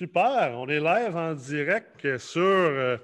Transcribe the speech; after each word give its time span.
Super. 0.00 0.52
On 0.54 0.66
est 0.66 0.80
live 0.80 1.14
en 1.14 1.34
direct 1.34 2.16
sur, 2.16 2.40
euh, 2.40 2.96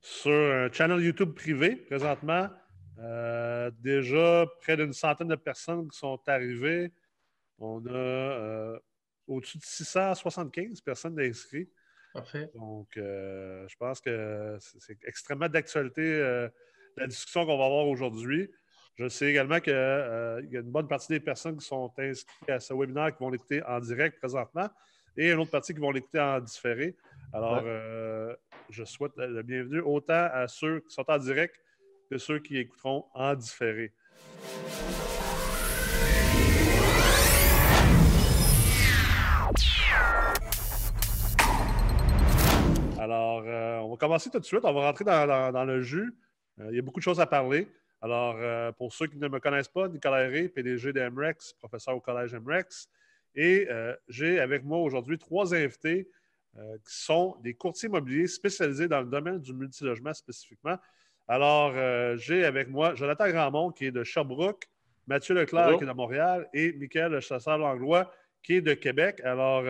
sur 0.00 0.32
un 0.32 0.72
channel 0.72 1.00
YouTube 1.00 1.34
privé 1.34 1.76
présentement. 1.76 2.50
Euh, 2.98 3.70
déjà 3.78 4.44
près 4.60 4.76
d'une 4.76 4.92
centaine 4.92 5.28
de 5.28 5.36
personnes 5.36 5.88
qui 5.88 5.96
sont 5.96 6.18
arrivées. 6.26 6.90
On 7.60 7.86
a 7.86 7.90
euh, 7.92 8.76
au-dessus 9.28 9.58
de 9.58 9.62
675 9.62 10.80
personnes 10.80 11.20
inscrites. 11.20 11.70
Parfait. 12.12 12.50
Donc, 12.56 12.88
je 12.96 13.76
pense 13.78 14.00
que 14.00 14.58
c'est 14.80 14.98
extrêmement 15.04 15.48
d'actualité 15.48 16.48
la 16.96 17.06
discussion 17.06 17.46
qu'on 17.46 17.56
va 17.56 17.66
avoir 17.66 17.86
aujourd'hui. 17.86 18.50
Je 18.96 19.08
sais 19.08 19.26
également 19.26 19.60
qu'il 19.60 19.74
y 19.74 19.76
a 19.76 20.60
une 20.60 20.72
bonne 20.72 20.88
partie 20.88 21.12
des 21.12 21.20
personnes 21.20 21.56
qui 21.56 21.64
sont 21.64 21.92
inscrites 21.96 22.50
à 22.50 22.58
ce 22.58 22.74
webinaire 22.74 23.16
qui 23.16 23.22
vont 23.22 23.30
l'écouter 23.30 23.62
en 23.62 23.78
direct 23.78 24.18
présentement 24.18 24.68
et 25.16 25.30
une 25.30 25.38
autre 25.40 25.50
partie 25.50 25.74
qui 25.74 25.80
vont 25.80 25.90
l'écouter 25.90 26.20
en 26.20 26.40
différé. 26.40 26.96
Alors, 27.32 27.62
euh, 27.64 28.34
je 28.70 28.84
souhaite 28.84 29.12
la 29.16 29.42
bienvenue 29.42 29.80
autant 29.80 30.28
à 30.32 30.48
ceux 30.48 30.80
qui 30.80 30.94
sont 30.94 31.04
en 31.08 31.18
direct 31.18 31.54
que 32.10 32.18
ceux 32.18 32.38
qui 32.38 32.58
écouteront 32.58 33.06
en 33.14 33.34
différé. 33.34 33.92
Alors, 42.98 43.42
euh, 43.46 43.78
on 43.78 43.90
va 43.90 43.96
commencer 43.96 44.30
tout 44.30 44.38
de 44.38 44.44
suite. 44.44 44.60
On 44.64 44.72
va 44.72 44.80
rentrer 44.80 45.04
dans, 45.04 45.64
le 45.64 45.80
jus. 45.82 46.14
Euh, 46.60 46.68
il 46.70 46.76
y 46.76 46.78
a 46.78 46.82
beaucoup 46.82 47.00
de 47.00 47.04
choses 47.04 47.20
à 47.20 47.26
parler. 47.26 47.68
Alors, 48.00 48.36
pour 48.74 48.92
ceux 48.92 49.06
qui 49.06 49.16
ne 49.16 49.28
me 49.28 49.38
connaissent 49.38 49.68
pas, 49.68 49.86
Nicolas 49.86 50.24
Herré, 50.24 50.48
PDG 50.48 50.92
de 50.92 51.08
MREX, 51.08 51.52
professeur 51.52 51.94
au 51.94 52.00
Collège 52.00 52.34
MREX, 52.34 52.88
et 53.34 53.66
euh, 53.70 53.94
j'ai 54.08 54.40
avec 54.40 54.64
moi 54.64 54.78
aujourd'hui 54.78 55.18
trois 55.18 55.54
invités 55.54 56.08
euh, 56.58 56.76
qui 56.86 56.94
sont 57.02 57.36
des 57.42 57.54
courtiers 57.54 57.88
immobiliers 57.88 58.26
spécialisés 58.26 58.88
dans 58.88 59.00
le 59.00 59.06
domaine 59.06 59.40
du 59.40 59.54
multilogement 59.54 60.12
spécifiquement. 60.12 60.76
Alors, 61.28 61.72
euh, 61.74 62.16
j'ai 62.16 62.44
avec 62.44 62.68
moi 62.68 62.94
Jonathan 62.94 63.28
Grandmont 63.28 63.70
qui 63.70 63.86
est 63.86 63.90
de 63.90 64.04
Sherbrooke, 64.04 64.68
Mathieu 65.06 65.34
Leclerc 65.34 65.78
qui 65.78 65.84
est 65.84 65.86
de 65.86 65.92
Montréal 65.92 66.48
et 66.52 66.72
Michael 66.72 67.20
Chasseur-Langlois 67.20 68.12
qui 68.42 68.54
est 68.54 68.60
de 68.60 68.74
Québec. 68.74 69.20
Alors, 69.24 69.64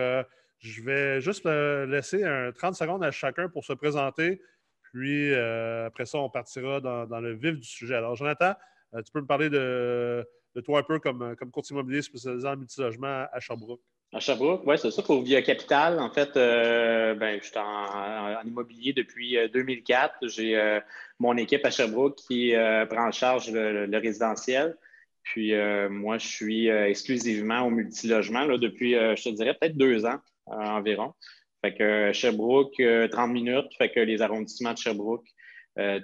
je 0.59 0.81
vais 0.81 1.21
juste 1.21 1.45
laisser 1.45 2.23
un 2.23 2.51
30 2.51 2.75
secondes 2.75 3.03
à 3.03 3.11
chacun 3.11 3.49
pour 3.49 3.63
se 3.63 3.73
présenter. 3.73 4.41
Puis 4.81 5.33
après 5.33 6.05
ça, 6.05 6.17
on 6.17 6.29
partira 6.29 6.81
dans, 6.81 7.05
dans, 7.05 7.19
le 7.19 7.33
vif 7.33 7.55
du 7.55 7.67
sujet. 7.67 7.95
Alors, 7.95 8.15
Jonathan, 8.15 8.55
tu 8.93 9.11
peux 9.11 9.21
me 9.21 9.27
parler 9.27 9.49
de, 9.49 10.27
de 10.55 10.61
toi 10.61 10.79
un 10.79 10.83
peu 10.83 10.99
comme, 10.99 11.21
euh, 11.21 11.35
comme 11.35 11.51
courtier 11.51 11.73
immobilier 11.73 12.01
spécialisé 12.01 12.47
en 12.47 12.55
multilogement 12.55 13.25
à 13.31 13.39
Sherbrooke. 13.39 13.81
À 14.13 14.19
Sherbrooke, 14.19 14.61
oui, 14.65 14.77
c'est 14.77 14.91
ça. 14.91 15.01
Pour 15.01 15.23
Via 15.23 15.41
Capital, 15.41 15.99
en 15.99 16.11
fait, 16.11 16.37
euh, 16.37 17.15
ben, 17.15 17.39
je 17.41 17.47
suis 17.47 17.57
en, 17.57 18.41
immobilier 18.45 18.93
depuis 18.93 19.37
2004. 19.51 20.15
Euh, 20.21 20.27
J'ai 20.27 20.79
mon 21.19 21.35
équipe 21.37 21.65
à 21.65 21.71
Sherbrooke 21.71 22.17
qui 22.17 22.53
prend 22.89 23.07
en 23.07 23.11
charge 23.11 23.49
le, 23.51 23.97
résidentiel. 23.97 24.77
Puis 25.23 25.53
moi, 25.89 26.17
je 26.19 26.27
suis 26.27 26.67
exclusivement 26.67 27.61
au 27.61 27.69
multilogement 27.71 28.45
là, 28.45 28.57
depuis, 28.57 28.91
je 28.91 29.23
te 29.23 29.29
dirais, 29.29 29.55
peut-être 29.59 29.77
deux 29.77 30.05
ans 30.05 30.19
environ. 30.45 31.13
Fait 31.63 31.73
que 31.73 32.11
Sherbrooke, 32.13 32.83
30 33.09 33.31
minutes. 33.31 33.73
Fait 33.77 33.89
que 33.89 34.01
les 34.01 34.21
arrondissements 34.21 34.73
de 34.73 34.77
Sherbrooke, 34.77 35.25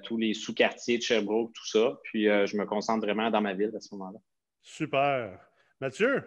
tous 0.03 0.17
les 0.17 0.33
sous-quartiers 0.33 0.97
de 0.97 1.03
Sherbrooke, 1.03 1.51
tout 1.53 1.67
ça. 1.67 1.99
Puis 2.05 2.23
je 2.23 2.57
me 2.57 2.65
concentre 2.65 3.05
vraiment 3.05 3.29
dans 3.29 3.41
ma 3.41 3.53
ville 3.53 3.73
à 3.75 3.81
ce 3.81 3.93
moment-là. 3.93 4.19
Super. 4.61 5.39
Mathieu? 5.81 6.23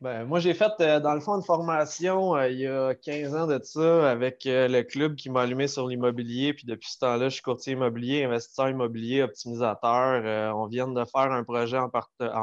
Ben, 0.00 0.24
moi, 0.24 0.38
j'ai 0.38 0.54
fait, 0.54 0.70
euh, 0.80 1.00
dans 1.00 1.14
le 1.14 1.20
fond, 1.20 1.34
une 1.34 1.42
formation 1.42 2.36
euh, 2.36 2.48
il 2.48 2.60
y 2.60 2.66
a 2.68 2.94
15 2.94 3.34
ans 3.34 3.46
de 3.48 3.58
ça 3.64 4.08
avec 4.08 4.46
euh, 4.46 4.68
le 4.68 4.82
club 4.84 5.16
qui 5.16 5.28
m'a 5.28 5.42
allumé 5.42 5.66
sur 5.66 5.88
l'immobilier. 5.88 6.54
Puis 6.54 6.66
depuis 6.66 6.88
ce 6.88 6.98
temps-là, 7.00 7.28
je 7.28 7.34
suis 7.34 7.42
courtier 7.42 7.72
immobilier, 7.72 8.22
investisseur 8.22 8.68
immobilier, 8.68 9.22
optimisateur. 9.22 10.54
on 10.56 10.66
vient 10.68 10.86
de 10.86 11.04
faire 11.04 11.32
un 11.32 11.42
projet 11.42 11.78
en, 11.78 11.88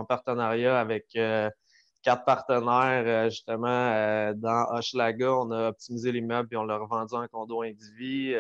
partenariat 0.06 0.78
avec 0.78 1.18
quatre 2.04 2.26
partenaires, 2.26 3.30
justement, 3.30 4.34
dans 4.36 4.68
Hochelaga. 4.72 5.34
On 5.36 5.52
a 5.52 5.70
optimisé 5.70 6.12
l'immeuble 6.12 6.50
et 6.52 6.58
on 6.58 6.66
l'a 6.66 6.78
revendu 6.78 7.16
en 7.16 7.28
condo 7.28 7.62
individu. 7.62 8.36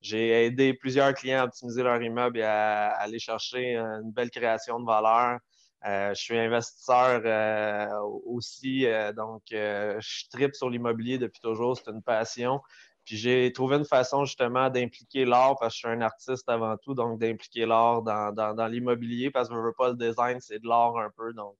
j'ai 0.00 0.46
aidé 0.46 0.74
plusieurs 0.74 1.14
clients 1.14 1.42
à 1.42 1.44
optimiser 1.44 1.82
leur 1.84 2.02
immeuble 2.02 2.38
et 2.38 2.42
à 2.42 2.88
aller 2.94 3.18
chercher 3.20 3.76
une 3.76 4.10
belle 4.12 4.30
création 4.30 4.80
de 4.80 4.86
valeur. 4.86 5.38
Euh, 5.86 6.10
je 6.14 6.20
suis 6.20 6.38
investisseur 6.38 7.22
euh, 7.24 7.98
aussi, 8.26 8.84
euh, 8.84 9.12
donc 9.12 9.42
je 9.50 10.28
tripe 10.28 10.54
sur 10.54 10.68
l'immobilier 10.68 11.16
depuis 11.16 11.40
toujours, 11.40 11.76
c'est 11.76 11.90
une 11.90 12.02
passion. 12.02 12.60
Puis 13.06 13.16
j'ai 13.16 13.50
trouvé 13.52 13.76
une 13.76 13.86
façon 13.86 14.26
justement 14.26 14.68
d'impliquer 14.68 15.24
l'art 15.24 15.56
parce 15.58 15.72
que 15.72 15.76
je 15.76 15.78
suis 15.78 15.88
un 15.88 16.02
artiste 16.02 16.48
avant 16.48 16.76
tout, 16.76 16.94
donc 16.94 17.18
d'impliquer 17.18 17.64
l'art 17.64 18.02
dans, 18.02 18.68
l'immobilier 18.70 19.30
parce 19.30 19.48
que 19.48 19.54
je 19.54 19.60
veux 19.60 19.72
pas 19.72 19.88
le 19.88 19.94
design, 19.94 20.38
c'est 20.40 20.58
de 20.58 20.68
l'art 20.68 20.98
un 20.98 21.10
peu. 21.16 21.32
Donc 21.32 21.56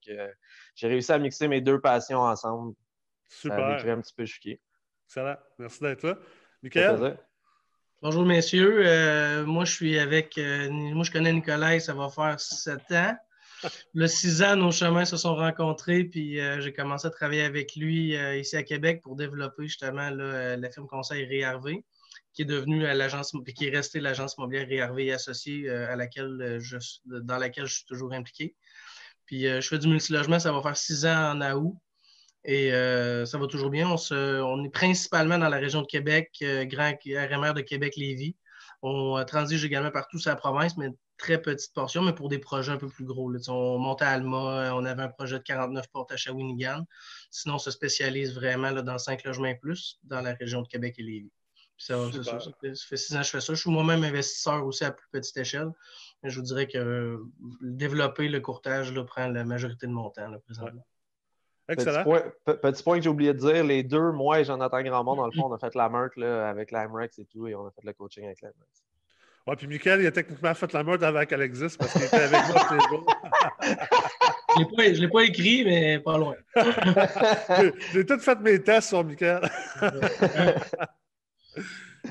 j'ai 0.75 0.87
réussi 0.87 1.11
à 1.13 1.19
mixer 1.19 1.49
mes 1.49 1.63
deux 1.63 1.81
passions 1.81 2.21
ensemble. 2.21 2.75
Super. 3.29 3.81
Ça 3.81 3.89
a 3.89 3.93
un 3.93 4.01
petit 4.03 4.15
peu 4.15 4.27
choqué. 4.27 4.61
Excellent. 5.07 5.37
Merci 5.59 5.81
d'être 5.81 6.03
là. 6.03 6.19
Michael? 6.63 7.19
Bonjour 8.03 8.27
messieurs. 8.27 9.45
moi 9.47 9.65
je 9.65 9.73
suis 9.73 9.99
avec 9.99 10.37
moi 10.37 11.05
je 11.05 11.11
connais 11.11 11.33
Nicolas, 11.33 11.81
ça 11.81 11.95
va 11.95 12.11
faire 12.11 12.39
sept 12.39 12.93
ans 12.93 13.17
le 13.95 14.07
six 14.07 14.43
ans, 14.43 14.57
nos 14.57 14.71
chemins 14.71 15.05
se 15.05 15.17
sont 15.17 15.35
rencontrés, 15.35 16.05
puis 16.05 16.41
euh, 16.41 16.61
j'ai 16.61 16.73
commencé 16.73 17.07
à 17.07 17.11
travailler 17.11 17.43
avec 17.43 17.77
lui 17.77 18.17
euh, 18.17 18.39
ici 18.39 18.57
à 18.57 18.63
Québec 18.63 19.01
pour 19.03 19.17
développer 19.17 19.65
justement 19.65 20.11
euh, 20.13 20.57
la 20.57 20.71
firme 20.71 20.87
conseil 20.87 21.25
Réharvé, 21.25 21.85
qui 22.33 22.43
est 22.43 22.47
devenue 22.47 22.83
l'agence, 22.83 23.33
qui 23.55 23.67
est 23.67 23.71
restée 23.71 24.01
l'agence 24.01 24.35
immobilière 24.39 24.69
Réharvé 24.69 25.07
et 25.07 25.13
associée 25.13 25.69
à 25.69 25.97
laquelle 25.97 26.59
je, 26.61 26.77
dans 27.05 27.39
laquelle 27.39 27.67
je 27.67 27.75
suis 27.75 27.87
toujours 27.87 28.13
impliqué. 28.13 28.55
Puis 29.27 29.43
je 29.43 29.61
fais 29.61 29.79
du 29.79 29.89
multilogement, 29.89 30.39
ça 30.39 30.53
va 30.53 30.63
faire 30.63 30.77
six 30.77 31.07
ans 31.07 31.33
en 31.33 31.53
août. 31.53 31.75
Et 32.45 32.71
ça 32.71 33.37
va 33.37 33.47
toujours 33.49 33.71
bien. 33.71 33.89
On, 33.89 34.65
est 34.65 34.71
principalement 34.71 35.39
dans 35.39 35.49
la 35.49 35.59
région 35.59 35.83
de 35.83 35.87
Québec, 35.87 36.31
grand 36.41 36.93
RMR 37.05 37.53
de 37.53 37.63
Québec-Lévis. 37.63 38.37
On 38.83 39.23
transige 39.25 39.65
également 39.65 39.91
partout 39.91 40.19
sur 40.19 40.31
la 40.31 40.37
province, 40.37 40.77
mais 40.77 40.89
très 41.21 41.41
petite 41.41 41.73
portion, 41.75 42.03
mais 42.03 42.15
pour 42.15 42.29
des 42.29 42.39
projets 42.39 42.73
un 42.73 42.77
peu 42.77 42.89
plus 42.89 43.05
gros. 43.05 43.31
On 43.49 43.79
monte 43.79 44.03
à 44.03 44.09
Alma, 44.09 44.75
on 44.75 44.85
avait 44.85 45.03
un 45.03 45.09
projet 45.09 45.39
de 45.39 45.45
49 45.45 45.87
portes 45.89 46.11
à 46.13 46.17
Shawinigan. 46.17 46.87
Sinon, 47.31 47.57
on 47.57 47.59
se 47.59 47.71
spécialise 47.71 48.35
vraiment 48.35 48.71
là, 48.71 48.83
dans 48.83 48.99
5 48.99 49.23
logements 49.25 49.49
et 49.49 49.55
plus 49.55 50.01
dans 50.05 50.21
la 50.23 50.33
région 50.35 50.63
de 50.63 50.69
Québec 50.69 50.97
et 50.99 51.03
Lévis. 51.03 51.33
ça, 51.77 51.97
ça, 52.11 52.39
fait 52.61 52.97
six 52.97 53.15
ans 53.15 53.21
que 53.21 53.27
je 53.27 53.31
fais 53.31 53.41
ça. 53.41 53.55
Je 53.55 53.61
suis 53.61 53.71
moi-même 53.71 54.03
investisseur 54.03 54.67
aussi 54.67 54.85
à 54.85 54.91
plus 54.91 55.07
petite 55.13 55.37
échelle. 55.37 55.71
Mais 56.23 56.31
je 56.31 56.41
vous 56.41 56.47
dirais 56.47 56.67
que 56.67 57.23
développer 57.61 58.29
le 58.29 58.41
courtage 58.41 58.93
là, 58.93 59.05
prend 59.05 59.29
la 59.29 59.45
majorité 59.45 59.87
de 59.87 59.93
mon 59.93 60.11
temps 60.11 60.29
là, 60.29 60.39
présentement. 60.39 60.85
Excellent. 61.69 62.05
Petit 62.45 62.83
point, 62.83 62.99
que 62.99 63.05
j'ai 63.05 63.11
oublié 63.11 63.33
de 63.33 63.39
dire, 63.39 63.63
les 63.63 63.85
deux, 63.85 64.11
moi 64.11 64.41
et 64.41 64.45
Jonathan 64.45 64.83
Grandmont, 64.83 65.15
dans 65.15 65.27
le 65.27 65.33
fond, 65.33 65.45
on 65.45 65.53
a 65.53 65.59
fait 65.59 65.75
la 65.77 65.89
meurtre 65.89 66.21
avec 66.21 66.73
l'AMREX 66.73 67.19
et 67.21 67.27
tout, 67.27 67.47
et 67.47 67.55
on 67.55 67.67
a 67.67 67.71
fait 67.71 67.85
le 67.85 67.93
coaching 67.93 68.25
avec 68.25 68.41
l'AMREX. 68.41 68.85
Ouais, 69.47 69.57
puis 69.57 69.67
Michael, 69.67 70.03
il 70.03 70.07
a 70.07 70.13
techniquement 70.13 70.55
fait 70.55 70.73
la 70.73 70.83
meurtre 70.83 71.05
avec 71.05 71.33
Alexis 71.33 71.77
parce 71.79 71.93
qu'il 71.93 72.03
était 72.03 72.17
avec 72.17 72.41
moi 72.49 72.65
tous 72.69 72.75
les 72.75 72.89
jours. 72.89 73.07
je 74.57 74.63
ne 74.63 75.01
l'ai 75.01 75.09
pas 75.09 75.23
écrit, 75.23 75.65
mais 75.65 75.99
pas 75.99 76.19
loin. 76.19 76.37
J'ai 77.93 78.05
tout 78.05 78.19
fait 78.19 78.39
mes 78.41 78.63
tests 78.63 78.89
sur 78.89 79.05
Michael. 79.05 79.49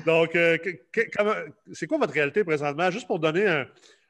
Donc, 0.06 0.34
euh, 0.36 0.58
c'est 1.72 1.86
quoi 1.86 1.98
votre 1.98 2.12
réalité 2.12 2.44
présentement? 2.44 2.90
Juste 2.90 3.06
pour 3.06 3.18
donner 3.18 3.64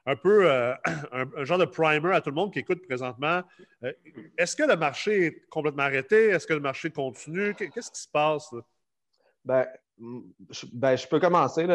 un, 0.06 0.16
peu 0.16 0.50
euh, 0.50 0.74
un, 1.12 1.44
genre 1.44 1.58
de 1.58 1.64
primer 1.66 2.12
à 2.12 2.20
tout 2.20 2.30
le 2.30 2.36
monde 2.36 2.52
qui 2.52 2.60
écoute 2.60 2.86
présentement. 2.86 3.42
Euh, 3.84 3.92
est-ce 4.36 4.56
que 4.56 4.62
le 4.62 4.76
marché 4.76 5.26
est 5.26 5.48
complètement 5.48 5.84
arrêté? 5.84 6.28
Est-ce 6.28 6.46
que 6.46 6.54
le 6.54 6.60
marché 6.60 6.90
continue? 6.90 7.54
Qu'est-ce 7.54 7.90
qui 7.90 8.00
se 8.00 8.08
passe? 8.08 8.50
Ben, 9.44 9.66
ben, 10.72 10.96
je 10.96 11.06
peux 11.06 11.20
commencer. 11.20 11.66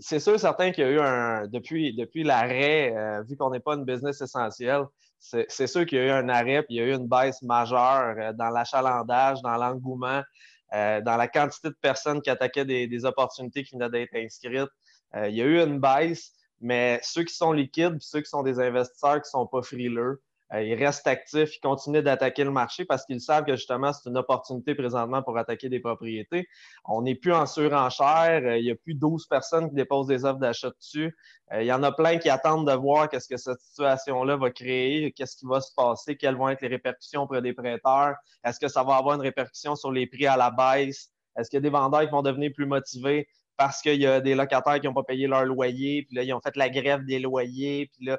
C'est 0.00 0.18
sûr, 0.18 0.40
certain 0.40 0.70
qu'il 0.70 0.84
y 0.84 0.86
a 0.86 0.90
eu 0.90 1.00
un. 1.00 1.46
Depuis, 1.46 1.94
depuis 1.94 2.22
l'arrêt, 2.22 2.94
euh, 2.96 3.22
vu 3.22 3.36
qu'on 3.36 3.50
n'est 3.50 3.60
pas 3.60 3.74
une 3.74 3.84
business 3.84 4.20
essentielle, 4.20 4.84
c'est 5.18 5.66
sûr 5.66 5.84
qu'il 5.84 5.98
y 5.98 6.00
a 6.00 6.06
eu 6.06 6.10
un 6.10 6.28
arrêt, 6.30 6.62
puis 6.62 6.76
il 6.76 6.78
y 6.78 6.80
a 6.80 6.86
eu 6.86 6.94
une 6.94 7.06
baisse 7.06 7.42
majeure 7.42 8.14
euh, 8.18 8.32
dans 8.32 8.48
l'achalandage, 8.48 9.42
dans 9.42 9.56
l'engouement, 9.58 10.22
euh, 10.72 11.02
dans 11.02 11.16
la 11.16 11.28
quantité 11.28 11.68
de 11.68 11.76
personnes 11.82 12.22
qui 12.22 12.30
attaquaient 12.30 12.64
des, 12.64 13.04
opportunités 13.04 13.62
qui 13.62 13.74
venaient 13.74 13.90
d'être 13.90 14.14
inscrites. 14.16 14.70
il 15.14 15.34
y 15.34 15.42
a 15.42 15.44
eu 15.44 15.60
une 15.60 15.78
baisse, 15.78 16.32
mais 16.62 16.98
ceux 17.02 17.24
qui 17.24 17.34
sont 17.34 17.52
liquides, 17.52 17.98
ceux 18.00 18.22
qui 18.22 18.30
sont 18.30 18.42
des 18.42 18.58
investisseurs 18.58 19.16
qui 19.16 19.28
ne 19.28 19.40
sont 19.40 19.46
pas 19.46 19.62
frileux, 19.62 20.22
ils 20.58 20.74
restent 20.74 21.06
actifs, 21.06 21.56
ils 21.56 21.60
continuent 21.60 22.02
d'attaquer 22.02 22.42
le 22.42 22.50
marché 22.50 22.84
parce 22.84 23.04
qu'ils 23.04 23.20
savent 23.20 23.44
que 23.44 23.54
justement, 23.54 23.92
c'est 23.92 24.08
une 24.08 24.16
opportunité 24.16 24.74
présentement 24.74 25.22
pour 25.22 25.38
attaquer 25.38 25.68
des 25.68 25.78
propriétés. 25.78 26.48
On 26.84 27.02
n'est 27.02 27.14
plus 27.14 27.32
en 27.32 27.46
surenchère. 27.46 28.42
Euh, 28.44 28.58
il 28.58 28.64
n'y 28.64 28.70
a 28.70 28.74
plus 28.74 28.94
12 28.94 29.26
personnes 29.26 29.68
qui 29.68 29.76
déposent 29.76 30.08
des 30.08 30.24
offres 30.24 30.40
d'achat 30.40 30.70
dessus. 30.70 31.16
Euh, 31.52 31.62
il 31.62 31.66
y 31.66 31.72
en 31.72 31.82
a 31.84 31.92
plein 31.92 32.18
qui 32.18 32.28
attendent 32.28 32.68
de 32.68 32.74
voir 32.74 33.08
qu'est-ce 33.08 33.28
que 33.28 33.36
cette 33.36 33.60
situation-là 33.60 34.36
va 34.36 34.50
créer, 34.50 35.12
qu'est-ce 35.12 35.36
qui 35.36 35.46
va 35.46 35.60
se 35.60 35.72
passer, 35.74 36.16
quelles 36.16 36.36
vont 36.36 36.48
être 36.48 36.62
les 36.62 36.68
répercussions 36.68 37.22
auprès 37.22 37.42
des 37.42 37.52
prêteurs. 37.52 38.16
Est-ce 38.44 38.58
que 38.58 38.68
ça 38.68 38.82
va 38.82 38.96
avoir 38.96 39.14
une 39.14 39.22
répercussion 39.22 39.76
sur 39.76 39.92
les 39.92 40.06
prix 40.06 40.26
à 40.26 40.36
la 40.36 40.50
baisse? 40.50 41.10
Est-ce 41.38 41.48
qu'il 41.48 41.58
y 41.58 41.58
a 41.58 41.62
des 41.62 41.70
vendeurs 41.70 42.02
qui 42.02 42.10
vont 42.10 42.22
devenir 42.22 42.50
plus 42.52 42.66
motivés 42.66 43.28
parce 43.56 43.82
qu'il 43.82 44.00
y 44.00 44.06
a 44.06 44.22
des 44.22 44.34
locataires 44.34 44.80
qui 44.80 44.86
n'ont 44.86 44.94
pas 44.94 45.02
payé 45.02 45.26
leur 45.26 45.44
loyer, 45.44 46.04
puis 46.04 46.16
là, 46.16 46.22
ils 46.22 46.32
ont 46.32 46.40
fait 46.40 46.56
la 46.56 46.70
grève 46.70 47.04
des 47.04 47.18
loyers, 47.18 47.90
puis 47.94 48.06
là, 48.06 48.18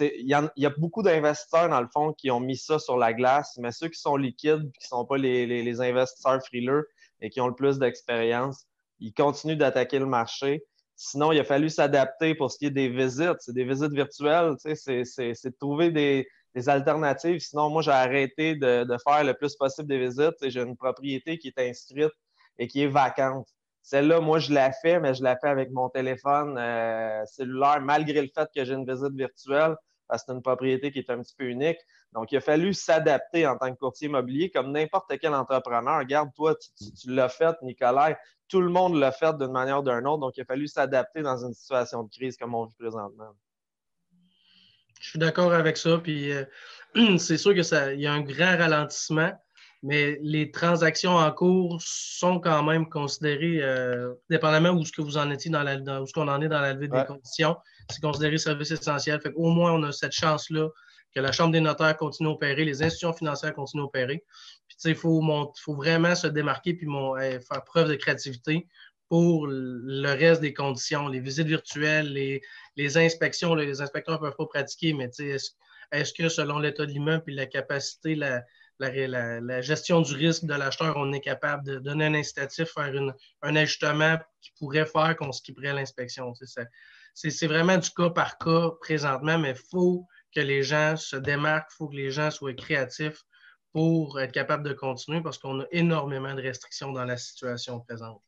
il 0.00 0.26
y, 0.56 0.66
a 0.66 0.70
beaucoup 0.78 1.02
d'investisseurs, 1.02 1.68
dans 1.68 1.80
le 1.80 1.88
fond, 1.92 2.12
qui 2.12 2.30
ont 2.30 2.40
mis 2.40 2.56
ça 2.56 2.78
sur 2.78 2.96
la 2.96 3.12
glace, 3.12 3.58
mais 3.58 3.72
ceux 3.72 3.88
qui 3.88 3.98
sont 3.98 4.16
liquides, 4.16 4.70
qui 4.72 4.86
ne 4.86 4.88
sont 4.88 5.04
pas 5.04 5.18
les, 5.18 5.80
investisseurs 5.80 6.42
frileux 6.44 6.88
et 7.20 7.30
qui 7.30 7.40
ont 7.40 7.48
le 7.48 7.54
plus 7.54 7.78
d'expérience, 7.78 8.64
ils 9.00 9.12
continuent 9.12 9.56
d'attaquer 9.56 9.98
le 9.98 10.06
marché. 10.06 10.64
Sinon, 10.96 11.32
il 11.32 11.40
a 11.40 11.44
fallu 11.44 11.68
s'adapter 11.68 12.34
pour 12.34 12.50
ce 12.50 12.58
qui 12.58 12.66
est 12.66 12.70
des 12.70 12.88
visites. 12.88 13.36
C'est 13.40 13.54
des 13.54 13.64
visites 13.64 13.92
virtuelles, 13.92 14.54
c'est 14.58 15.02
de 15.02 15.56
trouver 15.58 15.90
des, 15.90 16.26
alternatives. 16.66 17.40
Sinon, 17.40 17.70
moi, 17.70 17.82
j'ai 17.82 17.90
arrêté 17.90 18.54
de, 18.56 18.84
de, 18.84 18.96
faire 19.06 19.24
le 19.24 19.34
plus 19.34 19.54
possible 19.56 19.88
des 19.88 19.98
visites. 19.98 20.36
J'ai 20.42 20.60
une 20.60 20.76
propriété 20.76 21.38
qui 21.38 21.48
est 21.48 21.68
instruite 21.68 22.12
et 22.58 22.66
qui 22.66 22.82
est 22.82 22.88
vacante. 22.88 23.48
Celle-là, 23.82 24.20
moi, 24.20 24.38
je 24.38 24.52
la 24.52 24.72
fais, 24.72 25.00
mais 25.00 25.14
je 25.14 25.22
la 25.22 25.36
fais 25.36 25.48
avec 25.48 25.70
mon 25.70 25.88
téléphone 25.88 26.56
euh, 26.58 27.24
cellulaire, 27.26 27.80
malgré 27.80 28.20
le 28.20 28.28
fait 28.34 28.48
que 28.54 28.64
j'ai 28.64 28.74
une 28.74 28.84
visite 28.84 29.14
virtuelle, 29.14 29.76
parce 30.06 30.22
que 30.22 30.26
c'est 30.28 30.34
une 30.34 30.42
propriété 30.42 30.92
qui 30.92 30.98
est 30.98 31.10
un 31.10 31.22
petit 31.22 31.34
peu 31.36 31.44
unique. 31.44 31.78
Donc, 32.12 32.32
il 32.32 32.36
a 32.36 32.40
fallu 32.40 32.74
s'adapter 32.74 33.46
en 33.46 33.56
tant 33.56 33.72
que 33.72 33.78
courtier 33.78 34.08
immobilier, 34.08 34.50
comme 34.50 34.72
n'importe 34.72 35.12
quel 35.18 35.34
entrepreneur. 35.34 35.98
Regarde, 35.98 36.30
toi, 36.34 36.54
tu, 36.56 37.10
l'as 37.10 37.28
fait, 37.28 37.56
Nicolas. 37.62 38.18
Tout 38.48 38.60
le 38.60 38.68
monde 38.68 38.96
l'a 38.96 39.12
fait 39.12 39.36
d'une 39.38 39.52
manière 39.52 39.80
ou 39.80 39.82
d'une 39.82 40.06
autre. 40.06 40.18
Donc, 40.18 40.36
il 40.36 40.40
a 40.42 40.44
fallu 40.44 40.66
s'adapter 40.66 41.22
dans 41.22 41.44
une 41.44 41.54
situation 41.54 42.02
de 42.02 42.10
crise 42.10 42.36
comme 42.36 42.54
on 42.54 42.64
vit 42.64 42.74
présentement. 42.76 43.30
Je 45.00 45.10
suis 45.10 45.18
d'accord 45.18 45.52
avec 45.52 45.76
ça. 45.76 45.98
Puis, 45.98 46.32
euh, 46.32 46.44
c'est 47.18 47.38
sûr 47.38 47.54
qu'il 47.54 48.00
y 48.00 48.06
a 48.06 48.12
un 48.12 48.20
grand 48.22 48.58
ralentissement 48.58 49.32
mais 49.82 50.18
les 50.22 50.50
transactions 50.50 51.16
en 51.16 51.30
cours 51.32 51.78
sont 51.80 52.38
quand 52.38 52.62
même 52.62 52.88
considérées, 52.88 53.62
euh, 53.62 54.12
dépendamment 54.28 54.70
où 54.70 54.84
ce 54.84 54.92
que 54.92 55.00
vous 55.00 55.16
en 55.16 55.30
étiez 55.30 55.50
dans, 55.50 55.62
la, 55.62 56.02
où 56.02 56.06
ce 56.06 56.12
qu'on 56.12 56.28
en 56.28 56.40
est 56.42 56.48
dans 56.48 56.60
la 56.60 56.74
levée 56.74 56.88
des 56.88 57.04
conditions, 57.06 57.56
c'est 57.88 58.02
considéré 58.02 58.36
service 58.36 58.70
essentiel. 58.70 59.20
Fait 59.22 59.32
Au 59.36 59.48
moins, 59.48 59.72
on 59.72 59.82
a 59.84 59.92
cette 59.92 60.12
chance-là 60.12 60.68
que 61.14 61.20
la 61.20 61.32
Chambre 61.32 61.52
des 61.52 61.60
notaires 61.60 61.96
continue 61.96 62.28
à 62.28 62.32
opérer, 62.32 62.64
les 62.64 62.82
institutions 62.82 63.12
financières 63.12 63.54
continuent 63.54 63.82
à 63.82 63.86
opérer. 63.86 64.22
Puis, 64.68 64.76
il 64.84 64.94
faut, 64.94 65.22
faut, 65.58 65.74
vraiment 65.74 66.14
se 66.14 66.26
démarquer 66.26 66.74
puis 66.74 66.86
eh, 67.22 67.40
faire 67.40 67.64
preuve 67.64 67.88
de 67.88 67.94
créativité 67.94 68.68
pour 69.08 69.48
le 69.48 70.08
reste 70.08 70.40
des 70.40 70.54
conditions, 70.54 71.08
les 71.08 71.18
visites 71.18 71.48
virtuelles, 71.48 72.12
les, 72.12 72.42
les 72.76 72.96
inspections. 72.96 73.54
les 73.56 73.80
inspecteurs 73.80 74.20
ne 74.20 74.20
peuvent 74.20 74.36
pas 74.36 74.46
pratiquer, 74.46 74.92
mais 74.92 75.10
est-ce 75.18 75.50
est 75.90 76.16
que 76.16 76.28
selon 76.28 76.60
l'état 76.60 76.86
de 76.86 76.92
l'immeuble 76.92 77.24
et 77.26 77.34
la 77.34 77.46
capacité, 77.46 78.14
la, 78.14 78.44
la, 78.80 79.60
gestion 79.60 80.00
du 80.00 80.14
risque 80.14 80.44
de 80.44 80.54
l'acheteur, 80.54 80.96
on 80.96 81.12
est 81.12 81.20
capable 81.20 81.64
de 81.64 81.78
donner 81.78 82.06
un 82.06 82.14
incitatif, 82.14 82.70
faire 82.70 82.92
un 83.42 83.56
ajustement 83.56 84.18
qui 84.40 84.50
pourrait 84.58 84.86
faire 84.86 85.16
qu'on 85.16 85.32
skipperait 85.32 85.72
l'inspection. 85.72 86.32
C'est 87.14 87.46
vraiment 87.46 87.78
du 87.78 87.90
cas 87.90 88.10
par 88.10 88.38
cas 88.38 88.70
présentement, 88.80 89.38
mais 89.38 89.50
il 89.50 89.62
faut 89.70 90.06
que 90.34 90.40
les 90.40 90.62
gens 90.62 90.96
se 90.96 91.16
démarquent, 91.16 91.70
il 91.72 91.76
faut 91.76 91.88
que 91.88 91.96
les 91.96 92.10
gens 92.10 92.30
soient 92.30 92.54
créatifs 92.54 93.22
pour 93.72 94.20
être 94.20 94.32
capables 94.32 94.66
de 94.66 94.72
continuer 94.72 95.20
parce 95.20 95.38
qu'on 95.38 95.60
a 95.60 95.66
énormément 95.70 96.34
de 96.34 96.42
restrictions 96.42 96.92
dans 96.92 97.04
la 97.04 97.16
situation 97.16 97.80
présente. 97.80 98.22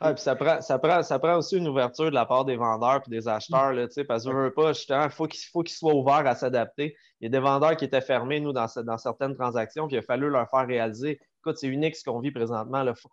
Puis 0.00 0.14
ça 0.18 0.36
prend, 0.36 0.60
ça, 0.60 0.78
prend, 0.78 1.02
ça 1.02 1.18
prend 1.18 1.38
aussi 1.38 1.56
une 1.56 1.68
ouverture 1.68 2.06
de 2.06 2.14
la 2.14 2.26
part 2.26 2.44
des 2.44 2.56
vendeurs 2.56 3.00
et 3.06 3.10
des 3.10 3.28
acheteurs, 3.28 3.72
là, 3.72 3.86
parce 4.06 4.24
que 4.24 4.30
veut 4.30 4.52
pas, 4.52 4.74
justement, 4.74 5.04
il 5.04 5.10
faut 5.10 5.26
qu'ils 5.26 5.74
soient 5.74 5.94
ouverts 5.94 6.26
à 6.26 6.34
s'adapter. 6.34 6.94
Il 7.20 7.24
y 7.24 7.26
a 7.28 7.30
des 7.30 7.38
vendeurs 7.38 7.76
qui 7.76 7.86
étaient 7.86 8.02
fermés, 8.02 8.40
nous, 8.40 8.52
dans, 8.52 8.66
dans 8.84 8.98
certaines 8.98 9.34
transactions, 9.34 9.86
puis 9.86 9.96
il 9.96 10.00
a 10.00 10.02
fallu 10.02 10.28
leur 10.28 10.50
faire 10.50 10.66
réaliser. 10.66 11.18
Écoute, 11.40 11.56
c'est 11.56 11.68
unique 11.68 11.96
ce 11.96 12.04
qu'on 12.04 12.20
vit 12.20 12.30
présentement. 12.30 12.82
Il 12.82 12.92
faut, 12.94 13.08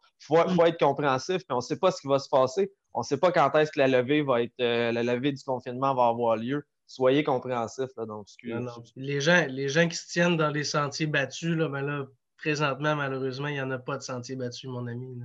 faut, 0.49 0.65
être 0.65 0.79
compréhensif, 0.79 1.37
puis 1.37 1.51
on 1.51 1.57
ne 1.57 1.61
sait 1.61 1.79
pas 1.79 1.91
ce 1.91 2.01
qui 2.01 2.07
va 2.07 2.19
se 2.19 2.27
passer. 2.27 2.73
On 2.93 2.99
ne 2.99 3.05
sait 3.05 3.17
pas 3.17 3.31
quand 3.31 3.55
est-ce 3.55 3.71
que 3.71 3.79
la 3.79 3.87
levée 3.87 4.21
va 4.21 4.41
être, 4.41 4.53
euh, 4.59 4.91
la 4.91 5.03
levée 5.03 5.31
du 5.31 5.43
confinement 5.43 5.95
va 5.95 6.07
avoir 6.07 6.35
lieu. 6.35 6.65
Soyez 6.85 7.23
compréhensifs. 7.23 7.91
Là, 7.95 8.05
donc, 8.05 8.27
Les, 8.95 9.21
gens, 9.21 9.45
les 9.47 9.69
gens 9.69 9.87
qui 9.87 9.95
se 9.95 10.07
tiennent 10.07 10.35
dans 10.35 10.51
les 10.51 10.65
sentiers 10.65 11.07
battus, 11.07 11.55
là, 11.55 11.69
ben 11.69 11.81
là, 11.81 12.05
présentement, 12.43 12.95
malheureusement, 12.97 13.47
il 13.47 13.53
n'y 13.53 13.61
en 13.61 13.71
a 13.71 13.79
pas 13.79 13.97
de 13.97 14.01
sentiers 14.01 14.35
battus, 14.35 14.69
mon 14.69 14.85
ami. 14.87 15.17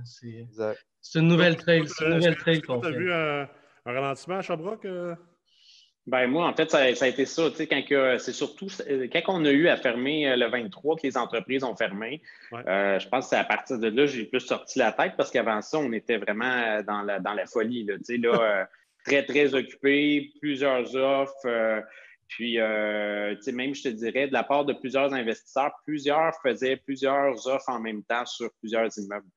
C'est 1.01 1.19
une 1.19 1.27
nouvelle 1.27 1.57
trail. 1.57 1.83
C'est 1.85 2.05
une 2.05 2.15
nouvelle 2.15 2.37
trail 2.37 2.61
qu'on 2.61 2.81
fait. 2.81 2.91
Tu 2.91 2.95
as 2.95 2.97
vu 2.97 3.11
un, 3.11 3.47
ralentissement 3.85 4.37
à 4.37 4.41
Sherbrooke? 4.41 4.85
Euh? 4.85 5.15
Ben 6.07 6.27
moi, 6.27 6.47
en 6.47 6.53
fait, 6.53 6.71
ça, 6.71 6.77
a 6.79 6.87
été 6.87 7.25
ça. 7.25 7.49
Quand 7.57 8.17
c'est 8.19 8.31
surtout 8.31 8.67
quand 9.11 9.21
on 9.27 9.43
a 9.43 9.51
eu 9.51 9.67
à 9.67 9.75
fermer 9.75 10.29
euh, 10.29 10.37
le 10.37 10.47
23 10.47 10.95
que 10.95 11.01
les 11.03 11.17
entreprises 11.17 11.63
ont 11.65 11.75
fermé, 11.75 12.21
euh, 12.53 12.97
je 12.97 13.07
pense 13.09 13.25
que 13.25 13.29
c'est 13.31 13.35
à 13.35 13.43
partir 13.43 13.77
de 13.77 13.89
là 13.89 14.05
j'ai 14.05 14.23
plus 14.23 14.39
sorti 14.39 14.79
la 14.79 14.93
tête 14.93 15.13
parce 15.17 15.29
qu'avant 15.29 15.61
ça, 15.61 15.77
on 15.77 15.91
était 15.91 16.17
vraiment 16.17 16.81
dans 16.83 17.01
la, 17.01 17.19
dans 17.19 17.33
la 17.33 17.45
folie. 17.45 17.83
Là, 17.83 17.95
là, 18.07 18.69
très, 19.05 19.25
très 19.25 19.53
occupé, 19.53 20.31
plusieurs 20.39 20.95
offres. 20.95 21.83
Puis, 22.29 22.57
même, 22.57 23.75
je 23.75 23.83
te 23.83 23.89
dirais, 23.89 24.27
de 24.27 24.33
la 24.33 24.43
part 24.43 24.63
de 24.63 24.73
plusieurs 24.73 25.13
investisseurs, 25.13 25.71
plusieurs 25.85 26.33
faisaient 26.41 26.77
plusieurs 26.77 27.47
offres 27.47 27.69
en 27.69 27.79
même 27.79 28.03
temps 28.03 28.25
sur 28.25 28.49
plusieurs 28.61 28.87
immeubles. 28.97 29.27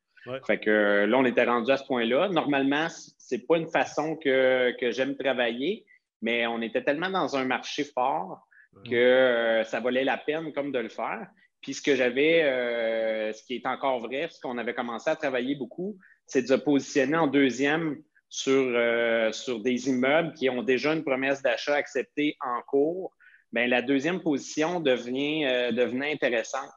Fait 0.47 0.59
que 0.59 0.71
euh, 0.71 1.07
là, 1.07 1.19
on 1.19 1.25
était 1.25 1.45
rendu 1.45 1.71
à 1.71 1.77
ce 1.77 1.85
point-là. 1.85 2.29
Normalement, 2.29 2.87
c'est 3.19 3.47
pas 3.47 3.57
une 3.57 3.69
façon 3.69 4.17
que, 4.17 4.73
j'aime 4.91 5.17
travailler, 5.17 5.85
mais 6.21 6.47
on 6.47 6.63
était 6.63 6.83
tellement 6.83 7.11
dans 7.11 7.37
un 7.37 7.45
marché 7.45 7.85
fort 7.85 8.47
que 8.89 8.95
euh, 8.95 9.65
ça 9.65 9.81
valait 9.81 10.05
la 10.05 10.17
peine 10.17 10.53
comme 10.53 10.73
de 10.73 10.79
le 10.79 10.89
faire. 10.89 11.27
Puis 11.61 11.75
ce 11.75 11.83
que 11.83 11.95
j'avais, 11.95 12.43
euh, 12.45 13.33
ce 13.33 13.43
qui 13.45 13.57
est 13.57 13.67
encore 13.67 14.01
vrai, 14.01 14.29
ce 14.31 14.41
qu'on 14.41 14.59
avait 14.59 14.75
commencé 14.75 15.11
à 15.11 15.17
travailler 15.17 15.55
beaucoup, 15.55 15.99
c'est 16.27 16.43
de 16.43 16.47
se 16.47 16.55
positionner 16.55 17.17
en 17.17 17.27
deuxième 17.27 18.03
sur, 18.35 19.35
sur 19.35 19.61
des 19.61 19.91
immeubles 19.91 20.33
qui 20.33 20.49
ont 20.49 20.63
déjà 20.63 20.95
une 20.95 21.05
promesse 21.05 21.43
d'achat 21.43 21.75
acceptée 21.75 22.37
en 22.41 22.63
cours. 22.63 23.13
Bien, 23.53 23.67
la 23.67 23.83
deuxième 23.83 24.23
position 24.23 24.81
devient, 24.81 25.71
devenait 25.75 26.13
intéressante. 26.13 26.71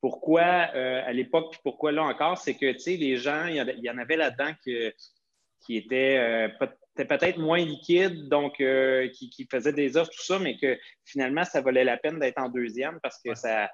Pourquoi 0.00 0.70
euh, 0.74 1.02
à 1.04 1.12
l'époque, 1.12 1.50
puis 1.50 1.60
pourquoi 1.64 1.90
là 1.90 2.04
encore, 2.04 2.38
c'est 2.38 2.54
que, 2.54 2.72
tu 2.72 2.78
sais, 2.78 2.96
les 2.96 3.16
gens, 3.16 3.46
il 3.46 3.56
y, 3.56 3.90
en 3.90 3.98
avait 3.98 4.16
là-dedans 4.16 4.52
qui, 4.62 5.76
étaient 5.76 6.18
euh, 6.18 6.66
peut-être 6.94 7.38
moins 7.38 7.64
liquides, 7.64 8.28
donc 8.28 8.60
euh, 8.60 9.08
qui, 9.08 9.48
faisaient 9.50 9.72
des 9.72 9.96
offres, 9.96 10.10
tout 10.10 10.24
ça, 10.24 10.38
mais 10.38 10.56
que 10.56 10.78
finalement, 11.04 11.44
ça 11.44 11.60
valait 11.60 11.84
la 11.84 11.96
peine 11.96 12.20
d'être 12.20 12.38
en 12.38 12.48
deuxième 12.48 13.00
parce 13.02 13.20
que 13.20 13.34
ça, 13.34 13.68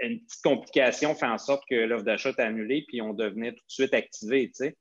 une 0.00 0.20
petite 0.20 0.42
complication 0.42 1.14
fait 1.14 1.26
en 1.26 1.38
sorte 1.38 1.62
que 1.68 1.74
l'offre 1.74 2.04
d'achat 2.04 2.30
est 2.30 2.40
annulée, 2.40 2.84
puis 2.86 3.00
on 3.00 3.14
devenait 3.14 3.52
tout 3.52 3.64
de 3.64 3.72
suite 3.72 3.94
activé, 3.94 4.48
tu 4.48 4.66
sais. 4.66 4.76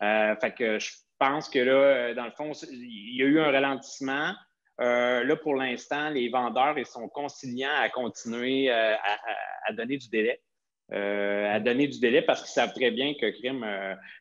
fait 0.00 0.54
que 0.56 0.78
je 0.78 0.90
pense 1.18 1.48
que 1.48 1.58
là, 1.58 2.14
dans 2.14 2.24
le 2.24 2.30
fond, 2.32 2.52
il 2.70 3.16
y 3.16 3.22
a 3.22 3.26
eu 3.26 3.40
un 3.40 3.50
ralentissement. 3.50 4.34
Euh, 4.80 5.24
là, 5.24 5.36
pour 5.36 5.54
l'instant, 5.54 6.10
les 6.10 6.28
vendeurs 6.28 6.78
ils 6.78 6.86
sont 6.86 7.08
conciliants 7.08 7.74
à 7.74 7.88
continuer 7.88 8.70
euh, 8.70 8.94
à, 9.66 9.72
donner 9.72 9.96
du 9.96 10.08
délai. 10.08 10.40
Euh, 10.92 11.52
à 11.52 11.58
donner 11.58 11.88
du 11.88 11.98
délai 11.98 12.22
parce 12.22 12.42
qu'ils 12.42 12.52
savent 12.52 12.72
très 12.72 12.90
bien 12.90 13.14
que 13.14 13.28
crime, 13.30 13.66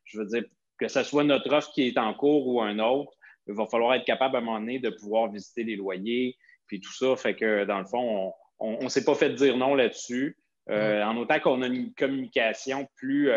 je 0.05 0.17
veux 0.17 0.25
dire, 0.25 0.43
que 0.79 0.87
ce 0.87 1.03
soit 1.03 1.23
notre 1.23 1.53
offre 1.53 1.71
qui 1.73 1.87
est 1.87 1.97
en 1.97 2.13
cours 2.13 2.47
ou 2.47 2.61
un 2.61 2.79
autre, 2.79 3.11
il 3.47 3.53
va 3.53 3.67
falloir 3.67 3.93
être 3.93 4.05
capable 4.05 4.37
à 4.37 4.39
un 4.39 4.41
moment 4.41 4.59
donné 4.59 4.79
de 4.79 4.89
pouvoir 4.89 5.31
visiter 5.31 5.63
les 5.63 5.75
loyers, 5.75 6.35
puis 6.67 6.79
tout 6.79 6.93
ça. 6.93 7.15
Fait 7.15 7.35
que 7.35 7.65
dans 7.65 7.79
le 7.79 7.85
fond, 7.85 8.33
on 8.57 8.83
ne 8.83 8.89
s'est 8.89 9.05
pas 9.05 9.13
fait 9.13 9.29
dire 9.31 9.57
non 9.57 9.75
là-dessus. 9.75 10.37
En 10.67 11.15
autant 11.17 11.39
qu'on 11.39 11.61
a 11.61 11.67
une 11.67 11.93
communication 11.93 12.87
plus, 12.95 13.31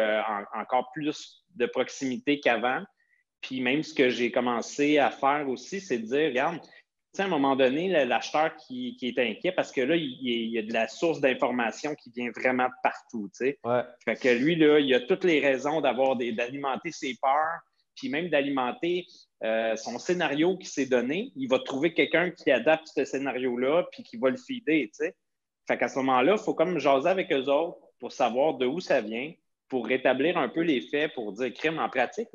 encore 0.55 0.91
plus 0.93 1.45
de 1.57 1.67
proximité 1.67 2.41
qu'avant. 2.41 2.83
Puis 3.41 3.61
même 3.61 3.83
ce 3.83 3.95
que 3.95 4.09
j'ai 4.09 4.31
commencé 4.31 4.99
à 4.99 5.11
faire 5.11 5.49
aussi, 5.49 5.81
c'est 5.81 5.99
de 5.99 6.07
dire, 6.07 6.29
regarde, 6.29 6.61
à 7.19 7.25
un 7.25 7.29
moment 7.29 7.57
donné, 7.57 7.89
l'acheteur 8.05 8.55
qui, 8.57 8.97
est 9.03 9.19
inquiet 9.19 9.53
parce 9.53 9.73
que 9.73 9.81
là, 9.81 9.97
il, 9.97 10.51
y 10.51 10.59
a 10.59 10.63
de 10.63 10.73
la 10.73 10.89
source 10.89 11.21
d'information 11.21 11.95
qui 11.95 12.11
vient 12.11 12.31
vraiment 12.31 12.67
de 12.67 12.75
partout. 12.83 13.29
Fait 14.05 14.17
que 14.17 14.29
lui, 14.29 14.57
là, 14.57 14.79
il 14.79 14.93
a 14.95 15.01
toutes 15.01 15.25
les 15.25 15.41
raisons 15.41 15.81
d'avoir 15.81 16.17
d'alimenter 16.17 16.93
ses 16.93 17.17
peurs, 17.21 17.61
puis 17.97 18.09
même 18.09 18.29
d'alimenter 18.29 19.07
euh, 19.43 19.75
son 19.77 19.99
scénario 19.99 20.57
qui 20.57 20.69
s'est 20.69 20.87
donné. 20.87 21.33
Il 21.35 21.49
va 21.49 21.59
trouver 21.59 21.93
quelqu'un 21.93 22.31
qui 22.31 22.51
adapte 22.51 22.89
ce 22.95 23.05
scénario-là, 23.05 23.87
puis 23.93 24.03
qui 24.03 24.17
va 24.17 24.31
le 24.31 24.37
feeder. 24.37 24.89
T'sais. 24.93 25.15
Fait 25.67 25.77
qu'à 25.77 25.89
ce 25.89 25.99
moment-là, 25.99 26.37
il 26.39 26.45
faut 26.45 26.55
comme 26.55 26.79
jaser 26.79 27.09
avec 27.09 27.33
eux 27.33 27.47
autres 27.49 27.79
pour 27.99 28.13
savoir 28.13 28.55
de 28.55 28.67
où 28.67 28.81
ça 28.81 29.01
vient, 29.01 29.33
pour 29.69 29.87
rétablir 29.87 30.39
un 30.39 30.49
peu 30.49 30.61
les 30.61 30.81
faits, 30.81 31.13
pour 31.15 31.33
dire 31.33 31.53
crime 31.53 31.79
en 31.79 31.89
pratique. 31.89 32.29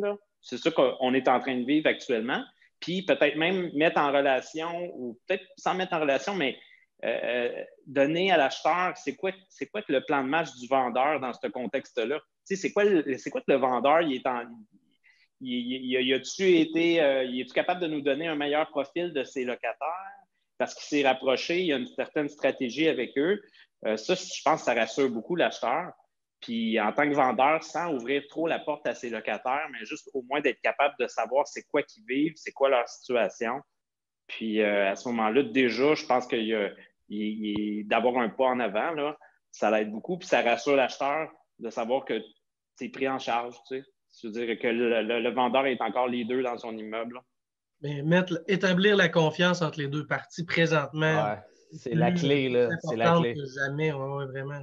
C'est 0.43 0.57
ça 0.57 0.69
qu'on 0.69 1.13
est 1.13 1.27
en 1.27 1.39
train 1.39 1.55
de 1.55 1.65
vivre 1.65 1.87
actuellement 1.87 2.43
puis 2.83 3.01
peut-être 3.01 3.37
même 3.37 3.71
mettre 3.73 3.97
en 3.97 4.11
relation, 4.11 4.91
ou 4.95 5.17
peut-être 5.25 5.45
sans 5.57 5.73
mettre 5.73 5.93
en 5.93 6.01
relation, 6.01 6.35
mais 6.35 6.57
euh, 7.05 7.19
euh, 7.23 7.63
donner 7.87 8.29
à 8.29 8.37
l'acheteur, 8.37 8.93
c'est 8.97 9.15
quoi, 9.15 9.31
quoi 9.71 9.81
le 9.87 10.01
plan 10.01 10.21
de 10.21 10.27
match 10.27 10.53
du 10.55 10.67
vendeur 10.67 11.21
dans 11.21 11.31
ce 11.31 11.47
contexte-là? 11.47 12.19
c'est 12.43 12.73
quoi, 12.73 12.83
quoi 12.83 13.41
que 13.41 13.51
le 13.51 13.55
vendeur, 13.55 14.01
il 14.01 14.15
est 14.15 14.27
en. 14.27 14.43
Il, 15.39 15.91
il, 15.91 16.13
a-tu 16.13 16.59
été, 16.59 17.01
euh, 17.01 17.23
il 17.23 17.41
est-tu 17.41 17.53
capable 17.53 17.81
de 17.81 17.87
nous 17.87 18.01
donner 18.01 18.27
un 18.27 18.35
meilleur 18.35 18.69
profil 18.69 19.13
de 19.13 19.23
ses 19.23 19.45
locataires? 19.45 20.11
Parce 20.57 20.73
qu'il 20.73 20.83
s'est 20.83 21.07
rapproché, 21.07 21.59
il 21.59 21.65
y 21.67 21.73
a 21.73 21.77
une 21.77 21.87
certaine 21.87 22.29
stratégie 22.29 22.87
avec 22.87 23.17
eux. 23.17 23.41
ça, 23.97 24.15
je 24.15 24.41
pense 24.43 24.63
ça 24.63 24.73
rassure 24.73 25.09
beaucoup 25.09 25.35
l'acheteur. 25.35 25.91
Puis 26.43 26.77
en 26.77 26.91
tant 26.91 27.09
que 27.09 27.15
vendeur, 27.15 27.63
sans 27.63 27.93
ouvrir 27.93 28.21
trop 28.27 28.47
la 28.47 28.59
porte 28.59 28.85
à 28.85 28.93
ses 28.93 29.09
locataires, 29.09 29.65
mais 29.71 29.85
juste 29.85 30.09
au 30.13 30.23
moins 30.23 30.41
d'être 30.41 30.59
capable 30.61 30.93
de 30.99 31.07
savoir 31.07 31.47
c'est 31.47 31.63
quoi 31.63 31.83
qu'ils 31.83 32.03
vivent, 32.05 32.33
c'est 32.35 32.51
quoi 32.51 32.69
leur 32.69 32.87
situation. 32.87 33.61
Puis 34.27 34.61
euh, 34.61 34.91
à 34.91 34.95
ce 34.97 35.07
moment-là, 35.07 35.43
déjà, 35.43 35.95
je 35.95 36.05
pense 36.05 36.27
qu'il 36.27 36.43
y 36.43 36.53
a, 36.53 36.69
d'avoir 37.85 38.17
un 38.17 38.27
pas 38.27 38.47
en 38.47 38.59
avant, 38.59 38.91
là, 38.91 39.17
ça 39.51 39.71
l'aide 39.71 39.89
beaucoup. 39.89 40.17
Puis 40.17 40.27
ça 40.27 40.41
rassure 40.41 40.75
l'acheteur 40.75 41.29
de 41.59 41.69
savoir 41.69 42.03
que 42.03 42.21
c'est 42.75 42.89
pris 42.89 43.07
en 43.07 43.19
charge. 43.19 43.55
Tu 43.69 43.77
sais. 43.77 43.85
C'est-à-dire 44.09 44.59
que 44.59 44.67
le, 44.67 45.33
vendeur 45.33 45.65
est 45.65 45.81
encore 45.81 46.09
les 46.09 46.25
deux 46.25 46.43
dans 46.43 46.57
son 46.57 46.77
immeuble. 46.77 47.21
Mais 47.81 48.01
mettre, 48.01 48.43
établir 48.49 48.97
la 48.97 49.07
confiance 49.07 49.61
entre 49.61 49.79
les 49.79 49.87
deux 49.87 50.05
parties 50.05 50.45
présentement. 50.45 51.37
c'est 51.71 51.95
la 51.95 52.11
clé, 52.11 52.49
là. 52.49 52.67
C'est 52.81 52.97
la 52.97 53.17
clé. 53.17 53.33
jamais, 53.55 53.91
vraiment. 53.91 54.61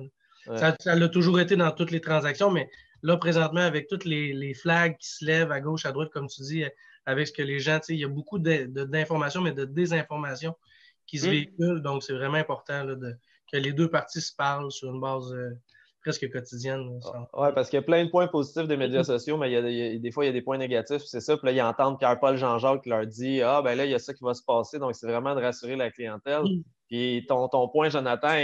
Ça, 0.56 0.74
ça 0.80 0.94
l'a 0.94 1.08
toujours 1.08 1.40
été 1.40 1.56
dans 1.56 1.70
toutes 1.70 1.90
les 1.90 2.00
transactions, 2.00 2.50
mais 2.50 2.68
là, 3.02 3.16
présentement, 3.16 3.60
avec 3.60 3.88
toutes 3.88 4.04
les, 4.04 4.54
flags 4.54 4.96
qui 4.98 5.08
se 5.08 5.24
lèvent 5.24 5.52
à 5.52 5.60
gauche, 5.60 5.86
à 5.86 5.92
droite, 5.92 6.10
comme 6.12 6.28
tu 6.28 6.42
dis, 6.42 6.64
avec 7.06 7.26
ce 7.26 7.32
que 7.32 7.42
les 7.42 7.58
gens, 7.60 7.80
il 7.88 7.96
y 7.96 8.04
a 8.04 8.08
beaucoup 8.08 8.38
d'informations, 8.38 9.40
mais 9.40 9.52
de 9.52 9.64
désinformations 9.64 10.54
qui 11.06 11.18
se 11.18 11.26
mm. 11.26 11.30
véhiculent. 11.30 11.82
Donc, 11.82 12.02
c'est 12.02 12.12
vraiment 12.12 12.38
important 12.38 12.86
que 13.52 13.56
les 13.56 13.72
deux 13.72 13.88
parties 13.88 14.20
se 14.20 14.34
parlent 14.34 14.70
sur 14.70 14.92
une 14.92 15.00
base 15.00 15.32
euh, 15.32 15.50
presque 16.02 16.30
quotidienne. 16.30 17.00
Oui, 17.34 17.48
parce 17.54 17.68
qu'il 17.68 17.78
y 17.78 17.82
a 17.82 17.82
plein 17.82 18.04
de 18.04 18.10
points 18.10 18.28
positifs 18.28 18.68
des 18.68 18.76
médias 18.76 19.04
sociaux, 19.04 19.36
mais 19.36 19.50
il 19.50 19.54
y 19.54 19.56
a, 19.56 19.98
des 19.98 20.10
fois, 20.12 20.24
il 20.24 20.28
y 20.28 20.30
a 20.30 20.32
des 20.32 20.42
points 20.42 20.58
négatifs. 20.58 21.02
C'est 21.04 21.20
ça. 21.20 21.36
Puis 21.36 21.46
là, 21.46 21.52
ils 21.52 21.62
entendent 21.62 21.98
Pierre-Paul 21.98 22.36
Jean-Jacques 22.36 22.86
leur 22.86 23.06
dit 23.06 23.42
Ah, 23.42 23.60
ben 23.62 23.74
là, 23.74 23.84
il 23.84 23.90
y 23.90 23.94
a 23.94 23.98
ça 23.98 24.14
qui 24.14 24.22
va 24.22 24.34
se 24.34 24.42
passer. 24.42 24.78
Donc, 24.78 24.94
c'est 24.94 25.06
vraiment 25.06 25.34
de 25.34 25.40
rassurer 25.40 25.76
la 25.76 25.90
clientèle. 25.90 26.42
Mm. 26.42 26.62
Puis 26.90 27.24
ton, 27.28 27.48
ton, 27.48 27.68
point, 27.68 27.88
Jonathan, 27.88 28.34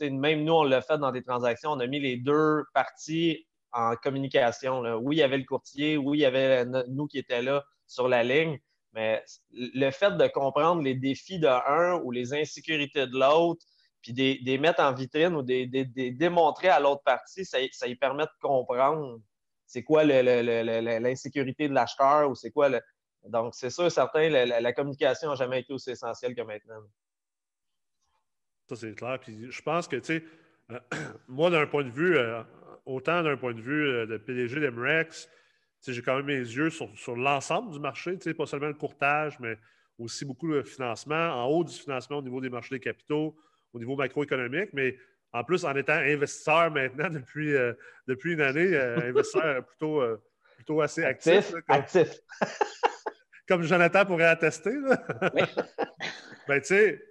même 0.00 0.44
nous, 0.44 0.52
on 0.52 0.62
l'a 0.62 0.82
fait 0.82 0.98
dans 0.98 1.10
des 1.10 1.22
transactions, 1.22 1.70
on 1.70 1.80
a 1.80 1.86
mis 1.86 2.00
les 2.00 2.18
deux 2.18 2.64
parties 2.74 3.46
en 3.72 3.96
communication. 3.96 4.80
Oui, 4.98 5.16
il 5.16 5.18
y 5.20 5.22
avait 5.22 5.38
le 5.38 5.44
courtier, 5.44 5.96
oui, 5.96 6.18
il 6.18 6.20
y 6.20 6.26
avait 6.26 6.66
nous 6.66 7.06
qui 7.06 7.18
étaient 7.18 7.40
là 7.40 7.64
sur 7.86 8.06
la 8.06 8.22
ligne, 8.22 8.58
mais 8.92 9.24
le 9.52 9.90
fait 9.90 10.16
de 10.18 10.26
comprendre 10.26 10.82
les 10.82 10.94
défis 10.94 11.38
de 11.38 11.46
un 11.46 11.98
ou 12.02 12.10
les 12.10 12.34
insécurités 12.34 13.06
de 13.06 13.18
l'autre, 13.18 13.64
puis 14.02 14.12
des, 14.12 14.38
des, 14.44 14.58
mettre 14.58 14.82
en 14.82 14.92
vitrine 14.92 15.34
ou 15.34 15.42
des, 15.42 15.66
des, 15.66 15.84
démontrer 16.10 16.68
à 16.68 16.80
l'autre 16.80 17.02
partie, 17.04 17.46
ça, 17.46 17.58
ça 17.72 17.86
lui 17.86 17.96
permet 17.96 18.24
de 18.24 18.30
comprendre 18.40 19.18
c'est 19.66 19.82
quoi 19.82 20.04
l'insécurité 20.04 21.68
de 21.68 21.74
l'acheteur 21.74 22.28
ou 22.30 22.34
c'est 22.34 22.50
quoi 22.50 22.68
le. 22.68 22.80
Donc, 23.24 23.54
c'est 23.54 23.70
sûr, 23.70 23.90
certain, 23.90 24.28
la, 24.28 24.72
communication 24.72 25.30
n'a 25.30 25.34
jamais 25.36 25.60
été 25.60 25.72
aussi 25.72 25.90
essentielle 25.90 26.34
que 26.34 26.42
maintenant. 26.42 26.80
Ça, 28.68 28.76
c'est 28.76 28.94
clair. 28.94 29.18
Puis 29.20 29.50
je 29.50 29.62
pense 29.62 29.88
que, 29.88 29.96
tu 29.96 30.04
sais, 30.04 30.24
euh, 30.70 30.78
moi, 31.28 31.50
d'un 31.50 31.66
point 31.66 31.84
de 31.84 31.90
vue, 31.90 32.16
euh, 32.16 32.42
autant 32.84 33.22
d'un 33.22 33.36
point 33.36 33.54
de 33.54 33.60
vue 33.60 33.86
euh, 33.86 34.06
de 34.06 34.16
PDG 34.18 34.60
d'Emrex, 34.60 35.28
j'ai 35.86 36.02
quand 36.02 36.16
même 36.16 36.26
mes 36.26 36.38
yeux 36.38 36.70
sur, 36.70 36.90
sur 36.98 37.16
l'ensemble 37.16 37.72
du 37.72 37.80
marché, 37.80 38.18
pas 38.36 38.46
seulement 38.46 38.66
le 38.66 38.74
courtage, 38.74 39.38
mais 39.40 39.56
aussi 39.98 40.24
beaucoup 40.24 40.48
le 40.48 40.62
financement, 40.62 41.44
en 41.44 41.46
haut 41.46 41.64
du 41.64 41.74
financement 41.74 42.18
au 42.18 42.22
niveau 42.22 42.40
des 42.40 42.50
marchés 42.50 42.74
des 42.74 42.80
capitaux, 42.80 43.36
au 43.72 43.78
niveau 43.78 43.96
macroéconomique, 43.96 44.70
mais 44.72 44.98
en 45.32 45.44
plus, 45.44 45.64
en 45.64 45.74
étant 45.76 45.94
investisseur 45.94 46.70
maintenant 46.70 47.08
depuis, 47.10 47.54
depuis 48.06 48.34
une 48.34 48.40
année, 48.40 48.76
investisseur 48.76 49.64
plutôt, 49.64 50.02
plutôt 50.56 50.80
assez 50.80 51.04
actif. 51.04 51.54
Actif. 51.68 52.08
Comme, 53.48 53.62
Jonathan 53.62 54.04
pourrait 54.04 54.26
attester. 54.26 54.74
ben, 56.48 56.60
tu 56.60 56.66
sais, 56.66 57.07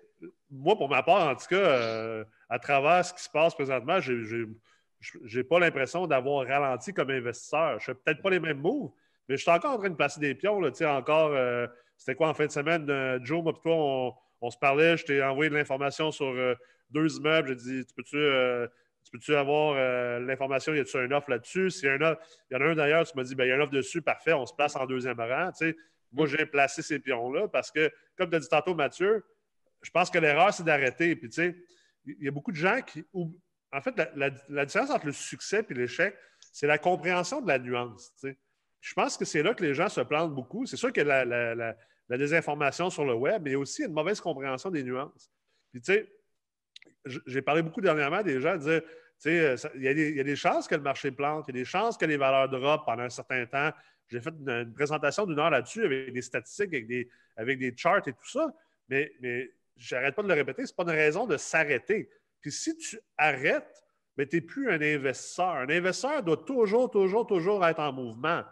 moi, 0.50 0.78
pour 0.78 0.90
ma 0.90 1.04
part, 1.04 1.28
en 1.28 1.36
tout 1.36 1.48
cas, 1.50 2.24
à 2.50 2.60
travers 2.60 3.06
ce 3.06 3.14
qui 3.14 3.24
se 3.24 3.30
passe 3.30 3.54
présentement, 3.54 4.00
j'ai 4.00 4.46
n'ai 5.34 5.44
pas 5.44 5.60
l'impression 5.60 6.08
d'avoir 6.08 6.48
ralenti 6.48 6.94
comme 6.94 7.10
investisseur. 7.10 7.80
Je 7.80 7.92
ne 7.92 7.96
fais 7.96 8.02
peut-être 8.04 8.22
pas 8.22 8.30
les 8.30 8.40
mêmes 8.40 8.60
moves, 8.60 8.92
mais 9.28 9.38
je 9.38 9.42
suis 9.42 9.52
encore 9.52 9.74
en 9.74 9.78
train 9.78 9.90
de 9.90 9.96
placer 9.96 10.20
des 10.20 10.36
pions. 10.36 10.60
Là, 10.60 10.72
encore, 10.98 11.38
c'était 11.98 12.16
quoi 12.16 12.30
en 12.30 12.34
fin 12.34 12.46
de 12.46 12.52
semaine? 12.52 13.20
Joe, 13.24 13.44
moi, 13.44 13.54
toi, 13.54 13.74
on 13.74 14.14
on 14.42 14.50
se 14.50 14.58
parlait, 14.58 14.98
je 14.98 15.06
t'ai 15.06 15.24
envoyé 15.24 15.50
de 15.50 15.56
l'information 15.56 16.12
sur 16.12 16.28
euh, 16.28 16.56
deux 16.90 17.18
immeubles. 17.18 17.50
J'ai 17.50 17.56
dit, 17.56 17.86
tu 17.86 17.94
peux-tu 17.96 18.18
euh, 18.18 18.68
peux 19.26 19.38
avoir 19.38 19.76
euh, 19.78 20.20
l'information, 20.20 20.74
y 20.74 20.80
a-tu 20.80 20.98
un 20.98 21.12
offre 21.12 21.30
là-dessus? 21.30 21.72
S'il 21.72 21.90
y, 21.90 21.92
un 21.92 22.16
il 22.52 22.54
y 22.54 22.56
en 22.56 22.62
a 22.62 22.66
un 22.66 22.76
d'ailleurs, 22.76 23.06
tu 23.06 23.18
m'as 23.18 23.24
dit, 23.24 23.36
ben, 23.36 23.46
il 23.46 23.50
y 23.50 23.52
a 23.52 23.56
un 23.56 23.62
offre 23.62 23.72
dessus, 23.72 24.02
parfait, 24.02 24.34
on 24.34 24.46
se 24.46 24.54
place 24.54 24.76
en 24.76 24.86
deuxième 24.86 25.20
rang. 25.20 25.50
moi, 26.12 26.28
j'ai 26.28 26.46
placé 26.46 26.82
ces 26.82 27.00
pions-là 27.00 27.48
parce 27.48 27.72
que, 27.72 27.92
comme 28.18 28.30
tu 28.30 28.36
as 28.36 28.40
dit 28.40 28.50
tantôt, 28.50 28.76
Mathieu, 28.76 29.24
je 29.82 29.92
pense 29.92 30.10
que 30.10 30.18
l'erreur, 30.18 30.54
c'est 30.54 30.64
d'arrêter. 30.64 31.16
Puis, 31.16 31.30
tu 31.30 31.36
sais, 31.36 31.56
il 32.06 32.24
y 32.24 32.28
a 32.28 32.32
beaucoup 32.32 32.52
de 32.52 32.58
gens 32.58 32.82
qui. 32.82 33.06
En 33.72 33.82
fait, 33.82 33.96
la, 34.16 34.66
différence 34.66 34.90
entre 34.90 35.08
le 35.08 35.12
succès 35.12 35.66
et 35.70 35.74
l'échec, 35.74 36.16
c'est 36.54 36.68
la 36.68 36.78
compréhension 36.78 37.42
de 37.42 37.48
la 37.48 37.60
nuance. 37.60 38.14
Je 38.80 38.94
pense 38.94 39.18
que 39.18 39.26
c'est 39.26 39.44
là 39.44 39.54
que 39.54 39.64
les 39.64 39.74
gens 39.74 39.90
se 39.90 40.02
plantent 40.02 40.34
beaucoup. 40.34 40.66
C'est 40.66 40.78
sûr 40.78 40.94
que 40.94 41.02
la, 41.02 41.26
la 42.10 42.18
désinformation 42.18 42.90
sur 42.90 43.06
le 43.06 43.14
web, 43.14 43.42
mais 43.44 43.56
aussi 43.56 43.84
une 43.84 43.94
mauvaise 43.94 44.22
compréhension 44.22 44.72
des 44.72 44.84
nuances. 44.84 45.32
Puis, 45.72 45.82
tu 45.82 45.94
sais, 45.94 46.12
j'ai 47.26 47.42
parlé 47.42 47.62
beaucoup 47.62 47.82
dernièrement 47.82 48.22
des 48.24 48.40
gens 48.40 48.56
disaient, 48.56 48.82
tu 48.82 49.30
sais, 49.30 49.56
il 49.76 49.82
y, 49.82 50.20
a 50.20 50.24
des 50.24 50.36
chances 50.36 50.68
que 50.68 50.76
le 50.76 50.82
marché 50.82 51.12
plante, 51.12 51.46
il 51.48 51.56
y 51.56 51.60
a 51.60 51.62
des 51.62 51.66
chances 51.66 51.98
que 51.98 52.06
les 52.06 52.18
valeurs 52.18 52.50
drop 52.50 52.86
pendant 52.86 53.04
un 53.04 53.10
certain 53.10 53.46
temps. 53.46 53.72
J'ai 54.10 54.22
fait 54.22 54.30
une, 54.30 54.74
présentation 54.74 55.26
d'une 55.26 55.40
heure 55.40 55.50
là-dessus 55.50 55.84
avec 55.84 56.14
des 56.14 56.22
statistiques, 56.22 56.74
avec 56.74 56.88
des, 56.88 57.10
avec 57.36 57.60
des 57.60 57.76
charts 57.76 58.08
et 58.08 58.14
tout 58.14 58.30
ça, 58.30 58.54
mais 58.90 59.12
j'arrête 59.78 60.16
pas 60.16 60.24
de 60.24 60.28
le 60.28 60.34
répéter, 60.34 60.66
ce 60.66 60.72
n'est 60.72 60.76
pas 60.76 60.92
une 60.92 60.98
raison 60.98 61.26
de 61.26 61.38
s'arrêter. 61.38 62.10
Puis 62.42 62.52
si 62.52 62.76
tu 62.78 63.00
arrêtes, 63.18 63.84
tu 64.18 64.28
n'es 64.34 64.42
plus 64.42 64.72
un 64.72 64.82
investisseur. 64.82 65.56
Un 65.56 65.70
investisseur 65.70 66.24
doit 66.24 66.38
toujours, 66.38 66.90
toujours, 66.90 67.28
toujours 67.28 67.66
être 67.66 67.80
en 67.80 67.94
mouvement. 67.94 68.44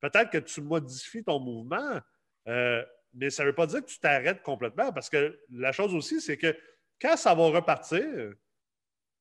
Peut-être 0.00 0.30
que 0.30 0.38
tu 0.38 0.60
modifies 0.60 1.24
ton 1.24 1.40
mouvement, 1.40 2.00
euh, 2.46 2.84
mais 3.14 3.30
ça 3.30 3.42
ne 3.42 3.48
veut 3.48 3.54
pas 3.54 3.66
dire 3.66 3.80
que 3.80 3.90
tu 3.90 3.98
t'arrêtes 3.98 4.42
complètement 4.42 4.92
parce 4.92 5.10
que 5.10 5.38
la 5.50 5.72
chose 5.72 5.94
aussi, 5.94 6.20
c'est 6.20 6.36
que 6.36 6.56
quand 7.00 7.16
ça 7.16 7.34
va 7.34 7.48
repartir, 7.48 8.04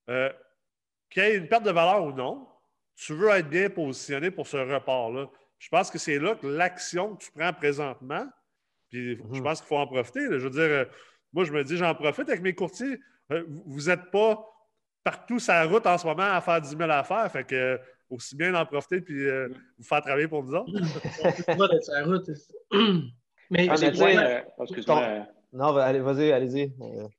euh, 0.09 0.31
qu'il 1.09 1.23
y 1.23 1.25
ait 1.25 1.35
une 1.37 1.47
perte 1.47 1.63
de 1.63 1.71
valeur 1.71 2.03
ou 2.03 2.11
non, 2.11 2.47
tu 2.95 3.13
veux 3.13 3.29
être 3.29 3.49
bien 3.49 3.69
positionné 3.69 4.31
pour 4.31 4.47
ce 4.47 4.57
report-là. 4.57 5.29
Je 5.59 5.69
pense 5.69 5.89
que 5.89 5.97
c'est 5.97 6.19
là 6.19 6.35
que 6.35 6.47
l'action 6.47 7.15
que 7.15 7.23
tu 7.23 7.31
prends 7.31 7.53
présentement, 7.53 8.27
puis 8.89 9.17
je 9.17 9.21
mhm. 9.21 9.43
pense 9.43 9.59
qu'il 9.59 9.67
faut 9.67 9.77
en 9.77 9.87
profiter. 9.87 10.21
Je 10.21 10.35
veux 10.35 10.49
dire, 10.49 10.61
euh, 10.61 10.85
moi, 11.37 11.45
je 11.45 11.51
me 11.51 11.63
dis, 11.63 11.77
j'en 11.77 11.93
profite 11.93 12.27
avec 12.29 12.41
mes 12.41 12.53
courtiers. 12.53 12.99
Euh, 13.31 13.43
vous 13.65 13.87
n'êtes 13.87 14.11
pas 14.11 14.43
partout 15.03 15.39
sur 15.39 15.53
la 15.53 15.65
route 15.65 15.85
en 15.85 15.97
ce 15.97 16.05
moment 16.05 16.23
à 16.23 16.41
faire 16.41 16.59
10 16.59 16.75
000 16.77 16.89
affaires. 16.89 17.31
Fait 17.31 17.43
que 17.43 17.79
aussi 18.09 18.35
bien 18.35 18.51
d'en 18.53 18.65
profiter 18.65 19.01
puis 19.01 19.25
vous 19.77 19.83
faire 19.83 20.01
travailler 20.01 20.27
pour 20.27 20.43
nous 20.43 20.53
autres. 20.53 20.71
pas 21.45 21.67
d'être 21.67 21.83
sur 21.83 21.93
la 21.93 22.03
route. 22.05 22.29
Mais, 23.49 23.67
ah, 23.69 23.75
euh, 23.81 24.41
euh, 24.89 25.19
Non, 25.53 25.77
allez, 25.77 25.99
vas-y, 25.99 26.31
allez-y. 26.31 26.73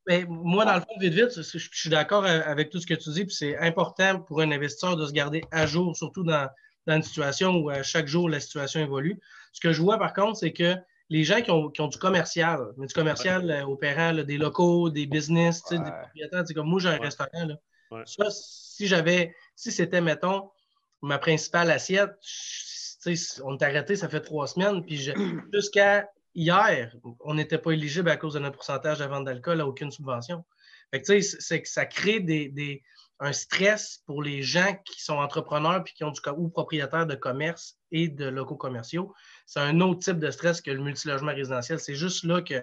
Mais 0.07 0.25
moi, 0.29 0.65
dans 0.65 0.75
le 0.75 0.81
fond, 0.81 0.99
vite, 1.01 1.15
vite, 1.15 1.31
je 1.41 1.69
suis 1.73 1.91
d'accord 1.91 2.25
avec 2.27 2.71
tout 2.71 2.81
ce 2.81 2.87
que 2.87 2.95
tu 2.95 3.11
dis, 3.11 3.25
puis 3.25 3.35
c'est 3.35 3.57
important 3.59 4.21
pour 4.21 4.41
un 4.41 4.51
investisseur 4.51 4.97
de 4.97 5.07
se 5.07 5.13
garder 5.13 5.43
à 5.51 5.67
jour, 5.67 5.97
surtout 5.97 6.25
dans, 6.25 6.49
une 6.87 7.03
situation 7.03 7.55
où 7.57 7.69
à 7.69 7.83
chaque 7.83 8.07
jour 8.07 8.31
la 8.31 8.41
situation 8.41 8.81
évolue. 8.81 9.21
Ce 9.53 9.61
que 9.61 9.73
je 9.73 9.83
vois 9.83 9.99
par 9.99 10.15
contre, 10.15 10.39
c'est 10.39 10.53
que 10.53 10.75
les 11.11 11.25
gens 11.25 11.41
qui 11.41 11.50
ont, 11.50 11.88
du 11.88 11.99
commercial, 11.99 12.73
mais 12.77 12.87
du 12.87 12.95
commercial 12.95 13.50
euh, 13.50 13.65
opérant, 13.65 14.12
des 14.15 14.37
locaux, 14.37 14.91
des 14.91 15.07
business, 15.07 15.62
des 15.71 15.79
propriétaires, 15.79 16.45
comme 16.55 16.69
moi, 16.69 16.81
j'ai 16.81 16.88
un 16.88 16.99
restaurant. 16.99 17.47
Là. 17.47 18.05
Ça, 18.05 18.27
si 18.31 18.87
j'avais, 18.87 19.35
si 19.57 19.73
c'était, 19.73 20.00
mettons, 20.00 20.50
ma 21.00 21.19
principale 21.19 21.71
assiette, 21.71 22.11
on 23.43 23.57
est 23.57 23.62
arrêté, 23.62 23.97
ça 23.97 24.09
fait 24.09 24.21
trois 24.21 24.47
semaines, 24.47 24.85
puis 24.85 24.99
jusqu'à 25.53 26.11
hier, 26.35 26.95
on 27.21 27.35
n'était 27.35 27.59
pas 27.59 27.73
éligible 27.73 28.11
à 28.11 28.17
cause 28.17 28.35
de 28.35 28.38
notre 28.38 28.57
pourcentage 28.57 28.99
de 28.99 29.05
vente 29.05 29.25
d'alcool 29.25 29.61
à 29.61 29.67
aucune 29.67 29.91
subvention. 29.91 30.45
c'est 30.93 31.62
que 31.62 31.69
ça 31.69 31.87
crée 31.87 32.21
des, 32.21 32.83
un 33.21 33.33
stress 33.33 34.03
pour 34.07 34.23
les 34.23 34.43
gens 34.43 34.77
qui 34.85 35.03
sont 35.03 35.17
entrepreneurs 35.17 35.83
puis 35.83 35.95
qui 35.95 36.05
ont 36.05 36.11
du 36.11 36.21
ou 36.37 36.49
propriétaires 36.49 37.07
de 37.07 37.15
commerce 37.15 37.77
et 37.91 38.09
de 38.09 38.27
locaux 38.27 38.57
commerciaux. 38.57 39.13
C'est 39.47 39.61
un 39.61 39.81
autre 39.81 40.01
type 40.01 40.19
de 40.19 40.31
stress 40.31 40.61
que 40.61 40.71
le 40.71 40.83
multilogement 40.83 41.35
résidentiel. 41.35 41.81
C'est 41.81 41.95
juste 41.95 42.25
là 42.25 42.43
qu'il 42.43 42.63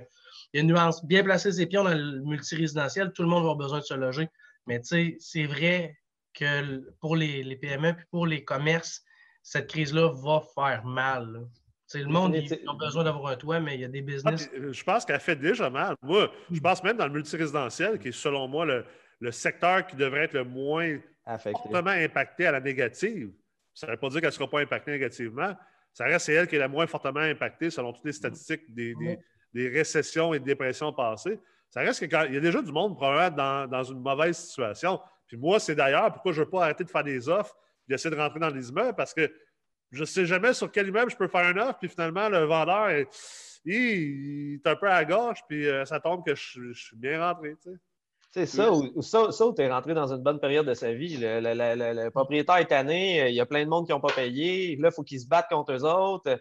y 0.54 0.58
a 0.58 0.62
une 0.62 0.68
nuance. 0.68 1.06
Bien 1.06 1.24
placer 1.24 1.52
ses 1.52 1.66
pions 1.66 1.84
dans 1.84 1.94
le 1.94 2.22
multirésidentiel, 2.22 3.12
tout 3.12 3.24
le 3.24 3.28
monde 3.28 3.44
va 3.44 3.52
avoir 3.52 3.58
besoin 3.58 3.80
de 3.80 3.86
se 3.86 3.94
loger. 3.94 4.30
Mais 4.68 4.82
c'est 4.84 5.46
vrai 5.46 5.98
que 6.34 6.90
pour 7.00 7.16
les, 7.16 7.44
les 7.44 7.56
PME 7.56 7.94
puis 7.96 8.06
pour 8.10 8.26
les 8.26 8.44
commerces, 8.44 9.04
cette 9.44 9.68
crise-là 9.68 10.12
va 10.14 10.42
faire 10.56 10.86
mal 10.86 11.48
le 11.94 12.06
monde, 12.06 12.36
ils 12.36 12.70
ont 12.70 12.74
besoin 12.74 13.04
d'avoir 13.04 13.32
un 13.32 13.36
toit, 13.36 13.60
mais 13.60 13.76
il 13.76 13.82
y 13.82 13.86
a 13.86 13.88
des 13.88 14.00
ah, 14.00 14.32
business. 14.32 14.50
Euh, 14.54 14.74
je 14.74 14.84
pense 14.84 15.06
qu'elle 15.06 15.20
fait 15.20 15.36
déjà 15.36 15.70
mal. 15.70 15.96
Moi, 16.02 16.32
je 16.52 16.60
pense 16.60 16.84
même 16.84 16.98
dans 16.98 17.06
le 17.06 17.14
multirésidentiel, 17.14 18.00
qui 18.00 18.10
est 18.10 18.12
selon 18.12 18.48
moi 18.48 18.66
le, 18.66 18.86
secteur 19.32 19.86
qui 19.86 19.96
devrait 19.96 20.25
être 20.25 20.34
le 20.34 20.44
moins 20.44 20.98
fortement 21.38 21.91
impacté 21.91 22.46
à 22.46 22.51
la 22.51 22.60
négative. 22.60 23.32
Ça 23.74 23.88
ne 23.88 23.91
veut 23.91 23.98
pas 23.98 24.10
dire 24.10 24.22
qu'elle 24.22 24.29
ne 24.29 24.34
sera 24.34 24.50
pas 24.50 24.62
impactée 24.62 24.91
négativement. 24.91 25.55
Ça 25.94 26.05
reste 26.05 26.29
elle 26.29 26.48
qui 26.48 26.55
est 26.55 26.60
la 26.60 26.67
moins 26.67 26.88
fortement 26.88 27.22
impactée 27.22 27.70
selon 27.70 27.94
toutes 27.94 28.05
les 28.05 28.13
statistiques 28.13 28.74
des, 28.74 29.17
récessions 29.70 30.34
et 30.34 30.39
des 30.39 30.46
dépressions 30.46 30.91
passées. 30.94 31.39
Ça 31.70 31.82
reste 31.82 32.00
qu'il 32.00 32.12
y 32.12 32.38
a 32.38 32.39
déjà 32.39 32.62
du 32.62 32.72
monde 32.72 32.96
probablement 32.96 33.36
dans, 33.36 33.67
dans 33.67 33.84
une 33.84 34.00
mauvaise 34.00 34.38
situation. 34.38 35.00
Puis 35.27 35.38
moi, 35.38 35.60
c'est 35.60 35.75
d'ailleurs 35.75 36.12
pourquoi 36.13 36.32
je 36.32 36.41
ne 36.41 36.46
veux 36.46 36.51
pas 36.51 36.63
arrêter 36.63 36.84
de 36.84 36.89
faire 36.89 37.03
des 37.03 37.27
offres, 37.29 37.55
d'essayer 37.88 38.13
de 38.13 38.20
rentrer 38.20 38.39
dans 38.39 38.50
les 38.50 38.70
immeubles, 38.70 38.96
parce 38.96 39.13
que 39.13 39.32
je 39.91 40.01
ne 40.01 40.05
sais 40.05 40.25
jamais 40.25 40.53
sur 40.53 40.72
quel 40.72 40.88
immeuble 40.88 41.12
je 41.12 41.15
peux 41.15 41.27
faire 41.27 41.50
une 41.50 41.60
offre, 41.60 41.79
puis 41.79 41.89
finalement, 41.89 42.29
le 42.29 42.39
vendeur 42.39 42.89
est, 42.89 43.08
il, 43.65 44.55
est 44.55 44.67
un 44.67 44.75
peu 44.75 44.89
à 44.89 45.03
gauche, 45.05 45.39
puis 45.48 45.67
euh, 45.67 45.86
ça 45.86 46.00
tombe 46.00 46.25
que 46.25 46.36
je, 46.36 46.74
suis 46.74 46.96
bien 46.96 47.22
rentré. 47.22 47.55
C'est 48.36 48.48
ça, 48.48 48.70
ou, 48.70 49.01
ça, 49.01 49.32
ça 49.32 49.46
tu 49.56 49.62
es 49.62 49.72
rentré 49.72 49.94
dans 49.94 50.13
une 50.13 50.22
bonne 50.22 50.42
période 50.42 50.68
de 50.68 50.74
sa 50.74 50.92
vie. 50.92 51.15
Le, 51.18 52.10
propriétaire 52.10 52.58
est 52.58 52.65
tanné, 52.65 53.30
il 53.30 53.34
y 53.34 53.39
a 53.39 53.46
plein 53.46 53.63
de 53.63 53.70
monde 53.70 53.86
qui 53.86 53.94
n'ont 53.94 54.01
pas 54.01 54.12
payé. 54.13 54.75
Là, 54.75 54.89
il 54.92 54.94
faut 54.94 55.04
qu'ils 55.04 55.22
se 55.22 55.27
battent 55.27 55.48
contre 55.48 55.72
eux 55.72 55.86
autres. 55.86 56.38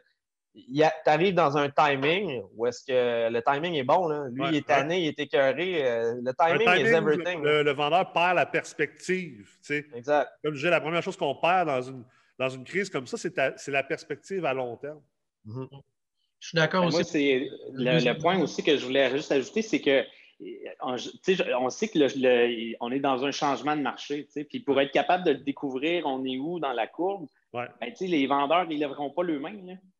Tu 0.53 0.83
arrives 1.07 1.35
dans 1.35 1.57
un 1.57 1.71
timing 1.71 2.43
où 2.57 2.67
est-ce 2.67 2.83
que 2.85 3.31
le 3.31 3.41
timing 3.43 3.75
est 3.75 3.85
bon. 3.85 4.09
Là. 4.09 4.25
Lui, 4.33 4.43
il 4.49 4.57
est 4.57 4.67
tanné, 4.67 5.03
il 5.03 5.07
est 5.07 5.21
écœuré. 5.21 5.89
Euh, 5.89 6.15
le 6.21 6.33
timing, 6.35 6.69
est 6.69 6.93
everything. 6.93 7.41
Le, 7.45 7.73
vendeur 7.73 8.13
perd 8.13 8.35
la 8.35 8.47
perspective. 8.47 9.49
Exact. 9.95 10.29
Comme 10.43 10.55
je 10.55 10.59
disais, 10.59 10.71
la 10.71 10.81
première 10.81 11.03
chose 11.03 11.17
qu'on 11.17 11.37
perd 11.37 11.69
dans 11.69 11.83
une, 11.83 12.03
dans 12.41 12.49
une 12.49 12.65
crise 12.65 12.91
comme 12.91 13.07
ça, 13.07 13.17
c'est 13.17 13.71
la 13.71 13.83
perspective 13.85 14.45
à 14.45 14.53
long 14.53 14.77
terme. 14.79 15.01
Mm-hmm. 15.47 15.69
Je 16.41 16.49
suis 16.49 16.57
d'accord 16.57 16.91
ben, 16.91 16.99
aussi. 16.99 17.49
le, 17.73 18.21
point 18.21 18.41
aussi 18.41 18.65
que 18.65 18.77
je 18.77 18.85
voulais 18.85 19.13
juste 19.13 19.31
ajouter, 19.31 19.63
c'est 19.63 19.81
que 19.81 20.05
on, 20.83 20.97
on 21.61 21.71
sait 21.71 21.89
qu'on 21.89 22.91
est 22.91 23.01
dans 23.01 23.25
un 23.25 23.31
changement 23.31 23.77
de 23.77 23.83
marché. 23.83 24.29
Puis 24.49 24.61
pour 24.61 24.81
être 24.81 24.93
capable 24.93 25.25
de 25.25 25.33
le 25.33 25.39
découvrir, 25.39 26.07
on 26.07 26.25
est 26.25 26.39
où 26.39 26.61
dans 26.61 26.73
la 26.73 26.87
courbe? 26.87 27.27
Ben, 27.53 27.69
les 28.01 28.27
vendeurs, 28.27 28.67
ils 28.69 28.75
ne 28.75 28.81
lèveront 28.81 29.11
pas 29.11 29.23
le 29.23 29.39
main. 29.39 29.55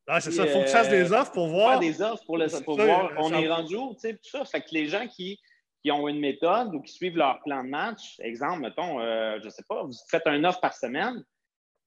Ah, 0.07 0.19
c'est 0.19 0.31
ça. 0.31 0.45
Il 0.45 0.51
faut 0.51 0.59
que 0.59 0.65
tu 0.65 0.71
fasses 0.71 0.89
des 0.89 1.11
offres 1.11 1.31
pour 1.31 1.47
voir. 1.47 1.79
des 1.79 2.01
offres 2.01 2.23
pour, 2.25 2.37
le, 2.37 2.47
voir. 2.83 3.11
On 3.17 3.33
est 3.33 3.49
rendu 3.49 3.75
où? 3.75 3.93
Tout 3.93 4.17
ça. 4.21 4.45
Fait 4.45 4.61
que 4.61 4.69
les 4.71 4.87
gens 4.87 5.07
qui, 5.07 5.39
qui, 5.81 5.91
ont 5.91 6.07
une 6.07 6.19
méthode 6.19 6.75
ou 6.75 6.81
qui 6.81 6.91
suivent 6.91 7.17
leur 7.17 7.41
plan 7.41 7.63
de 7.63 7.69
match, 7.69 8.19
exemple, 8.19 8.61
mettons, 8.61 8.99
euh, 8.99 9.39
je 9.39 9.45
ne 9.45 9.49
sais 9.49 9.63
pas, 9.67 9.83
vous 9.83 9.91
faites 10.09 10.27
un 10.27 10.43
offre 10.43 10.59
par 10.59 10.73
semaine, 10.73 11.23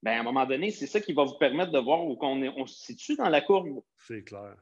ben, 0.01 0.17
à 0.17 0.19
un 0.21 0.23
moment 0.23 0.45
donné, 0.45 0.71
c'est 0.71 0.87
ça 0.87 0.99
qui 0.99 1.13
va 1.13 1.23
vous 1.23 1.37
permettre 1.37 1.71
de 1.71 1.79
voir 1.79 2.03
où 2.03 2.17
on, 2.19 2.41
est, 2.41 2.49
on 2.49 2.65
se 2.65 2.85
situe 2.85 3.15
dans 3.15 3.29
la 3.29 3.41
courbe. 3.41 3.81
C'est 4.07 4.23
clair. 4.23 4.55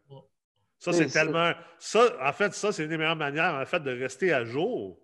Ça, 0.79 0.93
c'est 0.93 1.07
tellement. 1.07 1.53
Ça, 1.79 2.15
en 2.21 2.33
fait, 2.33 2.53
ça, 2.53 2.71
c'est 2.71 2.83
une 2.83 2.89
des 2.89 2.97
meilleures 2.97 3.15
manières, 3.15 3.55
en 3.55 3.65
fait, 3.65 3.79
de 3.79 3.91
rester 3.91 4.31
à 4.33 4.45
jour. 4.45 4.99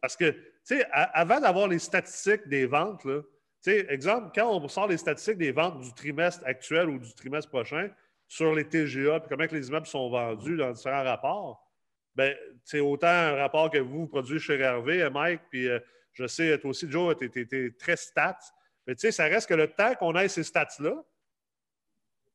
Parce 0.00 0.16
que, 0.16 0.30
tu 0.30 0.40
sais, 0.64 0.86
avant 0.90 1.40
d'avoir 1.40 1.68
les 1.68 1.78
statistiques 1.78 2.48
des 2.48 2.66
ventes, 2.66 3.04
là, 3.04 3.20
tu 3.62 3.72
sais, 3.72 3.86
exemple, 3.90 4.30
quand 4.34 4.50
on 4.50 4.66
sort 4.68 4.88
les 4.88 4.96
statistiques 4.96 5.36
des 5.36 5.52
ventes 5.52 5.80
du 5.80 5.92
trimestre 5.92 6.42
actuel 6.46 6.88
ou 6.88 6.98
du 6.98 7.14
trimestre 7.14 7.50
prochain 7.50 7.90
sur 8.26 8.54
les 8.54 8.66
TGA, 8.66 9.20
puis 9.20 9.28
comment 9.28 9.44
les 9.50 9.68
immeubles 9.68 9.86
sont 9.86 10.08
vendus 10.08 10.56
dans 10.56 10.72
différents 10.72 11.04
rapports, 11.04 11.70
ben, 12.14 12.34
c'est 12.64 12.80
autant 12.80 13.08
un 13.08 13.34
rapport 13.36 13.70
que 13.70 13.78
vous, 13.78 14.06
produisez 14.06 14.38
chez 14.38 14.58
Hervé, 14.58 15.08
Mike, 15.10 15.42
puis 15.50 15.68
euh, 15.68 15.78
je 16.12 16.26
sais, 16.26 16.58
toi 16.58 16.70
aussi, 16.70 16.90
Joe, 16.90 17.14
tu 17.16 17.30
es, 17.34 17.70
très 17.78 17.96
stats. 17.96 18.38
Mais 18.86 18.94
tu 18.94 19.00
sais, 19.00 19.12
ça 19.12 19.24
reste 19.24 19.48
que 19.48 19.54
le 19.54 19.68
temps 19.68 19.94
qu'on 19.94 20.14
ait 20.16 20.28
ces 20.28 20.42
stats-là, 20.42 21.04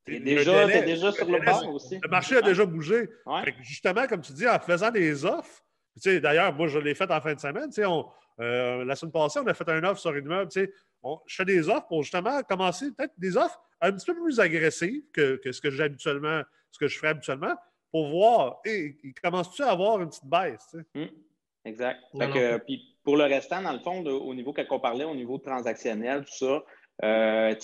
T'es 0.05 0.19
déjà, 0.19 0.67
déjà 0.81 1.11
sur 1.11 1.29
le 1.29 1.43
bord 1.43 1.73
aussi. 1.73 1.99
Le 2.01 2.09
marché 2.09 2.37
a 2.37 2.41
déjà 2.41 2.65
bougé. 2.65 3.09
justement, 3.61 4.05
comme 4.07 4.21
tu 4.21 4.33
dis, 4.33 4.47
en 4.47 4.59
faisant 4.59 4.91
des 4.91 5.25
offres, 5.25 5.63
d'ailleurs, 6.05 6.53
moi, 6.53 6.67
je 6.67 6.79
l'ai 6.79 6.95
fait 6.95 7.09
en 7.09 7.21
fin 7.21 7.33
de 7.33 7.39
semaine. 7.39 7.69
On, 7.85 8.05
euh, 8.39 8.83
la 8.85 8.95
semaine 8.95 9.11
passée, 9.11 9.39
on 9.39 9.47
a 9.47 9.53
fait 9.53 9.67
un 9.69 9.83
offre 9.83 9.99
sur 9.99 10.13
une 10.13 10.25
immeuble. 10.25 10.51
On, 11.01 11.19
je 11.25 11.35
fais 11.35 11.45
des 11.45 11.69
offres 11.69 11.87
pour 11.87 12.03
justement 12.03 12.41
commencer 12.43 12.91
peut-être 12.91 13.13
des 13.17 13.37
offres 13.37 13.59
un 13.81 13.91
petit 13.91 14.05
peu 14.05 14.15
plus 14.15 14.39
agressives 14.39 15.03
que, 15.13 15.39
ce 15.51 15.61
que 15.61 15.71
j'ai 15.71 15.83
habituellement, 15.83 16.41
ce 16.71 16.79
que 16.79 16.87
je 16.87 16.97
ferais 16.97 17.09
habituellement, 17.09 17.55
pour 17.91 18.09
voir, 18.09 18.59
et 18.65 18.97
il 19.03 19.13
commence-tu 19.13 19.63
à 19.63 19.71
avoir 19.71 20.01
une 20.01 20.09
petite 20.09 20.25
baisse? 20.25 20.75
Hum, 20.95 21.07
exact. 21.63 21.99
puis 22.65 22.97
pour 23.03 23.17
le 23.17 23.23
restant, 23.23 23.61
dans 23.61 23.71
le 23.71 23.79
fond, 23.79 24.03
au 24.05 24.33
niveau 24.33 24.53
qu'on 24.53 24.79
parlait, 24.79 25.05
au 25.05 25.15
niveau 25.15 25.37
transactionnel, 25.37 26.25
tout 26.25 26.33
ça, 26.33 26.63
euh, 27.03 27.55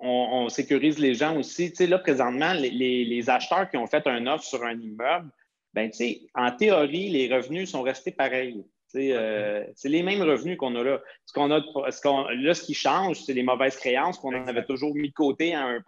on, 0.00 0.48
sécurise 0.48 0.98
les 0.98 1.14
gens 1.14 1.36
aussi. 1.36 1.72
là, 1.80 1.98
présentement, 1.98 2.52
les, 2.54 3.30
acheteurs 3.30 3.68
qui 3.70 3.76
ont 3.76 3.86
fait 3.86 4.06
un 4.06 4.26
offre 4.26 4.44
sur 4.44 4.64
un 4.64 4.78
immeuble, 4.78 5.30
ben, 5.74 5.90
en 6.34 6.50
théorie, 6.52 7.10
les 7.10 7.32
revenus 7.32 7.70
sont 7.70 7.82
restés 7.82 8.12
pareils. 8.12 8.64
Euh, 8.96 9.64
c'est 9.74 9.90
les 9.90 10.02
mêmes 10.02 10.22
revenus 10.22 10.56
qu'on 10.56 10.74
a 10.74 10.82
là. 10.82 11.00
Ce 11.26 11.32
qu'on 11.32 11.50
a, 11.50 11.60
ce 11.90 12.42
là, 12.42 12.54
ce 12.54 12.62
qui 12.62 12.74
change, 12.74 13.20
c'est 13.20 13.34
les 13.34 13.42
mauvaises 13.42 13.76
créances 13.76 14.18
qu'on 14.18 14.32
avait 14.32 14.64
toujours 14.64 14.94
mis 14.94 15.10
de 15.10 15.14
côté 15.14 15.54
à 15.54 15.66
1 15.66 15.82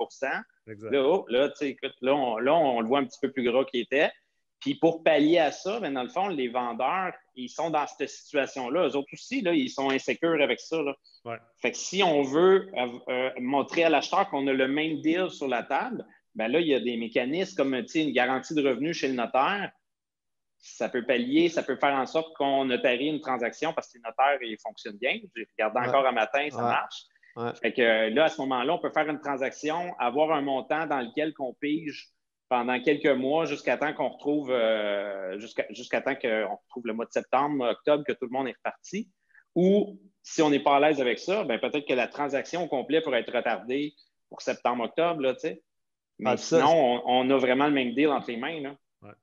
Là, 0.66 1.02
oh, 1.02 1.24
là, 1.28 1.50
là, 2.02 2.14
on, 2.14 2.36
là, 2.36 2.54
on 2.54 2.80
le 2.80 2.86
voit 2.86 2.98
un 2.98 3.04
petit 3.04 3.18
peu 3.20 3.32
plus 3.32 3.42
gras 3.42 3.64
qu'il 3.64 3.80
était. 3.80 4.10
Puis 4.60 4.74
pour 4.74 5.02
pallier 5.02 5.38
à 5.38 5.52
ça, 5.52 5.80
ben, 5.80 5.94
dans 5.94 6.02
le 6.02 6.10
fond, 6.10 6.28
les 6.28 6.48
vendeurs, 6.48 7.12
ils 7.34 7.48
sont 7.48 7.70
dans 7.70 7.86
cette 7.86 8.08
situation-là. 8.08 8.88
Eux 8.88 8.96
autres 8.96 9.08
aussi, 9.14 9.40
là, 9.40 9.54
ils 9.54 9.70
sont 9.70 9.90
insécures 9.90 10.40
avec 10.42 10.60
ça. 10.60 10.76
Fait 11.60 11.72
que 11.72 11.76
si 11.76 12.02
on 12.02 12.22
veut 12.22 12.70
euh, 12.76 12.88
euh, 13.08 13.30
montrer 13.40 13.84
à 13.84 13.88
l'acheteur 13.88 14.28
qu'on 14.28 14.46
a 14.46 14.52
le 14.52 14.68
même 14.68 15.00
deal 15.00 15.30
sur 15.30 15.48
la 15.48 15.62
table, 15.62 16.04
ben 16.34 16.48
là, 16.48 16.60
il 16.60 16.68
y 16.68 16.74
a 16.74 16.80
des 16.80 16.96
mécanismes 16.98 17.56
comme 17.56 17.74
une 17.74 18.12
garantie 18.12 18.54
de 18.54 18.66
revenus 18.66 18.98
chez 18.98 19.08
le 19.08 19.14
notaire. 19.14 19.72
Ça 20.58 20.90
peut 20.90 21.06
pallier, 21.06 21.48
ça 21.48 21.62
peut 21.62 21.76
faire 21.76 21.94
en 21.94 22.04
sorte 22.04 22.34
qu'on 22.36 22.66
notarie 22.66 23.08
une 23.08 23.20
transaction 23.20 23.72
parce 23.72 23.90
que 23.90 23.98
le 23.98 24.02
notaire, 24.02 24.38
il 24.42 24.58
fonctionne 24.62 24.98
bien. 24.98 25.18
J'ai 25.34 25.46
regardé 25.58 25.88
encore 25.88 26.06
un 26.06 26.12
matin, 26.12 26.46
ça 26.50 26.60
marche. 26.60 27.04
Fait 27.62 27.72
que 27.72 28.10
là, 28.10 28.24
à 28.24 28.28
ce 28.28 28.38
moment-là, 28.42 28.74
on 28.74 28.78
peut 28.78 28.90
faire 28.92 29.08
une 29.08 29.20
transaction, 29.20 29.94
avoir 29.98 30.32
un 30.32 30.42
montant 30.42 30.86
dans 30.86 31.00
lequel 31.00 31.32
on 31.38 31.54
pige 31.54 32.10
pendant 32.50 32.80
quelques 32.80 33.06
mois 33.06 33.46
jusqu'à 33.46 33.78
temps 33.78 33.94
qu'on 33.94 34.08
retrouve 34.08 34.50
euh, 34.50 35.38
jusqu'à 35.38 36.02
temps 36.02 36.16
qu'on 36.16 36.56
retrouve 36.56 36.84
le 36.84 36.92
mois 36.92 37.06
de 37.06 37.12
septembre, 37.12 37.64
octobre, 37.64 38.04
que 38.04 38.12
tout 38.12 38.26
le 38.26 38.30
monde 38.30 38.48
est 38.48 38.56
reparti. 38.56 39.08
Ou 39.54 39.98
si 40.22 40.42
on 40.42 40.50
n'est 40.50 40.60
pas 40.60 40.76
à 40.76 40.80
l'aise 40.80 41.00
avec 41.00 41.20
ça, 41.20 41.44
ben 41.44 41.58
peut-être 41.60 41.86
que 41.86 41.94
la 41.94 42.08
transaction 42.08 42.64
au 42.64 42.68
complet 42.68 43.00
pourrait 43.00 43.20
être 43.20 43.34
retardée 43.34 43.94
pour 44.28 44.42
septembre, 44.42 44.84
octobre, 44.84 45.22
là, 45.22 45.34
Mais 46.18 46.30
ah, 46.30 46.36
sinon, 46.36 47.02
on, 47.06 47.30
a 47.30 47.36
vraiment 47.38 47.66
le 47.66 47.72
même 47.72 47.94
deal 47.94 48.08
entre 48.08 48.30
les 48.30 48.36
mains. 48.36 48.60
Là. 48.60 48.74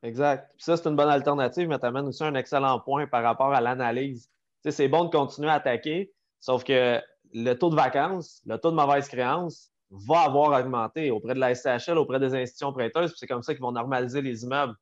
Exact. 0.04 0.50
ça, 0.58 0.78
c'est 0.78 0.88
une 0.88 0.96
bonne 0.96 1.10
alternative, 1.10 1.68
mais 1.68 1.80
tu 1.80 1.86
amènes 1.86 2.08
aussi 2.08 2.24
un 2.24 2.36
excellent 2.36 2.80
point 2.80 3.08
par 3.08 3.24
rapport 3.24 3.54
à 3.54 3.62
l'analyse. 3.62 4.30
C'est 4.68 4.88
bon 4.88 5.06
de 5.06 5.10
continuer 5.10 5.50
à 5.50 5.56
attaquer, 5.56 6.12
sauf 6.40 6.64
que 6.64 7.00
le 7.34 7.54
taux 7.54 7.70
de 7.70 7.76
vacances, 7.76 8.42
le 8.46 8.58
taux 8.58 8.72
de 8.72 8.76
mauvaise 8.76 9.08
créance, 9.08 9.72
va 9.92 10.22
avoir 10.22 10.60
augmenté 10.60 11.12
auprès 11.12 11.34
de 11.34 11.40
la 11.40 11.56
SCHL, 11.56 11.98
auprès 11.98 12.20
des 12.20 12.36
institutions 12.36 12.74
prêteuses. 12.74 13.14
C'est 13.18 13.28
comme 13.28 13.42
ça 13.42 13.54
qu'ils 13.54 13.62
vont 13.62 13.72
normaliser 13.72 14.22
les 14.22 14.44
immeubles. 14.44 14.76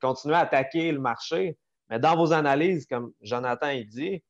continuez 0.00 0.36
à 0.36 0.40
attaquer 0.40 0.92
le 0.92 1.00
marché, 1.00 1.56
mais 1.88 1.98
dans 1.98 2.16
vos 2.16 2.32
analyses, 2.32 2.86
comme 2.86 3.12
Jonathan 3.20 3.68
il 3.70 3.88
dit, 3.88 4.22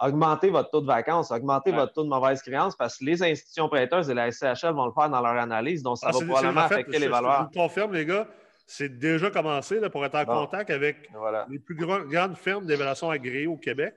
augmentez 0.00 0.50
votre 0.50 0.70
taux 0.70 0.80
de 0.80 0.86
vacances, 0.86 1.30
augmentez 1.30 1.70
votre 1.70 1.92
taux 1.92 2.04
de 2.04 2.08
mauvaise 2.08 2.42
créance 2.42 2.76
parce 2.76 2.98
que 2.98 3.04
les 3.04 3.22
institutions 3.22 3.68
prêteuses 3.68 4.10
et 4.10 4.14
la 4.14 4.30
SCHL 4.30 4.74
vont 4.74 4.86
le 4.86 4.92
faire 4.92 5.08
dans 5.08 5.20
leur 5.20 5.36
analyse, 5.36 5.82
donc 5.82 5.98
ça 5.98 6.08
ah, 6.08 6.12
va 6.12 6.26
probablement 6.26 6.60
affecter 6.62 6.98
les 6.98 7.08
valeurs. 7.08 7.48
Je 7.52 7.58
vous 7.58 7.62
confirme, 7.62 7.92
les 7.92 8.04
gars, 8.04 8.26
c'est 8.66 8.98
déjà 8.98 9.30
commencé 9.30 9.80
pour 9.90 10.04
être 10.04 10.14
en 10.14 10.24
contact 10.24 10.70
avec 10.70 11.08
les 11.48 11.58
plus 11.58 11.76
grandes 11.76 12.36
firmes 12.36 12.66
d'évaluation 12.66 13.10
agréées 13.10 13.46
au 13.46 13.56
Québec, 13.56 13.94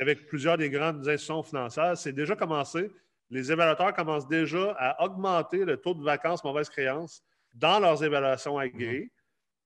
avec 0.00 0.26
plusieurs 0.26 0.58
des 0.58 0.70
grandes 0.70 1.08
institutions 1.08 1.42
financières. 1.42 1.96
C'est 1.96 2.12
déjà 2.12 2.36
commencé 2.36 2.90
les 3.34 3.50
évaluateurs 3.50 3.92
commencent 3.92 4.28
déjà 4.28 4.76
à 4.78 5.04
augmenter 5.04 5.64
le 5.64 5.76
taux 5.76 5.92
de 5.94 6.04
vacances 6.04 6.44
mauvaise 6.44 6.68
créance 6.68 7.20
dans 7.52 7.80
leurs 7.80 8.04
évaluations 8.04 8.58
agréées. 8.58 9.10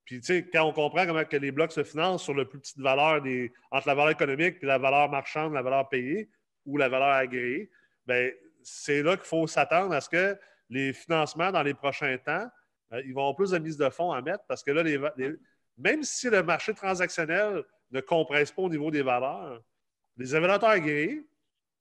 Puis, 0.07 0.20
tu 0.20 0.26
sais, 0.26 0.48
quand 0.50 0.64
on 0.64 0.72
comprend 0.72 1.04
comment 1.04 1.22
que 1.22 1.37
les 1.37 1.52
blocs 1.52 1.72
se 1.72 1.85
financent 1.85 2.22
sur 2.22 2.33
le 2.33 2.48
plus 2.48 2.61
petite 2.61 2.78
valeur 2.78 3.20
des, 3.20 3.52
entre 3.70 3.88
la 3.88 3.94
valeur 3.94 4.12
économique 4.12 4.57
et 4.62 4.66
la 4.66 4.78
valeur 4.78 5.11
marchande, 5.11 5.52
la 5.52 5.61
valeur 5.61 5.87
payée 5.90 6.31
ou 6.64 6.78
la 6.78 6.88
valeur 6.88 7.11
agréée, 7.11 7.70
bien, 8.07 8.31
c'est 8.62 9.02
là 9.02 9.18
qu'il 9.18 9.26
faut 9.26 9.46
s'attendre 9.46 9.92
à 9.92 10.00
ce 10.00 10.09
que 10.09 10.38
les 10.70 10.94
financements 10.94 11.52
dans 11.52 11.62
les 11.62 11.74
prochains 11.74 12.16
temps, 12.16 12.48
euh, 12.94 13.02
ils 13.04 13.12
vont 13.12 13.20
avoir 13.20 13.37
plus 13.37 13.50
de 13.50 13.59
mise 13.59 13.76
de 13.76 13.90
fonds 13.90 14.12
à 14.12 14.22
mettre 14.22 14.44
parce 14.48 14.62
que 14.62 14.70
là, 14.70 14.83
même 15.76 16.02
si 16.04 16.31
le 16.31 16.42
marché 16.42 16.72
transactionnel 16.72 17.62
ne 17.90 18.00
compresse 18.00 18.50
pas 18.50 18.62
au 18.62 18.70
niveau 18.70 18.90
des 18.90 19.02
valeurs, 19.02 19.62
les 20.16 20.35
évaluateurs 20.35 20.70
agréés 20.70 21.22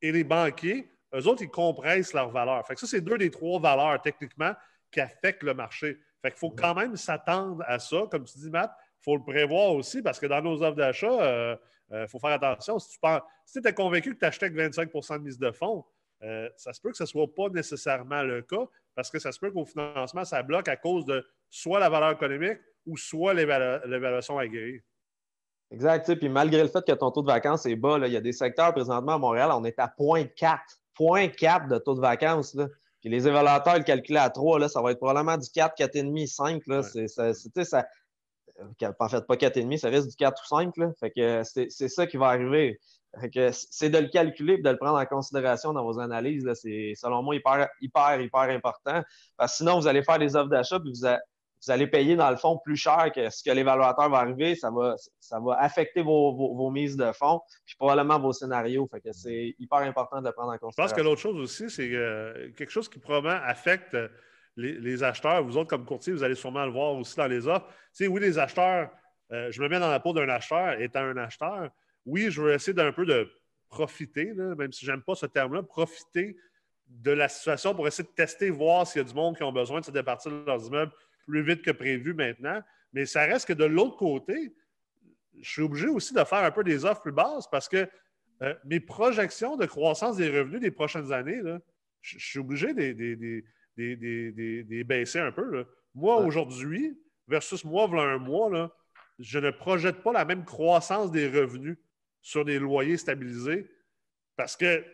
et 0.01 0.11
les 0.11 0.25
banquiers 0.25 0.85
eux 1.15 1.27
autres, 1.27 1.41
ils 1.41 1.49
compressent 1.49 2.13
leurs 2.13 2.29
valeurs. 2.29 2.65
Fait 2.67 2.73
que 2.73 2.79
ça, 2.79 2.87
c'est 2.87 3.01
deux 3.01 3.17
des 3.17 3.31
trois 3.31 3.59
valeurs, 3.59 4.01
techniquement, 4.01 4.53
qui 4.91 4.99
affectent 4.99 5.43
le 5.43 5.53
marché. 5.53 5.97
Fait 6.21 6.31
qu'il 6.31 6.39
faut 6.39 6.51
quand 6.51 6.75
même 6.75 6.95
s'attendre 6.95 7.63
à 7.67 7.79
ça. 7.79 8.03
Comme 8.11 8.25
tu 8.25 8.37
dis, 8.37 8.49
Matt, 8.49 8.71
il 9.01 9.03
faut 9.03 9.15
le 9.15 9.23
prévoir 9.23 9.71
aussi 9.71 10.01
parce 10.01 10.19
que 10.19 10.25
dans 10.25 10.41
nos 10.41 10.61
offres 10.63 10.75
d'achat, 10.75 11.07
il 11.07 11.21
euh, 11.21 11.55
euh, 11.91 12.07
faut 12.07 12.19
faire 12.19 12.31
attention. 12.31 12.79
Si 12.79 12.91
tu 12.91 12.99
penses, 12.99 13.21
si 13.45 13.59
es 13.63 13.73
convaincu 13.73 14.13
que 14.13 14.19
tu 14.19 14.25
achetais 14.25 14.47
avec 14.47 14.73
25% 14.75 15.19
de 15.19 15.23
mise 15.23 15.39
de 15.39 15.51
fonds, 15.51 15.85
euh, 16.23 16.49
ça 16.57 16.73
se 16.73 16.81
peut 16.81 16.89
que 16.89 16.97
ce 16.97 17.03
ne 17.03 17.07
soit 17.07 17.33
pas 17.33 17.49
nécessairement 17.49 18.23
le 18.23 18.41
cas 18.41 18.65
parce 18.95 19.11
que 19.11 19.19
ça 19.19 19.31
se 19.31 19.39
peut 19.39 19.51
qu'au 19.51 19.65
financement, 19.65 20.25
ça 20.25 20.41
bloque 20.41 20.67
à 20.67 20.75
cause 20.75 21.05
de 21.05 21.25
soit 21.49 21.79
la 21.79 21.89
valeur 21.89 22.11
économique 22.11 22.57
ou 22.87 22.97
soit 22.97 23.33
l'évaluation 23.33 24.39
agréée. 24.39 24.83
Exact. 25.69 26.15
Puis 26.15 26.29
malgré 26.29 26.63
le 26.63 26.69
fait 26.69 26.83
que 26.85 26.93
ton 26.93 27.11
taux 27.11 27.21
de 27.21 27.27
vacances 27.27 27.65
est 27.65 27.75
bas, 27.75 27.99
il 28.05 28.11
y 28.11 28.17
a 28.17 28.21
des 28.21 28.31
secteurs 28.31 28.73
présentement 28.73 29.15
à 29.15 29.17
Montréal, 29.19 29.51
on 29.53 29.63
est 29.65 29.77
à 29.77 29.87
0.4 29.87 30.59
0.4 30.99 31.67
de 31.67 31.77
taux 31.77 31.95
de 31.95 32.01
vacances. 32.01 32.53
Là. 32.55 32.67
Puis 33.01 33.09
les 33.09 33.27
évaluateurs 33.27 33.77
le 33.77 33.83
calculent 33.83 34.17
à 34.17 34.29
3, 34.29 34.59
là, 34.59 34.69
ça 34.69 34.81
va 34.81 34.91
être 34.91 34.97
probablement 34.97 35.37
du 35.37 35.49
4, 35.49 35.75
4,5, 35.77 36.27
5. 36.27 36.67
Là. 36.67 36.83
C'est, 36.83 37.07
ça, 37.07 37.33
ça, 37.33 37.85
euh, 38.59 38.91
en 38.99 39.09
fait, 39.09 39.25
pas 39.27 39.35
4,5, 39.35 39.77
ça 39.77 39.89
reste 39.89 40.09
du 40.09 40.15
4 40.15 40.41
ou 40.41 40.47
5. 40.47 40.77
Là. 40.77 40.91
Fait 40.99 41.11
que 41.11 41.41
c'est, 41.43 41.89
ça 41.89 42.07
qui 42.07 42.17
va 42.17 42.27
arriver. 42.27 42.79
c'est 43.51 43.89
de 43.89 43.97
le 43.97 44.07
calculer 44.09 44.53
et 44.55 44.61
de 44.61 44.69
le 44.69 44.77
prendre 44.77 44.99
en 44.99 45.05
considération 45.05 45.73
dans 45.73 45.83
vos 45.83 45.99
analyses. 45.99 46.49
C'est, 46.55 46.93
selon 46.95 47.21
moi, 47.23 47.35
hyper, 47.35 47.69
hyper, 47.81 48.19
hyper 48.19 48.41
important. 48.41 49.03
Parce 49.37 49.53
que 49.53 49.57
sinon, 49.57 49.79
vous 49.79 49.87
allez 49.87 50.03
faire 50.03 50.19
des 50.19 50.35
offres 50.35 50.49
d'achat 50.49 50.77
et 50.77 50.79
vous, 50.79 51.05
vous, 51.65 51.71
allez 51.71 51.87
payer, 51.87 52.15
dans 52.15 52.29
le 52.29 52.37
fond, 52.37 52.59
plus 52.63 52.75
cher 52.75 53.11
que 53.13 53.29
ce 53.29 53.43
que 53.43 53.51
l'évaluateur 53.51 54.09
va 54.09 54.17
arriver. 54.17 54.55
Ça 54.55 54.69
va, 54.71 54.95
ça 55.19 55.39
va 55.39 55.59
affecter 55.59 56.01
vos, 56.01 56.71
mises 56.71 56.97
de 56.97 57.11
fonds 57.11 57.41
puis 57.65 57.75
probablement 57.77 58.19
vos 58.19 58.33
scénarios. 58.33 58.87
Fait 58.91 59.01
que 59.01 59.11
c'est 59.11 59.55
hyper 59.59 59.79
important 59.79 60.21
de 60.21 60.27
le 60.27 60.33
prendre 60.33 60.51
en 60.51 60.57
considération. 60.57 60.83
Je 60.83 60.89
pense 60.89 60.93
que 60.93 61.01
l'autre 61.01 61.21
chose 61.21 61.37
aussi, 61.37 61.69
c'est 61.69 61.89
quelque 62.55 62.69
chose 62.69 62.89
qui 62.89 62.99
probablement 62.99 63.41
affecte 63.43 63.97
les, 64.55 65.03
acheteurs. 65.03 65.43
Vous 65.43 65.57
autres, 65.57 65.69
comme 65.69 65.85
courtier, 65.85 66.13
vous 66.13 66.23
allez 66.23 66.35
sûrement 66.35 66.65
le 66.65 66.71
voir 66.71 66.93
aussi 66.93 67.15
dans 67.15 67.27
les 67.27 67.47
offres. 67.47 67.67
Tu 67.95 68.07
oui, 68.07 68.21
les 68.21 68.39
acheteurs, 68.39 68.89
euh, 69.31 69.51
je 69.51 69.61
me 69.61 69.67
mets 69.67 69.79
dans 69.79 69.91
la 69.91 69.99
peau 69.99 70.13
d'un 70.13 70.29
acheteur, 70.29 70.79
étant 70.79 71.01
un 71.01 71.17
acheteur 71.17 71.69
oui, 72.07 72.31
je 72.31 72.41
veux 72.41 72.53
essayer 72.53 72.73
d'un 72.73 72.93
peu 72.93 73.05
de 73.05 73.29
profiter, 73.69 74.33
même 74.33 74.71
si 74.71 74.85
je 74.85 74.91
n'aime 74.91 75.03
pas 75.03 75.13
ce 75.13 75.25
terme-là, 75.25 75.61
profiter 75.61 76.37
de 76.87 77.11
la 77.11 77.27
situation 77.27 77.75
pour 77.75 77.85
essayer 77.85 78.07
de 78.07 78.13
tester, 78.13 78.49
voir 78.49 78.87
s'il 78.87 79.01
y 79.01 79.05
a 79.05 79.07
du 79.07 79.13
monde 79.13 79.35
qui 79.35 79.43
ont 79.43 79.51
besoin 79.51 79.81
de 79.81 79.85
se 79.85 79.91
départir 79.91 80.31
de 80.31 80.45
leurs 80.45 80.65
immeubles 80.65 80.93
plus 81.27 81.43
vite 81.43 81.61
que 81.61 81.71
prévu 81.71 82.13
maintenant. 82.13 82.61
Mais 82.93 83.05
ça 83.05 83.25
reste 83.25 83.47
que 83.47 83.53
de 83.53 83.65
l'autre 83.65 83.97
côté, 83.97 84.55
je 85.39 85.49
suis 85.49 85.61
obligé 85.61 85.87
aussi 85.87 86.13
de 86.13 86.23
faire 86.23 86.43
un 86.43 86.51
peu 86.51 86.63
des 86.63 86.85
offres 86.85 87.01
plus 87.01 87.11
basses 87.11 87.47
parce 87.51 87.67
que 87.69 87.87
euh, 88.41 88.53
mes 88.65 88.79
projections 88.79 89.57
de 89.57 89.65
croissance 89.65 90.17
des 90.17 90.29
revenus 90.29 90.61
des 90.61 90.71
prochaines 90.71 91.11
années, 91.11 91.41
je, 92.01 92.17
suis 92.17 92.39
obligé 92.39 92.73
de 92.73 93.43
les 93.77 94.83
baisser 94.83 95.19
un 95.19 95.31
peu. 95.31 95.65
Moi, 95.93 96.17
aujourd'hui, 96.17 96.99
versus 97.27 97.63
moi, 97.63 97.87
voilà 97.87 98.13
un 98.13 98.17
mois, 98.17 98.75
je 99.19 99.39
ne 99.39 99.51
projette 99.51 100.01
pas 100.03 100.13
la 100.13 100.25
même 100.25 100.45
croissance 100.45 101.11
des 101.11 101.27
revenus 101.27 101.77
sur 102.21 102.45
des 102.45 102.59
loyers 102.59 102.97
stabilisés 102.97 103.69
parce 104.35 104.55
que 104.55 104.85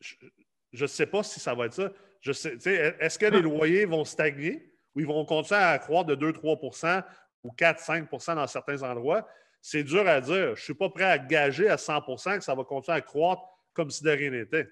je 0.00 0.82
ne 0.82 0.86
sais 0.86 1.06
pas 1.06 1.22
si 1.22 1.40
ça 1.40 1.54
va 1.54 1.66
être 1.66 1.74
ça. 1.74 1.92
est-ce 2.24 3.18
que 3.18 3.26
les 3.26 3.40
loyers 3.40 3.84
vont 3.84 4.04
stagner? 4.04 4.75
Ils 5.00 5.06
vont 5.06 5.24
continuer 5.24 5.60
à 5.60 5.78
croître 5.78 6.06
de 6.06 6.16
2-3% 6.16 7.02
ou 7.44 7.50
4-5% 7.50 8.34
dans 8.34 8.46
certains 8.46 8.82
endroits? 8.82 9.26
C'est 9.60 9.84
dur 9.84 10.06
à 10.06 10.20
dire. 10.20 10.34
Je 10.34 10.50
ne 10.50 10.54
suis 10.56 10.74
pas 10.74 10.88
prêt 10.90 11.04
à 11.04 11.18
gager 11.18 11.68
à 11.68 11.76
100% 11.76 12.38
que 12.38 12.44
ça 12.44 12.54
va 12.54 12.64
continuer 12.64 12.96
à 12.96 13.00
croître 13.00 13.42
comme 13.74 13.90
si 13.90 14.02
de 14.04 14.10
rien 14.10 14.30
n'était. 14.30 14.68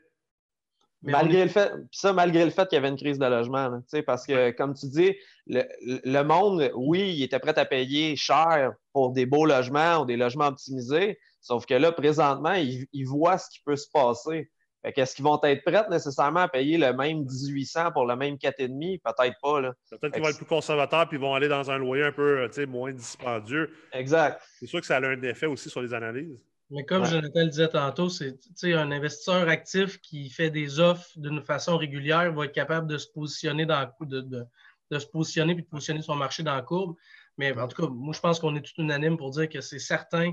Malgré 1.03 1.45
le 1.45 1.51
fait, 1.51 1.71
ça, 1.91 2.15
malgré 2.15 2.45
le 2.45 2.51
fait 2.51 2.67
qu'il 2.67 2.77
y 2.77 2.79
avait 2.79 2.89
une 2.89 2.97
crise 2.97 3.19
de 3.19 3.27
logement, 3.27 3.83
parce 4.07 4.27
que, 4.27 4.53
comme 4.53 4.73
tu 4.73 4.87
dis, 4.87 5.15
le, 5.47 6.23
monde, 6.23 6.71
oui, 6.75 7.15
il 7.15 7.23
était 7.23 7.39
prêt 7.39 7.59
à 7.59 7.67
payer 7.67 8.17
cher 8.17 8.73
pour 8.95 9.13
des 9.13 9.27
beaux 9.27 9.45
logements 9.45 9.99
ou 9.99 10.07
des 10.07 10.17
logements 10.17 10.47
optimisés, 10.47 11.19
Sauf 11.45 11.67
que 11.67 11.75
là, 11.75 11.93
présentement, 11.93 12.55
ils, 12.55 13.05
voient 13.05 13.37
ce 13.37 13.51
qui 13.51 13.61
peut 13.61 13.77
se 13.77 13.87
passer. 13.91 14.51
Est-ce 14.85 15.17
qu'ils 15.17 15.25
vont 15.25 15.41
être 15.43 15.65
prêts 15.65 15.89
nécessairement 15.89 16.41
à 16.41 16.49
payer 16.49 16.77
le 16.77 16.93
même 16.93 17.25
1800 17.25 17.93
pour 17.93 18.07
le 18.07 18.17
même 18.17 18.35
4,5? 18.35 19.01
Peut-être 19.01 19.41
pas. 19.41 19.73
Peut-être 19.99 20.13
qu'ils 20.13 20.23
vont 20.23 20.29
être 20.29 20.37
plus 20.37 20.47
conservateurs 20.47 21.09
et 21.11 21.15
ils 21.15 21.19
vont 21.19 21.35
aller 21.35 21.49
dans 21.49 21.71
un 21.71 21.79
loyer 21.79 22.05
un 22.05 22.13
peu 22.13 22.49
moins 22.67 22.93
dispendieux. 22.93 23.71
Exact. 23.93 24.43
C'est 24.61 24.67
sûr 24.67 24.81
que 24.81 24.87
ça 24.87 24.97
a 24.97 25.01
un 25.01 25.23
effet 25.23 25.47
aussi 25.47 25.71
sur 25.71 25.81
les 25.81 25.95
analyses. 25.95 26.39
Mais 26.71 26.85
comme 26.85 27.05
Jonathan 27.05 27.41
le 27.41 27.49
disait 27.49 27.69
tantôt, 27.69 28.09
c'est 28.09 28.37
un 28.65 28.91
investisseur 28.91 29.49
actif 29.49 30.01
qui 30.01 30.29
fait 30.31 30.51
des 30.51 30.81
offres 30.81 31.09
d'une 31.17 31.43
façon 31.43 31.77
régulière 31.77 32.33
va 32.33 32.47
être 32.47 32.53
capable 32.53 32.87
de 32.87 32.99
se 32.99 33.07
positionner 33.09 33.67
dans 33.67 33.89
de, 34.01 34.21
de, 34.21 34.45
de 34.91 34.99
se 34.99 35.07
positionner 35.07 35.53
et 35.53 35.57
de 35.57 35.63
positionner 35.63 36.03
son 36.03 36.17
marché 36.17 36.43
dans 36.43 36.55
la 36.55 36.63
courbe. 36.63 36.97
Mais 37.37 37.57
en 37.59 37.69
tout 37.69 37.83
cas, 37.83 37.89
moi, 37.89 38.15
je 38.15 38.21
pense 38.21 38.39
qu'on 38.39 38.55
est 38.57 38.63
tout 38.63 38.81
unanime 38.81 39.17
pour 39.17 39.31
dire 39.31 39.49
que 39.49 39.61
c'est 39.61 39.79
certain 39.79 40.33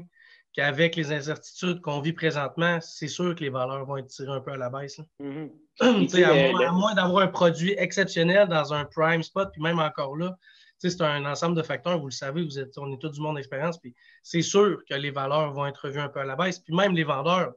qu'avec 0.54 0.96
les 0.96 1.12
incertitudes 1.12 1.82
qu'on 1.82 2.02
vit 2.02 2.14
présentement, 2.14 2.80
c'est 2.82 3.08
sûr 3.08 3.36
que 3.36 3.42
les 3.42 3.50
valeurs 3.50 3.86
vont 3.86 3.98
être 3.98 4.08
tirées 4.08 4.34
un 4.34 4.42
peu 4.42 4.52
à 4.52 4.58
la 4.58 4.70
baisse. 4.70 5.00
Mm-hmm. 5.22 5.48
à, 6.66 6.72
moins, 6.72 6.94
d'avoir 6.94 7.24
un 7.24 7.28
produit 7.28 7.74
exceptionnel 7.78 8.48
dans 8.48 8.74
un 8.74 8.86
prime 8.86 9.24
spot, 9.24 9.50
puis 9.52 9.62
même 9.62 9.80
encore 9.80 10.16
là, 10.18 10.38
c'est 10.78 11.02
un 11.02 11.26
ensemble 11.26 11.56
de 11.56 11.62
facteurs, 11.62 12.00
vous 12.00 12.08
le 12.08 12.12
savez, 12.12 12.44
vous 12.44 12.58
êtes, 12.58 12.78
on 12.78 12.92
est 12.92 12.98
tout 12.98 13.10
du 13.10 13.22
monde 13.22 13.36
d'expérience, 13.36 13.78
puis 13.78 13.96
c'est 14.24 14.42
sûr 14.42 14.82
que 14.90 14.96
les 14.96 15.12
valeurs 15.12 15.54
vont 15.54 15.68
être 15.68 15.86
revues 15.86 16.00
un 16.00 16.10
peu 16.10 16.20
à 16.20 16.26
la 16.26 16.36
baisse. 16.36 16.60
Puis 16.60 16.74
même 16.74 16.96
les 16.96 17.04
vendeurs, 17.04 17.54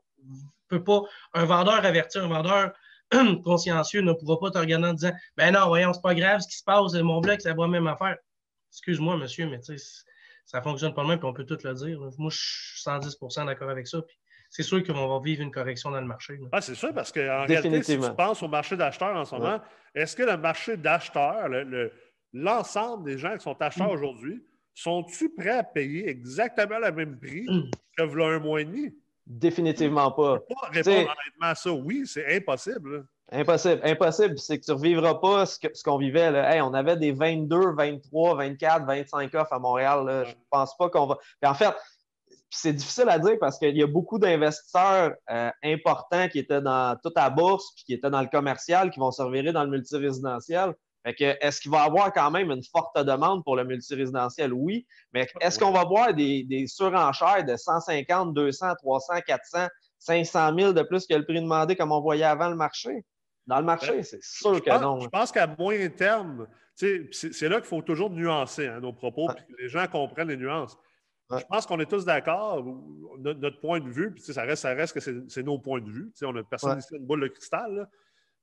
peut 0.68 0.84
pas, 0.84 1.02
un 1.32 1.44
vendeur 1.44 1.84
averti, 1.84 2.18
un 2.18 2.28
vendeur 2.28 2.72
consciencieux 3.44 4.02
ne 4.02 4.12
pourra 4.12 4.38
pas 4.38 4.50
te 4.50 4.58
regarder 4.58 4.88
en 4.88 4.92
disant 4.92 5.12
Ben 5.36 5.52
non, 5.52 5.68
voyons, 5.68 5.92
c'est 5.92 6.02
pas 6.02 6.14
grave 6.14 6.40
ce 6.40 6.48
qui 6.48 6.58
se 6.58 6.64
passe, 6.64 6.92
mon 6.94 7.20
bloc, 7.20 7.40
ça 7.40 7.54
va 7.54 7.66
même 7.66 7.86
affaire. 7.86 8.16
Excuse-moi, 8.70 9.16
monsieur, 9.16 9.48
mais 9.48 9.60
tu 9.60 9.78
sais, 9.78 10.04
ça 10.44 10.62
fonctionne 10.62 10.94
pas 10.94 11.02
le 11.02 11.08
même, 11.08 11.18
puis 11.18 11.28
on 11.28 11.32
peut 11.32 11.44
tout 11.44 11.58
le 11.62 11.74
dire. 11.74 11.98
Moi, 12.18 12.30
je 12.30 12.36
suis 12.36 12.82
110% 12.84 13.46
d'accord 13.46 13.70
avec 13.70 13.86
ça. 13.86 14.02
Puis 14.02 14.16
c'est 14.50 14.62
sûr 14.62 14.84
qu'on 14.84 15.08
va 15.08 15.20
vivre 15.20 15.42
une 15.42 15.50
correction 15.50 15.90
dans 15.90 16.00
le 16.00 16.06
marché. 16.06 16.38
Ah, 16.52 16.60
c'est 16.60 16.74
sûr, 16.74 16.92
parce 16.94 17.10
qu'en 17.10 17.44
réalité, 17.46 17.82
si 17.82 17.98
tu 17.98 18.14
penses 18.14 18.42
au 18.42 18.48
marché 18.48 18.76
d'acheteurs 18.76 19.16
en 19.16 19.24
ce 19.24 19.34
moment, 19.34 19.60
est-ce 19.94 20.14
que 20.14 20.22
le 20.22 20.36
marché 20.36 20.76
d'acheteurs, 20.76 21.48
l'ensemble 22.32 23.04
des 23.04 23.18
gens 23.18 23.34
qui 23.36 23.42
sont 23.42 23.60
acheteurs 23.60 23.88
mm. 23.88 23.94
aujourd'hui, 23.94 24.44
sont-ils 24.74 25.30
prêts 25.34 25.58
à 25.58 25.64
payer 25.64 26.08
exactement 26.08 26.78
le 26.78 26.92
même 26.92 27.18
prix 27.18 27.46
mm. 27.48 27.70
que 27.96 28.02
voilà 28.04 28.36
un 28.36 28.38
mois 28.38 28.60
et 28.60 28.64
demi? 28.64 28.94
Définitivement 29.26 30.12
pas. 30.12 30.40
Je 30.50 30.54
pas 30.54 30.68
répondre 30.68 30.98
honnêtement 30.98 31.46
à 31.46 31.54
ça. 31.54 31.72
Oui, 31.72 32.02
c'est 32.06 32.36
impossible. 32.36 33.06
Impossible. 33.32 33.80
Impossible. 33.84 34.38
C'est 34.38 34.58
que 34.60 34.64
tu 34.64 34.70
ne 34.70 34.76
revivras 34.76 35.14
pas 35.14 35.46
ce 35.46 35.82
qu'on 35.82 35.98
vivait. 35.98 36.30
Là. 36.30 36.64
on 36.64 36.74
avait 36.74 36.96
des 36.96 37.12
22, 37.12 37.74
23, 37.74 38.36
24, 38.36 38.86
25 38.86 39.34
offres 39.34 39.52
à 39.52 39.58
Montréal. 39.58 40.24
Je 40.26 40.30
ne 40.30 40.36
pense 40.50 40.76
pas 40.76 40.90
qu'on 40.90 41.06
va. 41.06 41.18
en 41.44 41.54
fait, 41.54 41.74
c'est 42.50 42.72
difficile 42.72 43.08
à 43.08 43.18
dire 43.18 43.36
parce 43.40 43.58
qu'il 43.58 43.76
y 43.76 43.82
a 43.82 43.86
beaucoup 43.86 44.18
d'investisseurs 44.18 45.14
euh, 45.30 45.50
importants 45.64 46.28
qui 46.28 46.38
étaient 46.38 46.60
dans 46.60 46.96
toute 47.02 47.16
la 47.16 47.30
bourse 47.30 47.74
puis 47.74 47.84
qui 47.84 47.94
étaient 47.94 48.10
dans 48.10 48.20
le 48.20 48.28
commercial 48.28 48.90
qui 48.90 49.00
vont 49.00 49.10
se 49.10 49.22
revirer 49.22 49.52
dans 49.52 49.64
le 49.64 49.70
multirésidentiel. 49.70 50.74
est-ce 51.04 51.60
qu'il 51.60 51.70
va 51.70 51.84
y 51.84 51.86
avoir 51.86 52.12
quand 52.12 52.30
même 52.30 52.50
une 52.50 52.62
forte 52.62 52.96
demande 52.98 53.42
pour 53.42 53.56
le 53.56 53.64
multirésidentiel? 53.64 54.52
Oui. 54.52 54.86
Mais 55.12 55.26
est-ce 55.40 55.58
qu'on 55.58 55.72
va 55.72 55.84
voir 55.84 56.14
des, 56.14 56.44
des, 56.44 56.66
surenchères 56.66 57.44
de 57.44 57.56
150, 57.56 58.32
200, 58.34 58.74
300, 58.76 59.14
400, 59.26 59.66
500 59.98 60.56
000 60.56 60.72
de 60.72 60.82
plus 60.82 61.06
que 61.06 61.14
le 61.14 61.24
prix 61.24 61.40
demandé 61.40 61.74
comme 61.74 61.90
on 61.90 62.00
voyait 62.00 62.24
avant 62.24 62.48
le 62.48 62.56
marché? 62.56 63.04
Dans 63.46 63.58
le 63.58 63.64
marché, 63.64 63.92
ben, 63.92 64.02
c'est 64.02 64.22
sûr 64.22 64.62
que 64.62 64.80
non. 64.80 65.00
Je 65.00 65.08
pense 65.08 65.30
qu'à 65.30 65.46
moyen 65.46 65.88
terme, 65.90 66.46
c'est 66.74 67.08
là 67.42 67.56
qu'il 67.56 67.68
faut 67.68 67.82
toujours 67.82 68.10
nuancer 68.10 68.66
hein, 68.66 68.80
nos 68.80 68.92
propos, 68.92 69.28
puis 69.28 69.44
que 69.44 69.62
les 69.62 69.68
gens 69.68 69.86
comprennent 69.86 70.28
les 70.28 70.36
nuances. 70.36 70.76
Je 71.30 71.44
pense 71.46 71.66
qu'on 71.66 71.80
est 71.80 71.90
tous 71.90 72.04
d'accord, 72.04 72.64
notre, 73.18 73.60
point 73.60 73.80
de 73.80 73.88
vue, 73.88 74.12
puis 74.12 74.22
ça 74.22 74.42
reste, 74.42 74.62
ça 74.62 74.74
reste 74.74 74.94
que 74.94 75.24
c'est 75.28 75.42
nos 75.42 75.58
points 75.58 75.80
de 75.80 75.90
vue. 75.90 76.12
On 76.22 76.36
a 76.36 76.42
personne 76.42 76.78
ici 76.78 76.94
une 76.94 77.06
boule 77.06 77.22
de 77.22 77.28
cristal, 77.28 77.88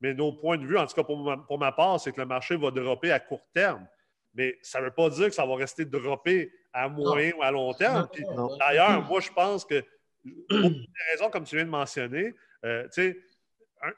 mais 0.02 0.14
nos 0.14 0.34
points 0.34 0.58
de 0.58 0.66
vue, 0.66 0.78
en 0.78 0.86
tout 0.86 0.96
cas 0.96 1.04
pour 1.04 1.18
ma, 1.24 1.38
pour 1.38 1.60
ma 1.60 1.72
part, 1.72 2.00
c'est 2.00 2.12
que 2.12 2.20
le 2.20 2.28
marché 2.28 2.58
va 2.58 2.72
dropper 2.72 3.12
à 3.12 3.20
court 3.20 3.46
terme. 3.54 3.88
Mais 4.34 4.58
ça 4.62 4.80
ne 4.80 4.86
veut 4.86 4.92
pas 4.92 5.10
dire 5.10 5.28
que 5.28 5.36
ça 5.36 5.46
va 5.46 5.56
rester 5.56 5.86
droppé 5.86 6.52
à 6.74 6.88
moyen 6.90 7.34
ou 7.38 7.44
à 7.44 7.52
long 7.52 7.74
terme. 7.74 8.08
D'ailleurs, 8.60 9.04
moi, 9.04 9.20
je 9.20 9.30
pense 9.32 9.66
que 9.66 9.84
pour 10.50 10.70
des 10.70 10.88
raisons 11.12 11.30
comme 11.30 11.44
tu 11.44 11.56
viens 11.56 11.66
de 11.66 11.70
mentionner, 11.70 12.34
euh, 12.66 12.84
tu 12.86 12.90
sais, 12.94 13.18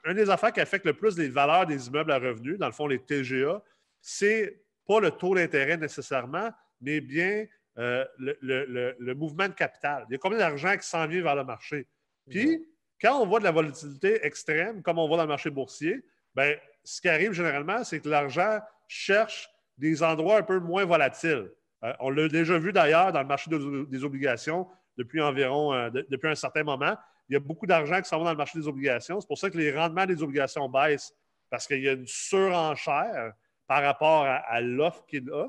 un, 0.04 0.14
des 0.14 0.30
affaires 0.30 0.52
qui 0.52 0.60
affecte 0.60 0.86
le 0.86 0.94
plus 0.94 1.18
les 1.18 1.28
valeurs 1.28 1.66
des 1.66 1.88
immeubles 1.88 2.12
à 2.12 2.18
revenus, 2.18 2.58
dans 2.58 2.66
le 2.66 2.72
fond, 2.72 2.86
les 2.86 2.98
TGA, 2.98 3.62
c'est 4.00 4.60
pas 4.86 5.00
le 5.00 5.10
taux 5.10 5.34
d'intérêt 5.34 5.76
nécessairement, 5.76 6.50
mais 6.80 7.00
bien 7.00 7.46
euh, 7.78 8.04
le, 8.18 9.14
mouvement 9.14 9.48
de 9.48 9.54
capital. 9.54 10.06
Il 10.08 10.12
y 10.12 10.14
a 10.14 10.18
combien 10.18 10.38
d'argent 10.38 10.76
qui 10.76 10.86
s'en 10.86 11.06
vient 11.06 11.22
vers 11.22 11.34
le 11.34 11.44
marché? 11.44 11.86
Puis, 12.28 12.66
quand 13.00 13.20
on 13.20 13.26
voit 13.26 13.38
de 13.38 13.44
la 13.44 13.50
volatilité 13.50 14.24
extrême, 14.24 14.82
comme 14.82 14.98
on 14.98 15.08
voit 15.08 15.16
dans 15.16 15.24
le 15.24 15.28
marché 15.28 15.50
boursier, 15.50 16.04
ben, 16.34 16.56
ce 16.82 17.00
qui 17.00 17.08
arrive 17.08 17.32
généralement, 17.32 17.82
c'est 17.84 18.00
que 18.00 18.08
l'argent 18.08 18.60
cherche 18.88 19.48
des 19.76 20.02
endroits 20.02 20.38
un 20.38 20.42
peu 20.42 20.60
moins 20.60 20.84
volatiles. 20.84 21.50
Euh, 21.82 21.92
on 22.00 22.10
l'a 22.10 22.28
déjà 22.28 22.58
vu 22.58 22.72
d'ailleurs 22.72 23.12
dans 23.12 23.20
le 23.20 23.26
marché 23.26 23.50
des 23.50 24.04
obligations 24.04 24.68
depuis 24.96 25.20
environ 25.20 25.74
euh, 25.74 25.90
depuis 25.90 26.28
un 26.28 26.34
certain 26.34 26.62
moment 26.62 26.96
il 27.28 27.34
y 27.34 27.36
a 27.36 27.40
beaucoup 27.40 27.66
d'argent 27.66 28.00
qui 28.00 28.08
s'en 28.08 28.18
va 28.18 28.24
dans 28.24 28.30
le 28.30 28.36
marché 28.36 28.58
des 28.58 28.68
obligations. 28.68 29.20
C'est 29.20 29.26
pour 29.26 29.38
ça 29.38 29.50
que 29.50 29.56
les 29.56 29.72
rendements 29.72 30.06
des 30.06 30.22
obligations 30.22 30.68
baissent, 30.68 31.14
parce 31.50 31.66
qu'il 31.66 31.82
y 31.82 31.88
a 31.88 31.92
une 31.92 32.06
surenchère 32.06 33.32
par 33.66 33.82
rapport 33.82 34.24
à, 34.26 34.60
l'offre 34.60 35.04
qu'il 35.06 35.30
a. 35.30 35.48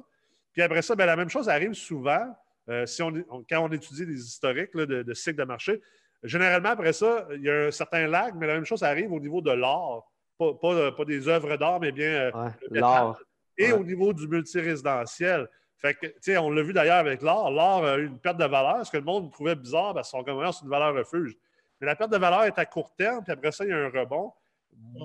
Puis 0.54 0.62
après 0.62 0.82
ça, 0.82 0.96
bien, 0.96 1.06
la 1.06 1.16
même 1.16 1.30
chose 1.30 1.50
arrive 1.50 1.74
souvent 1.74 2.34
euh, 2.70 2.86
si 2.86 3.04
on, 3.04 3.12
quand 3.50 3.60
on 3.60 3.72
étudie 3.72 4.06
des 4.06 4.20
historiques 4.20 4.76
de, 4.76 5.14
cycle 5.14 5.38
de 5.38 5.44
marché. 5.44 5.82
Généralement, 6.24 6.70
après 6.70 6.94
ça, 6.94 7.28
il 7.34 7.42
y 7.42 7.50
a 7.50 7.68
un 7.68 7.72
certain 7.72 8.08
lag, 8.08 8.34
mais 8.38 8.48
la 8.48 8.54
même 8.56 8.66
chose 8.66 8.82
arrive 8.84 9.12
au 9.12 9.20
niveau 9.20 9.42
de 9.42 9.52
l'art. 9.52 10.04
Pas, 10.38 11.06
des 11.06 11.28
œuvres 11.28 11.56
d'art, 11.58 11.80
mais 11.80 11.92
bien 11.92 12.32
euh, 12.34 12.50
l'art. 12.72 13.20
Et 13.58 13.72
au 13.72 13.84
niveau 13.84 14.14
du 14.14 14.28
multirésidentiel. 14.28 15.48
Fait 15.78 15.94
que, 15.94 16.38
on 16.38 16.50
l'a 16.50 16.64
vu 16.64 16.74
d'ailleurs 16.74 16.98
avec 16.98 17.22
l'art. 17.22 17.52
L'art 17.52 17.84
a 17.84 17.98
eu 17.98 18.08
une 18.08 18.20
perte 18.20 18.38
de 18.38 18.46
valeur, 18.46 18.86
ce 18.86 18.92
que 18.92 18.98
le 18.98 19.04
monde 19.04 19.32
trouvait 19.32 19.56
bizarre 19.56 19.94
parce 19.94 20.10
son 20.10 20.24
c'est 20.26 20.64
une 20.64 20.70
valeur 20.70 20.96
refuge. 20.96 21.36
Mais 21.80 21.88
la 21.88 21.96
perte 21.96 22.12
de 22.12 22.18
valeur 22.18 22.44
est 22.44 22.58
à 22.58 22.66
court 22.66 22.94
terme, 22.96 23.24
puis 23.24 23.34
après 23.34 23.52
ça, 23.52 23.64
il 23.66 23.70
y 23.70 23.74
a 23.74 23.78
un 23.78 23.90
rebond. 23.90 24.32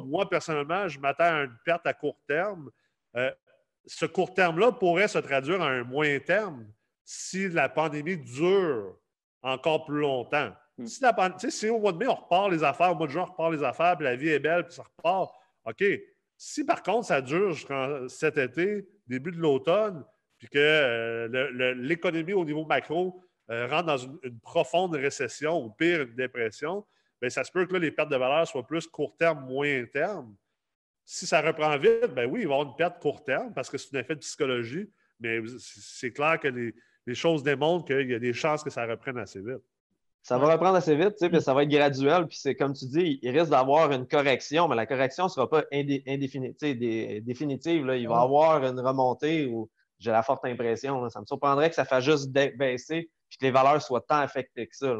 Moi, 0.06 0.28
personnellement, 0.28 0.88
je 0.88 0.98
m'attends 0.98 1.24
à 1.24 1.42
une 1.42 1.56
perte 1.64 1.86
à 1.86 1.92
court 1.92 2.18
terme. 2.26 2.70
Euh, 3.16 3.30
ce 3.86 4.06
court 4.06 4.34
terme-là 4.34 4.72
pourrait 4.72 5.08
se 5.08 5.18
traduire 5.18 5.62
à 5.62 5.68
un 5.68 5.84
moyen 5.84 6.18
terme 6.20 6.66
si 7.04 7.48
la 7.48 7.68
pandémie 7.68 8.16
dure 8.16 8.96
encore 9.42 9.84
plus 9.84 10.00
longtemps. 10.00 10.52
Hmm. 10.78 10.86
Si, 10.86 11.50
si, 11.50 11.68
au 11.68 11.78
mois 11.78 11.92
de 11.92 11.98
mai, 11.98 12.06
on 12.06 12.14
repart 12.14 12.50
les 12.50 12.62
affaires, 12.62 12.92
au 12.92 12.94
mois 12.94 13.06
de 13.06 13.12
juin, 13.12 13.22
on 13.22 13.30
repart 13.30 13.52
les 13.52 13.64
affaires, 13.64 13.96
puis 13.96 14.04
la 14.04 14.16
vie 14.16 14.28
est 14.28 14.38
belle, 14.38 14.64
puis 14.64 14.74
ça 14.74 14.82
repart, 14.82 15.32
OK. 15.64 15.84
Si 16.36 16.64
par 16.64 16.82
contre, 16.82 17.06
ça 17.06 17.20
dure 17.20 17.52
jusqu'en 17.52 18.08
cet 18.08 18.38
été, 18.38 18.88
début 19.06 19.32
de 19.32 19.38
l'automne, 19.38 20.04
puis 20.38 20.48
que 20.48 20.58
euh, 20.58 21.74
l'économie 21.74 22.32
au 22.32 22.44
niveau 22.44 22.64
macro 22.64 23.22
euh, 23.50 23.66
rentre 23.66 23.86
dans 23.86 23.98
une, 23.98 24.38
profonde 24.40 24.94
récession 24.94 25.64
ou 25.64 25.70
pire, 25.70 26.02
une 26.02 26.14
dépression, 26.14 26.86
bien, 27.20 27.30
ça 27.30 27.44
se 27.44 27.50
peut 27.50 27.66
que 27.66 27.76
les 27.76 27.90
pertes 27.90 28.10
de 28.10 28.16
valeur 28.16 28.46
soient 28.46 28.66
plus 28.66 28.86
court 28.86 29.16
terme, 29.16 29.44
moyen 29.46 29.86
terme. 29.86 30.34
Si 31.04 31.26
ça 31.26 31.40
reprend 31.40 31.76
vite, 31.76 32.14
ben 32.14 32.30
oui, 32.30 32.42
il 32.42 32.48
va 32.48 32.54
y 32.54 32.58
avoir 32.58 32.68
une 32.68 32.76
perte 32.76 33.00
court 33.00 33.24
terme 33.24 33.52
parce 33.52 33.68
que 33.68 33.78
c'est 33.78 33.96
un 33.96 34.00
effet 34.00 34.14
de 34.14 34.20
psychologie, 34.20 34.88
mais 35.18 35.40
c'est 35.58 36.12
clair 36.12 36.38
que 36.38 36.48
les, 36.48 36.74
les 37.06 37.14
choses 37.14 37.42
démontrent 37.42 37.86
qu'il 37.86 38.10
y 38.10 38.14
a 38.14 38.18
des 38.18 38.32
chances 38.32 38.62
que 38.62 38.70
ça 38.70 38.86
reprenne 38.86 39.18
assez 39.18 39.40
vite. 39.40 39.62
Ça 40.22 40.38
va 40.38 40.52
reprendre 40.52 40.76
assez 40.76 40.94
vite, 40.94 41.14
puis 41.18 41.28
mm. 41.28 41.40
ça 41.40 41.54
va 41.54 41.62
être 41.62 41.70
graduel. 41.70 42.26
Puis 42.26 42.38
c'est 42.38 42.54
comme 42.54 42.74
tu 42.74 42.84
dis, 42.86 43.18
il 43.22 43.36
risque 43.36 43.50
d'avoir 43.50 43.90
une 43.90 44.06
correction, 44.06 44.68
mais 44.68 44.76
la 44.76 44.86
correction 44.86 45.24
ne 45.24 45.30
sera 45.30 45.48
pas 45.48 45.64
définitive. 45.72 47.86
Là. 47.86 47.96
Il 47.96 48.08
va 48.08 48.14
y 48.14 48.22
avoir 48.22 48.64
une 48.64 48.80
remontée 48.80 49.46
où 49.46 49.70
j'ai 49.98 50.10
la 50.10 50.22
forte 50.22 50.44
impression. 50.44 51.08
Ça 51.08 51.20
me 51.20 51.26
surprendrait 51.26 51.70
que 51.70 51.74
ça 51.74 51.84
fasse 51.84 52.04
juste 52.04 52.30
baisser 52.30 53.10
puis 53.30 53.38
que 53.38 53.44
les 53.44 53.50
valeurs 53.50 53.80
soient 53.80 54.02
tant 54.02 54.18
affectées 54.18 54.66
que 54.66 54.76
ça. 54.76 54.96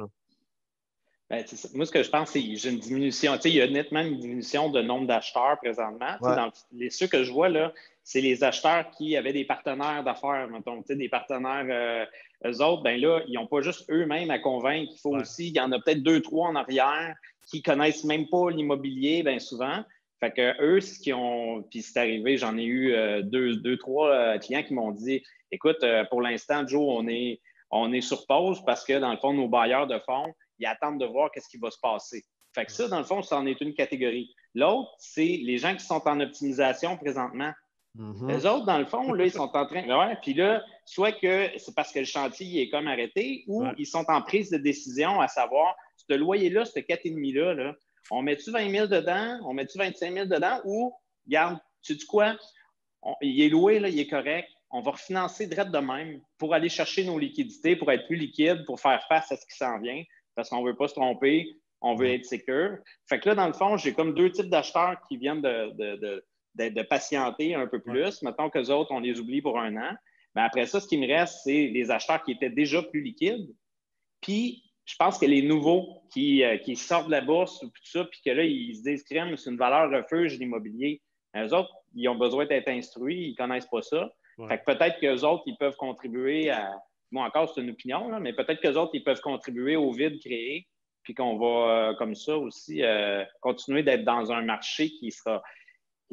Ben, 1.31 1.45
moi, 1.75 1.87
ce 1.87 1.93
que 1.93 2.03
je 2.03 2.11
pense, 2.11 2.31
c'est 2.31 2.43
que 2.43 2.57
j'ai 2.57 2.71
une 2.71 2.81
diminution. 2.81 3.37
il 3.45 3.55
y 3.55 3.61
a 3.61 3.69
nettement 3.69 4.01
une 4.01 4.19
diminution 4.19 4.69
de 4.69 4.83
nombre 4.83 5.07
d'acheteurs 5.07 5.59
présentement. 5.59 6.16
Dans 6.21 6.51
les, 6.73 6.90
ceux 6.90 7.07
que 7.07 7.23
je 7.23 7.31
vois, 7.31 7.49
là, 7.49 7.73
c'est 8.03 8.21
les 8.21 8.43
acheteurs 8.43 8.90
qui 8.90 9.16
avaient 9.16 9.33
des 9.33 9.45
partenaires 9.45 10.03
d'affaires, 10.03 10.49
mettons, 10.49 10.83
des 10.88 11.09
partenaires, 11.09 11.66
euh, 11.71 12.51
eux 12.51 12.61
autres, 12.64 12.83
ben 12.83 13.01
là, 13.01 13.21
ils 13.29 13.35
n'ont 13.35 13.47
pas 13.47 13.61
juste 13.61 13.88
eux-mêmes 13.90 14.33
à 14.33 14.40
convaincre. 14.40 14.90
Il 14.93 14.99
faut 14.99 15.14
aussi, 15.14 15.49
il 15.51 15.57
y 15.57 15.61
en 15.61 15.71
a 15.71 15.79
peut-être 15.79 16.03
deux, 16.03 16.21
trois 16.21 16.49
en 16.49 16.57
arrière 16.57 17.14
qui 17.47 17.62
connaissent 17.62 18.03
même 18.03 18.27
pas 18.29 18.51
l'immobilier, 18.51 19.23
bien 19.23 19.38
souvent. 19.38 19.85
Fait 20.19 20.33
que 20.33 20.61
eux, 20.61 20.81
ce 20.81 20.99
qui 20.99 21.12
ont, 21.12 21.62
puis 21.62 21.83
c'est 21.83 22.01
arrivé, 22.01 22.38
j'en 22.38 22.59
ai 22.59 22.64
eu 22.64 22.93
euh, 22.93 23.23
deux, 23.23 23.55
deux, 23.55 23.77
trois 23.77 24.11
euh, 24.11 24.38
clients 24.38 24.64
qui 24.64 24.75
m'ont 24.75 24.90
dit 24.90 25.23
Écoute, 25.53 25.85
pour 26.11 26.23
l'instant, 26.23 26.66
Joe, 26.66 26.83
on 26.88 27.07
est, 27.07 27.40
on 27.70 27.92
est 27.92 28.00
sur 28.00 28.26
pause 28.26 28.62
parce 28.64 28.85
que, 28.85 28.98
dans 28.98 29.12
le 29.12 29.18
fond, 29.18 29.33
nos 29.33 29.48
bailleurs 29.48 29.87
de 29.87 29.98
fonds, 30.00 30.33
ils 30.59 30.66
attendent 30.66 31.00
de 31.00 31.06
voir 31.06 31.30
qu'est-ce 31.30 31.48
qui 31.48 31.59
va 31.59 31.70
se 31.70 31.78
passer. 31.80 32.24
Fait 32.54 32.66
que 32.66 32.72
ça, 32.72 32.88
dans 32.88 32.98
le 32.98 33.04
fond, 33.04 33.22
ça 33.22 33.38
en 33.38 33.46
est 33.46 33.61
une 33.61 33.74
catégorie. 33.74 34.35
L'autre, 34.54 34.90
c'est 34.98 35.38
les 35.42 35.59
gens 35.59 35.74
qui 35.74 35.85
sont 35.85 36.02
en 36.06 36.20
optimisation 36.20 36.96
présentement. 36.96 37.52
Mm-hmm. 37.96 38.28
Les 38.28 38.46
autres, 38.46 38.66
dans 38.66 38.78
le 38.78 38.87
fond, 38.87 39.12
là, 39.12 39.24
ils 39.24 39.33
sont 39.33 39.50
en 39.54 39.66
train. 39.66 39.85
Ouais, 39.85 40.16
puis 40.22 40.35
là, 40.35 40.62
soit 40.85 41.12
que 41.12 41.48
c'est 41.56 41.74
parce 41.74 41.92
que 41.92 42.00
le 42.00 42.04
chantier 42.04 42.62
est 42.62 42.70
comme 42.70 42.88
arrêté 42.88 43.44
ou 43.46 43.64
ils 43.78 43.87
sont 43.87 44.04
en 44.09 44.22
prise 44.22 44.50
de 44.50 44.59
décision 44.59 45.20
à 45.20 45.28
savoir 45.28 45.76
ce 45.96 46.14
loyer-là, 46.14 46.64
ce 46.64 46.80
4,5-là, 46.80 47.54
là, 47.54 47.74
on 48.11 48.22
met-tu 48.22 48.50
20 48.50 48.70
000 48.70 48.87
dedans, 48.88 49.38
on 49.44 49.54
met-tu 49.54 49.78
25 49.78 50.12
000 50.12 50.26
dedans 50.26 50.61
ou, 50.64 50.92
regarde, 51.26 51.59
tu 51.83 51.94
dis 51.94 52.06
quoi? 52.06 52.37
il 53.22 53.40
est 53.40 53.48
loué, 53.48 53.78
là, 53.78 53.88
il 53.88 53.98
est 53.98 54.09
correct. 54.09 54.48
On 54.70 54.80
va 54.80 54.92
refinancer 54.92 55.46
direct 55.46 55.70
de 55.70 55.78
même 55.78 56.20
pour 56.38 56.54
aller 56.54 56.68
chercher 56.68 57.04
nos 57.04 57.18
liquidités, 57.18 57.76
pour 57.76 57.90
être 57.90 58.06
plus 58.06 58.16
liquide, 58.16 58.64
pour 58.66 58.80
faire 58.80 59.02
face 59.09 59.30
à 59.33 59.37
ce 59.37 59.44
qui 59.46 59.56
s'en 59.56 59.78
vient, 59.80 60.02
parce 60.35 60.48
qu'on 60.48 60.62
ne 60.62 60.68
veut 60.68 60.76
pas 60.76 60.88
se 60.88 60.94
tromper, 60.94 61.56
on 61.80 61.94
veut 61.94 62.09
être 62.09 62.26
secure. 62.26 62.78
Fait 63.09 63.18
que 63.18 63.28
là, 63.28 63.35
dans 63.35 63.46
le 63.46 63.52
fond, 63.52 63.76
j'ai 63.76 63.92
comme 63.92 64.14
deux 64.14 64.30
types 64.30 64.50
d'acheteurs 64.50 65.00
qui 65.09 65.16
viennent 65.16 65.42
de 65.42 66.22
de, 66.54 66.83
patienter 66.83 67.54
un 67.54 67.66
peu 67.66 67.80
plus. 67.80 68.22
Mettons 68.22 68.50
qu'eux 68.50 68.70
autres, 68.70 68.90
on 68.90 69.00
les 69.00 69.18
oublie 69.20 69.42
pour 69.42 69.59
un 69.59 69.76
an. 69.76 69.94
Mais 70.35 70.42
après 70.42 70.66
ça, 70.66 70.80
ce 70.80 70.87
qui 70.87 70.98
me 70.98 71.06
reste, 71.06 71.40
c'est 71.44 71.68
les 71.68 71.90
acheteurs 71.90 72.22
qui 72.22 72.33
étaient 72.33 72.50
déjà 72.50 72.83
plus 72.83 73.00
liquides. 73.00 73.52
Puis, 74.20 74.64
je 74.85 74.96
pense 74.96 75.18
que 75.18 75.26
les 75.26 75.42
nouveaux 75.42 76.02
qui, 76.12 76.44
euh, 76.44 76.59
sortent 76.74 77.06
de 77.06 77.12
la 77.12 77.20
bourse, 77.20 77.61
tout 77.61 77.70
ça, 77.85 78.04
puis 78.04 78.20
que 78.24 78.30
là, 78.30 78.44
ils 78.44 78.76
se 78.76 78.83
disent, 78.83 79.04
crème, 79.04 79.37
c'est 79.37 79.50
une 79.50 79.56
valeur 79.56 79.90
refuge 79.90 80.38
l'immobilier. 80.38 81.00
Eux 81.37 81.54
autres, 81.54 81.72
ils 81.94 82.09
ont 82.09 82.16
besoin 82.16 82.46
d'être 82.46 82.68
instruits, 82.68 83.28
ils 83.28 83.30
ne 83.30 83.37
connaissent 83.37 83.66
pas 83.66 83.83
ça. 83.83 84.11
Fait 84.48 84.59
que 84.59 84.64
peut-être 84.64 84.98
qu'eux 85.00 85.26
autres, 85.26 85.42
ils 85.46 85.57
peuvent 85.57 85.76
contribuer 85.76 86.50
à. 86.50 86.74
Moi, 87.12 87.26
encore, 87.26 87.53
c'est 87.53 87.61
une 87.61 87.70
opinion, 87.70 88.20
mais 88.20 88.33
peut-être 88.33 88.61
qu'eux 88.61 88.76
autres, 88.76 88.92
ils 88.94 89.03
peuvent 89.03 89.20
contribuer 89.20 89.74
au 89.74 89.90
vide 89.90 90.20
créé, 90.20 90.68
puis 91.03 91.12
qu'on 91.12 91.37
va, 91.38 91.90
euh, 91.90 91.94
comme 91.94 92.14
ça 92.14 92.38
aussi, 92.38 92.85
euh, 92.85 93.24
continuer 93.40 93.83
d'être 93.83 94.05
dans 94.05 94.31
un 94.31 94.42
marché 94.42 94.90
qui 94.90 95.11
sera 95.11 95.42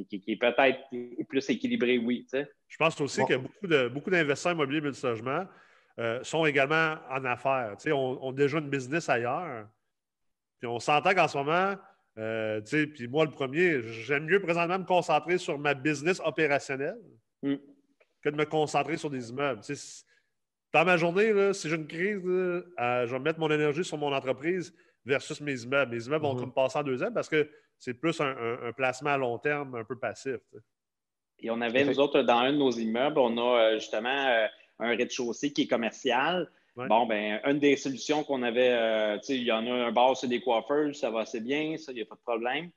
qui, 0.10 0.24
est 0.28 0.36
peut-être 0.36 0.80
plus 1.28 1.50
équilibré, 1.50 1.98
oui. 1.98 2.26
Je 2.32 2.78
pense 2.78 3.00
aussi 3.02 3.26
que 3.26 3.36
beaucoup, 3.36 3.68
de, 3.68 3.88
beaucoup 3.88 4.10
d'investisseurs 4.10 4.54
immobiliers 4.54 4.82
multilogement 4.82 5.46
euh, 6.00 6.24
sont 6.24 6.46
également 6.46 6.96
en 7.10 7.26
affaires. 7.26 7.76
On, 7.88 8.20
on, 8.22 8.30
a 8.32 8.34
déjà 8.34 8.60
une 8.60 8.70
business 8.70 9.10
ailleurs. 9.10 9.68
Puis 10.60 10.68
on 10.68 10.80
s'entend 10.80 11.14
qu'en 11.14 11.28
ce 11.28 11.38
moment, 11.38 11.76
euh, 12.18 12.62
puis 12.62 13.08
moi 13.08 13.26
le 13.26 13.32
premier, 13.32 13.82
j'aime 13.84 14.26
mieux 14.26 14.40
présentement 14.40 14.80
me 14.80 14.86
concentrer 14.86 15.38
sur 15.38 15.60
ma 15.60 15.74
business 15.74 16.20
opérationnelle 16.24 16.98
mm. 17.44 17.56
Que 18.32 18.36
de 18.36 18.42
me 18.42 18.46
concentrer 18.46 18.98
sur 18.98 19.10
des 19.10 19.30
immeubles. 19.30 19.62
dans 20.74 20.86
ma 20.86 20.98
journée, 20.98 21.54
si 21.54 21.70
j'ai 21.70 21.76
une 21.76 21.88
crise, 21.88 22.22
euh, 22.26 23.08
je 23.08 23.12
vais 23.12 23.20
mettre 23.20 23.40
mon 23.40 23.50
énergie 23.50 23.84
sur 23.84 23.98
mon 23.98 24.14
entreprise 24.14 24.74
versus 25.06 25.40
mes 25.42 25.62
immeubles. 25.62 25.96
Mes 25.96 26.06
immeubles 26.06 26.26
vont 26.26 26.36
mm-hmm. 26.36 26.40
comme 26.40 26.54
passer 26.54 26.80
en 26.80 26.84
deuxième 26.84 27.14
parce 27.14 27.30
que 27.30 27.50
c'est 27.80 27.94
plus 27.94 28.20
un, 28.20 28.72
placement 28.76 29.12
à 29.12 29.18
long 29.18 29.38
terme 29.38 29.76
un 29.76 29.84
peu 29.84 29.98
passif. 29.98 30.40
Et 31.40 31.52
on 31.52 31.62
avait, 31.62 31.86
nous 31.86 32.00
autres, 32.00 32.22
dans 32.24 32.40
un 32.40 32.52
de 32.52 32.58
nos 32.58 32.72
immeubles, 32.72 33.20
on 33.20 33.38
a 33.38 33.60
euh, 33.60 33.74
justement 33.76 34.10
euh, 34.10 34.48
un 34.80 34.90
rez-de-chaussée 34.90 35.54
qui 35.54 35.64
est 35.64 35.68
commercial. 35.68 36.50
Bon, 36.76 37.08
ben, 37.08 37.40
une 37.46 37.58
des 37.58 37.76
solutions 37.76 38.24
qu'on 38.24 38.44
avait, 38.44 38.70
euh, 38.70 39.18
tu 39.18 39.24
sais, 39.24 39.36
il 39.36 39.44
y 39.44 39.52
en 39.52 39.66
a 39.66 39.72
un 39.88 39.92
bar 39.92 40.16
sur 40.16 40.30
des 40.30 40.42
coiffeurs, 40.42 40.94
ça 40.96 41.10
va 41.10 41.22
assez 41.22 41.40
bien, 41.40 41.76
ça, 41.78 41.92
il 41.92 41.96
n'y 41.96 42.02
a 42.02 42.06
pas 42.06 42.16
de 42.16 42.22
problème, 42.22 42.70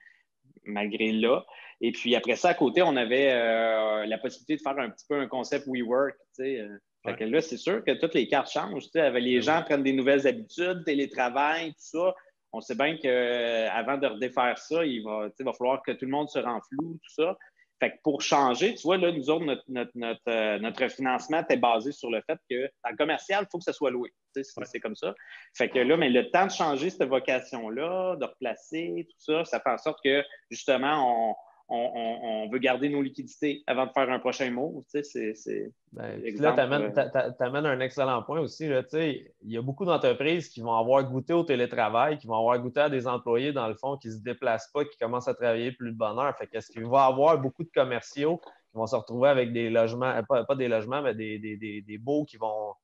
malgré 0.65 1.13
là. 1.13 1.45
Et 1.81 1.93
puis 1.93 2.15
après 2.15 2.37
ça, 2.37 2.51
à 2.51 2.55
côté, 2.55 2.83
on 2.83 2.97
avait 2.97 4.07
la 4.07 4.19
possibilité 4.19 4.57
de 4.57 4.61
faire 4.61 4.79
un 4.79 4.91
petit 4.91 5.07
peu 5.09 5.19
un 5.19 5.27
concept 5.27 5.67
WeWork, 5.67 6.15
sais. 6.33 6.67
Fait 7.03 7.17
que 7.17 7.25
là, 7.25 7.41
c'est 7.41 7.57
sûr 7.57 7.83
que 7.83 7.93
toutes 7.93 8.15
les 8.15 8.29
cartes 8.29 8.53
changent. 8.53 8.89
Les 8.95 9.11
ben 9.11 9.41
gens 9.41 9.63
prennent 9.63 9.83
des 9.83 9.95
nouvelles 9.95 10.27
habitudes, 10.27 10.85
télétravail, 10.85 11.71
tout 11.71 11.77
ça 11.79 12.15
on 12.53 12.61
sait 12.61 12.75
bien 12.75 12.97
qu'avant 12.97 13.99
de 13.99 14.07
redéfaire 14.07 14.59
ça, 14.59 14.85
il 14.85 15.03
va, 15.05 15.29
va 15.39 15.53
falloir 15.53 15.83
que 15.83 15.93
tout 15.93 16.05
le 16.05 16.11
monde 16.11 16.29
se 16.29 16.39
renfloue, 16.39 16.99
tout 17.03 17.15
ça. 17.15 17.37
Fait 17.79 17.93
que 17.93 17.97
pour 18.03 18.21
changer, 18.21 18.75
tu 18.75 18.83
vois, 18.83 18.99
là, 18.99 19.11
nous 19.11 19.31
autres, 19.31 19.47
notre, 19.69 20.29
euh, 20.29 20.89
financement 20.91 21.41
était 21.41 21.57
basé 21.57 21.93
sur 21.93 22.11
le 22.11 22.21
fait 22.27 22.39
que 22.51 22.71
dans 22.85 22.91
le 22.91 22.97
commercial, 22.97 23.47
il 23.47 23.51
faut 23.51 23.57
que 23.57 23.65
ça 23.65 23.73
soit 23.73 23.91
loué. 23.91 24.13
C'est 24.35 24.81
comme 24.81 24.97
ça. 24.97 25.15
Fait 25.57 25.71
que 25.71 25.79
là, 25.79 25.97
mais 25.97 26.11
le 26.11 26.31
temps 26.31 26.47
de 26.47 26.51
changer 26.51 26.91
cette 26.91 27.09
vocation-là, 27.09 28.17
de 28.17 28.25
replacer, 28.27 29.07
tout 29.09 29.17
ça, 29.19 29.45
ça 29.47 29.61
fait 29.61 29.71
en 29.71 29.79
sorte 29.79 29.99
que 30.05 30.23
justement, 30.51 31.31
on, 31.31 31.35
on, 31.71 32.49
veut 32.51 32.59
garder 32.59 32.89
nos 32.89 33.01
liquidités 33.01 33.63
avant 33.67 33.87
de 33.87 33.93
faire 33.93 34.11
un 34.11 34.19
prochain 34.19 34.51
move. 34.51 34.83
Tu 34.93 35.03
sais, 35.05 35.35
c'est, 35.35 35.73
ben, 35.93 36.21
là, 36.39 36.53
tu 36.53 37.43
amènes, 37.43 37.67
un 37.67 37.81
excellent 37.81 38.23
point 38.23 38.41
aussi. 38.41 38.69
Là, 38.69 38.83
tu 38.83 38.91
sais, 38.91 39.35
il 39.43 39.53
y 39.53 39.57
a 39.57 39.63
beaucoup 39.63 39.85
d'entreprises 39.85 40.49
qui 40.49 40.61
vont 40.61 40.75
avoir 40.75 41.05
goûté 41.05 41.33
au 41.33 41.45
télétravail, 41.45 42.19
qui 42.19 42.27
vont 42.27 42.39
avoir 42.39 42.59
goûté 42.59 42.81
à 42.81 42.91
des 42.91 43.07
employés, 43.07 43.53
dans 43.53 43.69
le 43.69 43.75
fond, 43.75 43.97
qui 43.97 44.09
ne 44.09 44.15
se 44.15 44.19
déplacent 44.19 44.71
pas, 44.73 44.85
qui 44.85 44.99
commencent 44.99 45.29
à 45.29 45.35
travailler 45.35 45.73
plus 45.73 45.93
de 45.93 45.97
bonne 45.97 46.19
heure. 46.19 46.37
Fait 46.37 46.47
qu'est-ce 46.47 46.71
qu'il 46.71 46.87
va 46.87 47.07
y 47.07 47.13
avoir 47.13 47.39
beaucoup 47.39 47.63
de 47.63 47.71
commerciaux 47.73 48.39
qui 48.39 48.77
vont 48.77 48.87
se 48.87 48.97
retrouver 48.97 49.29
avec 49.29 49.53
des 49.53 49.71
logements, 49.71 50.07
euh, 50.07 50.45
pas, 50.45 50.55
des 50.55 50.69
logements, 50.69 51.03
mais 51.03 51.15
des, 51.15 51.39
des, 51.39 51.99
beaux 51.99 52.25
qui 52.25 52.37
vont 52.37 52.75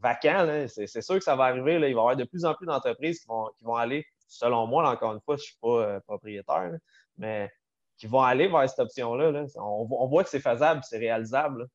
vacants. 0.00 0.66
C'est, 0.68 1.00
sûr 1.00 1.16
que 1.16 1.24
ça 1.24 1.36
va 1.36 1.44
arriver. 1.44 1.78
Là. 1.78 1.88
Il 1.88 1.94
va 1.94 2.00
y 2.00 2.02
avoir 2.02 2.16
de 2.16 2.24
plus 2.24 2.44
en 2.44 2.54
plus 2.54 2.66
d'entreprises 2.66 3.20
qui 3.20 3.26
vont, 3.26 3.48
qui 3.56 3.64
vont 3.64 3.74
aller, 3.74 4.06
selon 4.26 4.66
moi, 4.66 4.88
encore 4.90 5.14
une 5.14 5.20
fois, 5.20 5.36
je 5.36 5.42
ne 5.42 5.46
suis 5.46 5.58
pas 5.60 5.68
euh, 5.68 6.00
propriétaire, 6.00 6.72
mais 7.16 7.50
qui 7.98 8.06
vont 8.06 8.22
aller 8.22 8.48
vers 8.48 8.68
cette 8.68 8.78
option-là. 8.78 9.44
On, 9.56 10.06
voit 10.06 10.24
que 10.24 10.30
c'est 10.30 10.40
faisable, 10.40 10.80
c'est 10.84 10.98
réalisable. 10.98 11.68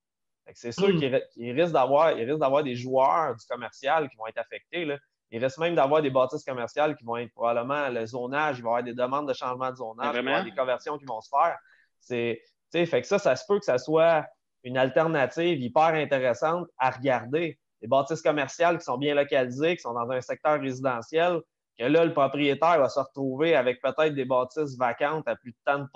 C'est 0.53 0.71
sûr 0.71 0.89
hmm. 0.89 0.99
qu'il 1.33 1.51
risque 1.59 1.73
d'avoir 1.73 2.63
des 2.63 2.75
joueurs 2.75 3.35
du 3.35 3.45
commercial 3.45 4.09
qui 4.09 4.17
vont 4.17 4.27
être 4.27 4.39
affectés. 4.39 4.87
Il 5.31 5.43
risque 5.43 5.57
même 5.57 5.75
d'avoir 5.75 6.01
des 6.01 6.09
bâtisses 6.09 6.43
commerciales 6.43 6.95
qui 6.95 7.03
vont 7.03 7.17
être 7.17 7.33
probablement 7.33 7.89
le 7.89 8.05
zonage, 8.05 8.59
il 8.59 8.63
va 8.63 8.69
y 8.69 8.71
avoir 8.71 8.83
des 8.83 8.93
demandes 8.93 9.27
de 9.27 9.33
changement 9.33 9.71
de 9.71 9.75
zonage, 9.75 10.15
il 10.15 10.23
va 10.23 10.31
y 10.31 10.33
avoir 10.33 10.43
des 10.43 10.55
conversions 10.55 10.97
qui 10.97 11.05
vont 11.05 11.21
se 11.21 11.29
faire. 11.29 11.57
C'est, 11.99 12.41
fait 12.71 13.01
que 13.01 13.07
ça, 13.07 13.19
ça 13.19 13.35
se 13.35 13.45
peut 13.47 13.59
que 13.59 13.65
ça 13.65 13.77
soit 13.77 14.25
une 14.63 14.77
alternative 14.77 15.59
hyper 15.59 15.93
intéressante 15.95 16.67
à 16.77 16.91
regarder. 16.91 17.59
Les 17.81 17.87
bâtisses 17.87 18.21
commerciales 18.21 18.77
qui 18.77 18.85
sont 18.85 18.97
bien 18.97 19.13
localisées, 19.13 19.75
qui 19.75 19.81
sont 19.81 19.93
dans 19.93 20.09
un 20.09 20.21
secteur 20.21 20.59
résidentiel, 20.61 21.41
que 21.77 21.85
là, 21.85 22.05
le 22.05 22.13
propriétaire 22.13 22.79
va 22.79 22.89
se 22.89 22.99
retrouver 22.99 23.55
avec 23.55 23.81
peut-être 23.81 24.13
des 24.13 24.25
bâtisses 24.25 24.77
vacantes 24.77 25.27
à 25.27 25.35
plus 25.35 25.51
de 25.51 25.57
30 25.65 25.89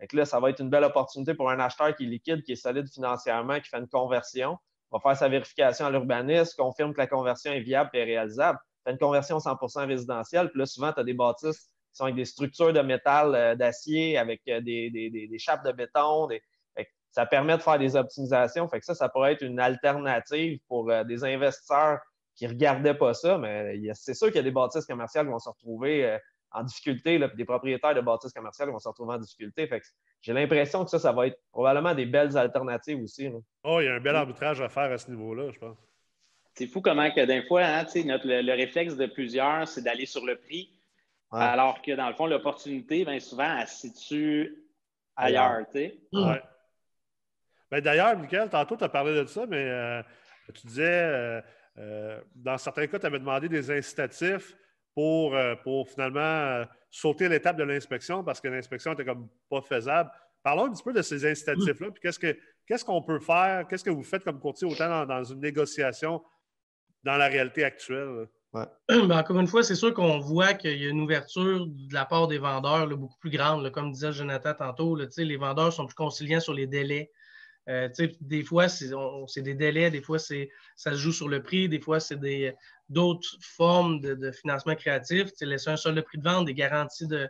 et 0.00 0.06
que 0.06 0.16
là, 0.16 0.24
ça 0.24 0.40
va 0.40 0.50
être 0.50 0.60
une 0.60 0.70
belle 0.70 0.84
opportunité 0.84 1.34
pour 1.34 1.50
un 1.50 1.60
acheteur 1.60 1.94
qui 1.94 2.04
est 2.04 2.08
liquide, 2.08 2.42
qui 2.42 2.52
est 2.52 2.56
solide 2.56 2.88
financièrement, 2.92 3.60
qui 3.60 3.68
fait 3.68 3.78
une 3.78 3.88
conversion, 3.88 4.58
va 4.92 5.00
faire 5.00 5.16
sa 5.16 5.28
vérification 5.28 5.86
à 5.86 5.90
l'urbanisme, 5.90 6.54
confirme 6.56 6.92
que 6.92 6.98
la 6.98 7.06
conversion 7.06 7.52
est 7.52 7.60
viable 7.60 7.90
et 7.94 8.04
réalisable, 8.04 8.58
fait 8.84 8.92
une 8.92 8.98
conversion 8.98 9.38
100% 9.38 9.86
résidentielle. 9.86 10.50
Puis 10.50 10.58
là, 10.58 10.66
souvent, 10.66 10.92
tu 10.92 11.00
as 11.00 11.04
des 11.04 11.14
bâtisses 11.14 11.58
qui 11.58 11.96
sont 11.98 12.04
avec 12.04 12.16
des 12.16 12.24
structures 12.24 12.72
de 12.72 12.80
métal, 12.80 13.34
euh, 13.34 13.54
d'acier, 13.54 14.18
avec 14.18 14.42
euh, 14.48 14.60
des, 14.60 14.90
des, 14.90 15.38
chapes 15.38 15.64
de 15.64 15.72
béton. 15.72 16.28
ça 17.10 17.26
permet 17.26 17.56
de 17.56 17.62
faire 17.62 17.78
des 17.78 17.96
optimisations. 17.96 18.68
Fait 18.68 18.80
que 18.80 18.84
ça, 18.84 18.94
ça 18.94 19.08
pourrait 19.08 19.32
être 19.32 19.42
une 19.42 19.60
alternative 19.60 20.58
pour 20.68 20.90
euh, 20.90 21.04
des 21.04 21.24
investisseurs 21.24 22.00
ne 22.42 22.48
regardaient 22.48 22.94
pas 22.94 23.14
ça, 23.14 23.38
mais 23.38 23.80
c'est 23.94 24.14
sûr 24.14 24.28
qu'il 24.28 24.36
y 24.36 24.40
a 24.40 24.42
des 24.42 24.50
bâtisses 24.50 24.86
commerciales 24.86 25.26
qui 25.26 25.32
vont 25.32 25.38
se 25.38 25.48
retrouver 25.48 26.04
euh, 26.04 26.18
en 26.50 26.62
difficulté, 26.62 27.18
là, 27.18 27.28
puis 27.28 27.36
des 27.36 27.44
propriétaires 27.44 27.94
de 27.94 28.00
bâtisses 28.00 28.32
commerciales 28.32 28.70
vont 28.70 28.78
se 28.78 28.88
retrouver 28.88 29.14
en 29.14 29.18
difficulté. 29.18 29.68
j'ai 30.20 30.32
l'impression 30.32 30.84
que 30.84 30.90
ça, 30.90 30.98
ça 30.98 31.12
va 31.12 31.26
être 31.26 31.38
probablement 31.50 31.94
des 31.94 32.06
belles 32.06 32.36
alternatives 32.36 33.00
aussi. 33.02 33.30
Oh, 33.64 33.80
il 33.80 33.86
y 33.86 33.88
a 33.88 33.94
un 33.94 34.00
bel 34.00 34.16
arbitrage 34.16 34.60
à 34.60 34.68
faire 34.68 34.90
à 34.90 34.98
ce 34.98 35.10
niveau-là, 35.10 35.50
je 35.52 35.58
pense. 35.58 35.76
C'est 36.54 36.68
fou 36.68 36.80
comment 36.80 37.10
que 37.10 37.24
d'un 37.24 37.42
fois, 37.42 37.64
hein, 37.64 37.84
notre, 38.04 38.26
le, 38.26 38.52
réflexe 38.52 38.96
de 38.96 39.06
plusieurs, 39.06 39.66
c'est 39.66 39.82
d'aller 39.82 40.06
sur 40.06 40.24
le 40.24 40.36
prix, 40.36 40.70
alors 41.32 41.82
que 41.82 41.90
dans 41.92 42.08
le 42.08 42.14
fond, 42.14 42.26
l'opportunité, 42.26 43.04
bien 43.04 43.18
souvent, 43.18 43.58
elle 43.58 43.66
se 43.66 43.88
situe 43.88 44.64
ailleurs. 45.16 45.62
Ouais. 45.74 46.42
Ben, 47.72 47.80
D'ailleurs, 47.80 48.16
Michael, 48.16 48.50
tantôt, 48.50 48.76
tu 48.76 48.84
as 48.84 48.88
parlé 48.88 49.14
de 49.14 49.24
ça, 49.26 49.46
mais 49.46 49.64
euh, 49.68 50.00
tu 50.54 50.66
disais, 50.68 50.84
euh, 50.84 51.40
euh, 51.78 52.20
dans 52.34 52.58
certains 52.58 52.86
cas, 52.86 52.98
tu 52.98 53.06
avais 53.06 53.18
demandé 53.18 53.48
des 53.48 53.70
incitatifs 53.70 54.56
pour, 54.94 55.36
pour 55.64 55.88
finalement 55.88 56.64
sauter 56.90 57.28
l'étape 57.28 57.56
de 57.56 57.64
l'inspection 57.64 58.22
parce 58.22 58.40
que 58.40 58.46
l'inspection 58.46 58.92
était 58.92 59.04
comme 59.04 59.28
pas 59.50 59.60
faisable. 59.60 60.10
Parlons 60.44 60.66
un 60.66 60.72
petit 60.72 60.82
peu 60.84 60.92
de 60.92 61.02
ces 61.02 61.28
incitatifs-là, 61.28 61.90
puis 61.90 62.00
qu'est-ce 62.00 62.20
qu'on 62.20 62.76
ce 62.76 62.84
qu'on 62.84 63.02
peut 63.02 63.18
faire, 63.18 63.66
qu'est-ce 63.66 63.82
que 63.82 63.90
vous 63.90 64.04
faites 64.04 64.22
comme 64.22 64.38
courtier 64.38 64.68
autant 64.68 65.04
dans, 65.04 65.24
une 65.24 65.40
négociation 65.40 66.22
dans 67.02 67.16
la 67.16 67.26
réalité 67.26 67.64
actuelle? 67.64 68.28
Ben, 68.88 69.10
encore 69.10 69.40
une 69.40 69.48
fois, 69.48 69.64
c'est 69.64 69.74
sûr 69.74 69.92
qu'on 69.92 70.20
voit 70.20 70.54
qu'il 70.54 70.80
y 70.80 70.86
a 70.86 70.90
une 70.90 71.00
ouverture 71.00 71.66
de 71.66 71.92
la 71.92 72.04
part 72.04 72.28
des 72.28 72.38
vendeurs 72.38 72.86
beaucoup 72.86 73.18
plus 73.18 73.30
grande. 73.30 73.68
comme 73.72 73.90
disait 73.90 74.12
Jonathan 74.12 74.54
tantôt, 74.54 74.96
les 74.96 75.36
vendeurs 75.36 75.72
sont 75.72 75.86
plus 75.86 75.96
conciliants 75.96 76.38
sur 76.38 76.54
les 76.54 76.68
délais. 76.68 77.10
Euh, 77.68 77.88
des 78.20 78.44
fois, 78.44 78.68
c'est 78.68 78.90
des 79.42 79.54
délais, 79.54 79.90
des 79.90 80.02
fois, 80.02 80.18
ça 80.18 80.36
se 80.76 80.96
joue 80.96 81.12
sur 81.12 81.28
le 81.28 81.42
prix, 81.42 81.68
des 81.68 81.80
fois, 81.80 82.00
c'est 82.00 82.18
d'autres 82.88 83.28
formes 83.40 84.00
de, 84.00 84.30
financement 84.32 84.74
créatif. 84.74 85.30
Laisser 85.40 85.70
un 85.70 85.76
seul 85.76 86.02
prix 86.02 86.18
de 86.18 86.24
vente, 86.24 86.46
des 86.46 86.54
garanties 86.54 87.06
de, 87.06 87.28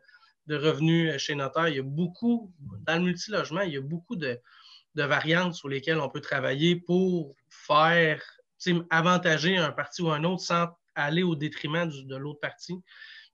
revenus 0.49 1.17
chez 1.19 1.35
notaire. 1.35 1.69
Il 1.69 1.77
y 1.77 1.81
a 1.81 1.85
beaucoup, 1.85 2.53
dans 2.87 2.97
le 2.97 3.05
multilogement, 3.05 3.63
il 3.63 3.75
y 3.75 3.77
a 3.77 3.81
beaucoup 3.81 4.17
de, 4.17 4.41
variantes 4.95 5.55
sur 5.55 5.69
lesquelles 5.69 5.99
on 5.99 6.09
peut 6.09 6.21
travailler 6.21 6.77
pour 6.77 7.35
faire 7.49 8.23
avantager 8.91 9.57
un 9.57 9.73
parti 9.73 10.03
ou 10.03 10.11
un 10.11 10.25
autre 10.25 10.43
sans 10.43 10.69
aller 10.95 11.23
au 11.23 11.35
détriment 11.35 11.89
de 11.89 12.17
l'autre 12.17 12.41
partie. 12.41 12.81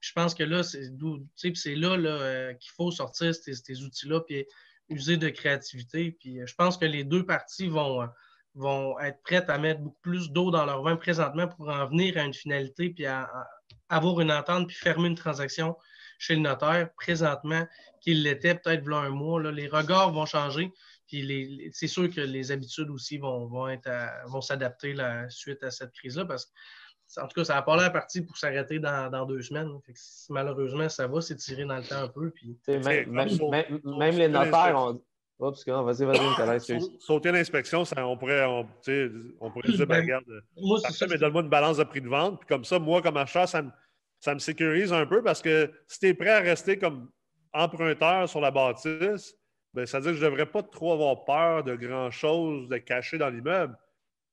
Je 0.01 0.11
pense 0.13 0.33
que 0.33 0.43
là, 0.43 0.63
c'est 0.63 1.75
là, 1.75 1.95
là 1.95 2.09
euh, 2.09 2.53
qu'il 2.55 2.71
faut 2.71 2.91
sortir 2.91 3.33
ces, 3.35 3.83
outils-là 3.83 4.21
puis 4.21 4.45
user 4.91 5.17
de 5.17 5.29
créativité. 5.29 6.11
Puis 6.19 6.39
euh, 6.39 6.45
je 6.45 6.55
pense 6.55 6.77
que 6.77 6.85
les 6.85 7.03
deux 7.03 7.25
parties 7.25 7.67
vont, 7.67 8.03
euh, 8.03 8.07
vont 8.55 8.99
être 8.99 9.21
prêtes 9.23 9.49
à 9.49 9.57
mettre 9.57 9.81
beaucoup 9.81 10.01
plus 10.01 10.31
d'eau 10.31 10.51
dans 10.51 10.65
leur 10.65 10.83
vin 10.83 10.95
présentement 10.95 11.47
pour 11.47 11.69
en 11.69 11.87
venir 11.87 12.17
à 12.17 12.23
une 12.23 12.33
finalité, 12.33 12.89
puis 12.89 13.05
à, 13.05 13.29
avoir 13.89 14.21
une 14.21 14.31
entente, 14.31 14.67
puis 14.67 14.75
fermer 14.75 15.07
une 15.07 15.15
transaction 15.15 15.75
chez 16.17 16.35
le 16.35 16.41
notaire 16.41 16.93
présentement 16.93 17.67
qu'il 17.99 18.23
l'était 18.23 18.55
peut-être 18.55 18.83
voilà 18.83 19.07
un 19.07 19.09
mois. 19.09 19.41
Là, 19.41 19.51
les 19.51 19.67
regards 19.67 20.11
vont 20.11 20.25
changer, 20.25 20.71
puis 21.07 21.69
c'est 21.73 21.87
sûr 21.87 22.09
que 22.09 22.21
les 22.21 22.51
habitudes 22.51 22.89
aussi 22.89 23.17
vont, 23.17 23.47
vont, 23.47 23.67
vont 24.27 24.41
s'adapter 24.41 24.95
suite 25.29 25.61
à 25.63 25.71
cette 25.71 25.91
crise-là 25.91 26.25
parce 26.25 26.45
que 26.45 26.51
en 27.17 27.27
tout 27.27 27.35
cas, 27.35 27.43
ça 27.43 27.55
n'a 27.55 27.61
pas 27.61 27.77
l'air 27.77 27.91
parti 27.91 28.21
pour 28.21 28.37
s'arrêter 28.37 28.79
dans, 28.79 29.25
deux 29.25 29.41
semaines. 29.41 29.69
malheureusement, 30.29 30.87
ça 30.89 31.07
va 31.07 31.21
s'étirer 31.21 31.65
dans 31.65 31.77
le 31.77 31.83
temps 31.83 32.03
un 32.03 32.07
peu. 32.07 32.31
Puis... 32.31 32.57
Même, 32.67 34.17
les 34.17 34.27
notaires 34.27 34.75
ont. 34.77 35.01
Oups, 35.39 35.65
vas-y, 35.65 36.05
vas-y, 36.05 36.81
Sauter 36.99 37.31
l'inspection, 37.31 37.83
on 37.97 38.15
pourrait, 38.15 38.45
on, 38.45 38.59
on 39.39 39.49
pourrait 39.49 39.69
dire, 39.69 39.87
ben, 39.87 39.87
ben 39.87 40.01
regarde, 40.01 40.25
moi, 40.55 40.79
ça, 40.79 41.07
mais 41.07 41.17
donne-moi 41.17 41.41
une 41.41 41.49
balance 41.49 41.77
de 41.77 41.83
prix 41.83 41.99
de 41.99 42.07
vente. 42.07 42.39
Puis 42.39 42.47
comme 42.47 42.63
ça, 42.63 42.77
moi, 42.77 43.01
comme 43.01 43.17
achat, 43.17 43.47
ça 43.47 43.63
me, 43.63 43.71
ça 44.19 44.35
me 44.35 44.39
sécurise 44.39 44.93
un 44.93 45.07
peu 45.07 45.23
parce 45.23 45.41
que 45.41 45.71
si 45.87 45.99
tu 45.99 46.07
es 46.09 46.13
prêt 46.13 46.29
à 46.29 46.41
rester 46.41 46.77
comme 46.77 47.09
emprunteur 47.53 48.29
sur 48.29 48.39
la 48.39 48.51
bâtisse, 48.51 49.35
ben, 49.73 49.87
ça 49.87 49.99
veut 49.99 50.03
dire 50.03 50.11
que 50.11 50.19
je 50.19 50.25
ne 50.25 50.29
devrais 50.29 50.45
pas 50.45 50.61
trop 50.61 50.93
avoir 50.93 51.25
peur 51.25 51.63
de 51.63 51.75
grand-chose 51.75 52.69
de 52.69 52.77
cacher 52.77 53.17
dans 53.17 53.29
l'immeuble. 53.29 53.75